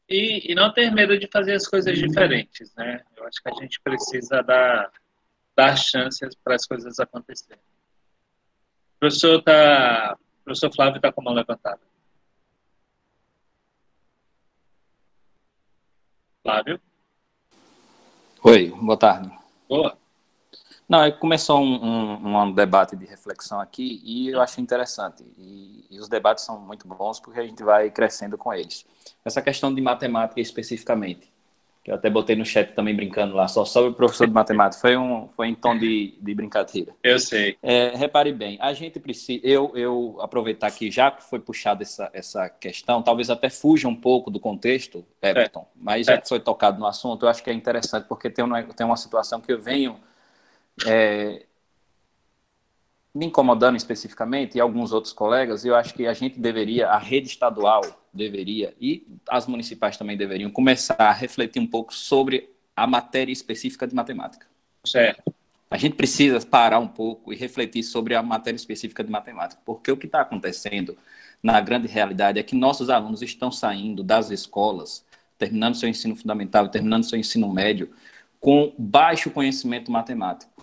e, 0.10 0.52
e 0.52 0.56
não 0.56 0.74
ter 0.74 0.92
medo 0.92 1.18
de 1.18 1.28
fazer 1.28 1.54
as 1.54 1.68
coisas 1.68 1.98
diferentes, 1.98 2.74
né? 2.76 3.04
Eu 3.16 3.28
acho 3.28 3.42
que 3.42 3.50
a 3.50 3.54
gente 3.62 3.80
precisa 3.82 4.42
dar, 4.42 4.92
dar 5.56 5.76
chances 5.78 6.36
para 6.44 6.56
as 6.56 6.66
coisas 6.66 7.00
acontecerem. 7.00 7.62
O 8.96 9.00
professor, 9.00 9.42
tá, 9.44 10.18
o 10.42 10.44
professor 10.44 10.74
Flávio 10.74 10.98
está 10.98 11.12
com 11.12 11.22
a 11.22 11.24
mão 11.26 11.34
levantada. 11.34 11.80
Flávio? 16.50 16.82
Oi, 18.44 18.74
boa 18.82 18.98
tarde. 18.98 19.32
Boa. 19.70 19.96
Não, 20.88 21.04
é 21.04 21.12
começou 21.12 21.60
um, 21.60 21.76
um, 21.86 22.38
um, 22.38 22.52
debate 22.52 22.96
de 22.96 23.06
reflexão 23.06 23.60
aqui 23.60 24.02
e 24.04 24.30
eu 24.30 24.42
achei 24.42 24.60
interessante. 24.64 25.24
E, 25.38 25.86
e, 25.92 26.00
os 26.00 26.10
debates 26.10 26.44
são 26.44 26.60
muito 26.60 26.88
bons 26.88 27.20
porque 27.20 27.40
a 27.40 27.46
gente 27.46 27.62
vai 27.62 27.92
crescendo 27.92 28.36
com 28.36 28.52
eles. 28.52 28.84
Essa 29.24 29.44
questão 29.44 29.72
de 29.72 29.80
matemática 29.80 30.42
especificamente, 30.42 31.32
eu 31.90 31.96
até 31.96 32.08
botei 32.08 32.36
no 32.36 32.46
chat 32.46 32.74
também 32.74 32.96
brincando 32.96 33.36
lá, 33.36 33.48
só 33.48 33.66
sobre 33.66 33.90
o 33.90 33.94
professor 33.94 34.28
de 34.28 34.34
matemática, 34.34 34.80
foi, 34.80 34.96
um, 34.96 35.28
foi 35.30 35.48
em 35.48 35.56
tom 35.56 35.76
de, 35.76 36.16
de 36.22 36.36
brincadeira. 36.36 36.94
Eu 37.04 37.18
sei. 37.18 37.58
É, 37.64 37.96
repare 37.96 38.32
bem, 38.32 38.60
a 38.62 38.72
gente 38.74 39.00
precisa, 39.00 39.42
eu, 39.44 39.72
eu 39.76 40.18
aproveitar 40.22 40.70
que 40.70 40.92
já 40.92 41.12
foi 41.12 41.40
puxada 41.40 41.82
essa, 41.82 42.08
essa 42.14 42.48
questão, 42.48 43.02
talvez 43.02 43.32
até 43.32 43.50
fuja 43.50 43.88
um 43.88 43.96
pouco 43.96 44.30
do 44.30 44.40
contexto, 44.40 45.04
Everton, 45.20 45.62
é. 45.62 45.66
mas 45.76 46.06
já 46.06 46.22
que 46.22 46.30
foi 46.30 46.40
tocado 46.40 46.80
no 46.80 46.86
assunto, 46.86 47.26
eu 47.26 47.30
acho 47.30 47.44
que 47.44 47.50
é 47.50 47.54
interessante 47.54 48.06
porque 48.08 48.30
tem 48.30 48.46
uma, 48.46 48.62
tem 48.62 48.86
uma 48.86 48.98
situação 48.98 49.42
que 49.42 49.52
eu 49.52 49.60
venho 49.60 50.00
é, 50.86 51.48
me 53.14 53.26
incomodando 53.26 53.76
especificamente, 53.76 54.58
e 54.58 54.62
alguns 54.62 54.92
outros 54.92 55.14
colegas, 55.14 55.66
eu 55.66 55.76
acho 55.76 55.94
que 55.94 56.06
a 56.06 56.14
gente 56.14 56.40
deveria, 56.40 56.90
a 56.90 56.98
rede 56.98 57.28
estadual 57.28 57.82
deveria, 58.14 58.74
e 58.80 59.08
as 59.28 59.48
municipais 59.48 59.98
também 59.98 60.16
deveriam, 60.16 60.52
começar 60.52 60.96
a 61.00 61.12
refletir 61.12 61.60
um 61.60 61.68
pouco 61.68 61.94
sobre 61.94 62.50
a 62.76 62.86
matéria 62.86 63.32
específica 63.32 63.88
de 63.88 63.96
matemática. 63.96 64.46
Certo. 64.86 65.34
A 65.72 65.78
gente 65.78 65.96
precisa 65.96 66.40
parar 66.46 66.80
um 66.80 66.88
pouco 66.88 67.32
e 67.32 67.36
refletir 67.36 67.84
sobre 67.84 68.16
a 68.16 68.24
matéria 68.24 68.58
específica 68.58 69.04
de 69.04 69.12
matemática, 69.12 69.62
porque 69.66 69.92
o 69.92 69.98
que 69.98 70.08
está 70.08 70.22
acontecendo 70.22 70.98
na 71.44 71.60
grande 71.62 71.88
realidade 71.88 72.40
é 72.40 72.44
que 72.44 72.56
nossos 72.56 72.90
alunos 72.90 73.22
estão 73.22 73.52
saindo 73.52 74.04
das 74.04 74.32
escolas, 74.32 75.06
terminando 75.38 75.76
seu 75.76 75.88
ensino 75.88 76.16
fundamental, 76.16 76.70
terminando 76.70 77.04
seu 77.04 77.20
ensino 77.20 77.52
médio, 77.52 77.90
com 78.40 78.74
baixo 78.78 79.30
conhecimento 79.30 79.92
matemático. 79.92 80.59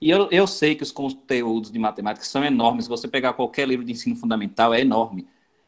E 0.00 0.10
eu, 0.10 0.28
eu 0.30 0.46
sei 0.46 0.74
que 0.74 0.82
os 0.82 0.92
conteúdos 0.92 1.70
de 1.70 1.78
matemática 1.78 2.24
são 2.24 2.44
enormes. 2.44 2.84
Se 2.84 2.90
você 2.90 3.08
pegar 3.08 3.32
qualquer 3.32 3.66
livro 3.66 3.84
de 3.84 3.92
ensino 3.92 4.16
fundamental, 4.16 4.72
é 4.72 4.80
enorme. 4.80 5.26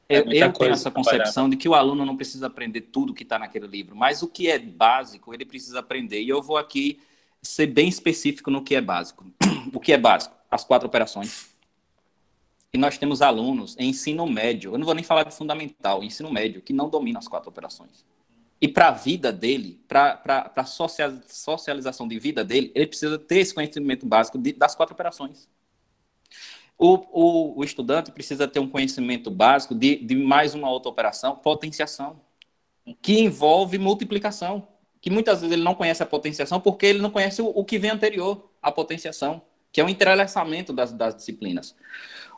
É 0.09 0.19
eu, 0.19 0.33
eu 0.33 0.53
tenho 0.53 0.73
essa 0.73 0.91
concepção 0.91 1.49
de 1.49 1.57
que 1.57 1.69
o 1.69 1.75
aluno 1.75 2.05
não 2.05 2.17
precisa 2.17 2.49
aprender 2.49 2.81
tudo 2.83 3.15
que 3.15 3.23
está 3.23 3.39
naquele 3.39 3.67
livro, 3.67 3.95
mas 3.95 4.23
o 4.23 4.29
que 4.29 4.49
é 4.49 4.59
básico, 4.59 5.33
ele 5.33 5.45
precisa 5.45 5.79
aprender. 5.79 6.21
E 6.23 6.29
eu 6.29 6.43
vou 6.43 6.57
aqui 6.57 7.01
ser 7.43 7.67
bem 7.67 7.89
específico 7.89 8.51
no 8.51 8.63
que 8.63 8.75
é 8.75 8.81
básico. 8.81 9.25
o 9.73 9.79
que 9.79 9.93
é 9.93 9.99
básico? 9.99 10.35
As 10.51 10.65
quatro 10.65 10.89
operações. 10.89 11.49
E 12.73 12.79
nós 12.79 12.99
temos 12.99 13.23
alunos 13.23 13.77
em 13.79 13.91
ensino 13.91 14.27
médio, 14.27 14.73
eu 14.73 14.79
não 14.79 14.85
vou 14.85 14.95
nem 14.95 15.03
falar 15.03 15.25
de 15.25 15.35
fundamental, 15.35 16.05
ensino 16.05 16.31
médio, 16.33 16.63
que 16.63 16.73
não 16.73 16.89
dominam 16.89 17.19
as 17.19 17.27
quatro 17.27 17.49
operações. 17.49 18.05
E 18.61 18.69
para 18.69 18.89
a 18.89 18.91
vida 18.91 19.33
dele, 19.33 19.81
para 19.89 20.53
a 20.55 20.65
socialização 20.65 22.07
de 22.07 22.19
vida 22.19 22.45
dele, 22.45 22.71
ele 22.75 22.87
precisa 22.87 23.19
ter 23.19 23.39
esse 23.39 23.55
conhecimento 23.55 24.05
básico 24.05 24.37
de, 24.39 24.53
das 24.53 24.75
quatro 24.75 24.93
operações. 24.93 25.49
O, 26.77 26.95
o, 27.11 27.59
o, 27.61 27.65
estudante 27.65 28.11
precisa 28.11 28.47
ter 28.47 28.59
um 28.59 28.69
conhecimento 28.69 29.31
básico 29.31 29.75
de, 29.75 29.97
de 29.97 30.15
mais 30.15 30.55
uma 30.55 30.71
outra 30.71 30.91
operação, 30.91 31.37
potenciação, 31.37 32.21
que 33.03 33.21
envolve 33.21 33.79
multiplicação, 33.79 34.67
que 35.01 35.11
muitas 35.11 35.41
vezes 35.41 35.55
ele 35.55 35.63
não 35.63 35.75
conhece 35.75 36.03
a 36.03 36.07
potenciação 36.07 36.61
porque 36.61 36.87
ele 36.87 37.01
não 37.01 37.11
conhece 37.11 37.41
o, 37.41 37.47
o 37.47 37.65
que 37.65 37.79
vem 37.79 37.91
anterior 37.91 38.51
à 38.63 38.71
potenciação, 38.71 39.43
que 39.73 39.81
é 39.81 39.85
o 39.85 39.89
entrelaçamento 39.89 40.73
das, 40.73 40.93
das 40.93 41.15
disciplinas. 41.15 41.77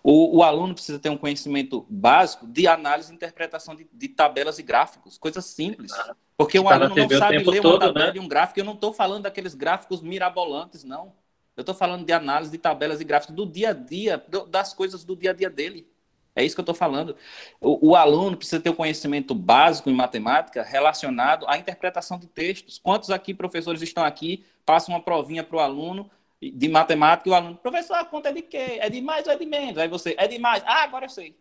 O, 0.02 0.38
o, 0.38 0.42
aluno 0.42 0.74
precisa 0.74 0.98
ter 0.98 1.10
um 1.10 1.16
conhecimento 1.16 1.86
básico 1.88 2.46
de 2.46 2.66
análise 2.66 3.12
e 3.12 3.14
interpretação 3.14 3.74
de, 3.74 3.86
de 3.92 4.08
tabelas 4.08 4.58
e 4.58 4.62
gráficos, 4.62 5.16
coisas 5.16 5.44
simples. 5.44 5.92
Porque 6.36 6.58
o 6.58 6.64
tá 6.64 6.74
aluno 6.74 6.96
não 6.96 7.08
sabe 7.10 7.38
ler 7.38 7.60
uma 7.60 7.62
todo, 7.62 7.80
tabela 7.80 8.06
né? 8.06 8.12
de 8.12 8.18
um 8.18 8.26
gráfico. 8.26 8.58
Eu 8.58 8.64
não 8.64 8.74
estou 8.74 8.92
falando 8.92 9.22
daqueles 9.22 9.54
gráficos 9.54 10.02
mirabolantes, 10.02 10.82
não. 10.82 11.12
Eu 11.56 11.60
estou 11.60 11.74
falando 11.74 12.04
de 12.04 12.12
análise 12.12 12.50
de 12.50 12.58
tabelas 12.58 13.00
e 13.00 13.04
gráficos 13.04 13.36
do 13.36 13.46
dia 13.46 13.70
a 13.70 13.72
dia, 13.72 14.24
do, 14.26 14.46
das 14.46 14.74
coisas 14.74 15.04
do 15.04 15.14
dia 15.14 15.30
a 15.30 15.34
dia 15.34 15.48
dele. 15.48 15.86
É 16.34 16.42
isso 16.42 16.56
que 16.56 16.60
eu 16.60 16.64
estou 16.64 16.74
falando. 16.74 17.14
O, 17.60 17.90
o, 17.90 17.96
aluno 17.96 18.36
precisa 18.36 18.60
ter 18.60 18.70
um 18.70 18.74
conhecimento 18.74 19.34
básico 19.34 19.90
em 19.90 19.94
matemática 19.94 20.62
relacionado 20.62 21.46
à 21.46 21.58
interpretação 21.58 22.18
de 22.18 22.26
textos. 22.26 22.78
Quantos 22.78 23.10
aqui, 23.10 23.34
professores, 23.34 23.82
estão 23.82 24.02
aqui, 24.02 24.44
passam 24.64 24.94
uma 24.94 25.02
provinha 25.02 25.44
para 25.44 25.56
o 25.56 25.60
aluno 25.60 26.10
de 26.50 26.68
matemática 26.68 27.30
o 27.30 27.34
aluno, 27.34 27.56
professor, 27.56 27.94
a 27.94 28.04
conta 28.04 28.30
é 28.30 28.32
de 28.32 28.42
quê? 28.42 28.78
É 28.80 28.90
de 28.90 29.00
mais 29.00 29.26
ou 29.26 29.32
é 29.32 29.36
de 29.36 29.46
menos? 29.46 29.78
Aí 29.78 29.88
você, 29.88 30.14
é 30.18 30.26
de 30.26 30.38
mais. 30.38 30.62
Ah, 30.66 30.82
agora 30.82 31.04
eu 31.04 31.10
sei. 31.10 31.36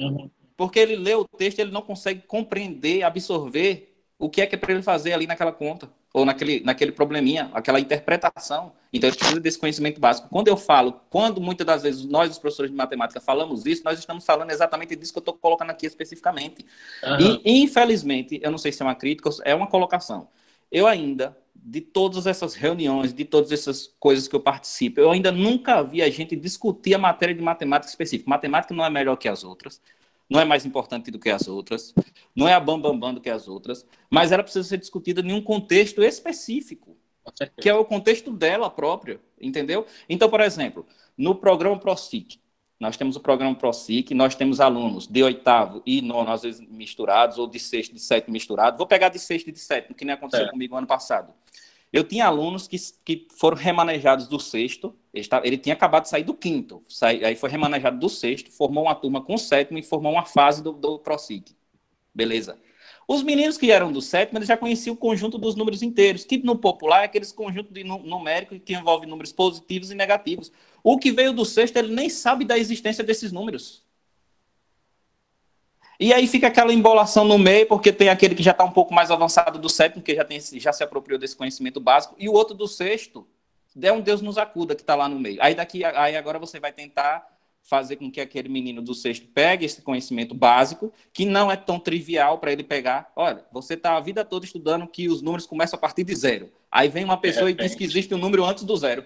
Uhum. 0.00 0.28
Porque 0.56 0.78
ele 0.78 0.96
lê 0.96 1.14
o 1.14 1.24
texto, 1.24 1.60
ele 1.60 1.70
não 1.70 1.82
consegue 1.82 2.22
compreender, 2.22 3.02
absorver 3.02 3.94
o 4.18 4.28
que 4.28 4.40
é 4.40 4.46
que 4.46 4.54
é 4.54 4.58
para 4.58 4.72
ele 4.72 4.82
fazer 4.82 5.12
ali 5.12 5.26
naquela 5.26 5.52
conta, 5.52 5.90
ou 6.12 6.24
naquele, 6.24 6.60
naquele 6.60 6.92
probleminha, 6.92 7.50
aquela 7.52 7.80
interpretação. 7.80 8.72
Então, 8.92 9.08
ele 9.08 9.16
precisa 9.16 9.40
desse 9.40 9.58
conhecimento 9.58 10.00
básico. 10.00 10.28
Quando 10.28 10.46
eu 10.46 10.56
falo, 10.56 11.00
quando 11.10 11.40
muitas 11.40 11.66
das 11.66 11.82
vezes 11.82 12.04
nós, 12.04 12.30
os 12.30 12.38
professores 12.38 12.70
de 12.70 12.76
matemática, 12.76 13.20
falamos 13.20 13.66
isso, 13.66 13.82
nós 13.84 13.98
estamos 13.98 14.24
falando 14.24 14.50
exatamente 14.50 14.94
disso 14.94 15.12
que 15.12 15.18
eu 15.18 15.22
estou 15.22 15.34
colocando 15.34 15.70
aqui 15.70 15.86
especificamente. 15.86 16.64
Uhum. 17.02 17.40
E, 17.44 17.62
infelizmente, 17.62 18.38
eu 18.42 18.50
não 18.50 18.58
sei 18.58 18.70
se 18.70 18.80
é 18.80 18.84
uma 18.84 18.94
crítica, 18.94 19.28
é 19.44 19.54
uma 19.54 19.66
colocação. 19.66 20.28
Eu 20.70 20.86
ainda 20.86 21.36
de 21.66 21.80
todas 21.80 22.26
essas 22.26 22.54
reuniões, 22.54 23.14
de 23.14 23.24
todas 23.24 23.50
essas 23.50 23.90
coisas 23.98 24.28
que 24.28 24.36
eu 24.36 24.40
participo, 24.40 25.00
eu 25.00 25.10
ainda 25.10 25.32
nunca 25.32 25.82
vi 25.82 26.02
a 26.02 26.10
gente 26.10 26.36
discutir 26.36 26.94
a 26.94 26.98
matéria 26.98 27.34
de 27.34 27.40
matemática 27.40 27.88
específica. 27.88 28.28
Matemática 28.28 28.74
não 28.74 28.84
é 28.84 28.90
melhor 28.90 29.16
que 29.16 29.26
as 29.26 29.42
outras, 29.42 29.80
não 30.28 30.38
é 30.38 30.44
mais 30.44 30.66
importante 30.66 31.10
do 31.10 31.18
que 31.18 31.30
as 31.30 31.48
outras, 31.48 31.94
não 32.36 32.46
é 32.46 32.52
a 32.52 32.60
bam, 32.60 32.78
bam, 32.78 32.98
bam 32.98 33.14
do 33.14 33.20
que 33.20 33.30
as 33.30 33.48
outras, 33.48 33.86
mas 34.10 34.30
ela 34.30 34.42
precisa 34.42 34.68
ser 34.68 34.76
discutida 34.76 35.22
em 35.22 35.32
um 35.32 35.40
contexto 35.40 36.02
específico, 36.02 36.98
que 37.58 37.70
é 37.70 37.74
o 37.74 37.84
contexto 37.84 38.30
dela 38.30 38.68
própria, 38.68 39.18
entendeu? 39.40 39.86
Então, 40.06 40.28
por 40.28 40.42
exemplo, 40.42 40.86
no 41.16 41.34
programa 41.34 41.78
ProSIC, 41.78 42.38
nós 42.78 42.96
temos 42.96 43.16
o 43.16 43.20
programa 43.20 43.54
ProSIC, 43.54 44.14
nós 44.14 44.34
temos 44.34 44.60
alunos 44.60 45.06
de 45.06 45.22
oitavo 45.22 45.82
e 45.86 46.02
nono, 46.02 46.30
às 46.30 46.42
vezes 46.42 46.60
misturados, 46.68 47.38
ou 47.38 47.46
de 47.46 47.58
sexto, 47.58 47.94
de 47.94 48.00
sétimo 48.00 48.32
misturado. 48.32 48.76
Vou 48.76 48.86
pegar 48.86 49.08
de 49.08 49.18
sexto 49.18 49.48
e 49.48 49.52
de 49.52 49.60
sétimo, 49.60 49.94
que 49.94 50.04
nem 50.04 50.14
aconteceu 50.14 50.46
é. 50.46 50.50
comigo 50.50 50.76
ano 50.76 50.86
passado. 50.86 51.32
Eu 51.92 52.02
tinha 52.02 52.26
alunos 52.26 52.66
que, 52.66 52.76
que 53.04 53.28
foram 53.36 53.56
remanejados 53.56 54.26
do 54.26 54.40
sexto, 54.40 54.94
ele, 55.12 55.26
ele 55.44 55.56
tinha 55.56 55.74
acabado 55.74 56.02
de 56.02 56.08
sair 56.08 56.24
do 56.24 56.34
quinto, 56.34 56.82
sai, 56.88 57.24
aí 57.24 57.36
foi 57.36 57.48
remanejado 57.48 57.98
do 57.98 58.08
sexto, 58.08 58.50
formou 58.50 58.84
uma 58.84 58.94
turma 58.96 59.20
com 59.20 59.34
o 59.34 59.38
sétimo 59.38 59.78
e 59.78 59.82
formou 59.82 60.12
uma 60.12 60.24
fase 60.24 60.60
do, 60.60 60.72
do 60.72 60.98
ProSIC. 60.98 61.54
Beleza. 62.12 62.58
Os 63.06 63.22
meninos 63.22 63.58
que 63.58 63.70
eram 63.70 63.92
do 63.92 64.00
sétimo, 64.00 64.38
eles 64.38 64.48
já 64.48 64.56
conheciam 64.56 64.94
o 64.94 64.96
conjunto 64.96 65.36
dos 65.36 65.54
números 65.54 65.82
inteiros, 65.82 66.24
que 66.24 66.38
no 66.38 66.56
popular 66.56 67.02
é 67.02 67.04
aqueles 67.04 67.32
conjuntos 67.32 67.72
de 67.72 67.84
numérico 67.84 68.58
que 68.58 68.74
envolve 68.74 69.06
números 69.06 69.32
positivos 69.32 69.90
e 69.90 69.94
negativos. 69.94 70.50
O 70.82 70.98
que 70.98 71.12
veio 71.12 71.32
do 71.32 71.44
sexto, 71.44 71.76
ele 71.76 71.94
nem 71.94 72.08
sabe 72.08 72.44
da 72.44 72.58
existência 72.58 73.04
desses 73.04 73.30
números. 73.30 73.84
E 75.98 76.12
aí 76.12 76.26
fica 76.26 76.48
aquela 76.48 76.72
embolação 76.72 77.24
no 77.24 77.38
meio, 77.38 77.66
porque 77.66 77.92
tem 77.92 78.08
aquele 78.08 78.34
que 78.34 78.42
já 78.42 78.50
está 78.50 78.64
um 78.64 78.72
pouco 78.72 78.92
mais 78.92 79.10
avançado 79.10 79.58
do 79.58 79.68
sétimo, 79.68 80.02
que 80.02 80.14
já, 80.14 80.24
tem, 80.24 80.40
já 80.40 80.72
se 80.72 80.82
apropriou 80.82 81.18
desse 81.18 81.36
conhecimento 81.36 81.80
básico, 81.80 82.16
e 82.18 82.28
o 82.28 82.32
outro 82.32 82.54
do 82.54 82.66
sexto, 82.66 83.26
der 83.74 83.92
um 83.92 84.00
Deus 84.00 84.20
nos 84.20 84.36
acuda, 84.36 84.74
que 84.74 84.82
está 84.82 84.94
lá 84.94 85.08
no 85.08 85.20
meio. 85.20 85.38
Aí 85.40 85.54
daqui, 85.54 85.84
aí 85.84 86.16
agora 86.16 86.38
você 86.38 86.58
vai 86.58 86.72
tentar 86.72 87.33
fazer 87.64 87.96
com 87.96 88.10
que 88.10 88.20
aquele 88.20 88.48
menino 88.48 88.82
do 88.82 88.94
sexto 88.94 89.26
pegue 89.26 89.64
esse 89.64 89.80
conhecimento 89.80 90.34
básico, 90.34 90.92
que 91.12 91.24
não 91.24 91.50
é 91.50 91.56
tão 91.56 91.80
trivial 91.80 92.38
para 92.38 92.52
ele 92.52 92.62
pegar. 92.62 93.10
Olha, 93.16 93.44
você 93.50 93.72
está 93.72 93.96
a 93.96 94.00
vida 94.00 94.22
toda 94.22 94.44
estudando 94.44 94.86
que 94.86 95.08
os 95.08 95.22
números 95.22 95.46
começam 95.46 95.78
a 95.78 95.80
partir 95.80 96.04
de 96.04 96.14
zero. 96.14 96.52
Aí 96.70 96.88
vem 96.88 97.04
uma 97.04 97.16
pessoa 97.16 97.50
e 97.50 97.54
diz 97.54 97.74
que 97.74 97.82
existe 97.82 98.14
um 98.14 98.18
número 98.18 98.44
antes 98.44 98.64
do 98.64 98.76
zero. 98.76 99.04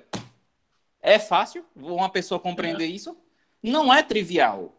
É 1.01 1.20
fácil 1.20 1.64
uma 1.76 2.10
pessoa 2.10 2.40
compreender 2.40 2.85
é. 2.85 2.89
isso? 2.89 3.16
Não 3.62 3.94
é 3.94 4.02
trivial. 4.02 4.74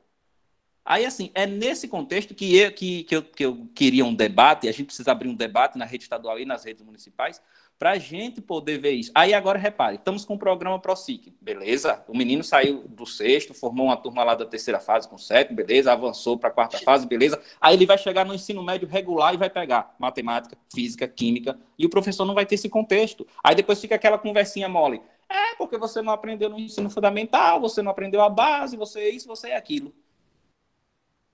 Aí, 0.84 1.06
assim, 1.06 1.31
é 1.34 1.45
nesse 1.45 1.88
contexto 1.88 2.34
que 2.34 2.57
eu, 2.57 2.72
que, 2.72 3.03
que, 3.03 3.15
eu, 3.15 3.23
que 3.23 3.45
eu 3.45 3.69
queria 3.76 4.03
um 4.03 4.14
debate, 4.14 4.65
e 4.65 4.69
a 4.69 4.72
gente 4.72 4.88
precisa 4.88 5.11
abrir 5.11 5.30
um 5.30 5.35
debate 5.35 5.77
na 5.77 5.85
rede 5.85 6.03
estadual 6.03 6.39
e 6.39 6.45
nas 6.45 6.65
redes 6.65 6.84
municipais, 6.84 7.41
para 7.80 7.91
a 7.91 7.97
gente 7.97 8.41
poder 8.41 8.77
ver 8.77 8.91
isso. 8.91 9.10
Aí 9.15 9.34
agora 9.34 9.57
repare, 9.57 9.95
estamos 9.95 10.26
com 10.26 10.34
o 10.34 10.38
programa 10.38 10.77
ProSIC, 10.77 11.34
beleza? 11.39 12.03
O 12.10 12.15
menino 12.15 12.43
saiu 12.43 12.84
do 12.89 13.06
sexto, 13.06 13.53
formou 13.53 13.85
uma 13.85 13.95
turma 13.95 14.22
lá 14.22 14.35
da 14.35 14.45
terceira 14.45 14.81
fase 14.81 15.07
com 15.07 15.18
sete, 15.18 15.53
beleza? 15.53 15.93
Avançou 15.93 16.38
para 16.38 16.49
a 16.49 16.51
quarta 16.51 16.77
fase, 16.80 17.07
beleza? 17.07 17.41
Aí 17.61 17.77
ele 17.77 17.85
vai 17.85 17.97
chegar 17.97 18.26
no 18.26 18.34
ensino 18.34 18.61
médio 18.61 18.85
regular 18.85 19.34
e 19.34 19.38
vai 19.38 19.49
pegar 19.49 19.95
matemática, 19.97 20.57
física, 20.72 21.07
química, 21.07 21.57
e 21.77 21.85
o 21.85 21.89
professor 21.89 22.26
não 22.26 22.35
vai 22.35 22.45
ter 22.45 22.56
esse 22.56 22.68
contexto. 22.68 23.26
Aí 23.41 23.56
depois 23.56 23.80
fica 23.80 23.95
aquela 23.95 24.18
conversinha 24.18 24.68
mole. 24.68 25.01
É 25.30 25.56
porque 25.56 25.77
você 25.77 26.01
não 26.01 26.11
aprendeu 26.11 26.49
no 26.49 26.60
ensino 26.60 26.89
fundamental, 26.89 27.61
você 27.61 27.81
não 27.81 27.91
aprendeu 27.91 28.22
a 28.22 28.30
base, 28.30 28.76
você 28.76 28.99
é 28.99 29.10
isso, 29.10 29.27
você 29.27 29.49
é 29.51 29.56
aquilo. 29.56 29.93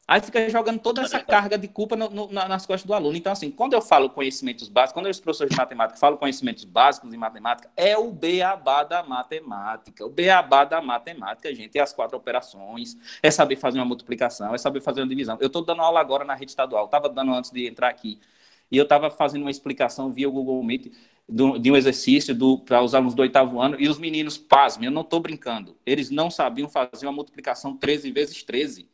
Aí 0.07 0.21
fica 0.21 0.47
jogando 0.51 0.79
toda 0.79 1.01
essa 1.01 1.19
carga 1.19 1.57
de 1.57 1.67
culpa 1.67 1.95
no, 1.95 2.09
no, 2.11 2.31
nas 2.31 2.63
costas 2.63 2.85
do 2.85 2.93
aluno. 2.93 3.17
Então, 3.17 3.33
assim, 3.33 3.49
quando 3.49 3.73
eu 3.73 3.81
falo 3.81 4.07
conhecimentos 4.07 4.69
básicos, 4.69 4.93
quando 4.93 5.09
os 5.09 5.19
professores 5.19 5.49
de 5.49 5.57
matemática 5.57 5.99
falam 5.99 6.15
conhecimentos 6.15 6.63
básicos 6.63 7.09
de 7.09 7.17
matemática, 7.17 7.71
é 7.75 7.97
o 7.97 8.11
beabá 8.11 8.83
da 8.83 9.01
matemática. 9.01 10.05
O 10.05 10.09
beabá 10.09 10.63
da 10.63 10.79
matemática, 10.79 11.53
gente, 11.55 11.79
é 11.79 11.81
as 11.81 11.91
quatro 11.91 12.15
operações, 12.15 12.95
é 13.23 13.31
saber 13.31 13.55
fazer 13.55 13.79
uma 13.79 13.85
multiplicação, 13.85 14.53
é 14.53 14.59
saber 14.59 14.79
fazer 14.79 15.01
uma 15.01 15.07
divisão. 15.07 15.37
Eu 15.41 15.47
estou 15.47 15.65
dando 15.65 15.81
aula 15.81 15.99
agora 15.99 16.23
na 16.23 16.35
rede 16.35 16.51
estadual, 16.51 16.85
estava 16.85 17.09
dando 17.09 17.33
antes 17.33 17.49
de 17.49 17.67
entrar 17.67 17.89
aqui, 17.89 18.19
e 18.71 18.77
eu 18.77 18.83
estava 18.83 19.09
fazendo 19.09 19.41
uma 19.41 19.51
explicação 19.51 20.11
via 20.11 20.29
Google 20.29 20.63
Meet 20.63 20.91
de 21.27 21.71
um 21.71 21.75
exercício 21.75 22.35
para 22.59 22.83
os 22.83 22.93
alunos 22.93 23.15
do 23.15 23.23
oitavo 23.23 23.59
ano, 23.59 23.75
e 23.79 23.89
os 23.89 23.97
meninos, 23.97 24.37
pasmem, 24.37 24.85
eu 24.85 24.91
não 24.91 25.01
estou 25.01 25.19
brincando, 25.19 25.75
eles 25.83 26.11
não 26.11 26.29
sabiam 26.29 26.69
fazer 26.69 27.07
uma 27.07 27.11
multiplicação 27.11 27.75
13 27.75 28.11
vezes 28.11 28.43
13. 28.43 28.87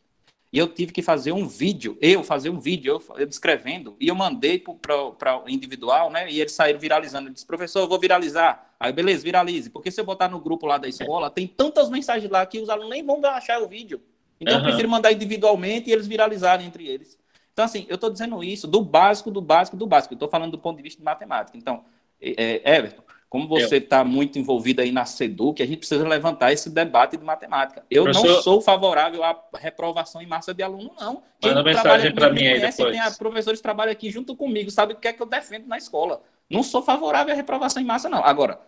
E 0.52 0.58
eu 0.58 0.68
tive 0.68 0.92
que 0.92 1.02
fazer 1.02 1.32
um 1.32 1.48
vídeo, 1.48 1.98
eu 2.02 2.24
fazer 2.24 2.50
um 2.50 2.60
vídeo, 2.60 2.94
eu, 2.94 3.18
eu 3.18 3.26
descrevendo, 3.26 3.96
e 4.00 4.10
eu 4.10 4.16
mandei 4.16 4.60
para 4.60 5.44
o 5.44 5.50
individual, 5.50 6.10
né? 6.10 6.30
E 6.30 6.42
eles 6.42 6.52
saíram 6.52 6.80
viralizando. 6.80 7.30
Eu 7.30 7.34
disse, 7.34 7.46
professor, 7.46 7.80
eu 7.80 7.88
vou 7.88 7.98
viralizar. 7.98 8.70
Aí, 8.78 8.92
beleza, 8.92 9.24
viralize. 9.24 9.70
Porque 9.70 9.90
se 9.90 10.02
eu 10.02 10.06
botar 10.06 10.28
no 10.28 10.40
grupo 10.40 10.66
lá 10.66 10.78
da 10.78 10.90
escola, 10.90 11.30
tem 11.30 11.48
tantas 11.48 11.90
mensagens 11.90 12.30
lá 12.30 12.46
que 12.46 12.60
os 12.60 12.70
alunos 12.70 12.90
nem 12.90 13.02
vão 13.02 13.24
achar 13.26 13.62
o 13.62 13.68
vídeo. 13.68 14.02
Então, 14.42 14.56
uhum. 14.56 14.60
eu 14.60 14.66
prefiro 14.66 14.90
mandar 14.90 15.14
individualmente 15.14 15.90
e 15.90 15.94
eles 15.94 16.06
viralizarem 16.06 16.68
entre 16.68 16.86
eles. 16.86 17.18
Então, 17.54 17.64
assim, 17.64 17.86
eu 17.88 17.96
estou 17.96 18.10
dizendo 18.10 18.44
isso 18.44 18.68
do 18.68 18.82
básico, 18.82 19.32
do 19.32 19.42
básico, 19.42 19.78
do 19.78 19.88
básico. 19.88 20.14
Eu 20.14 20.16
estou 20.16 20.30
falando 20.30 20.52
do 20.52 20.58
ponto 20.58 20.78
de 20.78 20.84
vista 20.84 20.98
de 20.98 21.06
matemática. 21.06 21.58
Então, 21.58 21.86
é, 22.20 22.62
é 22.64 22.78
Everton, 22.78 23.04
como 23.32 23.48
você 23.48 23.78
está 23.78 24.04
muito 24.04 24.38
envolvido 24.38 24.82
aí 24.82 24.92
na 24.92 25.06
SEDUC, 25.06 25.64
a 25.64 25.66
gente 25.66 25.78
precisa 25.78 26.06
levantar 26.06 26.52
esse 26.52 26.70
debate 26.70 27.16
de 27.16 27.24
matemática. 27.24 27.82
Eu 27.90 28.04
Professor... 28.04 28.28
não 28.28 28.42
sou 28.42 28.60
favorável 28.60 29.24
à 29.24 29.42
reprovação 29.54 30.22
em 30.22 30.26
massa 30.26 30.54
de 30.54 30.62
aluno, 30.62 30.92
não. 31.00 31.24
Quem 31.40 31.52
Manda 31.52 31.64
mensagem 31.64 32.14
para 32.14 32.30
mim 32.30 32.46
aí 32.46 32.60
conhece, 32.60 32.80
depois. 32.80 32.98
Tem 32.98 33.00
a, 33.00 33.10
professores 33.12 33.60
que 33.60 33.64
trabalham 33.64 33.94
aqui 33.94 34.12
junto 34.12 34.36
comigo, 34.36 34.70
sabe 34.70 34.92
o 34.92 34.98
que 34.98 35.08
é 35.08 35.14
que 35.14 35.22
eu 35.22 35.26
defendo 35.26 35.66
na 35.66 35.78
escola. 35.78 36.22
Não 36.50 36.62
sou 36.62 36.82
favorável 36.82 37.34
à 37.34 37.38
reprovação 37.38 37.82
em 37.82 37.86
massa, 37.86 38.10
não. 38.10 38.22
Agora, 38.22 38.60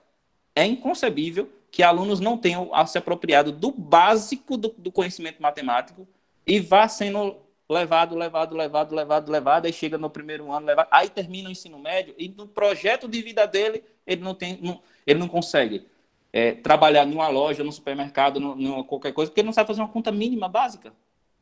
é 0.55 0.65
inconcebível 0.65 1.51
que 1.69 1.83
alunos 1.83 2.21
não 2.21 2.37
tenham 2.37 2.71
se 2.87 2.97
apropriado 2.97 3.51
do 3.51 3.69
básico 3.69 4.55
do, 4.55 4.73
do 4.77 4.93
conhecimento 4.93 5.41
matemático 5.41 6.07
e 6.47 6.61
vá 6.61 6.87
sendo 6.87 7.35
levado, 7.69 8.15
levado, 8.15 8.55
levado, 8.55 8.95
levado, 8.95 9.29
levado, 9.29 9.65
aí 9.65 9.73
chega 9.73 9.97
no 9.97 10.09
primeiro 10.09 10.49
ano, 10.53 10.67
levado, 10.67 10.87
aí 10.89 11.09
termina 11.09 11.49
o 11.49 11.51
ensino 11.51 11.77
médio 11.79 12.15
e 12.17 12.29
no 12.29 12.47
projeto 12.47 13.09
de 13.09 13.21
vida 13.21 13.45
dele 13.45 13.83
ele 14.05 14.21
não 14.21 14.33
tem, 14.33 14.59
não, 14.61 14.81
ele 15.05 15.19
não 15.19 15.27
consegue 15.27 15.85
é, 16.31 16.53
trabalhar 16.53 17.05
numa 17.05 17.27
loja, 17.27 17.63
num 17.63 17.71
supermercado, 17.71 18.39
numa 18.39 18.83
qualquer 18.83 19.13
coisa, 19.13 19.29
porque 19.29 19.41
ele 19.41 19.45
não 19.45 19.53
sabe 19.53 19.67
fazer 19.67 19.81
uma 19.81 19.87
conta 19.87 20.11
mínima 20.11 20.47
básica. 20.47 20.93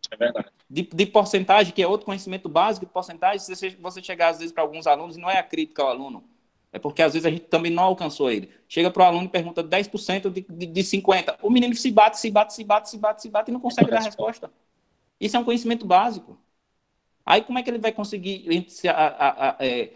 É 0.09 0.17
verdade. 0.17 0.49
De, 0.69 0.83
de 0.83 1.05
porcentagem, 1.05 1.73
que 1.73 1.81
é 1.81 1.88
outro 1.88 2.05
conhecimento 2.05 2.49
básico 2.49 2.85
de 2.85 2.91
porcentagem, 2.91 3.39
se 3.39 3.55
você, 3.55 3.69
você 3.71 4.03
chegar 4.03 4.29
às 4.29 4.39
vezes 4.39 4.51
para 4.51 4.63
alguns 4.63 4.88
alunos, 4.88 5.15
não 5.17 5.29
é 5.29 5.38
a 5.38 5.43
crítica 5.43 5.81
ao 5.81 5.89
aluno, 5.89 6.23
é 6.73 6.79
porque 6.79 7.01
às 7.01 7.13
vezes 7.13 7.25
a 7.25 7.29
gente 7.29 7.45
também 7.45 7.71
não 7.71 7.83
alcançou 7.83 8.31
ele. 8.31 8.49
Chega 8.67 8.89
para 8.89 9.03
o 9.03 9.05
aluno 9.05 9.25
e 9.25 9.29
pergunta 9.29 9.63
10% 9.63 10.29
de, 10.29 10.41
de, 10.41 10.65
de 10.65 10.81
50%. 10.81 11.38
O 11.41 11.49
menino 11.49 11.75
se 11.75 11.91
bate, 11.91 12.19
se 12.19 12.31
bate, 12.31 12.53
se 12.53 12.63
bate, 12.63 12.89
se 12.89 12.97
bate, 12.97 13.21
se 13.21 13.29
bate 13.29 13.51
e 13.51 13.53
não 13.53 13.59
consegue 13.59 13.89
dar 13.89 13.99
a 13.99 14.03
resposta. 14.03 14.51
Isso 15.19 15.35
é 15.35 15.39
um 15.39 15.43
conhecimento 15.43 15.85
básico. 15.85 16.38
Aí 17.25 17.41
como 17.43 17.59
é 17.59 17.63
que 17.63 17.69
ele 17.69 17.77
vai 17.77 17.91
conseguir 17.91 18.45
a, 18.88 18.91
a, 18.91 19.49
a, 19.49 19.55
é, 19.59 19.81
é, 19.81 19.93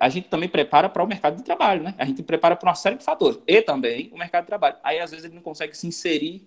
a 0.00 0.08
gente 0.08 0.28
também 0.28 0.48
prepara 0.48 0.88
para 0.88 1.02
o 1.02 1.06
mercado 1.06 1.36
de 1.36 1.42
trabalho, 1.44 1.82
né? 1.82 1.94
A 1.98 2.04
gente 2.04 2.22
prepara 2.22 2.56
para 2.56 2.68
uma 2.68 2.74
série 2.74 2.96
de 2.96 3.04
fatores 3.04 3.38
e 3.46 3.62
também 3.62 4.10
o 4.12 4.18
mercado 4.18 4.44
de 4.44 4.48
trabalho. 4.48 4.76
Aí 4.82 4.98
às 4.98 5.10
vezes 5.10 5.26
ele 5.26 5.34
não 5.34 5.42
consegue 5.42 5.76
se 5.76 5.86
inserir 5.86 6.46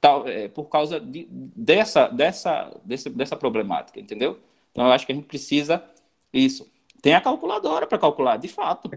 tal, 0.00 0.26
é, 0.26 0.48
por 0.48 0.64
causa 0.64 0.98
de, 0.98 1.26
dessa, 1.30 2.08
dessa, 2.08 2.74
dessa, 2.84 3.10
dessa 3.10 3.36
problemática, 3.36 4.00
entendeu? 4.00 4.40
Então 4.72 4.86
eu 4.86 4.92
acho 4.92 5.06
que 5.06 5.12
a 5.12 5.14
gente 5.14 5.26
precisa 5.26 5.82
isso. 6.32 6.68
Tem 7.00 7.14
a 7.14 7.20
calculadora 7.20 7.86
para 7.86 7.98
calcular, 7.98 8.36
de 8.36 8.48
fato. 8.48 8.90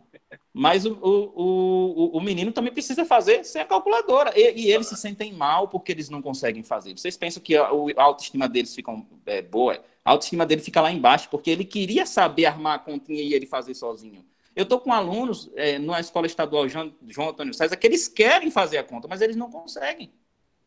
Mas 0.53 0.85
o, 0.85 0.93
o, 1.01 2.13
o, 2.15 2.17
o, 2.17 2.21
menino 2.21 2.51
também 2.51 2.71
precisa 2.71 3.05
fazer 3.05 3.43
sem 3.45 3.61
a 3.61 3.65
calculadora. 3.65 4.37
E, 4.37 4.65
e, 4.65 4.71
eles 4.71 4.87
se 4.87 4.97
sentem 4.97 5.31
mal 5.31 5.67
porque 5.67 5.91
eles 5.91 6.09
não 6.09 6.21
conseguem 6.21 6.63
fazer. 6.63 6.97
Vocês 6.97 7.15
pensam 7.15 7.41
que 7.41 7.55
a, 7.55 7.63
a 7.63 8.03
autoestima 8.03 8.47
deles 8.47 8.75
fica 8.75 8.93
é, 9.25 9.41
boa? 9.41 9.81
A 10.03 10.11
autoestima 10.11 10.45
dele 10.45 10.61
fica 10.61 10.81
lá 10.81 10.91
embaixo, 10.91 11.29
porque 11.29 11.49
ele 11.49 11.63
queria 11.63 12.05
saber 12.05 12.45
armar 12.45 12.75
a 12.75 12.79
continha 12.79 13.21
e 13.21 13.33
ele 13.33 13.45
fazer 13.45 13.73
sozinho. 13.73 14.25
Eu 14.55 14.63
estou 14.63 14.79
com 14.79 14.93
alunos 14.93 15.49
é, 15.55 15.79
na 15.79 15.99
escola 15.99 16.27
estadual 16.27 16.67
João, 16.69 16.93
João 17.07 17.29
Antônio 17.29 17.53
César 17.53 17.75
que 17.75 17.87
eles 17.87 18.07
querem 18.07 18.51
fazer 18.51 18.77
a 18.77 18.83
conta, 18.83 19.07
mas 19.07 19.21
eles 19.21 19.35
não 19.35 19.49
conseguem. 19.49 20.11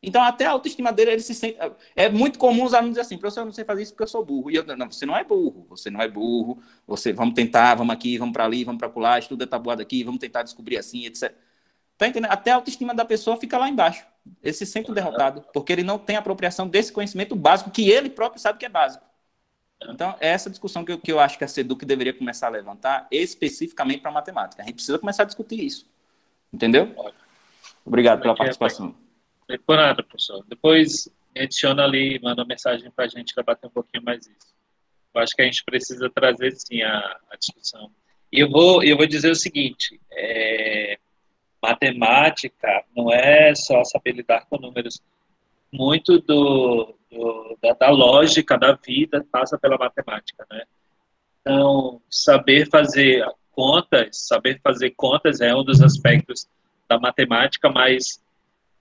Então, 0.02 0.22
até 0.22 0.46
a 0.46 0.50
autoestima 0.50 0.92
dele, 0.92 1.12
ele 1.12 1.22
se 1.22 1.34
sente. 1.34 1.58
É 1.94 2.08
muito 2.08 2.38
comum 2.38 2.64
os 2.64 2.74
alunos 2.74 2.92
dizer 2.92 3.00
assim: 3.02 3.18
professor, 3.18 3.40
eu 3.40 3.46
não 3.46 3.52
sei 3.52 3.64
fazer 3.64 3.82
isso 3.82 3.92
porque 3.92 4.04
eu 4.04 4.08
sou 4.08 4.24
burro. 4.24 4.50
E 4.50 4.56
eu, 4.56 4.64
não, 4.64 4.90
você 4.90 5.06
não 5.06 5.16
é 5.16 5.24
burro, 5.24 5.66
você 5.68 5.90
não 5.90 6.00
é 6.00 6.08
burro. 6.08 6.62
Você, 6.86 7.12
vamos 7.12 7.34
tentar, 7.34 7.74
vamos 7.74 7.92
aqui, 7.94 8.18
vamos 8.18 8.32
para 8.32 8.44
ali, 8.44 8.62
vamos 8.64 8.78
para 8.78 8.90
lá, 9.00 9.18
estuda 9.18 9.46
tabuada 9.46 9.82
aqui, 9.82 10.04
vamos 10.04 10.20
tentar 10.20 10.42
descobrir 10.42 10.76
assim, 10.78 11.06
etc. 11.06 11.34
Tá 11.98 12.06
entendendo? 12.06 12.30
Até 12.30 12.50
a 12.52 12.56
autoestima 12.56 12.94
da 12.94 13.04
pessoa 13.04 13.36
fica 13.36 13.56
lá 13.58 13.68
embaixo. 13.68 14.06
Ele 14.42 14.52
se 14.52 14.66
sente 14.66 14.92
derrotado, 14.92 15.44
porque 15.52 15.72
ele 15.72 15.82
não 15.82 15.98
tem 15.98 16.16
apropriação 16.16 16.68
desse 16.68 16.92
conhecimento 16.92 17.34
básico 17.34 17.70
que 17.70 17.90
ele 17.90 18.10
próprio 18.10 18.40
sabe 18.40 18.58
que 18.58 18.66
é 18.66 18.68
básico. 18.68 19.04
Então, 19.82 20.16
é 20.20 20.28
essa 20.28 20.48
discussão 20.48 20.84
que 20.84 20.92
eu, 20.92 20.98
que 20.98 21.12
eu 21.12 21.20
acho 21.20 21.36
que 21.36 21.44
a 21.44 21.48
SEDUC 21.48 21.84
deveria 21.84 22.12
começar 22.12 22.46
a 22.46 22.50
levantar, 22.50 23.06
especificamente 23.10 24.00
para 24.00 24.10
matemática. 24.10 24.62
A 24.62 24.64
gente 24.64 24.76
precisa 24.76 24.98
começar 24.98 25.22
a 25.22 25.26
discutir 25.26 25.62
isso. 25.62 25.86
Entendeu? 26.52 26.94
Obrigado 27.84 28.22
pela 28.22 28.34
participação. 28.34 28.94
Por 29.66 29.76
nada, 29.76 30.02
professor. 30.02 30.44
Depois 30.48 31.08
adiciona 31.36 31.84
ali, 31.84 32.18
manda 32.22 32.42
uma 32.42 32.48
mensagem 32.48 32.90
para 32.90 33.04
a 33.04 33.08
gente 33.08 33.34
debater 33.34 33.68
um 33.68 33.72
pouquinho 33.72 34.02
mais 34.02 34.26
isso. 34.26 34.54
Eu 35.14 35.20
acho 35.20 35.34
que 35.34 35.42
a 35.42 35.44
gente 35.44 35.64
precisa 35.64 36.10
trazer, 36.10 36.52
sim, 36.52 36.82
a, 36.82 36.98
a 37.30 37.36
discussão. 37.36 37.90
E 38.32 38.40
eu 38.40 38.50
vou, 38.50 38.82
eu 38.82 38.96
vou 38.96 39.06
dizer 39.06 39.30
o 39.30 39.36
seguinte, 39.36 40.00
é, 40.10 40.98
matemática 41.62 42.84
não 42.94 43.12
é 43.12 43.54
só 43.54 43.84
saber 43.84 44.12
lidar 44.12 44.46
com 44.46 44.58
números. 44.58 45.00
Muito 45.72 46.20
do, 46.20 46.94
do 47.10 47.58
da, 47.62 47.72
da, 47.72 47.90
lógica 47.90 48.56
da 48.58 48.72
vida 48.72 49.24
passa 49.30 49.58
pela 49.58 49.76
matemática, 49.76 50.46
né? 50.50 50.62
Então, 51.40 52.00
saber 52.10 52.68
fazer 52.68 53.24
contas, 53.52 54.26
saber 54.26 54.60
fazer 54.62 54.90
contas 54.90 55.40
é 55.40 55.54
um 55.54 55.64
dos 55.64 55.80
aspectos 55.80 56.48
da 56.88 56.98
matemática, 56.98 57.70
mas 57.70 58.22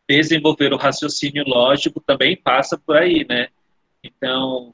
desenvolver 0.07 0.74
o 0.74 0.78
raciocínio 0.78 1.44
lógico 1.48 1.99
também 1.99 2.36
passa 2.38 2.78
por 2.78 2.98
aí, 2.98 3.26
né? 3.28 3.49
Então, 4.03 4.74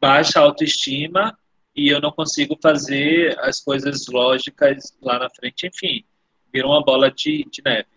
baixa 0.00 0.40
autoestima 0.40 1.36
e 1.74 1.88
eu 1.88 2.00
não 2.00 2.12
consigo 2.12 2.56
fazer 2.62 3.36
as 3.40 3.60
coisas 3.60 4.06
lógicas 4.06 4.96
lá 5.02 5.18
na 5.18 5.30
frente, 5.30 5.66
enfim, 5.66 6.04
vira 6.52 6.66
uma 6.66 6.84
bola 6.84 7.10
de, 7.10 7.44
de 7.50 7.62
neve. 7.64 7.88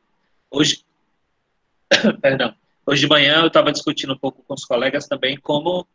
Hoje, 0.50 0.84
perdão, 2.22 2.56
hoje 2.88 3.02
de 3.02 3.08
manhã 3.08 3.42
eu 3.42 3.48
estava 3.48 3.72
discutindo 3.72 4.14
um 4.14 4.18
pouco 4.18 4.44
com 4.44 4.54
os 4.54 4.64
colegas 4.64 5.08
também 5.08 5.38
como 5.38 5.86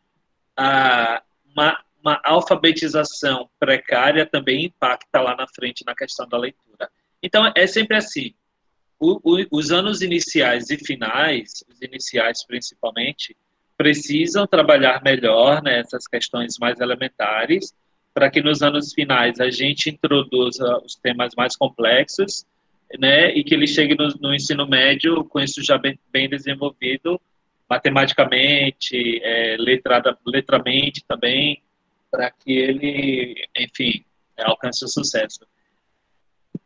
a, 0.57 1.23
uma, 1.51 1.83
uma 2.03 2.21
alfabetização 2.23 3.49
precária 3.59 4.27
também 4.27 4.67
impacta 4.67 5.21
lá 5.21 5.35
na 5.35 5.47
frente 5.49 5.85
na 5.87 5.95
questão 5.95 6.29
da 6.29 6.37
leitura. 6.37 6.91
Então, 7.23 7.51
é 7.55 7.67
sempre 7.67 7.97
assim, 7.97 8.35
o, 9.01 9.19
o, 9.25 9.47
os 9.51 9.73
anos 9.73 10.03
iniciais 10.03 10.69
e 10.71 10.77
finais, 10.77 11.65
os 11.69 11.81
iniciais 11.81 12.45
principalmente, 12.45 13.37
precisam 13.77 14.47
trabalhar 14.47 15.03
melhor 15.03 15.63
nessas 15.63 16.07
questões 16.07 16.59
mais 16.61 16.79
elementares, 16.79 17.75
para 18.13 18.31
que 18.31 18.43
nos 18.43 18.63
anos 18.63 18.93
finais 18.93 19.41
a 19.41 19.51
gente 19.51 19.89
introduza 19.89 20.79
os 20.85 20.95
temas 20.97 21.33
mais 21.37 21.57
complexos, 21.57 22.45
né, 22.99 23.33
e 23.33 23.43
que 23.43 23.55
ele 23.55 23.67
chegue 23.67 23.95
no, 23.95 24.09
no 24.21 24.35
ensino 24.35 24.67
médio 24.67 25.25
com 25.25 25.41
isso 25.41 25.63
já 25.63 25.79
bem, 25.79 25.99
bem 26.13 26.29
desenvolvido, 26.29 27.21
matematicamente, 27.69 29.21
é, 29.23 29.57
letrada, 29.59 30.17
letramente 30.27 31.03
também, 31.07 31.63
para 32.11 32.31
que 32.31 32.53
ele, 32.53 33.49
enfim, 33.57 34.05
alcance 34.39 34.85
o 34.85 34.89
sucesso. 34.89 35.41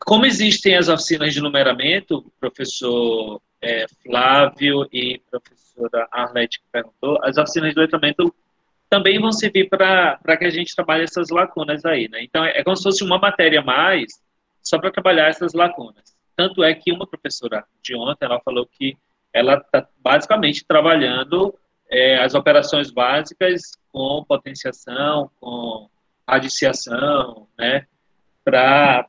Como 0.01 0.27
existem 0.27 0.77
as 0.77 0.89
oficinas 0.89 1.33
de 1.33 1.41
numeramento, 1.41 2.31
professor 2.41 3.41
é, 3.63 3.87
Flávio 4.03 4.89
e 4.93 5.21
professora 5.31 6.09
Arlete 6.11 6.59
que 6.59 6.67
perguntou, 6.73 7.19
as 7.23 7.37
oficinas 7.37 7.73
de 7.73 7.81
letramento 7.81 8.35
também 8.91 9.21
vão 9.21 9.33
servir 9.33 9.69
para 9.69 10.37
que 10.37 10.45
a 10.45 10.51
gente 10.51 10.75
trabalhe 10.75 11.05
essas 11.05 11.31
lacunas 11.31 11.85
aí, 11.85 12.09
né? 12.09 12.23
Então, 12.23 12.45
é, 12.45 12.59
é 12.59 12.65
como 12.65 12.77
se 12.77 12.83
fosse 12.83 13.05
uma 13.05 13.19
matéria 13.19 13.63
mais 13.63 14.07
só 14.63 14.79
para 14.79 14.91
trabalhar 14.91 15.29
essas 15.29 15.53
lacunas. 15.55 16.16
Tanto 16.37 16.63
é 16.63 16.75
que 16.75 16.93
uma 16.93 17.07
professora 17.07 17.65
de 17.83 17.97
ontem, 17.97 18.27
ela 18.27 18.41
falou 18.41 18.67
que 18.67 18.97
ela 19.33 19.55
está 19.55 19.89
basicamente 19.99 20.65
trabalhando 20.65 21.55
é, 21.91 22.19
as 22.19 22.35
operações 22.35 22.91
básicas 22.91 23.63
com 23.93 24.25
potenciação, 24.27 25.31
com 25.41 25.89
radiciação, 26.29 27.47
né, 27.59 27.87
para 28.45 29.09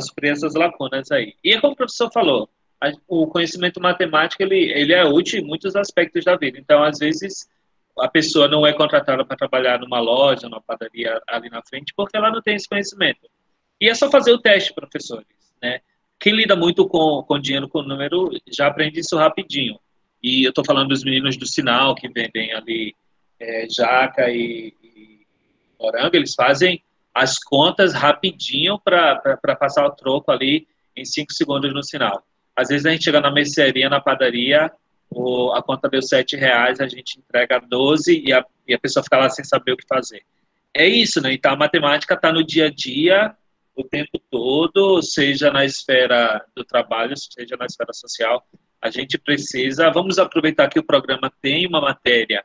suprir 0.00 0.32
essas 0.32 0.54
lacunas 0.54 1.10
aí. 1.10 1.34
E 1.42 1.58
como 1.60 1.72
o 1.72 1.76
professor 1.76 2.10
falou, 2.12 2.48
a, 2.80 2.92
o 3.06 3.26
conhecimento 3.26 3.80
matemático 3.80 4.42
ele, 4.42 4.72
ele 4.72 4.92
é 4.92 5.04
útil 5.04 5.40
em 5.40 5.44
muitos 5.44 5.76
aspectos 5.76 6.24
da 6.24 6.36
vida. 6.36 6.58
Então, 6.58 6.82
às 6.82 6.98
vezes, 6.98 7.48
a 7.98 8.08
pessoa 8.08 8.48
não 8.48 8.66
é 8.66 8.72
contratada 8.72 9.24
para 9.24 9.36
trabalhar 9.36 9.78
numa 9.78 10.00
loja, 10.00 10.48
numa 10.48 10.60
padaria 10.60 11.20
ali 11.28 11.48
na 11.50 11.62
frente, 11.62 11.92
porque 11.94 12.16
ela 12.16 12.30
não 12.30 12.42
tem 12.42 12.56
esse 12.56 12.68
conhecimento. 12.68 13.28
E 13.80 13.88
é 13.88 13.94
só 13.94 14.10
fazer 14.10 14.32
o 14.32 14.40
teste, 14.40 14.74
professores, 14.74 15.26
né? 15.62 15.80
Quem 16.20 16.34
lida 16.34 16.54
muito 16.54 16.86
com, 16.86 17.24
com 17.26 17.38
dinheiro, 17.38 17.68
com 17.68 17.82
número, 17.82 18.30
já 18.52 18.66
aprende 18.66 19.00
isso 19.00 19.16
rapidinho. 19.16 19.80
E 20.22 20.44
eu 20.44 20.50
estou 20.50 20.64
falando 20.64 20.90
dos 20.90 21.02
meninos 21.02 21.36
do 21.36 21.46
sinal, 21.46 21.94
que 21.94 22.08
vendem 22.08 22.52
ali 22.52 22.94
é, 23.40 23.66
jaca 23.70 24.28
e, 24.30 24.74
e 24.84 25.26
morango, 25.80 26.14
eles 26.14 26.34
fazem 26.34 26.82
as 27.14 27.38
contas 27.38 27.94
rapidinho 27.94 28.78
para 28.78 29.56
passar 29.58 29.86
o 29.86 29.90
troco 29.90 30.30
ali 30.30 30.68
em 30.94 31.04
cinco 31.06 31.32
segundos 31.32 31.72
no 31.72 31.82
sinal. 31.82 32.22
Às 32.54 32.68
vezes 32.68 32.84
a 32.84 32.90
gente 32.90 33.04
chega 33.04 33.20
na 33.20 33.30
mercearia, 33.30 33.88
na 33.88 34.00
padaria, 34.00 34.70
a 35.54 35.62
conta 35.62 35.88
deu 35.88 36.02
sete 36.02 36.36
reais, 36.36 36.80
a 36.80 36.86
gente 36.86 37.18
entrega 37.18 37.58
12 37.58 38.22
e 38.26 38.32
a, 38.32 38.44
e 38.68 38.74
a 38.74 38.78
pessoa 38.78 39.02
fica 39.02 39.16
lá 39.16 39.30
sem 39.30 39.44
saber 39.44 39.72
o 39.72 39.76
que 39.76 39.86
fazer. 39.86 40.22
É 40.74 40.86
isso, 40.86 41.20
né? 41.20 41.32
Então 41.32 41.52
a 41.52 41.56
matemática 41.56 42.14
está 42.14 42.32
no 42.32 42.44
dia 42.44 42.66
a 42.66 42.70
dia, 42.70 43.34
o 43.74 43.84
tempo 43.84 44.18
todo, 44.30 45.02
seja 45.02 45.50
na 45.50 45.64
esfera 45.64 46.44
do 46.54 46.64
trabalho, 46.64 47.16
seja 47.16 47.56
na 47.56 47.66
esfera 47.66 47.92
social. 47.92 48.46
A 48.80 48.90
gente 48.90 49.18
precisa, 49.18 49.90
vamos 49.90 50.18
aproveitar 50.18 50.68
que 50.68 50.78
o 50.78 50.84
programa 50.84 51.32
tem 51.40 51.66
uma 51.66 51.80
matéria, 51.80 52.44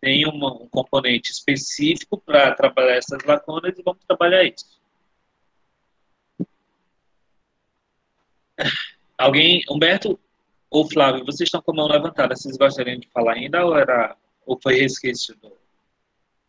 tem 0.00 0.26
um 0.26 0.68
componente 0.68 1.32
específico 1.32 2.18
para 2.18 2.54
trabalhar 2.54 2.96
essas 2.96 3.22
lacunas 3.24 3.78
e 3.78 3.82
vamos 3.82 4.04
trabalhar 4.06 4.44
isso. 4.44 4.80
Alguém, 9.16 9.62
Humberto 9.70 10.18
ou 10.70 10.88
Flávio, 10.90 11.24
vocês 11.24 11.48
estão 11.48 11.62
com 11.62 11.72
a 11.72 11.74
mão 11.74 11.86
levantada, 11.86 12.34
vocês 12.34 12.56
gostariam 12.56 12.98
de 12.98 13.08
falar 13.08 13.34
ainda 13.34 13.64
ou 13.64 13.76
era 13.76 14.16
ou 14.46 14.58
foi 14.60 14.74
resquício 14.74 15.34
do 15.36 15.56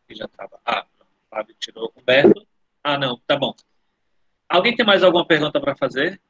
que 0.07 0.15
já 0.15 0.25
estava? 0.25 0.59
Ah, 0.65 0.85
Flávio 1.29 1.55
tirou. 1.59 1.93
Humberto? 1.95 2.45
Ah, 2.83 2.97
não, 2.97 3.17
tá 3.25 3.37
bom. 3.37 3.53
Alguém 4.47 4.75
tem 4.75 4.85
mais 4.85 5.03
alguma 5.03 5.25
pergunta 5.25 5.59
para 5.59 5.75
fazer? 5.75 6.21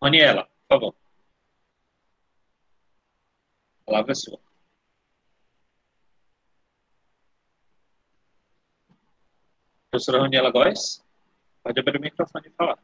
Roniela, 0.00 0.44
por 0.68 0.76
favor. 0.76 0.94
A 3.82 3.90
palavra 3.90 4.12
é 4.12 4.14
sua. 4.14 4.38
Professora 9.90 10.18
Roniela 10.18 10.50
Góes, 10.50 11.02
pode 11.62 11.80
abrir 11.80 11.96
o 11.96 12.00
microfone 12.00 12.48
e 12.48 12.50
falar. 12.50 12.78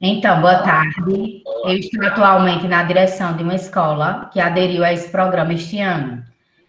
Então, 0.00 0.40
boa 0.40 0.62
tarde. 0.62 1.42
Eu 1.64 1.72
estou 1.78 2.04
atualmente 2.04 2.66
na 2.66 2.82
direção 2.82 3.36
de 3.36 3.42
uma 3.42 3.54
escola 3.54 4.28
que 4.32 4.40
aderiu 4.40 4.84
a 4.84 4.92
esse 4.92 5.10
programa 5.10 5.54
este 5.54 5.80
ano. 5.80 6.22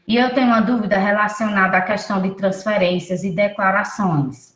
E 0.07 0.15
eu 0.15 0.33
tenho 0.33 0.47
uma 0.47 0.61
dúvida 0.61 0.97
relacionada 0.97 1.77
à 1.77 1.81
questão 1.81 2.21
de 2.21 2.31
transferências 2.31 3.23
e 3.25 3.31
declarações. 3.31 4.55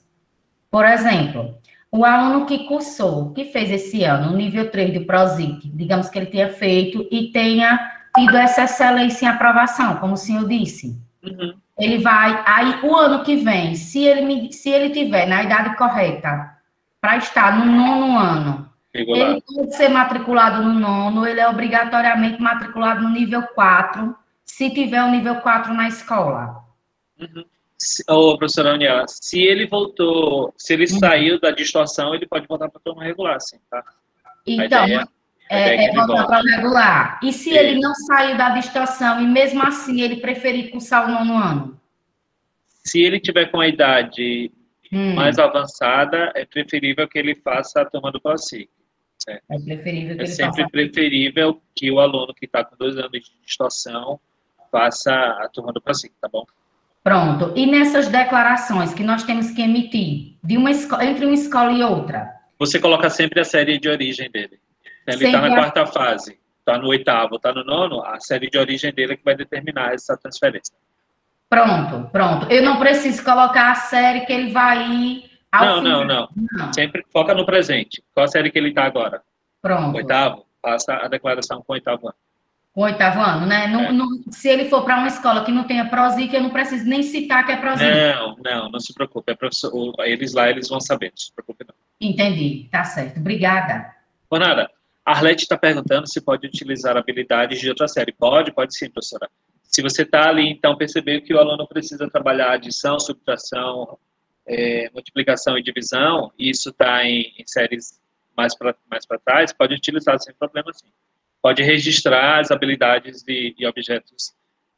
Por 0.70 0.86
exemplo, 0.86 1.54
o 1.92 2.06
aluno 2.06 2.46
que 2.46 2.66
cursou, 2.66 3.34
que 3.34 3.44
fez 3.46 3.70
esse 3.70 4.04
ano 4.06 4.32
o 4.32 4.38
nível 4.38 4.72
3 4.72 4.94
de 4.94 5.02
PROSIC, 5.02 5.68
digamos 5.68 6.08
que 6.08 6.18
ele 6.18 6.28
tenha 6.28 6.48
feito 6.48 7.06
e 7.12 7.32
tenha 7.34 7.92
tido 8.16 8.38
essa 8.38 8.64
excelência 8.64 9.26
em 9.26 9.30
aprovação, 9.30 9.98
como 9.98 10.14
o 10.14 10.18
senhor 10.18 10.48
disse. 10.48 10.98
Uhum. 11.22 11.54
Ele 11.78 11.98
vai, 11.98 12.42
aí 12.46 12.80
o 12.84 12.96
ano 12.96 13.24
que 13.24 13.36
vem, 13.36 13.76
se 13.76 14.06
ele, 14.06 14.54
se 14.54 14.70
ele 14.70 14.92
tiver 14.92 15.26
na 15.26 15.44
idade 15.44 15.76
correta 15.76 16.56
para 17.02 17.18
estar 17.18 17.60
no 17.60 17.66
nono 17.66 18.18
ano, 18.18 18.70
ele 18.94 19.42
pode 19.42 19.76
ser 19.76 19.90
matriculado 19.90 20.64
no 20.64 20.74
nono, 20.74 21.26
ele 21.26 21.40
é 21.40 21.50
obrigatoriamente 21.50 22.42
matriculado 22.42 23.02
no 23.02 23.10
nível 23.10 23.42
4, 23.56 24.16
se 24.62 24.70
tiver 24.70 25.04
o 25.04 25.10
nível 25.10 25.38
4 25.38 25.74
na 25.74 25.88
escola. 25.88 26.64
Uhum. 27.20 27.44
Ô, 28.08 28.38
professora 28.38 28.76
Uniela, 28.76 29.06
se 29.08 29.42
ele 29.42 29.66
voltou, 29.66 30.54
se 30.56 30.74
ele 30.74 30.84
uhum. 30.84 31.00
saiu 31.00 31.40
da 31.40 31.50
distorção, 31.50 32.14
ele 32.14 32.28
pode 32.28 32.46
voltar 32.48 32.70
para 32.70 32.80
a 32.80 32.84
turma 32.84 33.04
regular, 33.04 33.42
sim, 33.42 33.58
tá? 33.72 33.84
Então, 34.46 34.86
ideia, 34.86 35.08
é, 35.50 35.86
é 35.86 35.94
voltar 35.94 36.28
para 36.28 36.42
regular. 36.42 37.20
E 37.24 37.34
se 37.34 37.50
ele 37.50 37.80
não 37.80 37.92
saiu 37.96 38.38
da 38.38 38.50
distorção 38.50 39.20
e 39.20 39.26
mesmo 39.26 39.64
assim 39.64 40.00
ele 40.02 40.18
preferir 40.18 40.70
cursar 40.70 41.08
o 41.08 41.12
nono 41.12 41.38
ano? 41.44 41.82
Se 42.84 43.02
ele 43.02 43.20
tiver 43.20 43.46
com 43.48 43.60
a 43.60 43.68
idade 43.68 44.52
hum. 44.94 45.16
mais 45.16 45.40
avançada, 45.40 46.32
é 46.36 46.46
preferível 46.46 47.08
que 47.08 47.18
ele 47.18 47.34
faça 47.34 47.82
a 47.82 47.86
turma 47.86 48.12
do. 48.12 48.22
Certo? 48.38 49.44
É 49.50 49.60
preferível 49.60 50.16
que 50.16 50.22
é 50.22 50.26
ele 50.26 50.32
sempre 50.32 50.62
faça... 50.62 50.72
preferível 50.72 51.60
que 51.76 51.90
o 51.90 52.00
aluno 52.00 52.32
que 52.32 52.46
está 52.46 52.64
com 52.64 52.76
dois 52.78 52.96
anos 52.96 53.12
de 53.12 53.32
distorção 53.44 54.20
faça 54.72 55.14
a 55.14 55.50
turma 55.50 55.74
do 55.74 55.82
ProSIC, 55.82 56.14
tá 56.22 56.30
bom? 56.32 56.46
Pronto. 57.04 57.52
E 57.56 57.66
nessas 57.66 58.08
declarações 58.08 58.94
que 58.94 59.04
nós 59.04 59.24
temos 59.24 59.52
que 59.52 59.62
emitir 59.62 60.36
de 60.44 60.58
uma 60.58 60.72
entre 60.72 61.26
uma 61.26 61.34
escola 61.34 61.72
e 61.72 61.84
outra? 61.84 62.32
Você 62.60 62.80
coloca 62.80 63.10
sempre 63.10 63.42
a 63.42 63.44
série 63.44 63.80
de 63.80 63.90
origem 63.90 64.30
dele. 64.32 64.60
Ele 65.08 65.26
está 65.26 65.42
na 65.42 65.50
quarta 65.50 65.86
fase, 65.88 66.40
está 66.60 66.78
no 66.78 66.88
oitavo, 66.90 67.36
está 67.36 67.52
no 67.52 67.64
nono, 67.64 68.04
a 68.06 68.20
série 68.20 68.50
de 68.50 68.58
origem 68.58 68.94
dele 68.94 69.14
é 69.14 69.18
que 69.18 69.26
vai 69.26 69.36
determinar 69.36 69.94
essa 69.94 70.16
transferência. 70.16 70.74
Pronto, 71.50 72.08
pronto. 72.12 72.50
Eu 72.52 72.64
não 72.64 72.78
preciso 72.80 73.24
colocar 73.24 73.72
a 73.72 73.76
série 73.76 74.22
que 74.22 74.32
ele 74.32 74.52
vai 74.52 74.90
ir 74.90 75.32
ao 75.52 75.66
não, 75.66 75.82
não, 75.82 76.06
não, 76.06 76.30
não. 76.54 76.72
Sempre 76.72 77.04
foca 77.12 77.34
no 77.34 77.46
presente. 77.46 78.02
Qual 78.14 78.26
a 78.26 78.28
série 78.28 78.52
que 78.52 78.60
ele 78.60 78.70
está 78.70 78.86
agora? 78.86 79.22
Pronto. 79.62 79.98
Oitavo, 79.98 80.46
passa 80.62 80.94
a 80.94 81.08
declaração 81.08 81.62
com 81.66 81.74
oitavo 81.74 82.08
ano 82.08 82.16
o 82.74 82.84
oitavo 82.84 83.20
ano, 83.20 83.46
né? 83.46 83.68
Não, 83.68 83.82
é. 83.82 83.92
não, 83.92 84.08
se 84.32 84.48
ele 84.48 84.70
for 84.70 84.84
para 84.84 84.98
uma 84.98 85.08
escola 85.08 85.44
que 85.44 85.52
não 85.52 85.66
tenha 85.66 85.90
Prosic, 85.90 86.34
eu 86.34 86.42
não 86.42 86.50
preciso 86.50 86.88
nem 86.88 87.04
citar 87.04 87.46
que 87.46 87.52
é 87.52 87.58
Prosic. 87.58 87.84
Não, 87.84 88.38
não, 88.44 88.72
não 88.72 88.80
se 88.80 88.94
preocupe. 88.94 89.32
É 89.32 89.36
professor, 89.36 89.94
eles 90.00 90.34
lá, 90.34 90.50
eles 90.50 90.70
vão 90.70 90.80
saber, 90.80 91.10
não 91.10 91.18
se 91.18 91.34
preocupe 91.34 91.66
não. 91.68 91.76
Entendi, 92.00 92.70
tá 92.72 92.84
certo. 92.84 93.20
Obrigada. 93.20 93.94
Por 94.30 94.40
nada. 94.40 94.70
A 95.06 95.12
Arlete 95.12 95.44
está 95.44 95.58
perguntando 95.58 96.08
se 96.08 96.22
pode 96.22 96.48
utilizar 96.48 96.96
habilidades 96.96 97.60
de 97.60 97.68
outra 97.68 97.88
série. 97.88 98.14
Pode, 98.14 98.54
pode 98.54 98.76
sim, 98.76 98.90
professora. 98.90 99.30
Se 99.64 99.82
você 99.82 100.04
está 100.04 100.30
ali, 100.30 100.50
então, 100.50 100.78
percebeu 100.78 101.22
que 101.22 101.34
o 101.34 101.40
aluno 101.40 101.68
precisa 101.68 102.10
trabalhar 102.10 102.52
adição, 102.52 103.00
subtração, 103.00 103.98
é, 104.46 104.90
multiplicação 104.94 105.58
e 105.58 105.64
divisão, 105.64 106.32
e 106.38 106.50
isso 106.50 106.70
está 106.70 107.04
em, 107.06 107.34
em 107.38 107.44
séries 107.46 108.00
mais 108.36 108.56
para 108.56 108.76
mais 108.90 109.06
trás, 109.26 109.54
pode 109.54 109.76
utilizar 109.76 110.20
sem 110.20 110.34
problema 110.34 110.72
sim 110.74 110.88
pode 111.42 111.64
registrar 111.64 112.40
as 112.40 112.52
habilidades 112.52 113.24
de, 113.24 113.54
de 113.54 113.66
objetos 113.66 114.36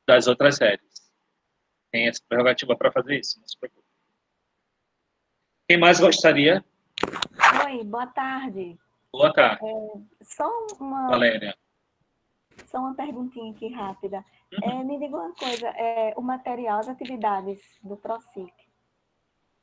das 0.08 0.28
outras 0.28 0.56
séries. 0.56 1.12
Tem 1.92 2.08
essa 2.08 2.22
prerrogativa 2.28 2.76
para 2.76 2.92
fazer 2.92 3.20
isso, 3.20 3.40
não 3.40 3.48
se 3.48 3.60
preocupe. 3.60 3.84
Quem 5.68 5.78
mais 5.78 6.00
gostaria? 6.00 6.64
Oi, 7.66 7.84
boa 7.84 8.08
tarde. 8.08 8.78
Boa 9.12 9.32
tarde. 9.32 9.66
É, 9.66 10.24
só 10.24 10.50
uma. 10.80 11.08
Valéria. 11.08 11.56
Só 12.66 12.80
uma 12.80 12.96
perguntinha 12.96 13.52
aqui 13.52 13.68
rápida. 13.70 14.24
Uhum. 14.52 14.82
É, 14.82 14.84
me 14.84 15.00
diga 15.00 15.16
uma 15.16 15.34
coisa: 15.36 15.68
é, 15.70 16.14
o 16.18 16.22
material, 16.22 16.80
as 16.80 16.90
atividades 16.90 17.60
do 17.84 17.96
ProSIC, 17.98 18.54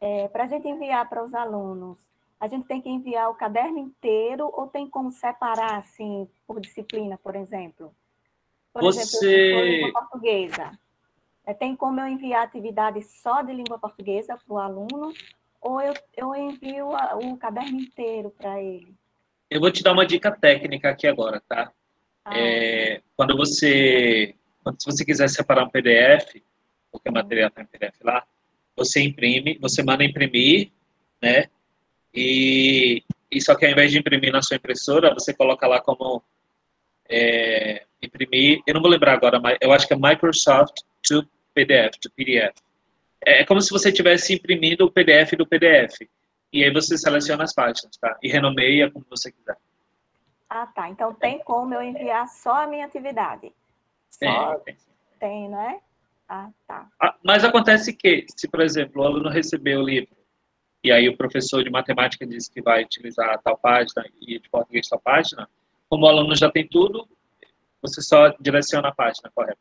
é, 0.01 0.29
para 0.29 0.45
a 0.45 0.47
gente 0.47 0.67
enviar 0.69 1.09
para 1.09 1.23
os 1.23 1.35
alunos, 1.35 1.99
a 2.41 2.49
gente 2.49 2.67
tem 2.67 2.81
que 2.81 2.89
enviar 2.89 3.29
o 3.29 3.35
caderno 3.35 3.79
inteiro 3.79 4.51
ou 4.55 4.67
tem 4.67 4.89
como 4.89 5.13
separar, 5.13 5.77
assim, 5.77 6.27
por 6.47 6.59
disciplina, 6.59 7.19
por 7.19 7.37
exemplo? 7.37 7.95
Por 8.73 8.83
Você... 8.83 9.27
exemplo, 9.27 9.65
língua 9.67 10.01
portuguesa. 10.01 10.79
É, 11.45 11.53
tem 11.53 11.77
como 11.77 12.01
eu 12.01 12.07
enviar 12.07 12.43
atividade 12.43 13.03
só 13.03 13.43
de 13.43 13.53
língua 13.53 13.79
portuguesa 13.79 14.39
para 14.39 14.55
o 14.55 14.59
aluno 14.59 15.13
ou 15.61 15.81
eu, 15.81 15.93
eu 16.17 16.35
envio 16.35 16.95
a, 16.97 17.17
o 17.17 17.37
caderno 17.37 17.79
inteiro 17.79 18.31
para 18.31 18.63
ele? 18.63 18.95
Eu 19.51 19.61
vou 19.61 19.71
te 19.71 19.83
dar 19.83 19.93
uma 19.93 20.07
dica 20.07 20.31
técnica 20.31 20.89
aqui 20.89 21.07
agora, 21.07 21.43
tá? 21.47 21.71
Ah, 22.25 22.39
é, 22.39 23.03
quando 23.17 23.37
você, 23.37 24.35
quando, 24.63 24.81
se 24.81 24.87
você 24.87 25.05
quiser 25.05 25.29
separar 25.29 25.65
um 25.65 25.71
PDF, 25.71 26.41
porque 26.91 27.11
o 27.11 27.13
material 27.13 27.49
está 27.49 27.63
em 27.63 27.67
PDF 27.67 28.01
lá, 28.03 28.25
você 28.77 29.03
imprime, 29.03 29.59
você 29.61 29.83
manda 29.83 30.05
imprimir, 30.05 30.71
né? 31.21 31.51
E 32.15 33.03
e 33.31 33.41
só 33.41 33.55
que 33.55 33.65
ao 33.65 33.71
invés 33.71 33.93
de 33.93 33.99
imprimir 33.99 34.33
na 34.33 34.43
sua 34.43 34.57
impressora, 34.57 35.15
você 35.15 35.33
coloca 35.33 35.67
lá 35.67 35.81
como 35.81 36.23
é, 37.09 37.85
imprimir, 38.03 38.61
eu 38.67 38.75
não 38.75 38.83
vou 38.83 38.91
lembrar 38.91 39.13
agora, 39.13 39.39
mas 39.39 39.57
eu 39.61 39.73
acho 39.73 39.87
que 39.87 39.95
é 39.95 39.97
Microsoft 39.97 40.75
to 41.07 41.25
PDF, 41.55 41.97
to 42.01 42.11
PDF. 42.11 42.55
É, 43.25 43.43
é 43.43 43.45
como 43.45 43.61
se 43.61 43.71
você 43.71 43.91
estivesse 43.91 44.35
imprimindo 44.35 44.85
o 44.85 44.91
PDF 44.91 45.33
do 45.37 45.47
PDF. 45.47 46.09
E 46.53 46.65
aí 46.65 46.73
você 46.73 46.99
seleciona 46.99 47.45
as 47.45 47.55
páginas, 47.55 47.97
tá? 47.97 48.19
E 48.21 48.29
renomeia 48.29 48.91
como 48.91 49.07
você 49.09 49.31
quiser. 49.31 49.57
Ah, 50.49 50.67
tá. 50.67 50.89
Então 50.89 51.15
tem 51.15 51.39
como 51.39 51.73
eu 51.73 51.83
enviar 51.83 52.27
só 52.29 52.65
a 52.65 52.67
minha 52.67 52.87
atividade? 52.87 53.53
Só... 54.09 54.57
Tem, 54.57 54.65
tem. 54.65 54.77
tem, 55.21 55.49
né? 55.49 55.79
Ah, 56.29 56.51
tá. 56.67 56.89
Ah, 57.01 57.15
mas 57.25 57.45
acontece 57.45 57.93
que, 57.93 58.27
se, 58.37 58.49
por 58.49 58.61
exemplo, 58.61 59.03
o 59.03 59.07
aluno 59.07 59.29
recebeu 59.29 59.81
o 59.81 59.85
livro, 59.85 60.17
e 60.83 60.91
aí 60.91 61.09
o 61.09 61.17
professor 61.17 61.63
de 61.63 61.71
matemática 61.71 62.27
disse 62.27 62.51
que 62.51 62.63
vai 62.63 62.83
utilizar 62.85 63.41
tal 63.43 63.57
página 63.57 64.05
e 64.21 64.39
de 64.39 64.49
português 64.49 64.89
tal 64.89 65.01
página, 65.01 65.49
como 65.89 66.07
o 66.07 66.09
aluno 66.09 66.35
já 66.35 66.51
tem 66.51 66.67
tudo, 66.67 67.07
você 67.83 68.01
só 68.01 68.29
direciona 68.41 68.89
a 68.89 68.95
página 68.95 69.31
correta. 69.35 69.59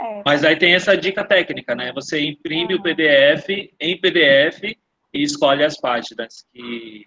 É, 0.00 0.22
mas 0.24 0.44
aí 0.44 0.56
tem 0.56 0.74
essa 0.74 0.96
dica 0.96 1.24
técnica, 1.24 1.74
né? 1.74 1.92
Você 1.92 2.20
imprime 2.20 2.74
o 2.74 2.82
PDF 2.82 3.48
em 3.78 4.00
PDF 4.00 4.62
e 4.62 5.22
escolhe 5.22 5.64
as 5.64 5.78
páginas 5.78 6.46
que, 6.52 7.06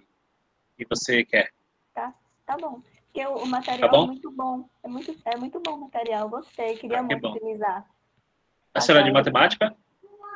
que 0.78 0.86
você 0.90 1.24
quer. 1.26 1.52
Tá, 1.94 2.14
tá 2.46 2.56
bom. 2.58 2.82
Porque 3.06 3.26
o, 3.26 3.46
material 3.46 3.90
tá 3.90 3.98
é 3.98 4.06
muito 4.06 4.32
bom. 4.32 4.70
É 4.84 4.88
muito, 4.88 5.16
é 5.26 5.38
muito 5.38 5.60
bom 5.60 5.72
o 5.74 5.82
material, 5.82 6.30
gostei. 6.30 6.78
Queria 6.78 7.00
ah, 7.00 7.04
muito 7.04 7.20
bom. 7.20 7.32
utilizar. 7.34 7.86
A 8.74 8.80
senhora 8.80 9.04
é 9.04 9.08
de 9.08 9.12
matemática? 9.12 9.76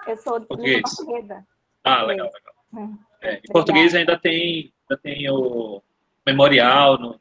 Eu 0.08 0.18
sou 0.18 0.40
de 0.40 0.48
português. 0.48 0.82
portuguesa. 0.82 1.46
Ah, 1.84 2.04
legal, 2.04 2.32
legal. 2.34 2.54
Hum. 2.74 2.98
É, 3.22 3.36
em 3.36 3.52
português 3.52 3.94
ainda 3.94 4.18
tem, 4.18 4.74
ainda 4.90 5.02
tem 5.02 5.30
o 5.30 5.82
memorial 6.26 6.98
no, 6.98 7.20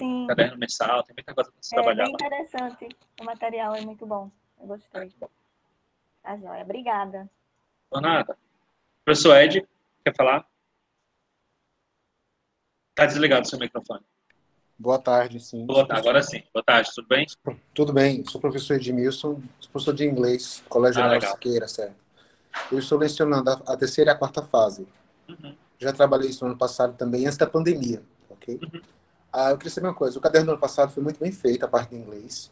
no 0.00 0.26
caderno 0.26 0.58
mensal, 0.58 1.02
tem 1.02 1.14
muita 1.14 1.34
coisa 1.34 1.50
para 1.50 1.62
se 1.62 1.74
é, 1.74 1.76
trabalhar. 1.76 2.02
É 2.02 2.06
bem 2.06 2.14
interessante. 2.14 2.88
O 3.20 3.24
material 3.24 3.74
é 3.74 3.80
muito 3.80 4.06
bom. 4.06 4.30
Eu 4.60 4.66
gostei. 4.66 5.12
Tá 6.22 6.36
joia. 6.36 6.62
Obrigada. 6.62 7.30
Por 7.90 8.00
nada. 8.00 8.36
Professor 9.04 9.36
Ed, 9.36 9.66
quer 10.04 10.14
falar? 10.14 10.46
Está 12.90 13.06
desligado 13.06 13.46
o 13.46 13.48
seu 13.48 13.58
microfone. 13.58 14.04
Boa 14.78 14.98
tarde, 14.98 15.40
sim. 15.40 15.66
Boa 15.66 15.86
tarde, 15.86 16.08
agora 16.08 16.22
sim. 16.22 16.42
Boa 16.54 16.64
tarde, 16.64 16.90
tudo 16.94 17.08
bem? 17.08 17.26
Tudo 17.74 17.92
bem. 17.92 18.24
Sou 18.26 18.40
professor 18.40 18.74
Edmilson, 18.76 19.42
sou 19.58 19.70
professor 19.70 19.94
de 19.94 20.06
inglês, 20.06 20.62
Colégio 20.68 21.02
ah, 21.02 21.08
General 21.08 21.32
Siqueira, 21.32 21.68
certo? 21.68 21.96
Eu 22.70 22.78
estou 22.78 22.98
lecionando 22.98 23.50
a, 23.50 23.76
terceira 23.76 24.10
e 24.10 24.14
a 24.14 24.16
quarta 24.16 24.42
fase. 24.42 24.86
Uhum. 25.28 25.54
Já 25.78 25.92
trabalhei 25.92 26.30
isso 26.30 26.44
no 26.44 26.50
ano 26.50 26.58
passado 26.58 26.96
também, 26.96 27.26
antes 27.26 27.38
da 27.38 27.46
pandemia, 27.46 28.02
ok? 28.28 28.58
Uhum. 28.62 28.80
Ah, 29.32 29.50
eu 29.50 29.58
queria 29.58 29.70
saber 29.70 29.86
uma 29.86 29.94
coisa. 29.94 30.18
O 30.18 30.20
caderno 30.20 30.46
do 30.46 30.52
ano 30.52 30.60
passado 30.60 30.92
foi 30.92 31.02
muito 31.02 31.20
bem 31.20 31.32
feito, 31.32 31.64
a 31.64 31.68
parte 31.68 31.90
de 31.90 31.96
inglês. 31.96 32.50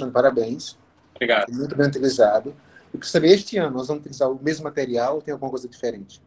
Uhum. 0.00 0.10
parabéns. 0.10 0.76
Obrigado. 1.14 1.46
Foi 1.46 1.54
muito 1.54 1.76
bem 1.76 1.86
utilizado. 1.86 2.54
Eu 2.92 3.00
queria 3.00 3.10
saber, 3.10 3.28
este 3.28 3.56
ano, 3.58 3.76
nós 3.76 3.88
vamos 3.88 4.00
utilizar 4.00 4.30
o 4.30 4.42
mesmo 4.42 4.64
material 4.64 5.16
ou 5.16 5.22
tem 5.22 5.32
alguma 5.32 5.50
coisa 5.50 5.68
diferente? 5.68 6.20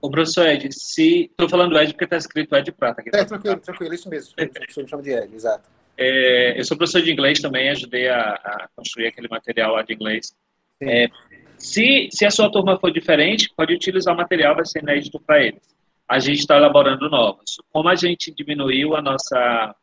O 0.00 0.10
professor 0.10 0.46
Ed, 0.46 0.68
se... 0.72 1.24
Estou 1.30 1.48
falando 1.48 1.76
Ed 1.78 1.92
porque 1.92 2.04
está 2.04 2.16
escrito 2.16 2.54
Ed 2.54 2.70
Prata. 2.72 3.00
Aqui, 3.00 3.10
é, 3.12 3.24
tranquilo, 3.24 3.56
tranquilo, 3.58 3.94
isso 3.94 4.08
mesmo. 4.08 4.32
O 4.32 4.48
professor 4.48 4.82
me 4.82 4.88
chama 4.88 5.02
de 5.02 5.10
Ed, 5.10 5.34
exato. 5.34 5.68
É, 5.98 6.58
eu 6.58 6.64
sou 6.64 6.76
professor 6.76 7.02
de 7.02 7.10
inglês 7.10 7.40
também, 7.40 7.70
ajudei 7.70 8.08
a, 8.08 8.20
a 8.20 8.68
construir 8.76 9.06
aquele 9.06 9.28
material 9.28 9.72
lá 9.72 9.82
de 9.82 9.94
inglês. 9.94 10.34
É, 10.80 11.08
se, 11.58 12.08
se 12.10 12.24
a 12.24 12.30
sua 12.30 12.50
turma 12.50 12.78
for 12.78 12.90
diferente, 12.92 13.52
pode 13.56 13.74
utilizar 13.74 14.14
o 14.14 14.16
material, 14.16 14.54
vai 14.54 14.64
ser 14.64 14.82
inédito 14.82 15.20
para 15.20 15.42
eles. 15.42 15.62
A 16.08 16.18
gente 16.18 16.38
está 16.38 16.56
elaborando 16.56 17.10
novos. 17.10 17.60
Como 17.72 17.88
a 17.88 17.94
gente 17.94 18.32
diminuiu 18.32 18.94
a 18.94 19.02
nossa... 19.02 19.74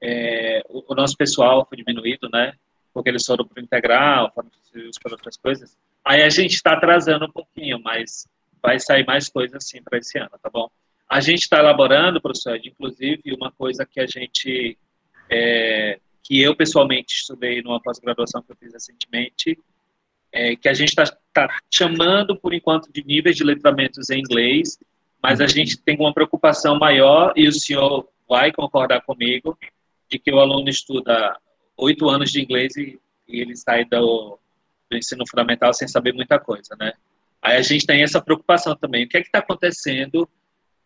É, 0.00 0.62
o, 0.68 0.92
o 0.92 0.94
nosso 0.94 1.16
pessoal 1.16 1.66
foi 1.68 1.76
diminuído, 1.78 2.28
né? 2.32 2.54
Porque 2.92 3.08
eles 3.08 3.24
foram 3.24 3.46
para 3.46 3.60
o 3.60 3.64
integral, 3.64 4.32
foram 4.34 4.50
para 5.02 5.12
outras 5.12 5.36
coisas. 5.36 5.76
Aí 6.04 6.22
a 6.22 6.28
gente 6.28 6.54
está 6.54 6.72
atrasando 6.72 7.26
um 7.26 7.30
pouquinho, 7.30 7.80
mas 7.80 8.26
vai 8.62 8.78
sair 8.80 9.06
mais 9.06 9.28
coisas 9.28 9.64
sim 9.66 9.82
para 9.82 9.98
esse 9.98 10.18
ano, 10.18 10.30
tá 10.42 10.50
bom? 10.50 10.68
A 11.08 11.20
gente 11.20 11.42
está 11.42 11.58
elaborando, 11.58 12.20
professor, 12.20 12.58
inclusive, 12.64 13.34
uma 13.34 13.52
coisa 13.52 13.84
que 13.84 14.00
a 14.00 14.06
gente, 14.06 14.78
é, 15.28 15.98
que 16.22 16.40
eu 16.40 16.56
pessoalmente 16.56 17.14
estudei 17.14 17.60
numa 17.60 17.80
pós-graduação 17.80 18.42
que 18.42 18.52
eu 18.52 18.56
fiz 18.56 18.72
recentemente, 18.72 19.58
é, 20.32 20.56
que 20.56 20.68
a 20.68 20.74
gente 20.74 20.88
está 20.88 21.04
tá 21.32 21.48
chamando, 21.70 22.36
por 22.36 22.54
enquanto, 22.54 22.90
de 22.92 23.04
níveis 23.04 23.36
de 23.36 23.44
letramentos 23.44 24.10
em 24.10 24.20
inglês, 24.20 24.78
mas 25.22 25.40
a 25.40 25.46
gente 25.46 25.76
tem 25.76 25.96
uma 25.98 26.12
preocupação 26.12 26.78
maior, 26.78 27.32
e 27.36 27.46
o 27.46 27.52
senhor 27.52 28.08
vai 28.28 28.50
concordar 28.50 29.02
comigo, 29.02 29.56
de 30.10 30.18
que 30.18 30.32
o 30.32 30.40
aluno 30.40 30.68
estuda 30.68 31.36
oito 31.76 32.08
anos 32.08 32.30
de 32.30 32.42
inglês 32.42 32.76
e, 32.76 32.98
e 33.28 33.40
ele 33.40 33.56
sai 33.56 33.84
do, 33.84 34.38
do 34.90 34.96
ensino 34.96 35.24
fundamental 35.28 35.72
sem 35.72 35.86
saber 35.86 36.12
muita 36.12 36.38
coisa, 36.38 36.74
né? 36.78 36.92
Aí 37.40 37.56
a 37.56 37.62
gente 37.62 37.86
tem 37.86 38.02
essa 38.02 38.20
preocupação 38.20 38.76
também. 38.76 39.04
O 39.04 39.08
que 39.08 39.16
é 39.16 39.20
que 39.20 39.26
está 39.26 39.40
acontecendo? 39.40 40.28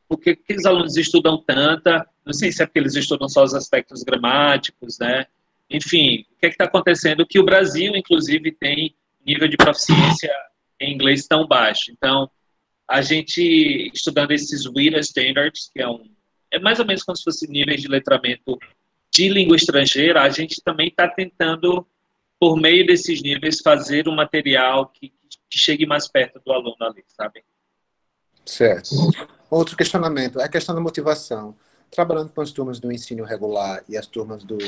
Por 0.09 0.19
que, 0.19 0.35
que 0.35 0.55
os 0.55 0.65
alunos 0.65 0.97
estudam 0.97 1.37
tanta? 1.37 2.09
Não 2.25 2.33
sei 2.33 2.51
se 2.51 2.63
é 2.63 2.67
porque 2.67 2.79
eles 2.79 2.95
estudam 2.95 3.29
só 3.29 3.45
os 3.45 3.55
aspectos 3.55 4.03
gramáticos, 4.03 4.99
né? 4.99 5.27
Enfim, 5.69 6.25
o 6.33 6.41
que 6.41 6.47
é 6.47 6.49
que 6.49 6.55
está 6.55 6.65
acontecendo? 6.65 7.27
Que 7.27 7.39
o 7.39 7.45
Brasil, 7.45 7.95
inclusive, 7.95 8.53
tem 8.53 8.95
nível 9.27 9.49
de 9.49 9.57
proficiência 9.57 10.33
em 10.81 10.95
inglês 10.95 11.27
tão 11.27 11.47
baixo. 11.47 11.91
Então, 11.91 12.31
a 12.89 13.03
gente, 13.03 13.91
estudando 13.93 14.31
esses 14.31 14.67
WIRA 14.67 15.01
Standards, 15.01 15.71
que 15.73 15.83
é 15.83 15.89
um... 15.89 16.09
É 16.51 16.59
mais 16.59 16.79
ou 16.79 16.87
menos 16.87 17.03
como 17.03 17.17
se 17.17 17.25
fosse 17.25 17.51
níveis 17.51 17.83
de 17.83 17.89
letramento 17.89 18.59
de 19.13 19.29
língua 19.29 19.57
estrangeira, 19.57 20.23
a 20.23 20.29
gente 20.29 20.63
também 20.63 20.89
está 20.89 21.09
tentando, 21.09 21.87
por 22.39 22.57
meio 22.57 22.87
desses 22.87 23.21
níveis, 23.21 23.61
fazer 23.61 24.09
um 24.09 24.15
material 24.15 24.87
que 24.87 25.13
que 25.49 25.59
chegue 25.59 25.87
mais 25.87 26.09
perto 26.09 26.41
do 26.45 26.53
aluno 26.53 26.77
ali, 26.81 27.05
sabe? 27.09 27.45
Certo. 28.45 28.91
Outro 29.51 29.77
questionamento 29.77 30.41
é 30.41 30.45
a 30.45 30.49
questão 30.49 30.75
da 30.75 30.81
motivação. 30.81 31.57
Trabalhando 31.91 32.31
com 32.31 32.41
as 32.41 32.53
turmas 32.53 32.81
do 32.81 32.93
ensino 32.93 33.25
regular 33.25 33.83
e 33.89 33.97
as 33.97 34.07
turmas 34.07 34.45
do, 34.45 34.59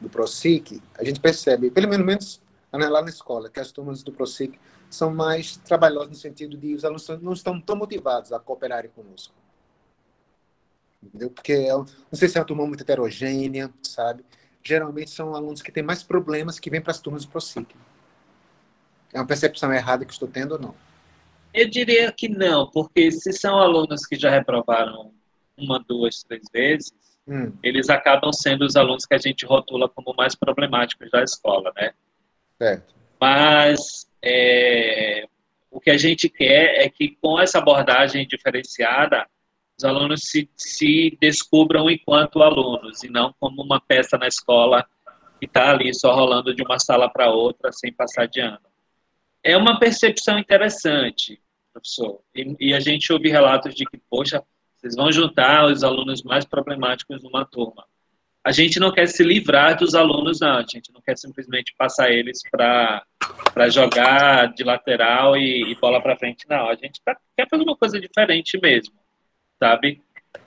do 0.00 0.08
ProSIC, 0.08 0.82
a 0.98 1.04
gente 1.04 1.20
percebe, 1.20 1.70
pelo 1.70 1.88
menos 1.88 2.40
lá 2.72 3.02
na 3.02 3.08
escola, 3.08 3.48
que 3.50 3.60
as 3.60 3.72
turmas 3.72 4.02
do 4.02 4.12
ProSIC 4.12 4.58
são 4.90 5.12
mais 5.12 5.56
trabalhosas 5.56 6.10
no 6.10 6.14
sentido 6.14 6.56
de 6.56 6.74
os 6.74 6.84
alunos 6.84 7.08
não 7.20 7.32
estão 7.32 7.60
tão 7.60 7.76
motivados 7.76 8.32
a 8.32 8.38
cooperarem 8.38 8.90
conosco. 8.90 9.34
Entendeu? 11.02 11.30
Porque 11.30 11.52
é 11.52 11.72
não 11.72 11.86
sei 12.12 12.28
se 12.28 12.36
é 12.36 12.40
uma 12.40 12.46
turma 12.46 12.66
muito 12.66 12.82
heterogênea, 12.82 13.72
sabe? 13.82 14.24
Geralmente 14.62 15.10
são 15.10 15.34
alunos 15.34 15.62
que 15.62 15.70
têm 15.70 15.82
mais 15.82 16.02
problemas 16.02 16.58
que 16.58 16.70
vêm 16.70 16.80
para 16.80 16.90
as 16.90 17.00
turmas 17.00 17.24
do 17.24 17.30
ProSIC. 17.30 17.74
É 19.12 19.18
uma 19.18 19.26
percepção 19.26 19.72
errada 19.72 20.04
que 20.04 20.12
estou 20.12 20.28
tendo 20.28 20.52
ou 20.52 20.58
não? 20.58 20.74
Eu 21.54 21.68
diria 21.70 22.12
que 22.12 22.28
não, 22.28 22.70
porque 22.70 23.10
se 23.10 23.32
são 23.32 23.58
alunos 23.58 24.04
que 24.04 24.16
já 24.16 24.28
reprovaram 24.28 25.12
uma, 25.56 25.78
duas, 25.78 26.22
três 26.22 26.44
vezes, 26.52 26.92
hum. 27.26 27.52
eles 27.62 27.88
acabam 27.88 28.32
sendo 28.32 28.64
os 28.64 28.76
alunos 28.76 29.06
que 29.06 29.14
a 29.14 29.18
gente 29.18 29.46
rotula 29.46 29.88
como 29.88 30.14
mais 30.16 30.34
problemáticos 30.34 31.10
da 31.10 31.22
escola, 31.22 31.72
né? 31.76 31.94
Certo. 32.58 32.94
Mas 33.20 34.06
é, 34.22 35.26
o 35.70 35.80
que 35.80 35.90
a 35.90 35.96
gente 35.96 36.28
quer 36.28 36.84
é 36.84 36.88
que 36.88 37.16
com 37.20 37.38
essa 37.38 37.58
abordagem 37.58 38.26
diferenciada, 38.26 39.26
os 39.78 39.84
alunos 39.84 40.22
se, 40.24 40.48
se 40.56 41.16
descubram 41.20 41.90
enquanto 41.90 42.42
alunos 42.42 43.02
e 43.02 43.10
não 43.10 43.34
como 43.38 43.62
uma 43.62 43.80
peça 43.80 44.16
na 44.16 44.26
escola 44.26 44.86
que 45.38 45.46
está 45.46 45.70
ali 45.70 45.92
só 45.94 46.14
rolando 46.14 46.54
de 46.54 46.62
uma 46.62 46.78
sala 46.78 47.10
para 47.10 47.30
outra 47.30 47.70
sem 47.72 47.92
passar 47.92 48.26
de 48.26 48.40
ano. 48.40 48.58
É 49.42 49.56
uma 49.56 49.78
percepção 49.78 50.38
interessante, 50.38 51.40
professor. 51.72 52.20
E, 52.34 52.56
e, 52.58 52.74
a 52.74 52.80
gente 52.80 53.12
ouve 53.12 53.28
relatos 53.28 53.74
de 53.74 53.84
que, 53.84 53.98
poxa, 54.08 54.42
vocês 54.74 54.96
vão 54.96 55.12
juntar 55.12 55.66
os 55.66 55.84
alunos 55.84 56.22
mais 56.22 56.44
problemáticos 56.44 57.22
numa 57.22 57.44
turma. 57.44 57.84
A 58.46 58.52
gente 58.52 58.78
não 58.78 58.92
quer 58.92 59.08
se 59.08 59.24
livrar 59.24 59.76
dos 59.76 59.96
alunos, 59.96 60.38
não. 60.38 60.58
A 60.58 60.60
gente 60.60 60.92
não 60.94 61.00
quer 61.00 61.18
simplesmente 61.18 61.74
passar 61.76 62.12
eles 62.12 62.40
para 62.48 63.02
jogar 63.68 64.54
de 64.54 64.62
lateral 64.62 65.36
e, 65.36 65.72
e 65.72 65.74
bola 65.80 66.00
para 66.00 66.16
frente, 66.16 66.46
não. 66.48 66.68
A 66.68 66.76
gente 66.76 67.00
tá, 67.04 67.16
quer 67.36 67.48
fazer 67.48 67.64
uma 67.64 67.76
coisa 67.76 68.00
diferente 68.00 68.56
mesmo, 68.62 68.94
sabe? 69.58 70.00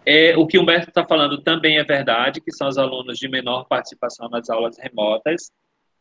É, 0.06 0.38
o 0.38 0.48
que 0.48 0.58
o 0.58 0.62
Humberto 0.62 0.88
está 0.88 1.06
falando 1.06 1.42
também 1.42 1.78
é 1.78 1.84
verdade, 1.84 2.40
que 2.40 2.54
são 2.54 2.70
os 2.70 2.78
alunos 2.78 3.18
de 3.18 3.28
menor 3.28 3.66
participação 3.66 4.30
nas 4.30 4.50
aulas 4.50 4.78
remotas, 4.78 5.52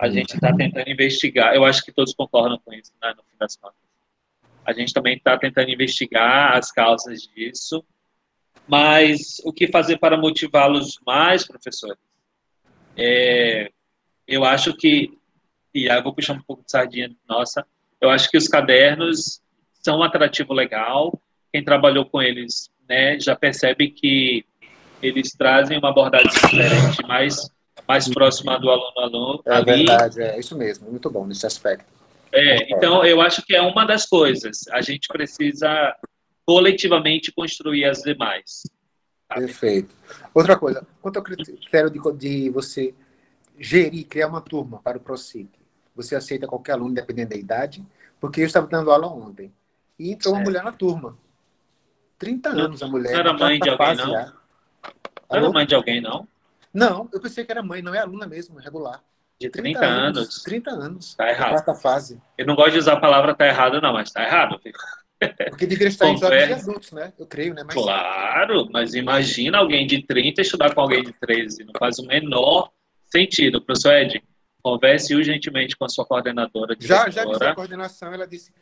a 0.00 0.08
gente 0.08 0.36
está 0.36 0.54
tentando 0.54 0.88
investigar, 0.88 1.52
eu 1.52 1.64
acho 1.64 1.82
que 1.82 1.90
todos 1.90 2.14
concordam 2.14 2.60
com 2.64 2.72
isso, 2.72 2.92
né, 3.02 3.12
no 3.16 3.24
fim 3.24 3.36
das 3.40 3.56
contas. 3.56 3.76
A 4.64 4.72
gente 4.72 4.92
também 4.92 5.16
está 5.16 5.36
tentando 5.36 5.68
investigar 5.68 6.56
as 6.56 6.70
causas 6.70 7.22
disso, 7.22 7.84
mas 8.68 9.40
o 9.44 9.52
que 9.52 9.66
fazer 9.66 9.98
para 9.98 10.16
motivá-los 10.16 10.98
mais, 11.06 11.46
professores? 11.46 11.98
É, 12.96 13.70
eu 14.26 14.44
acho 14.44 14.76
que, 14.76 15.10
e 15.74 15.88
aí 15.88 15.98
eu 15.98 16.02
vou 16.02 16.14
puxar 16.14 16.34
um 16.34 16.42
pouco 16.42 16.64
de 16.64 16.70
sardinha 16.70 17.10
nossa, 17.28 17.64
eu 18.00 18.10
acho 18.10 18.30
que 18.30 18.36
os 18.36 18.46
cadernos 18.46 19.40
são 19.82 20.00
um 20.00 20.02
atrativo 20.02 20.52
legal, 20.52 21.18
quem 21.52 21.64
trabalhou 21.64 22.04
com 22.04 22.20
eles 22.20 22.70
né, 22.88 23.18
já 23.18 23.34
percebe 23.34 23.90
que 23.90 24.44
eles 25.02 25.30
trazem 25.32 25.78
uma 25.78 25.90
abordagem 25.90 26.30
diferente, 26.30 27.06
mais, 27.06 27.50
mais 27.86 28.08
próxima 28.08 28.58
do 28.58 28.68
aluno-aluno. 28.68 29.42
É 29.46 29.54
ali. 29.54 29.64
verdade, 29.64 30.20
é 30.20 30.38
isso 30.38 30.56
mesmo, 30.56 30.90
muito 30.90 31.10
bom 31.10 31.26
nesse 31.26 31.46
aspecto. 31.46 31.86
É, 32.32 32.74
então 32.74 33.04
eu 33.04 33.20
acho 33.20 33.42
que 33.42 33.54
é 33.54 33.62
uma 33.62 33.86
das 33.86 34.04
coisas. 34.04 34.66
A 34.70 34.82
gente 34.82 35.08
precisa 35.08 35.94
coletivamente 36.48 37.30
construir 37.30 37.84
as 37.84 38.00
demais. 38.00 38.62
Sabe? 39.28 39.40
Perfeito. 39.42 39.94
Outra 40.32 40.58
coisa, 40.58 40.86
quanto 41.02 41.18
ao 41.18 41.22
critério 41.22 41.90
de, 41.90 42.00
de 42.16 42.48
você 42.48 42.94
gerir, 43.58 44.06
criar 44.06 44.28
uma 44.28 44.40
turma 44.40 44.78
para 44.78 44.96
o 44.96 45.00
ProSIC, 45.00 45.50
você 45.94 46.16
aceita 46.16 46.46
qualquer 46.46 46.72
aluno, 46.72 46.92
independente 46.92 47.28
da 47.28 47.36
idade? 47.36 47.84
Porque 48.18 48.40
eu 48.40 48.46
estava 48.46 48.66
dando 48.66 48.90
aula 48.90 49.08
ontem 49.08 49.52
e 49.98 50.10
entrou 50.10 50.32
uma 50.32 50.42
mulher 50.42 50.64
na 50.64 50.72
turma. 50.72 51.18
30 52.18 52.48
anos 52.48 52.82
a 52.82 52.86
mulher. 52.86 53.12
Não 53.12 53.20
era 53.20 53.32
mãe 53.34 53.60
de 53.60 53.68
alguém, 53.68 53.94
não? 53.94 54.10
Já. 54.10 54.32
Não 55.30 55.36
era 55.36 55.50
mãe 55.50 55.66
de 55.66 55.74
alguém, 55.74 56.00
não? 56.00 56.28
Não, 56.72 57.10
eu 57.12 57.20
pensei 57.20 57.44
que 57.44 57.52
era 57.52 57.62
mãe, 57.62 57.82
não 57.82 57.94
é 57.94 57.98
aluna 57.98 58.26
mesmo, 58.26 58.58
regular. 58.58 59.04
De 59.38 59.50
30, 59.50 59.80
30 59.80 59.86
anos, 59.86 60.18
anos. 60.18 60.42
30 60.42 60.70
anos. 60.70 61.14
Tá 61.14 61.28
errado. 61.28 61.50
Quarta 61.50 61.74
fase. 61.74 62.18
Eu 62.38 62.46
não 62.46 62.56
gosto 62.56 62.72
de 62.72 62.78
usar 62.78 62.94
a 62.94 63.00
palavra 63.00 63.34
tá 63.34 63.46
errado, 63.46 63.82
não, 63.82 63.92
mas 63.92 64.10
tá 64.10 64.24
errado. 64.24 64.58
Porque 65.48 65.66
deveria 65.66 65.88
estar 65.88 66.08
em 66.08 66.16
jovens 66.16 66.46
de 66.46 66.52
adultos, 66.52 66.92
né? 66.92 67.12
Eu 67.18 67.26
creio, 67.26 67.54
né? 67.54 67.62
Mas... 67.64 67.74
Claro, 67.74 68.68
mas 68.70 68.94
imagina 68.94 69.58
alguém 69.58 69.86
de 69.86 70.02
30 70.02 70.42
estudar 70.42 70.74
com 70.74 70.80
alguém 70.80 71.02
de 71.02 71.12
13. 71.12 71.64
Não 71.64 71.72
faz 71.78 71.98
o 71.98 72.06
menor 72.06 72.70
sentido. 73.06 73.60
Professor 73.60 73.94
Ed, 73.94 74.22
converse 74.62 75.14
urgentemente 75.14 75.76
com 75.76 75.84
a 75.84 75.88
sua 75.88 76.04
coordenadora. 76.04 76.76
Já, 76.78 77.08
já 77.10 77.26
fiz 77.26 77.42
a 77.42 77.54
coordenação, 77.54 78.12
ela 78.12 78.26
disse, 78.26 78.52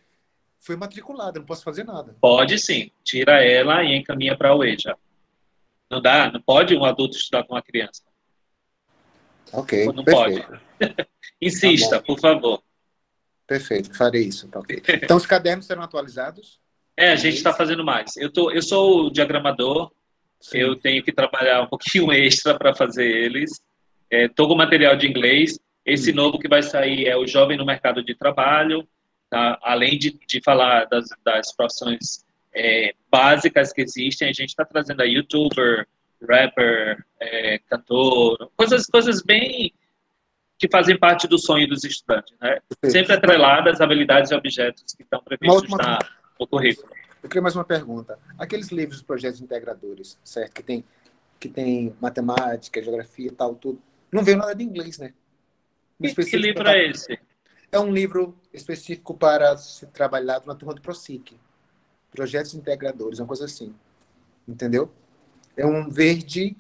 foi 0.59 0.77
matriculada, 0.77 1.39
não 1.39 1.47
posso 1.47 1.63
fazer 1.63 1.85
nada. 1.85 2.17
Pode 2.21 2.59
sim, 2.59 2.91
tira 3.05 3.45
ela 3.45 3.85
e 3.85 3.95
encaminha 3.95 4.37
para 4.37 4.51
a 4.51 4.57
UEJA. 4.57 4.97
Não 5.91 6.01
dá, 6.01 6.31
não 6.33 6.41
pode 6.41 6.75
um 6.77 6.85
adulto 6.85 7.17
estudar 7.17 7.45
com 7.45 7.55
uma 7.55 7.63
criança. 7.63 8.03
Ok, 9.53 9.87
Não 9.87 10.03
perfeito. 10.03 10.49
pode. 10.49 10.61
Insista, 11.41 11.99
tá 11.99 12.03
por 12.03 12.19
favor. 12.19 12.63
Perfeito, 13.47 13.97
farei 13.97 14.25
isso. 14.25 14.49
Tá 14.49 14.59
okay. 14.59 14.83
Então, 15.03 15.17
os 15.17 15.27
cadernos 15.27 15.67
serão 15.67 15.83
atualizados? 15.83 16.59
É, 16.97 17.13
a 17.13 17.17
gente 17.17 17.37
está 17.37 17.53
fazendo 17.53 17.85
mais. 17.85 18.17
Eu, 18.17 18.33
tô, 18.33 18.51
eu 18.51 18.63
sou 18.63 19.07
o 19.07 19.11
diagramador, 19.11 19.93
Sim. 20.41 20.59
eu 20.59 20.77
tenho 20.77 21.03
que 21.03 21.13
trabalhar 21.13 21.63
um 21.63 21.67
pouquinho 21.67 22.11
extra 22.13 22.59
para 22.59 22.75
fazer 22.75 23.07
eles. 23.07 23.63
Estou 24.11 24.47
é, 24.47 24.49
com 24.49 24.55
material 24.55 24.97
de 24.97 25.07
inglês. 25.07 25.59
Esse 25.85 26.11
hum. 26.11 26.17
novo 26.17 26.39
que 26.39 26.49
vai 26.49 26.63
sair 26.63 27.07
é 27.07 27.17
o 27.17 27.27
Jovem 27.27 27.57
no 27.57 27.67
Mercado 27.67 28.03
de 28.03 28.15
Trabalho, 28.15 28.87
tá? 29.31 29.59
além 29.63 29.99
de, 29.99 30.19
de 30.27 30.41
falar 30.43 30.87
das, 30.87 31.09
das 31.25 31.55
profissões 31.55 32.25
é, 32.55 32.95
básicas 33.11 33.73
que 33.73 33.83
existem, 33.83 34.29
a 34.29 34.33
gente 34.33 34.49
está 34.49 34.65
trazendo 34.65 35.03
a 35.03 35.05
youtuber, 35.05 35.87
rapper, 36.29 37.05
é, 37.21 37.59
cantor, 37.69 38.51
coisas, 38.57 38.87
coisas 38.87 39.23
bem 39.23 39.73
que 40.59 40.69
fazem 40.69 40.99
parte 40.99 41.29
do 41.29 41.39
sonho 41.39 41.69
dos 41.69 41.85
estudantes, 41.85 42.35
né? 42.41 42.61
Sempre 42.85 43.13
atreladas 43.13 43.81
habilidades 43.81 44.31
e 44.31 44.35
objetos 44.35 44.95
que 44.95 45.03
estão 45.03 45.23
previstos 45.23 45.63
última... 45.63 45.77
na, 45.77 45.99
no 46.41 46.47
currículo. 46.47 46.89
Eu 47.23 47.29
queria 47.29 47.43
mais 47.43 47.55
uma 47.55 47.65
pergunta. 47.65 48.19
Aqueles 48.39 48.69
livros 48.69 49.01
de 49.01 49.05
projetos 49.05 49.41
integradores, 49.41 50.19
certo? 50.25 50.55
Que 50.55 50.63
tem, 50.63 50.85
que 51.39 51.49
tem 51.49 51.95
matemática, 52.01 52.83
geografia 52.83 53.29
e 53.29 53.33
tal, 53.33 53.55
tudo. 53.55 53.81
Não 54.11 54.25
veio 54.25 54.39
nada 54.39 54.55
de 54.55 54.65
inglês, 54.65 54.99
né? 54.99 55.13
Que, 56.01 56.15
que, 56.15 56.37
livro 56.37 56.63
para... 56.63 56.77
é 56.77 56.89
esse? 56.89 57.19
É 57.71 57.79
um 57.79 57.93
livro 57.93 58.35
específico 58.53 59.15
para 59.15 59.57
ser 59.57 59.87
trabalhado 59.89 60.47
na 60.47 60.55
turma 60.55 60.73
do 60.73 60.81
ProSIC. 60.81 61.37
Projetos 62.11 62.55
integradores, 62.55 63.19
uma 63.19 63.27
coisa 63.27 63.45
assim. 63.45 63.75
Entendeu? 64.49 64.91
É 65.57 65.67
um 65.67 65.91
verde 65.91 66.57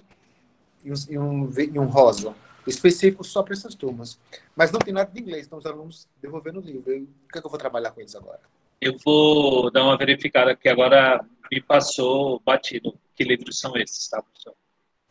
e 0.84 0.90
um, 0.90 0.94
e 1.08 1.18
um, 1.18 1.52
e 1.58 1.78
um 1.78 1.86
rosa 1.86 2.34
específico 2.66 3.24
só 3.24 3.42
para 3.42 3.54
essas 3.54 3.74
turmas. 3.74 4.18
Mas 4.54 4.72
não 4.72 4.80
tem 4.80 4.92
nada 4.92 5.10
de 5.10 5.20
inglês, 5.20 5.46
então 5.46 5.58
os 5.58 5.66
alunos 5.66 6.08
devolvendo 6.20 6.60
o 6.60 6.62
livro. 6.62 6.90
Eu, 6.90 7.02
o 7.02 7.28
que, 7.32 7.38
é 7.38 7.40
que 7.40 7.46
eu 7.46 7.50
vou 7.50 7.58
trabalhar 7.58 7.90
com 7.92 8.00
eles 8.00 8.14
agora? 8.14 8.40
Eu 8.80 8.96
vou 9.04 9.70
dar 9.70 9.84
uma 9.84 9.96
verificada, 9.96 10.54
que 10.54 10.68
agora 10.68 11.24
me 11.50 11.60
passou 11.60 12.40
batido. 12.44 12.94
Que 13.14 13.24
livros 13.24 13.58
são 13.58 13.76
esses, 13.76 14.08
tá, 14.08 14.20
professor? 14.20 14.54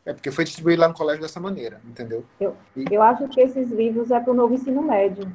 É 0.05 0.13
porque 0.13 0.29
foi 0.29 0.43
distribuído 0.43 0.81
lá 0.81 0.87
no 0.87 0.93
colégio 0.93 1.23
dessa 1.23 1.39
maneira, 1.39 1.81
entendeu? 1.83 2.23
Eu, 2.39 2.55
e... 2.75 2.85
eu 2.91 3.01
acho 3.01 3.27
que 3.27 3.41
esses 3.41 3.71
livros 3.71 4.11
é 4.11 4.19
para 4.19 4.31
o 4.31 4.35
novo 4.35 4.53
ensino 4.53 4.81
médio. 4.83 5.31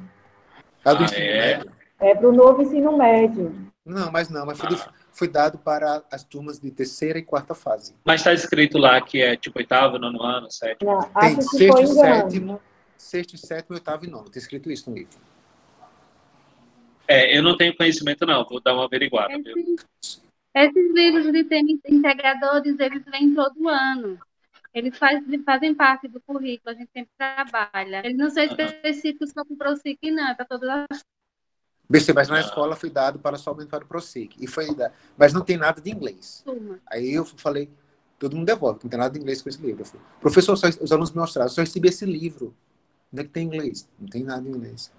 É 0.85 0.95
do 0.95 1.01
ah, 1.01 1.03
ensino 1.03 1.21
é? 1.21 1.57
médio? 1.57 1.71
É 1.99 2.15
para 2.15 2.29
o 2.29 2.31
novo 2.31 2.61
ensino 2.61 2.97
médio. 2.97 3.71
Não, 3.85 4.09
mas 4.11 4.29
não, 4.29 4.45
mas 4.45 4.57
foi, 4.57 4.69
ah. 4.73 4.93
Foi, 5.11 5.27
dado 5.27 5.57
para 5.57 6.03
as 6.11 6.23
turmas 6.23 6.59
de 6.59 6.71
terceira 6.71 7.19
e 7.19 7.23
quarta 7.23 7.53
fase. 7.53 7.95
Mas 8.05 8.21
está 8.21 8.33
escrito 8.33 8.77
lá 8.77 8.99
que 9.01 9.21
é 9.21 9.35
tipo 9.35 9.59
oitavo, 9.59 9.99
nono 9.99 10.21
ano, 10.23 10.49
sétimo. 10.51 10.91
Não, 10.91 11.01
Tem 11.01 11.11
acho 11.13 11.41
sexto, 11.43 11.73
foi 11.73 11.87
sétimo, 11.87 12.61
sexto, 12.97 13.37
sétimo, 13.37 13.75
oitavo 13.75 14.05
e 14.05 14.09
nono. 14.09 14.29
Tem 14.29 14.39
escrito 14.39 14.71
isso 14.71 14.89
no 14.89 14.95
livro. 14.95 15.17
É, 17.07 17.37
eu 17.37 17.43
não 17.43 17.57
tenho 17.57 17.75
conhecimento 17.75 18.25
não, 18.25 18.45
vou 18.45 18.61
dar 18.61 18.73
uma 18.73 18.85
averiguada. 18.85 19.33
Esses, 19.33 20.23
esses 20.55 20.93
livros 20.93 21.31
de 21.31 21.43
temas 21.43 21.79
integradores, 21.87 22.79
eles 22.79 23.03
vêm 23.05 23.33
todo 23.35 23.67
ano. 23.67 24.17
Eles 24.73 24.97
faz, 24.97 25.21
fazem 25.45 25.75
parte 25.75 26.07
do 26.07 26.21
currículo, 26.21 26.73
a 26.73 26.73
gente 26.73 26.89
sempre 26.93 27.11
trabalha. 27.17 28.01
Eles 28.05 28.17
não 28.17 28.29
são 28.29 28.43
específicos 28.43 29.33
para 29.33 29.43
o 29.43 29.57
ProSIC, 29.57 30.11
não, 30.11 30.29
é 30.29 30.33
para 30.33 30.45
todas 30.45 30.69
as 30.89 31.03
BC, 31.91 32.13
mas 32.13 32.29
na 32.29 32.39
escola 32.39 32.75
foi 32.75 32.89
dado 32.89 33.19
para 33.19 33.37
somente 33.37 33.67
para 33.67 33.83
o 33.83 33.87
ProSIC. 33.87 34.37
E 34.39 34.47
foi 34.47 34.73
dado, 34.73 34.93
mas 35.17 35.33
não 35.33 35.41
tem 35.41 35.57
nada 35.57 35.81
de 35.81 35.91
inglês. 35.91 36.43
Aí 36.87 37.13
eu 37.13 37.25
falei, 37.25 37.69
todo 38.17 38.35
mundo 38.35 38.45
devolve, 38.45 38.79
não 38.83 38.89
tem 38.89 38.99
nada 38.99 39.13
de 39.13 39.19
inglês 39.19 39.41
com 39.41 39.49
esse 39.49 39.61
livro. 39.61 39.83
Falei, 39.83 40.05
Professor, 40.21 40.55
só, 40.55 40.67
os 40.67 40.91
alunos 40.91 41.11
me 41.11 41.19
mostraram, 41.19 41.49
só 41.49 41.59
recebi 41.61 41.89
esse 41.89 42.05
livro. 42.05 42.55
Onde 43.11 43.23
é 43.23 43.25
que 43.25 43.31
tem 43.31 43.45
inglês? 43.45 43.89
Não 43.99 44.07
tem 44.07 44.23
nada 44.23 44.47
em 44.47 44.51
inglês. 44.51 44.89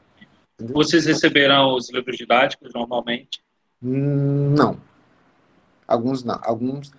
Entendeu? 0.54 0.74
Vocês 0.74 1.06
receberão 1.06 1.74
os 1.76 1.90
livros 1.90 2.16
didáticos 2.16 2.74
normalmente? 2.74 3.42
Hum, 3.82 4.54
não. 4.54 4.78
Alguns 5.88 6.22
não. 6.22 6.38
Alguns. 6.42 6.92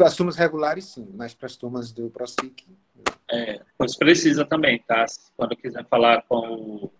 As 0.00 0.14
turmas 0.14 0.36
regulares, 0.36 0.84
sim, 0.84 1.08
mas 1.14 1.34
para 1.34 1.46
as 1.46 1.56
turmas 1.56 1.90
do 1.90 2.08
ProSIC. 2.10 2.64
É, 3.28 3.60
pois 3.76 3.96
precisa 3.96 4.44
também, 4.44 4.78
tá? 4.86 5.04
Quando 5.36 5.56
quiser 5.56 5.84
falar 5.88 6.22
com 6.28 6.36
o, 6.36 6.92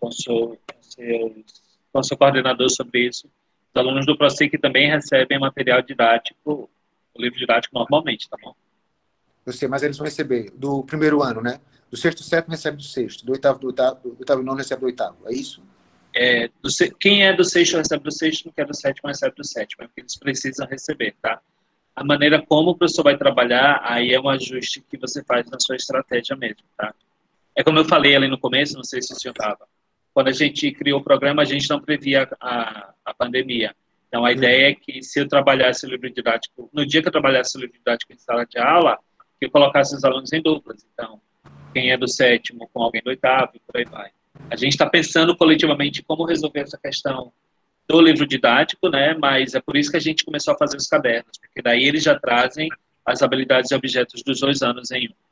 com 0.00 0.10
seu, 0.10 0.58
com 0.66 0.82
seus 0.82 1.65
com 1.96 2.00
o 2.00 2.04
seu 2.04 2.16
coordenador 2.16 2.68
sobre 2.68 3.06
isso. 3.06 3.26
Os 3.74 3.80
alunos 3.80 4.04
do 4.04 4.16
ProSIC 4.18 4.58
também 4.58 4.90
recebem 4.90 5.38
material 5.38 5.80
didático, 5.80 6.68
o 7.14 7.22
livro 7.22 7.38
didático 7.38 7.74
normalmente, 7.74 8.28
tá 8.28 8.36
bom? 8.42 8.54
Eu 9.46 9.52
sei, 9.52 9.66
mas 9.66 9.82
eles 9.82 9.96
vão 9.96 10.04
receber 10.04 10.50
do 10.54 10.82
primeiro 10.84 11.22
ano, 11.22 11.40
né? 11.40 11.58
Do 11.90 11.96
sexto, 11.96 12.22
sétimo 12.22 12.52
recebe 12.52 12.76
do 12.76 12.82
sexto, 12.82 13.24
do 13.24 13.32
oitavo, 13.32 13.58
do 13.58 13.68
oitavo, 13.68 14.00
do 14.02 14.16
oitavo 14.18 14.42
nono 14.42 14.58
recebe 14.58 14.80
do 14.80 14.86
oitavo, 14.86 15.16
é 15.26 15.32
isso? 15.32 15.62
É, 16.14 16.48
do, 16.60 16.68
quem 17.00 17.24
é 17.24 17.32
do 17.32 17.44
sexto 17.44 17.78
recebe 17.78 18.04
do 18.04 18.12
sexto, 18.12 18.52
quem 18.54 18.62
é 18.62 18.66
do 18.66 18.76
sétimo 18.76 19.08
recebe 19.08 19.34
do 19.34 19.44
sétimo, 19.44 19.84
é 19.84 19.86
porque 19.86 20.02
eles 20.02 20.16
precisam 20.16 20.66
receber, 20.66 21.14
tá? 21.22 21.40
A 21.94 22.04
maneira 22.04 22.44
como 22.44 22.72
o 22.72 22.76
professor 22.76 23.04
vai 23.04 23.16
trabalhar, 23.16 23.80
aí 23.82 24.12
é 24.12 24.20
um 24.20 24.28
ajuste 24.28 24.84
que 24.90 24.98
você 24.98 25.24
faz 25.24 25.48
na 25.48 25.58
sua 25.58 25.76
estratégia 25.76 26.36
mesmo, 26.36 26.64
tá? 26.76 26.94
É 27.54 27.64
como 27.64 27.78
eu 27.78 27.86
falei 27.86 28.14
ali 28.14 28.28
no 28.28 28.38
começo, 28.38 28.76
não 28.76 28.84
sei 28.84 29.00
se 29.00 29.14
o 29.14 29.16
senhor 29.16 29.32
estava, 29.32 29.66
quando 30.16 30.28
a 30.28 30.32
gente 30.32 30.72
criou 30.72 31.00
o 31.00 31.04
programa, 31.04 31.42
a 31.42 31.44
gente 31.44 31.68
não 31.68 31.78
previa 31.78 32.26
a, 32.40 32.94
a 33.04 33.12
pandemia. 33.12 33.76
Então, 34.08 34.24
a 34.24 34.32
ideia 34.32 34.70
é 34.70 34.74
que 34.74 35.02
se 35.02 35.20
eu 35.20 35.28
trabalhasse 35.28 35.84
o 35.84 35.90
livro 35.90 36.08
didático, 36.08 36.70
no 36.72 36.86
dia 36.86 37.02
que 37.02 37.08
eu 37.08 37.12
trabalhasse 37.12 37.54
o 37.54 37.60
livro 37.60 37.76
didático 37.76 38.14
em 38.14 38.16
sala 38.16 38.46
de 38.46 38.58
aula, 38.58 38.98
que 39.38 39.44
eu 39.44 39.50
colocasse 39.50 39.94
os 39.94 40.02
alunos 40.04 40.32
em 40.32 40.40
duplas. 40.40 40.86
Então, 40.90 41.20
quem 41.74 41.90
é 41.90 41.98
do 41.98 42.08
sétimo 42.08 42.66
com 42.72 42.82
alguém 42.82 43.02
do 43.02 43.10
oitavo 43.10 43.52
e 43.56 43.60
por 43.60 43.76
aí 43.76 43.84
vai. 43.84 44.10
A 44.48 44.56
gente 44.56 44.72
está 44.72 44.88
pensando 44.88 45.36
coletivamente 45.36 46.02
como 46.02 46.24
resolver 46.24 46.60
essa 46.60 46.78
questão 46.78 47.30
do 47.86 48.00
livro 48.00 48.26
didático, 48.26 48.88
né? 48.88 49.14
Mas 49.20 49.54
é 49.54 49.60
por 49.60 49.76
isso 49.76 49.90
que 49.90 49.98
a 49.98 50.00
gente 50.00 50.24
começou 50.24 50.54
a 50.54 50.56
fazer 50.56 50.78
os 50.78 50.86
cadernos, 50.86 51.36
porque 51.38 51.60
daí 51.60 51.84
eles 51.84 52.02
já 52.02 52.18
trazem 52.18 52.70
as 53.04 53.20
habilidades 53.20 53.70
e 53.70 53.74
objetos 53.74 54.22
dos 54.22 54.40
dois 54.40 54.62
anos 54.62 54.90
em 54.90 55.08
um. 55.10 55.25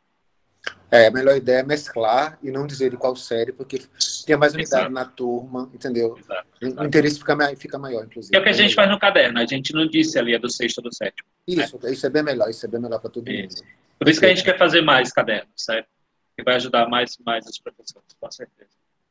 É, 0.95 1.09
a 1.09 1.11
melhor 1.11 1.37
ideia 1.37 1.59
é 1.59 1.63
mesclar 1.65 2.39
e 2.41 2.53
não 2.53 2.69
dizer 2.69 2.89
de 2.89 2.97
qual 2.97 3.17
série, 3.17 3.51
porque 3.51 3.83
tem 4.25 4.37
mais 4.37 4.55
unidade 4.55 4.83
Exato. 4.83 4.95
na 4.95 5.05
turma, 5.05 5.69
entendeu? 5.75 6.17
Exato. 6.17 6.47
O 6.63 6.85
interesse 6.85 7.19
fica, 7.19 7.57
fica 7.57 7.77
maior, 7.77 8.05
inclusive. 8.05 8.37
É 8.37 8.39
o 8.39 8.43
que 8.45 8.49
a 8.49 8.53
gente 8.53 8.77
faz 8.77 8.89
no 8.89 8.97
caderno, 8.97 9.41
a 9.41 9.45
gente 9.45 9.73
não 9.73 9.89
disse 9.89 10.17
ali 10.21 10.35
é 10.35 10.39
do 10.39 10.49
sexto 10.49 10.79
ou 10.79 10.85
do 10.85 10.95
sétimo. 10.95 11.29
Isso, 11.49 11.81
né? 11.83 11.91
isso 11.91 12.07
é 12.07 12.11
bem 12.11 12.23
melhor, 12.23 12.49
isso 12.49 12.65
é 12.65 12.69
bem 12.69 12.81
melhor 12.81 13.01
para 13.01 13.11
todo 13.11 13.29
isso. 13.29 13.65
mundo. 13.65 13.75
Por 13.99 14.09
isso 14.09 14.21
que 14.21 14.27
a 14.27 14.29
gente 14.29 14.45
quer 14.45 14.57
fazer 14.57 14.83
mais 14.83 15.11
cadernos, 15.13 15.51
certo? 15.57 15.89
Que 16.37 16.45
vai 16.45 16.55
ajudar 16.55 16.89
mais, 16.89 17.19
mais 17.27 17.45
os 17.45 17.59
professores, 17.59 18.07
com 18.21 18.31
certeza. 18.31 18.71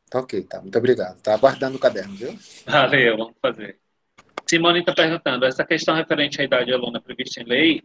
Tá 0.09 0.19
ok, 0.19 0.41
tá. 0.43 0.61
Muito 0.61 0.77
obrigado. 0.77 1.19
Tá 1.21 1.33
aguardando 1.33 1.75
o 1.75 1.79
caderno, 1.79 2.15
viu? 2.15 2.39
Valeu, 2.65 3.17
vamos 3.17 3.35
fazer. 3.41 3.77
Simone 4.47 4.79
está 4.79 4.93
perguntando, 4.93 5.45
essa 5.45 5.65
questão 5.65 5.95
referente 5.95 6.39
à 6.39 6.45
idade 6.45 6.67
de 6.67 6.73
aluna 6.73 7.01
prevista 7.01 7.41
em 7.41 7.45
lei, 7.45 7.83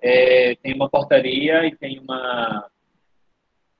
é, 0.00 0.54
tem 0.62 0.72
uma 0.74 0.88
portaria 0.88 1.66
e 1.66 1.76
tem 1.76 1.98
uma 1.98 2.70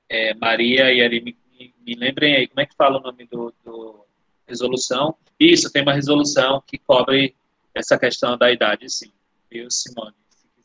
é, 0.09 0.33
Maria 0.35 0.93
e 0.93 1.01
Ari, 1.01 1.21
me, 1.21 1.37
me, 1.85 1.95
lembrem 1.95 2.35
aí, 2.35 2.47
como 2.47 2.61
é 2.61 2.65
que 2.65 2.75
fala 2.75 2.99
o 2.99 3.01
nome 3.01 3.25
do, 3.25 3.53
do, 3.63 4.05
resolução? 4.47 5.17
Isso, 5.39 5.71
tem 5.71 5.81
uma 5.81 5.93
resolução 5.93 6.61
que 6.65 6.77
cobre 6.77 7.35
essa 7.73 7.97
questão 7.97 8.37
da 8.37 8.51
idade, 8.51 8.89
sim, 8.89 9.11
viu, 9.49 9.69
Simone? 9.69 10.15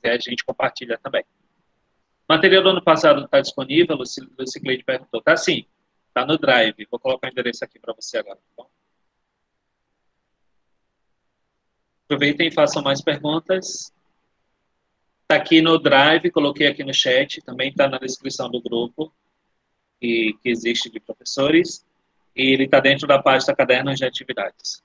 quiser, 0.01 0.13
a 0.13 0.19
gente 0.19 0.45
compartilha 0.45 0.99
também. 0.99 1.23
O 2.29 2.33
material 2.33 2.63
do 2.63 2.69
ano 2.71 2.83
passado 2.83 3.25
está 3.25 3.41
disponível, 3.41 3.97
o 3.97 4.47
Cicleide 4.47 4.85
perguntou. 4.85 5.21
Tá 5.21 5.37
sim, 5.37 5.67
está 6.09 6.25
no 6.25 6.39
Drive. 6.39 6.87
Vou 6.91 6.99
colocar 6.99 7.29
o 7.29 7.31
endereço 7.31 7.65
aqui 7.65 7.79
para 7.79 7.93
você 7.93 8.19
agora, 8.19 8.37
tá 8.37 8.43
bom? 8.57 8.71
Aproveitem 12.05 12.49
e 12.49 12.53
façam 12.53 12.83
mais 12.83 13.01
perguntas. 13.01 13.93
Está 15.23 15.37
aqui 15.37 15.61
no 15.61 15.79
Drive, 15.79 16.31
coloquei 16.31 16.67
aqui 16.67 16.83
no 16.83 16.95
chat, 16.95 17.41
também 17.43 17.71
está 17.71 17.89
na 17.89 17.99
descrição 17.99 18.51
do 18.51 18.61
grupo 18.61 19.13
que, 20.01 20.37
que 20.43 20.49
existe 20.49 20.91
de 20.91 20.99
professores. 20.99 21.85
E 22.35 22.53
ele 22.53 22.65
está 22.65 22.81
dentro 22.81 23.07
da 23.07 23.23
pasta 23.23 23.55
Cadernos 23.55 23.99
de 23.99 24.05
Atividades. 24.05 24.83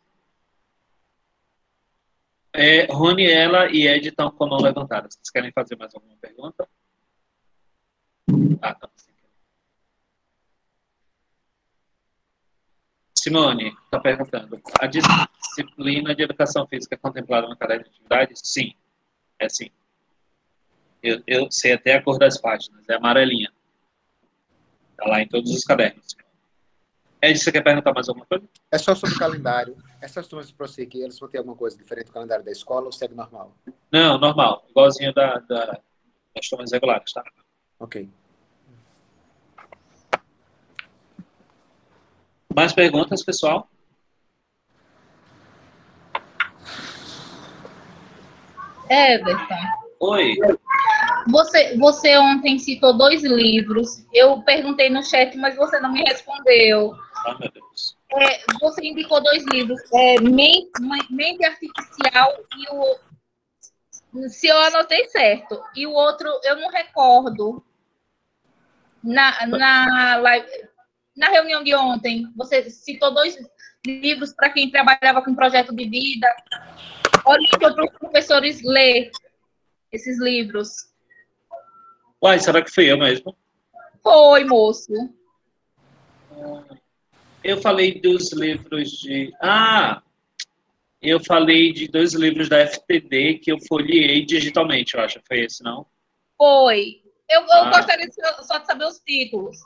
É, 2.54 2.86
Rony, 2.86 3.30
ela 3.30 3.70
e 3.70 3.88
Ed 3.88 4.08
estão 4.08 4.32
com 4.32 4.46
a 4.46 4.48
mão 4.48 4.62
levantada. 4.62 5.10
Vocês 5.10 5.30
querem 5.30 5.52
fazer 5.52 5.76
mais 5.76 5.94
alguma 5.94 6.16
pergunta? 6.18 6.68
Ah, 8.62 8.74
tá. 8.74 8.90
Simone 13.26 13.76
está 13.86 14.00
perguntando. 14.00 14.62
A 14.80 14.86
disciplina 14.86 16.14
de 16.14 16.22
educação 16.22 16.68
física 16.68 16.94
é 16.94 16.98
contemplada 16.98 17.48
no 17.48 17.58
caderno 17.58 17.84
de 17.84 17.90
atividades? 17.90 18.40
Sim, 18.44 18.76
é 19.40 19.50
sim. 19.50 19.72
Eu, 21.02 21.24
eu, 21.26 21.52
sei 21.52 21.74
até 21.74 21.96
a 21.96 22.04
cor 22.04 22.20
das 22.20 22.40
páginas, 22.40 22.88
é 22.88 22.94
amarelinha. 22.94 23.52
Está 24.96 25.10
lá 25.10 25.22
em 25.22 25.28
todos 25.28 25.52
os 25.52 25.64
cadernos. 25.64 26.16
Ed, 27.22 27.38
você 27.38 27.52
quer 27.52 27.62
perguntar 27.62 27.94
mais 27.94 28.08
alguma 28.08 28.26
coisa? 28.26 28.48
É 28.72 28.78
só 28.78 28.96
sobre 28.96 29.16
o 29.16 29.20
calendário. 29.20 29.76
Essas 30.02 30.28
turmas 30.28 30.48
de 30.48 30.54
prosseguir, 30.54 31.04
eles 31.04 31.20
vão 31.20 31.28
ter 31.28 31.40
alguma 31.40 31.56
coisa 31.56 31.78
diferente 31.78 32.08
do 32.08 32.14
calendário 32.14 32.46
da 32.46 32.52
escola 32.52 32.86
ou 32.86 32.92
segue 32.92 33.14
normal? 33.14 33.56
Não, 33.92 34.18
normal. 34.18 34.66
Igualzinho 34.70 35.14
da, 35.14 35.40
da, 35.40 35.80
das 36.36 36.48
turmas 36.48 36.72
regulares, 36.72 37.12
tá? 37.12 37.24
Ok. 37.80 38.10
Mais 42.56 42.72
perguntas, 42.72 43.24
pessoal? 43.24 43.70
Everton. 48.90 49.86
Oi. 50.00 50.36
Você, 51.28 51.78
você 51.78 52.18
ontem 52.18 52.60
citou 52.60 52.98
dois 52.98 53.24
livros. 53.24 54.06
Eu 54.14 54.42
perguntei 54.44 54.90
no 54.90 55.04
chat, 55.04 55.36
mas 55.38 55.56
você 55.56 55.80
não 55.80 55.92
me 55.92 56.04
respondeu. 56.04 56.94
Ah, 57.26 57.38
meu 57.40 57.52
Deus. 57.52 57.98
É, 58.12 58.44
você 58.60 58.86
indicou 58.86 59.22
dois 59.22 59.44
livros, 59.46 59.82
é, 59.94 60.22
Mente, 60.22 60.72
Mente 61.10 61.46
Artificial 61.46 62.34
e 62.58 62.70
o. 62.72 64.30
Se 64.30 64.48
eu 64.48 64.58
anotei 64.58 65.08
certo. 65.10 65.62
E 65.76 65.86
o 65.86 65.92
outro 65.92 66.28
eu 66.44 66.56
não 66.58 66.70
recordo. 66.70 67.64
Na, 69.04 69.46
na 69.46 70.18
live 70.18 70.48
na 71.16 71.30
reunião 71.30 71.64
de 71.64 71.74
ontem, 71.74 72.28
você 72.36 72.70
citou 72.70 73.14
dois 73.14 73.38
livros 73.86 74.34
para 74.34 74.50
quem 74.50 74.70
trabalhava 74.70 75.22
com 75.22 75.36
projeto 75.36 75.74
de 75.74 75.88
vida. 75.88 76.28
Orientou 77.24 77.74
para 77.74 77.86
os 77.86 77.92
professores 77.98 78.62
ler 78.64 79.12
esses 79.92 80.20
livros. 80.20 80.94
Uai, 82.24 82.40
será 82.40 82.62
que 82.62 82.72
fui 82.72 82.92
eu 82.92 82.98
mesmo? 82.98 83.36
Foi, 84.02 84.44
moço. 84.44 84.92
Eu 87.44 87.62
falei 87.62 88.00
dos 88.00 88.32
livros 88.34 88.90
de. 88.92 89.34
Ah! 89.42 90.02
Eu 91.02 91.24
falei 91.24 91.72
de 91.72 91.88
dois 91.88 92.14
livros 92.14 92.50
da 92.50 92.66
FTD 92.66 93.36
que 93.36 93.52
eu 93.52 93.58
folheei 93.68 94.26
digitalmente, 94.26 94.96
eu 94.96 95.02
acho. 95.02 95.22
Foi 95.28 95.42
esse, 95.42 95.64
não? 95.64 95.86
Foi. 96.38 97.02
Eu, 97.30 97.42
eu 97.42 97.48
ah. 97.52 97.70
gostaria 97.70 98.08
só 98.42 98.58
de 98.58 98.66
saber 98.66 98.86
os 98.86 99.00
títulos. 99.00 99.58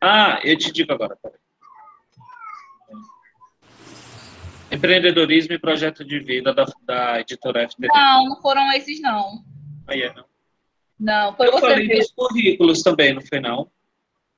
Ah, 0.00 0.40
eu 0.42 0.56
te 0.56 0.72
digo 0.72 0.92
agora. 0.92 1.16
Empreendedorismo 4.70 5.52
e 5.52 5.58
projeto 5.58 6.04
de 6.04 6.20
vida 6.20 6.54
da, 6.54 6.64
da 6.84 7.20
editora 7.20 7.68
FTD. 7.68 7.88
Não, 7.88 8.24
não 8.24 8.40
foram 8.40 8.72
esses, 8.72 9.00
não. 9.00 9.44
Aí 9.86 10.02
é, 10.02 10.14
não. 10.14 10.29
Não, 11.00 11.34
foi 11.34 11.48
eu 11.48 11.52
você 11.52 11.60
falei 11.60 11.88
dos 11.88 12.12
currículos 12.12 12.82
também, 12.82 13.14
não 13.14 13.22
foi, 13.22 13.40
não? 13.40 13.70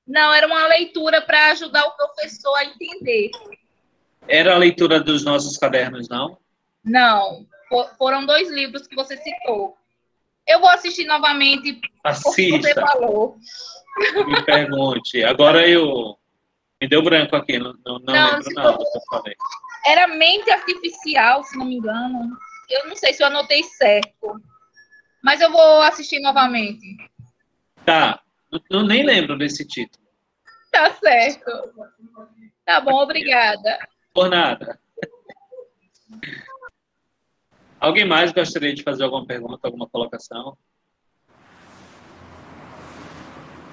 Não, 0.06 0.32
era 0.32 0.47
uma 0.47 0.68
leitura 0.68 1.20
para 1.20 1.51
ajudar 1.51 1.84
o 1.84 1.97
professor 1.97 2.55
a 2.56 2.64
entender. 2.64 3.30
Era 4.28 4.55
a 4.55 4.59
leitura 4.59 5.01
dos 5.01 5.24
nossos 5.24 5.59
cadernos, 5.59 6.09
não? 6.09 6.39
Não, 6.84 7.44
foram 7.98 8.24
dois 8.24 8.48
livros 8.48 8.86
que 8.86 8.94
você 8.94 9.16
citou. 9.16 9.76
Eu 10.47 10.60
vou 10.60 10.70
assistir 10.70 11.05
novamente 11.05 11.80
Assista. 12.05 12.68
você 12.68 12.74
falou. 12.74 13.36
Me 14.26 14.44
pergunte. 14.44 15.22
Agora 15.24 15.68
eu. 15.68 16.16
Me 16.80 16.89
deu 16.89 17.02
branco 17.02 17.36
aqui, 17.36 17.59
não, 17.59 17.74
não, 17.86 17.98
não, 18.01 18.14
não 18.14 18.36
lembro 18.39 18.55
nada 18.55 18.72
do 18.72 18.84
que 18.90 18.98
eu 18.98 19.02
falei. 19.09 19.36
Era 19.86 20.09
mente 20.09 20.51
artificial, 20.51 21.44
se 21.44 21.56
não 21.56 21.66
me 21.66 21.76
engano. 21.76 22.36
Eu 22.68 22.89
não 22.89 22.97
sei 22.97 23.12
se 23.12 23.22
eu 23.22 23.28
anotei 23.28 23.62
certo. 23.62 24.40
Mas 25.23 25.40
eu 25.40 25.51
vou 25.51 25.82
assistir 25.82 26.20
novamente. 26.20 26.97
Tá. 27.85 28.20
Eu 28.69 28.82
nem 28.82 29.05
lembro 29.05 29.39
desse 29.39 29.66
título. 29.66 30.05
Tá 30.70 30.93
certo. 30.94 31.51
Tá 32.65 32.81
bom, 32.81 32.94
obrigada. 33.03 33.78
Por 34.12 34.28
nada. 34.28 34.78
Alguém 37.81 38.05
mais 38.05 38.32
gostaria 38.32 38.74
de 38.74 38.82
fazer 38.82 39.05
alguma 39.05 39.27
pergunta, 39.27 39.66
alguma 39.66 39.89
colocação? 39.89 40.57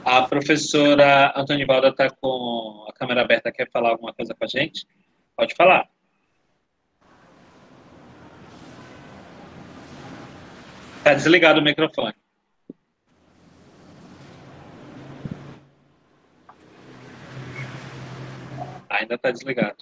A 0.04 0.24
professora 0.24 1.34
Antonivalda 1.36 1.90
está 1.90 2.10
com 2.10 2.88
a 2.90 2.94
câmera 2.94 3.22
aberta, 3.22 3.52
quer 3.52 3.70
falar 3.70 3.90
alguma 3.90 4.14
coisa 4.14 4.34
com 4.34 4.44
a 4.44 4.48
gente? 4.48 4.88
Pode 5.36 5.54
falar. 5.56 5.88
Está 11.10 11.18
desligado 11.18 11.60
o 11.60 11.64
microfone. 11.64 12.14
Ainda 18.88 19.16
está 19.16 19.32
desligado. 19.32 19.78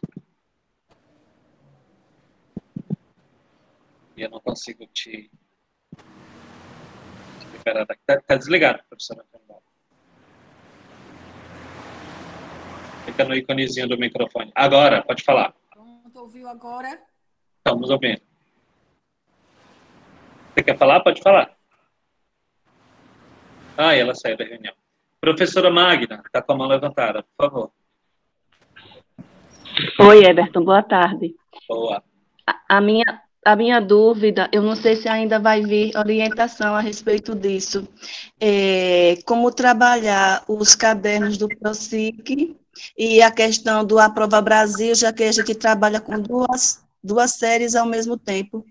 E 4.16 4.22
eu 4.22 4.30
não 4.30 4.40
consigo 4.40 4.88
te 4.94 5.30
liberar 7.52 7.86
daqui. 7.86 8.00
Está 8.08 8.22
tá 8.22 8.38
desligado, 8.38 8.82
professora. 8.88 9.26
Fica 13.06 13.26
no 13.26 13.36
íconezinho 13.36 13.90
do 13.90 13.98
microfone. 13.98 14.50
Agora, 14.56 15.04
pode 15.04 15.26
falar. 15.26 15.54
Pronto, 15.74 16.20
ouviu 16.20 16.48
agora? 16.48 17.02
Estamos 17.58 17.90
ouvindo. 17.90 18.27
Você 20.58 20.64
quer 20.64 20.78
falar? 20.78 21.02
Pode 21.02 21.22
falar. 21.22 21.52
Ah, 23.78 23.94
ela 23.94 24.16
saiu 24.16 24.36
da 24.36 24.44
reunião. 24.44 24.74
Professora 25.22 25.70
Magna, 25.70 26.24
está 26.26 26.42
com 26.42 26.54
a 26.54 26.56
mão 26.58 26.68
levantada, 26.68 27.24
por 27.38 27.46
favor. 27.46 27.72
Oi, 30.00 30.26
Everton, 30.26 30.64
boa 30.64 30.82
tarde. 30.82 31.36
Boa. 31.70 32.04
A, 32.48 32.78
a, 32.78 32.82
minha, 32.82 33.22
a 33.46 33.56
minha 33.56 33.80
dúvida, 33.80 34.50
eu 34.52 34.64
não 34.64 34.76
sei 34.76 34.96
se 34.96 35.08
ainda 35.08 35.38
vai 35.38 35.62
vir 35.62 35.96
orientação 35.96 36.74
a 36.74 36.80
respeito 36.80 37.36
disso. 37.36 37.88
É, 38.42 39.20
como 39.28 39.52
trabalhar 39.52 40.44
os 40.48 40.74
cadernos 40.74 41.38
do 41.38 41.48
ProSIC 41.48 42.58
e 42.98 43.22
a 43.22 43.30
questão 43.30 43.86
do 43.86 44.00
Aprova 44.00 44.42
Brasil, 44.42 44.96
já 44.96 45.14
que 45.14 45.24
a 45.24 45.32
gente 45.32 45.54
trabalha 45.54 46.02
com 46.02 46.20
duas, 46.20 46.84
duas 47.04 47.34
séries 47.34 47.76
ao 47.76 47.86
mesmo 47.86 48.18
tempo, 48.18 48.66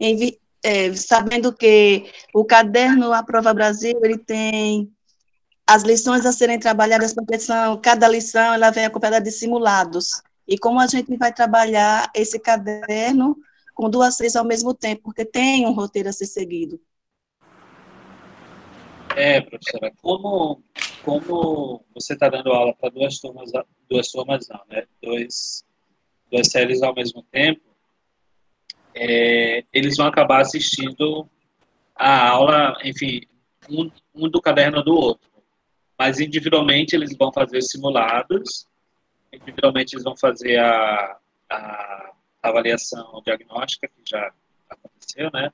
em, 0.00 0.36
é, 0.62 0.92
sabendo 0.94 1.52
que 1.52 2.10
o 2.34 2.44
caderno 2.44 3.12
Aprova 3.12 3.54
Brasil, 3.54 3.98
ele 4.02 4.18
tem 4.18 4.92
as 5.66 5.82
lições 5.82 6.24
a 6.24 6.32
serem 6.32 6.58
trabalhadas, 6.58 7.12
porque 7.12 7.38
são, 7.38 7.78
cada 7.80 8.08
lição 8.08 8.54
ela 8.54 8.70
vem 8.70 8.86
acompanhada 8.86 9.20
de 9.20 9.30
simulados. 9.30 10.22
E 10.46 10.56
como 10.56 10.80
a 10.80 10.86
gente 10.86 11.14
vai 11.16 11.32
trabalhar 11.32 12.10
esse 12.14 12.38
caderno 12.38 13.36
com 13.74 13.90
duas 13.90 14.16
séries 14.16 14.34
ao 14.34 14.44
mesmo 14.44 14.72
tempo, 14.74 15.02
porque 15.04 15.24
tem 15.24 15.66
um 15.66 15.72
roteiro 15.72 16.08
a 16.08 16.12
ser 16.12 16.26
seguido. 16.26 16.80
É, 19.14 19.40
professora, 19.40 19.92
como, 20.00 20.62
como 21.04 21.84
você 21.94 22.14
está 22.14 22.28
dando 22.28 22.50
aula 22.50 22.74
para 22.74 22.88
duas 22.88 23.18
turmas, 23.18 23.50
duas 23.90 24.10
turmas 24.10 24.48
não, 24.48 24.60
né? 24.68 24.86
Dois, 25.02 25.64
duas 26.30 26.48
séries 26.48 26.82
ao 26.82 26.94
mesmo 26.94 27.22
tempo, 27.24 27.60
é, 28.98 29.64
eles 29.72 29.96
vão 29.96 30.06
acabar 30.06 30.40
assistindo 30.40 31.28
a 31.94 32.28
aula, 32.30 32.76
enfim, 32.84 33.22
um, 33.70 33.90
um 34.14 34.28
do 34.28 34.40
caderno 34.40 34.82
do 34.82 34.94
outro. 34.94 35.28
Mas 35.96 36.20
individualmente 36.20 36.96
eles 36.96 37.16
vão 37.16 37.32
fazer 37.32 37.62
simulados, 37.62 38.66
individualmente 39.32 39.94
eles 39.94 40.04
vão 40.04 40.16
fazer 40.16 40.58
a, 40.58 41.16
a 41.50 42.12
avaliação 42.42 43.22
diagnóstica, 43.24 43.88
que 43.88 44.02
já 44.08 44.32
aconteceu, 44.68 45.30
né? 45.32 45.50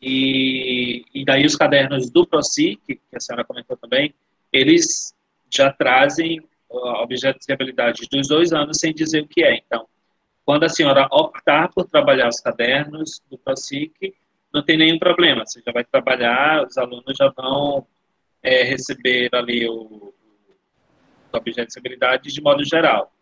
E, 0.00 1.04
e 1.14 1.24
daí 1.24 1.44
os 1.44 1.56
cadernos 1.56 2.10
do 2.10 2.26
PROSIC, 2.26 2.80
que 2.86 3.00
a 3.14 3.20
senhora 3.20 3.44
comentou 3.44 3.76
também, 3.76 4.14
eles 4.52 5.14
já 5.50 5.72
trazem 5.72 6.40
objetos 6.68 7.46
de 7.46 7.52
habilidade 7.52 8.06
dos 8.10 8.28
dois 8.28 8.52
anos 8.52 8.78
sem 8.78 8.92
dizer 8.92 9.22
o 9.22 9.28
que 9.28 9.42
é. 9.42 9.56
Então, 9.56 9.86
quando 10.46 10.62
a 10.62 10.68
senhora 10.68 11.08
optar 11.10 11.68
por 11.72 11.86
trabalhar 11.86 12.28
os 12.28 12.38
cadernos 12.38 13.20
do 13.28 13.36
PROSIC, 13.36 14.14
não 14.54 14.62
tem 14.62 14.78
nenhum 14.78 14.96
problema. 14.96 15.44
Você 15.44 15.60
já 15.60 15.72
vai 15.72 15.82
trabalhar, 15.82 16.64
os 16.64 16.78
alunos 16.78 17.16
já 17.18 17.28
vão 17.36 17.84
é, 18.40 18.62
receber 18.62 19.28
ali 19.34 19.68
o, 19.68 19.74
o 19.74 21.36
objeto 21.36 21.72
de 21.72 21.78
habilidade 21.80 22.32
de 22.32 22.40
modo 22.40 22.64
geral. 22.64 23.12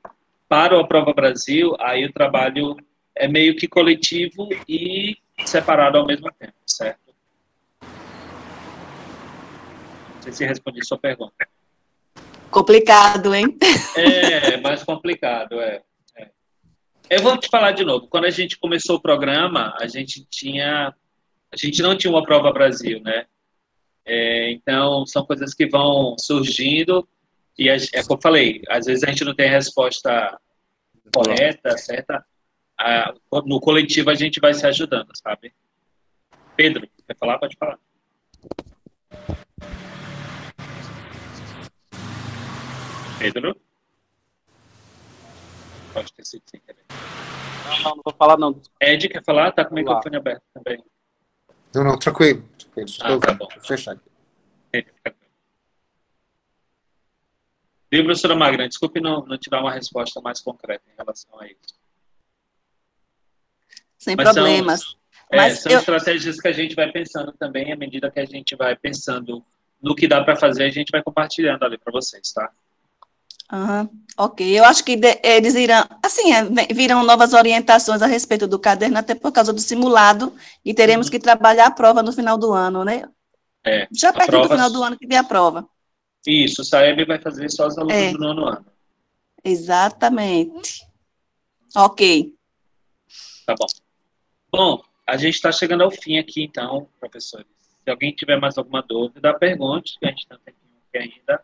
Para 0.46 0.78
o 0.78 0.86
Prova 0.86 1.14
Brasil, 1.14 1.74
aí 1.80 2.04
o 2.04 2.12
trabalho 2.12 2.76
é 3.16 3.26
meio 3.26 3.56
que 3.56 3.66
coletivo 3.66 4.50
e 4.68 5.16
separado 5.46 5.96
ao 5.96 6.06
mesmo 6.06 6.30
tempo, 6.38 6.52
certo? 6.66 7.00
Não 10.16 10.22
sei 10.22 10.32
se 10.32 10.44
respondi 10.44 10.80
a 10.80 10.84
sua 10.84 10.98
pergunta. 10.98 11.48
Complicado, 12.50 13.34
hein? 13.34 13.56
É, 13.96 14.58
mais 14.58 14.84
complicado, 14.84 15.58
é. 15.58 15.80
Eu 17.14 17.22
vou 17.22 17.38
te 17.38 17.48
falar 17.48 17.70
de 17.70 17.84
novo. 17.84 18.08
Quando 18.08 18.24
a 18.24 18.30
gente 18.30 18.58
começou 18.58 18.96
o 18.96 19.00
programa, 19.00 19.72
a 19.80 19.86
gente 19.86 20.26
tinha, 20.28 20.92
a 21.52 21.56
gente 21.56 21.80
não 21.80 21.96
tinha 21.96 22.10
uma 22.10 22.24
prova 22.24 22.52
Brasil, 22.52 23.00
né? 23.00 23.26
É, 24.04 24.50
então 24.50 25.06
são 25.06 25.24
coisas 25.24 25.54
que 25.54 25.64
vão 25.64 26.16
surgindo 26.18 27.08
e 27.56 27.68
é, 27.68 27.76
é 27.76 28.02
como 28.02 28.18
eu 28.18 28.20
falei, 28.20 28.62
às 28.68 28.86
vezes 28.86 29.04
a 29.04 29.06
gente 29.06 29.24
não 29.24 29.32
tem 29.32 29.46
a 29.46 29.52
resposta 29.52 30.40
correta, 31.14 31.78
certa. 31.78 32.26
no 33.46 33.60
coletivo 33.60 34.10
a 34.10 34.14
gente 34.16 34.40
vai 34.40 34.52
se 34.52 34.66
ajudando, 34.66 35.12
sabe? 35.14 35.54
Pedro, 36.56 36.84
quer 37.06 37.16
falar? 37.16 37.38
Pode 37.38 37.56
falar. 37.56 37.78
Pedro? 43.20 43.56
Pode 45.94 46.12
ter 46.12 46.26
sido 46.26 46.42
sem 46.46 46.60
querer. 46.60 46.84
Não, 47.64 47.78
não, 47.78 47.96
não 47.96 48.02
vou 48.04 48.14
falar 48.14 48.36
não. 48.36 48.60
Ed, 48.80 49.08
quer 49.08 49.24
falar? 49.24 49.52
Tá 49.52 49.64
com 49.64 49.70
o 49.70 49.74
microfone 49.76 50.16
aberto 50.16 50.42
também. 50.52 50.84
Não, 51.72 51.84
não, 51.84 51.98
tranquilo. 51.98 52.42
tranquilo. 52.58 52.88
Ah, 53.00 53.18
tá 53.18 53.32
bom. 53.32 53.48
Vou 53.48 53.60
fechar 53.62 53.92
aqui. 53.92 54.14
Viu, 57.94 58.04
professora 58.04 58.34
Magna? 58.34 58.68
Desculpe 58.68 59.00
não, 59.00 59.24
não 59.24 59.38
te 59.38 59.48
dar 59.48 59.60
uma 59.60 59.70
resposta 59.70 60.20
mais 60.20 60.40
concreta 60.40 60.82
em 60.92 60.96
relação 60.96 61.40
a 61.40 61.46
isso. 61.46 61.78
Sem 63.96 64.16
Mas 64.16 64.32
problemas. 64.32 64.80
São, 64.80 64.94
é, 65.30 65.36
Mas 65.36 65.58
são 65.60 65.70
eu... 65.70 65.78
estratégias 65.78 66.40
que 66.40 66.48
a 66.48 66.52
gente 66.52 66.74
vai 66.74 66.90
pensando 66.90 67.32
também, 67.32 67.72
à 67.72 67.76
medida 67.76 68.10
que 68.10 68.18
a 68.18 68.24
gente 68.24 68.56
vai 68.56 68.74
pensando 68.74 69.44
no 69.80 69.94
que 69.94 70.08
dá 70.08 70.24
para 70.24 70.34
fazer, 70.34 70.64
a 70.64 70.70
gente 70.70 70.90
vai 70.90 71.04
compartilhando 71.04 71.62
ali 71.62 71.78
para 71.78 71.92
vocês, 71.92 72.32
tá? 72.32 72.50
Uhum. 73.52 73.88
Ok, 74.16 74.46
eu 74.58 74.64
acho 74.64 74.84
que 74.84 74.96
de, 74.96 75.20
eles 75.22 75.54
irão, 75.54 75.84
assim, 76.02 76.32
é, 76.32 76.72
virão 76.72 77.02
novas 77.02 77.32
orientações 77.32 78.00
a 78.00 78.06
respeito 78.06 78.46
do 78.46 78.58
caderno, 78.58 78.98
até 78.98 79.14
por 79.14 79.32
causa 79.32 79.52
do 79.52 79.60
simulado, 79.60 80.32
e 80.64 80.72
teremos 80.72 81.06
uhum. 81.06 81.12
que 81.12 81.18
trabalhar 81.18 81.66
a 81.66 81.70
prova 81.70 82.02
no 82.02 82.12
final 82.12 82.38
do 82.38 82.52
ano, 82.52 82.84
né? 82.84 83.08
É, 83.66 83.88
Já 83.90 84.12
perto 84.12 84.30
prova... 84.30 84.48
do 84.48 84.54
final 84.54 84.70
do 84.70 84.82
ano 84.82 84.98
que 84.98 85.06
vem 85.06 85.18
a 85.18 85.24
prova. 85.24 85.68
Isso, 86.26 86.62
o 86.62 86.64
Saeb 86.64 87.04
vai 87.04 87.18
fazer 87.18 87.50
só 87.50 87.66
os 87.66 87.76
alunos 87.76 87.96
é. 87.96 88.12
do 88.12 88.18
nono 88.18 88.46
ano. 88.46 88.66
Exatamente. 89.44 90.86
Ok. 91.76 92.32
Tá 93.46 93.54
bom. 93.58 93.66
Bom, 94.50 94.82
a 95.06 95.16
gente 95.16 95.34
está 95.34 95.52
chegando 95.52 95.82
ao 95.82 95.90
fim 95.90 96.18
aqui, 96.18 96.44
então, 96.44 96.88
professores. 96.98 97.46
Se 97.82 97.90
alguém 97.90 98.14
tiver 98.14 98.40
mais 98.40 98.56
alguma 98.56 98.80
dúvida, 98.80 99.34
pergunte, 99.38 99.98
que 99.98 100.06
a 100.06 100.08
gente 100.10 100.22
está 100.22 100.36
aqui 100.46 100.54
ainda. 100.94 101.42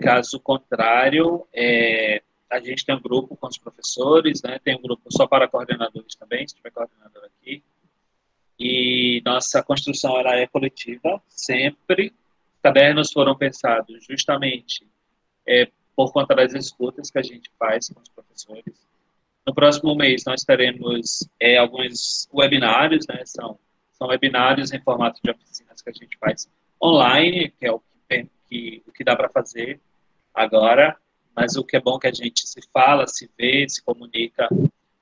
Caso 0.00 0.38
contrário, 0.40 1.46
é, 1.54 2.22
a 2.50 2.60
gente 2.60 2.84
tem 2.84 2.94
um 2.94 3.00
grupo 3.00 3.36
com 3.36 3.46
os 3.46 3.58
professores, 3.58 4.42
né? 4.42 4.58
tem 4.62 4.76
um 4.76 4.82
grupo 4.82 5.02
só 5.10 5.26
para 5.26 5.48
coordenadores 5.48 6.14
também, 6.14 6.46
se 6.46 6.54
tiver 6.54 6.70
coordenador 6.70 7.24
aqui. 7.24 7.62
E 8.58 9.22
nossa 9.24 9.62
construção 9.62 10.18
ela 10.18 10.36
é 10.36 10.46
coletiva, 10.46 11.22
sempre. 11.28 12.12
Os 12.54 12.62
cadernos 12.62 13.12
foram 13.12 13.36
pensados 13.36 14.04
justamente 14.04 14.86
é, 15.46 15.68
por 15.94 16.12
conta 16.12 16.34
das 16.34 16.54
escutas 16.54 17.10
que 17.10 17.18
a 17.18 17.22
gente 17.22 17.50
faz 17.58 17.88
com 17.88 18.00
os 18.00 18.08
professores. 18.08 18.86
No 19.46 19.54
próximo 19.54 19.94
mês 19.94 20.24
nós 20.26 20.42
teremos 20.42 21.28
é, 21.40 21.56
alguns 21.56 22.28
webinários, 22.34 23.06
né? 23.06 23.22
São, 23.24 23.58
são 23.92 24.08
webinários 24.08 24.72
em 24.72 24.80
formato 24.80 25.20
de 25.22 25.30
oficinas 25.30 25.80
que 25.80 25.90
a 25.90 25.92
gente 25.92 26.16
faz 26.18 26.48
online, 26.82 27.50
que 27.58 27.66
é 27.66 27.72
o 27.72 27.80
que, 28.48 28.82
o 28.86 28.92
que 28.92 29.04
dá 29.04 29.14
para 29.16 29.28
fazer 29.28 29.80
agora, 30.34 30.96
mas 31.34 31.56
o 31.56 31.64
que 31.64 31.76
é 31.76 31.80
bom 31.80 31.96
é 31.96 32.00
que 32.00 32.06
a 32.06 32.12
gente 32.12 32.46
se 32.46 32.60
fala, 32.72 33.06
se 33.06 33.30
vê, 33.38 33.68
se 33.68 33.82
comunica, 33.82 34.48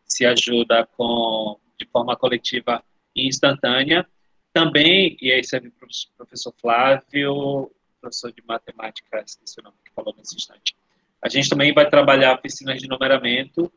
se 0.07 0.27
ajuda 0.27 0.87
com, 0.97 1.59
de 1.79 1.87
forma 1.87 2.17
coletiva 2.17 2.83
e 3.15 3.29
instantânea. 3.29 4.07
Também, 4.53 5.17
e 5.21 5.33
aí 5.33 5.43
serve 5.43 5.71
para 5.71 5.87
o 5.87 6.17
professor 6.17 6.55
Flávio, 6.61 7.71
professor 8.01 8.33
de 8.33 8.43
matemática, 8.47 9.23
esqueci 9.25 9.61
o 9.61 9.63
nome 9.63 9.77
que 9.85 9.93
falou 9.93 10.15
nesse 10.17 10.37
instante. 10.37 10.77
A 11.23 11.29
gente 11.29 11.49
também 11.49 11.73
vai 11.73 11.89
trabalhar 11.89 12.37
piscinas 12.39 12.79
de 12.79 12.87
numeramento, 12.87 13.73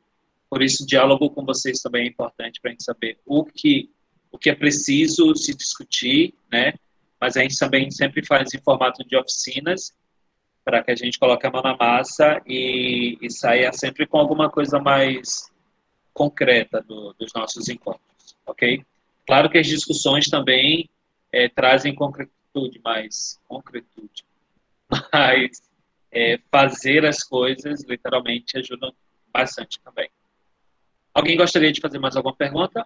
por 0.49 0.61
isso 0.61 0.83
o 0.83 0.87
diálogo 0.87 1.29
com 1.29 1.45
vocês 1.45 1.81
também 1.81 2.03
é 2.03 2.07
importante 2.07 2.59
para 2.61 2.69
a 2.69 2.73
gente 2.73 2.83
saber 2.83 3.17
o 3.25 3.43
que, 3.43 3.89
o 4.31 4.37
que 4.37 4.49
é 4.49 4.55
preciso 4.55 5.35
se 5.35 5.55
discutir, 5.55 6.33
né? 6.51 6.73
Mas 7.19 7.35
a 7.35 7.41
gente 7.41 7.57
também 7.57 7.89
sempre 7.91 8.25
faz 8.25 8.53
em 8.53 8.61
formato 8.61 9.03
de 9.03 9.17
oficinas, 9.17 9.95
para 10.63 10.83
que 10.83 10.91
a 10.91 10.95
gente 10.95 11.17
coloque 11.17 11.47
a 11.47 11.49
mão 11.51 11.61
na 11.61 11.77
massa 11.77 12.41
e, 12.45 13.17
e 13.21 13.31
saia 13.31 13.71
sempre 13.71 14.05
com 14.05 14.17
alguma 14.17 14.49
coisa 14.49 14.79
mais 14.79 15.49
concreta 16.13 16.81
do, 16.81 17.13
dos 17.13 17.31
nossos 17.33 17.69
encontros, 17.69 18.35
ok? 18.45 18.83
Claro 19.25 19.49
que 19.49 19.57
as 19.57 19.67
discussões 19.67 20.27
também 20.27 20.89
é, 21.31 21.47
trazem 21.47 21.95
concretude, 21.95 22.81
mais 22.83 23.39
concretude, 23.47 24.25
mas 25.13 25.61
é, 26.11 26.39
fazer 26.51 27.05
as 27.05 27.23
coisas 27.23 27.83
literalmente 27.83 28.57
ajudam 28.57 28.93
bastante 29.31 29.79
também. 29.79 30.09
Alguém 31.13 31.37
gostaria 31.37 31.71
de 31.71 31.79
fazer 31.79 31.99
mais 31.99 32.15
alguma 32.15 32.35
pergunta? 32.35 32.85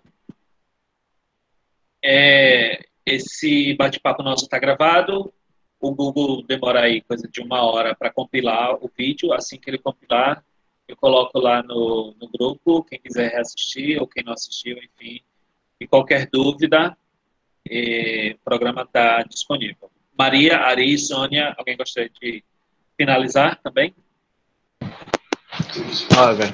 É, 2.04 2.86
esse 3.06 3.74
bate-papo 3.76 4.24
nosso 4.24 4.46
está 4.46 4.60
gravado 4.60 5.34
o 5.82 5.94
Google 5.96 6.44
demora 6.44 6.82
aí 6.82 7.02
coisa 7.02 7.28
de 7.28 7.42
uma 7.42 7.64
hora 7.64 7.96
para 7.96 8.14
compilar 8.14 8.76
o 8.76 8.90
vídeo. 8.96 9.34
Assim 9.34 9.58
que 9.58 9.70
ele 9.70 9.80
compilar, 9.80 10.44
eu 10.88 10.96
coloco 10.96 11.40
lá 11.40 11.64
no, 11.64 12.16
no 12.22 12.30
grupo, 12.30 12.84
quem 12.84 13.00
quiser 13.00 13.32
reassistir 13.32 14.00
ou 14.00 14.08
quem 14.08 14.24
não 14.24 14.34
assistiu, 14.34 14.78
enfim. 14.78 15.22
E 15.80 15.88
qualquer 15.88 16.30
dúvida, 16.32 16.96
eh, 17.68 18.36
o 18.40 18.44
programa 18.46 18.84
está 18.84 19.24
disponível. 19.24 19.90
Maria, 20.16 20.60
Ari, 20.60 20.96
Sônia, 21.00 21.56
alguém 21.58 21.76
gostaria 21.76 22.12
de 22.22 22.44
finalizar 22.96 23.60
também? 23.64 23.96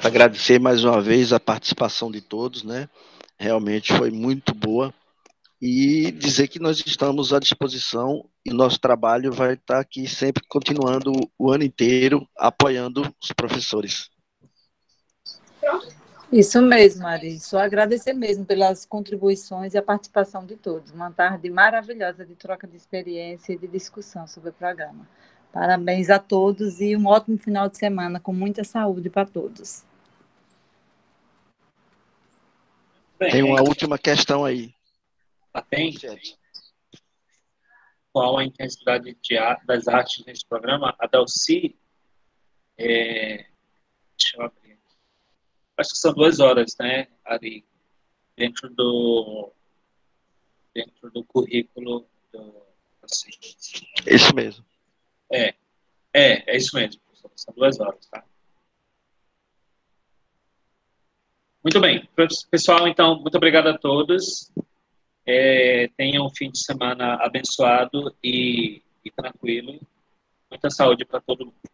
Agradecer 0.02 0.58
mais 0.58 0.82
uma 0.82 1.02
vez 1.02 1.34
a 1.34 1.38
participação 1.38 2.10
de 2.10 2.22
todos, 2.22 2.62
né? 2.62 2.88
Realmente 3.38 3.92
foi 3.92 4.10
muito 4.10 4.54
boa 4.54 4.92
e 5.60 6.12
dizer 6.12 6.48
que 6.48 6.60
nós 6.60 6.78
estamos 6.86 7.32
à 7.32 7.38
disposição 7.38 8.24
e 8.44 8.52
nosso 8.52 8.78
trabalho 8.78 9.32
vai 9.32 9.54
estar 9.54 9.80
aqui 9.80 10.06
sempre 10.06 10.42
continuando 10.48 11.12
o 11.36 11.50
ano 11.50 11.64
inteiro 11.64 12.28
apoiando 12.36 13.12
os 13.20 13.32
professores. 13.32 14.08
Isso 16.30 16.60
mesmo, 16.60 17.06
Ari. 17.06 17.40
Só 17.40 17.58
agradecer 17.58 18.12
mesmo 18.12 18.44
pelas 18.44 18.84
contribuições 18.84 19.74
e 19.74 19.78
a 19.78 19.82
participação 19.82 20.44
de 20.44 20.56
todos. 20.56 20.92
Uma 20.92 21.10
tarde 21.10 21.50
maravilhosa 21.50 22.24
de 22.24 22.34
troca 22.34 22.66
de 22.66 22.76
experiência 22.76 23.54
e 23.54 23.58
de 23.58 23.66
discussão 23.66 24.26
sobre 24.26 24.50
o 24.50 24.52
programa. 24.52 25.08
Parabéns 25.52 26.10
a 26.10 26.18
todos 26.18 26.80
e 26.80 26.94
um 26.94 27.06
ótimo 27.06 27.38
final 27.38 27.68
de 27.68 27.78
semana 27.78 28.20
com 28.20 28.32
muita 28.32 28.62
saúde 28.62 29.08
para 29.08 29.26
todos. 29.26 29.82
Tem 33.18 33.42
uma 33.42 33.62
última 33.62 33.98
questão 33.98 34.44
aí 34.44 34.72
patente, 35.60 36.06
qual 38.12 38.38
a 38.38 38.44
intensidade 38.44 39.16
de, 39.20 39.36
das 39.66 39.88
artes 39.88 40.24
nesse 40.24 40.46
programa, 40.46 40.94
a 40.98 41.06
Dalci, 41.06 41.76
é, 42.76 43.46
deixa 44.16 44.36
eu 44.36 44.42
abrir 44.42 44.72
aqui. 44.72 44.96
Acho 45.76 45.90
que 45.90 45.98
são 45.98 46.12
duas 46.12 46.40
horas, 46.40 46.76
né, 46.78 47.08
Ari, 47.24 47.64
dentro 48.36 48.70
do, 48.70 49.52
dentro 50.74 51.10
do 51.10 51.24
currículo 51.24 52.08
do, 52.32 52.62
assim. 53.02 53.30
Isso 54.06 54.34
mesmo. 54.34 54.64
É, 55.30 55.54
é, 56.12 56.52
é 56.52 56.56
isso 56.56 56.74
mesmo, 56.76 57.00
são 57.34 57.54
duas 57.54 57.78
horas, 57.80 58.06
tá? 58.06 58.24
Muito 61.62 61.80
bem, 61.80 62.08
pessoal, 62.50 62.86
então, 62.86 63.20
muito 63.20 63.36
obrigado 63.36 63.66
a 63.66 63.76
todos. 63.76 64.50
É, 65.30 65.88
tenham 65.88 66.24
um 66.24 66.30
fim 66.30 66.50
de 66.50 66.58
semana 66.58 67.16
abençoado 67.16 68.16
e, 68.24 68.82
e 69.04 69.10
tranquilo. 69.10 69.78
Muita 70.50 70.70
saúde 70.70 71.04
para 71.04 71.20
todo 71.20 71.44
mundo. 71.44 71.70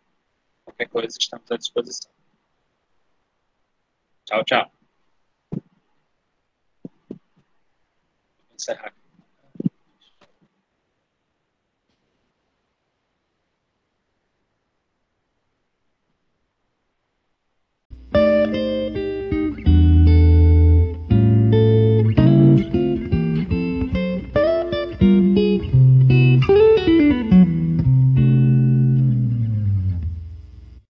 Qualquer 0.64 0.88
coisa, 0.88 1.16
estamos 1.16 1.48
à 1.52 1.56
disposição. 1.56 2.10
Tchau, 4.24 4.44
tchau. 4.44 4.72
Vou 7.08 8.56
encerrar 8.56 8.88
aqui. 8.88 9.03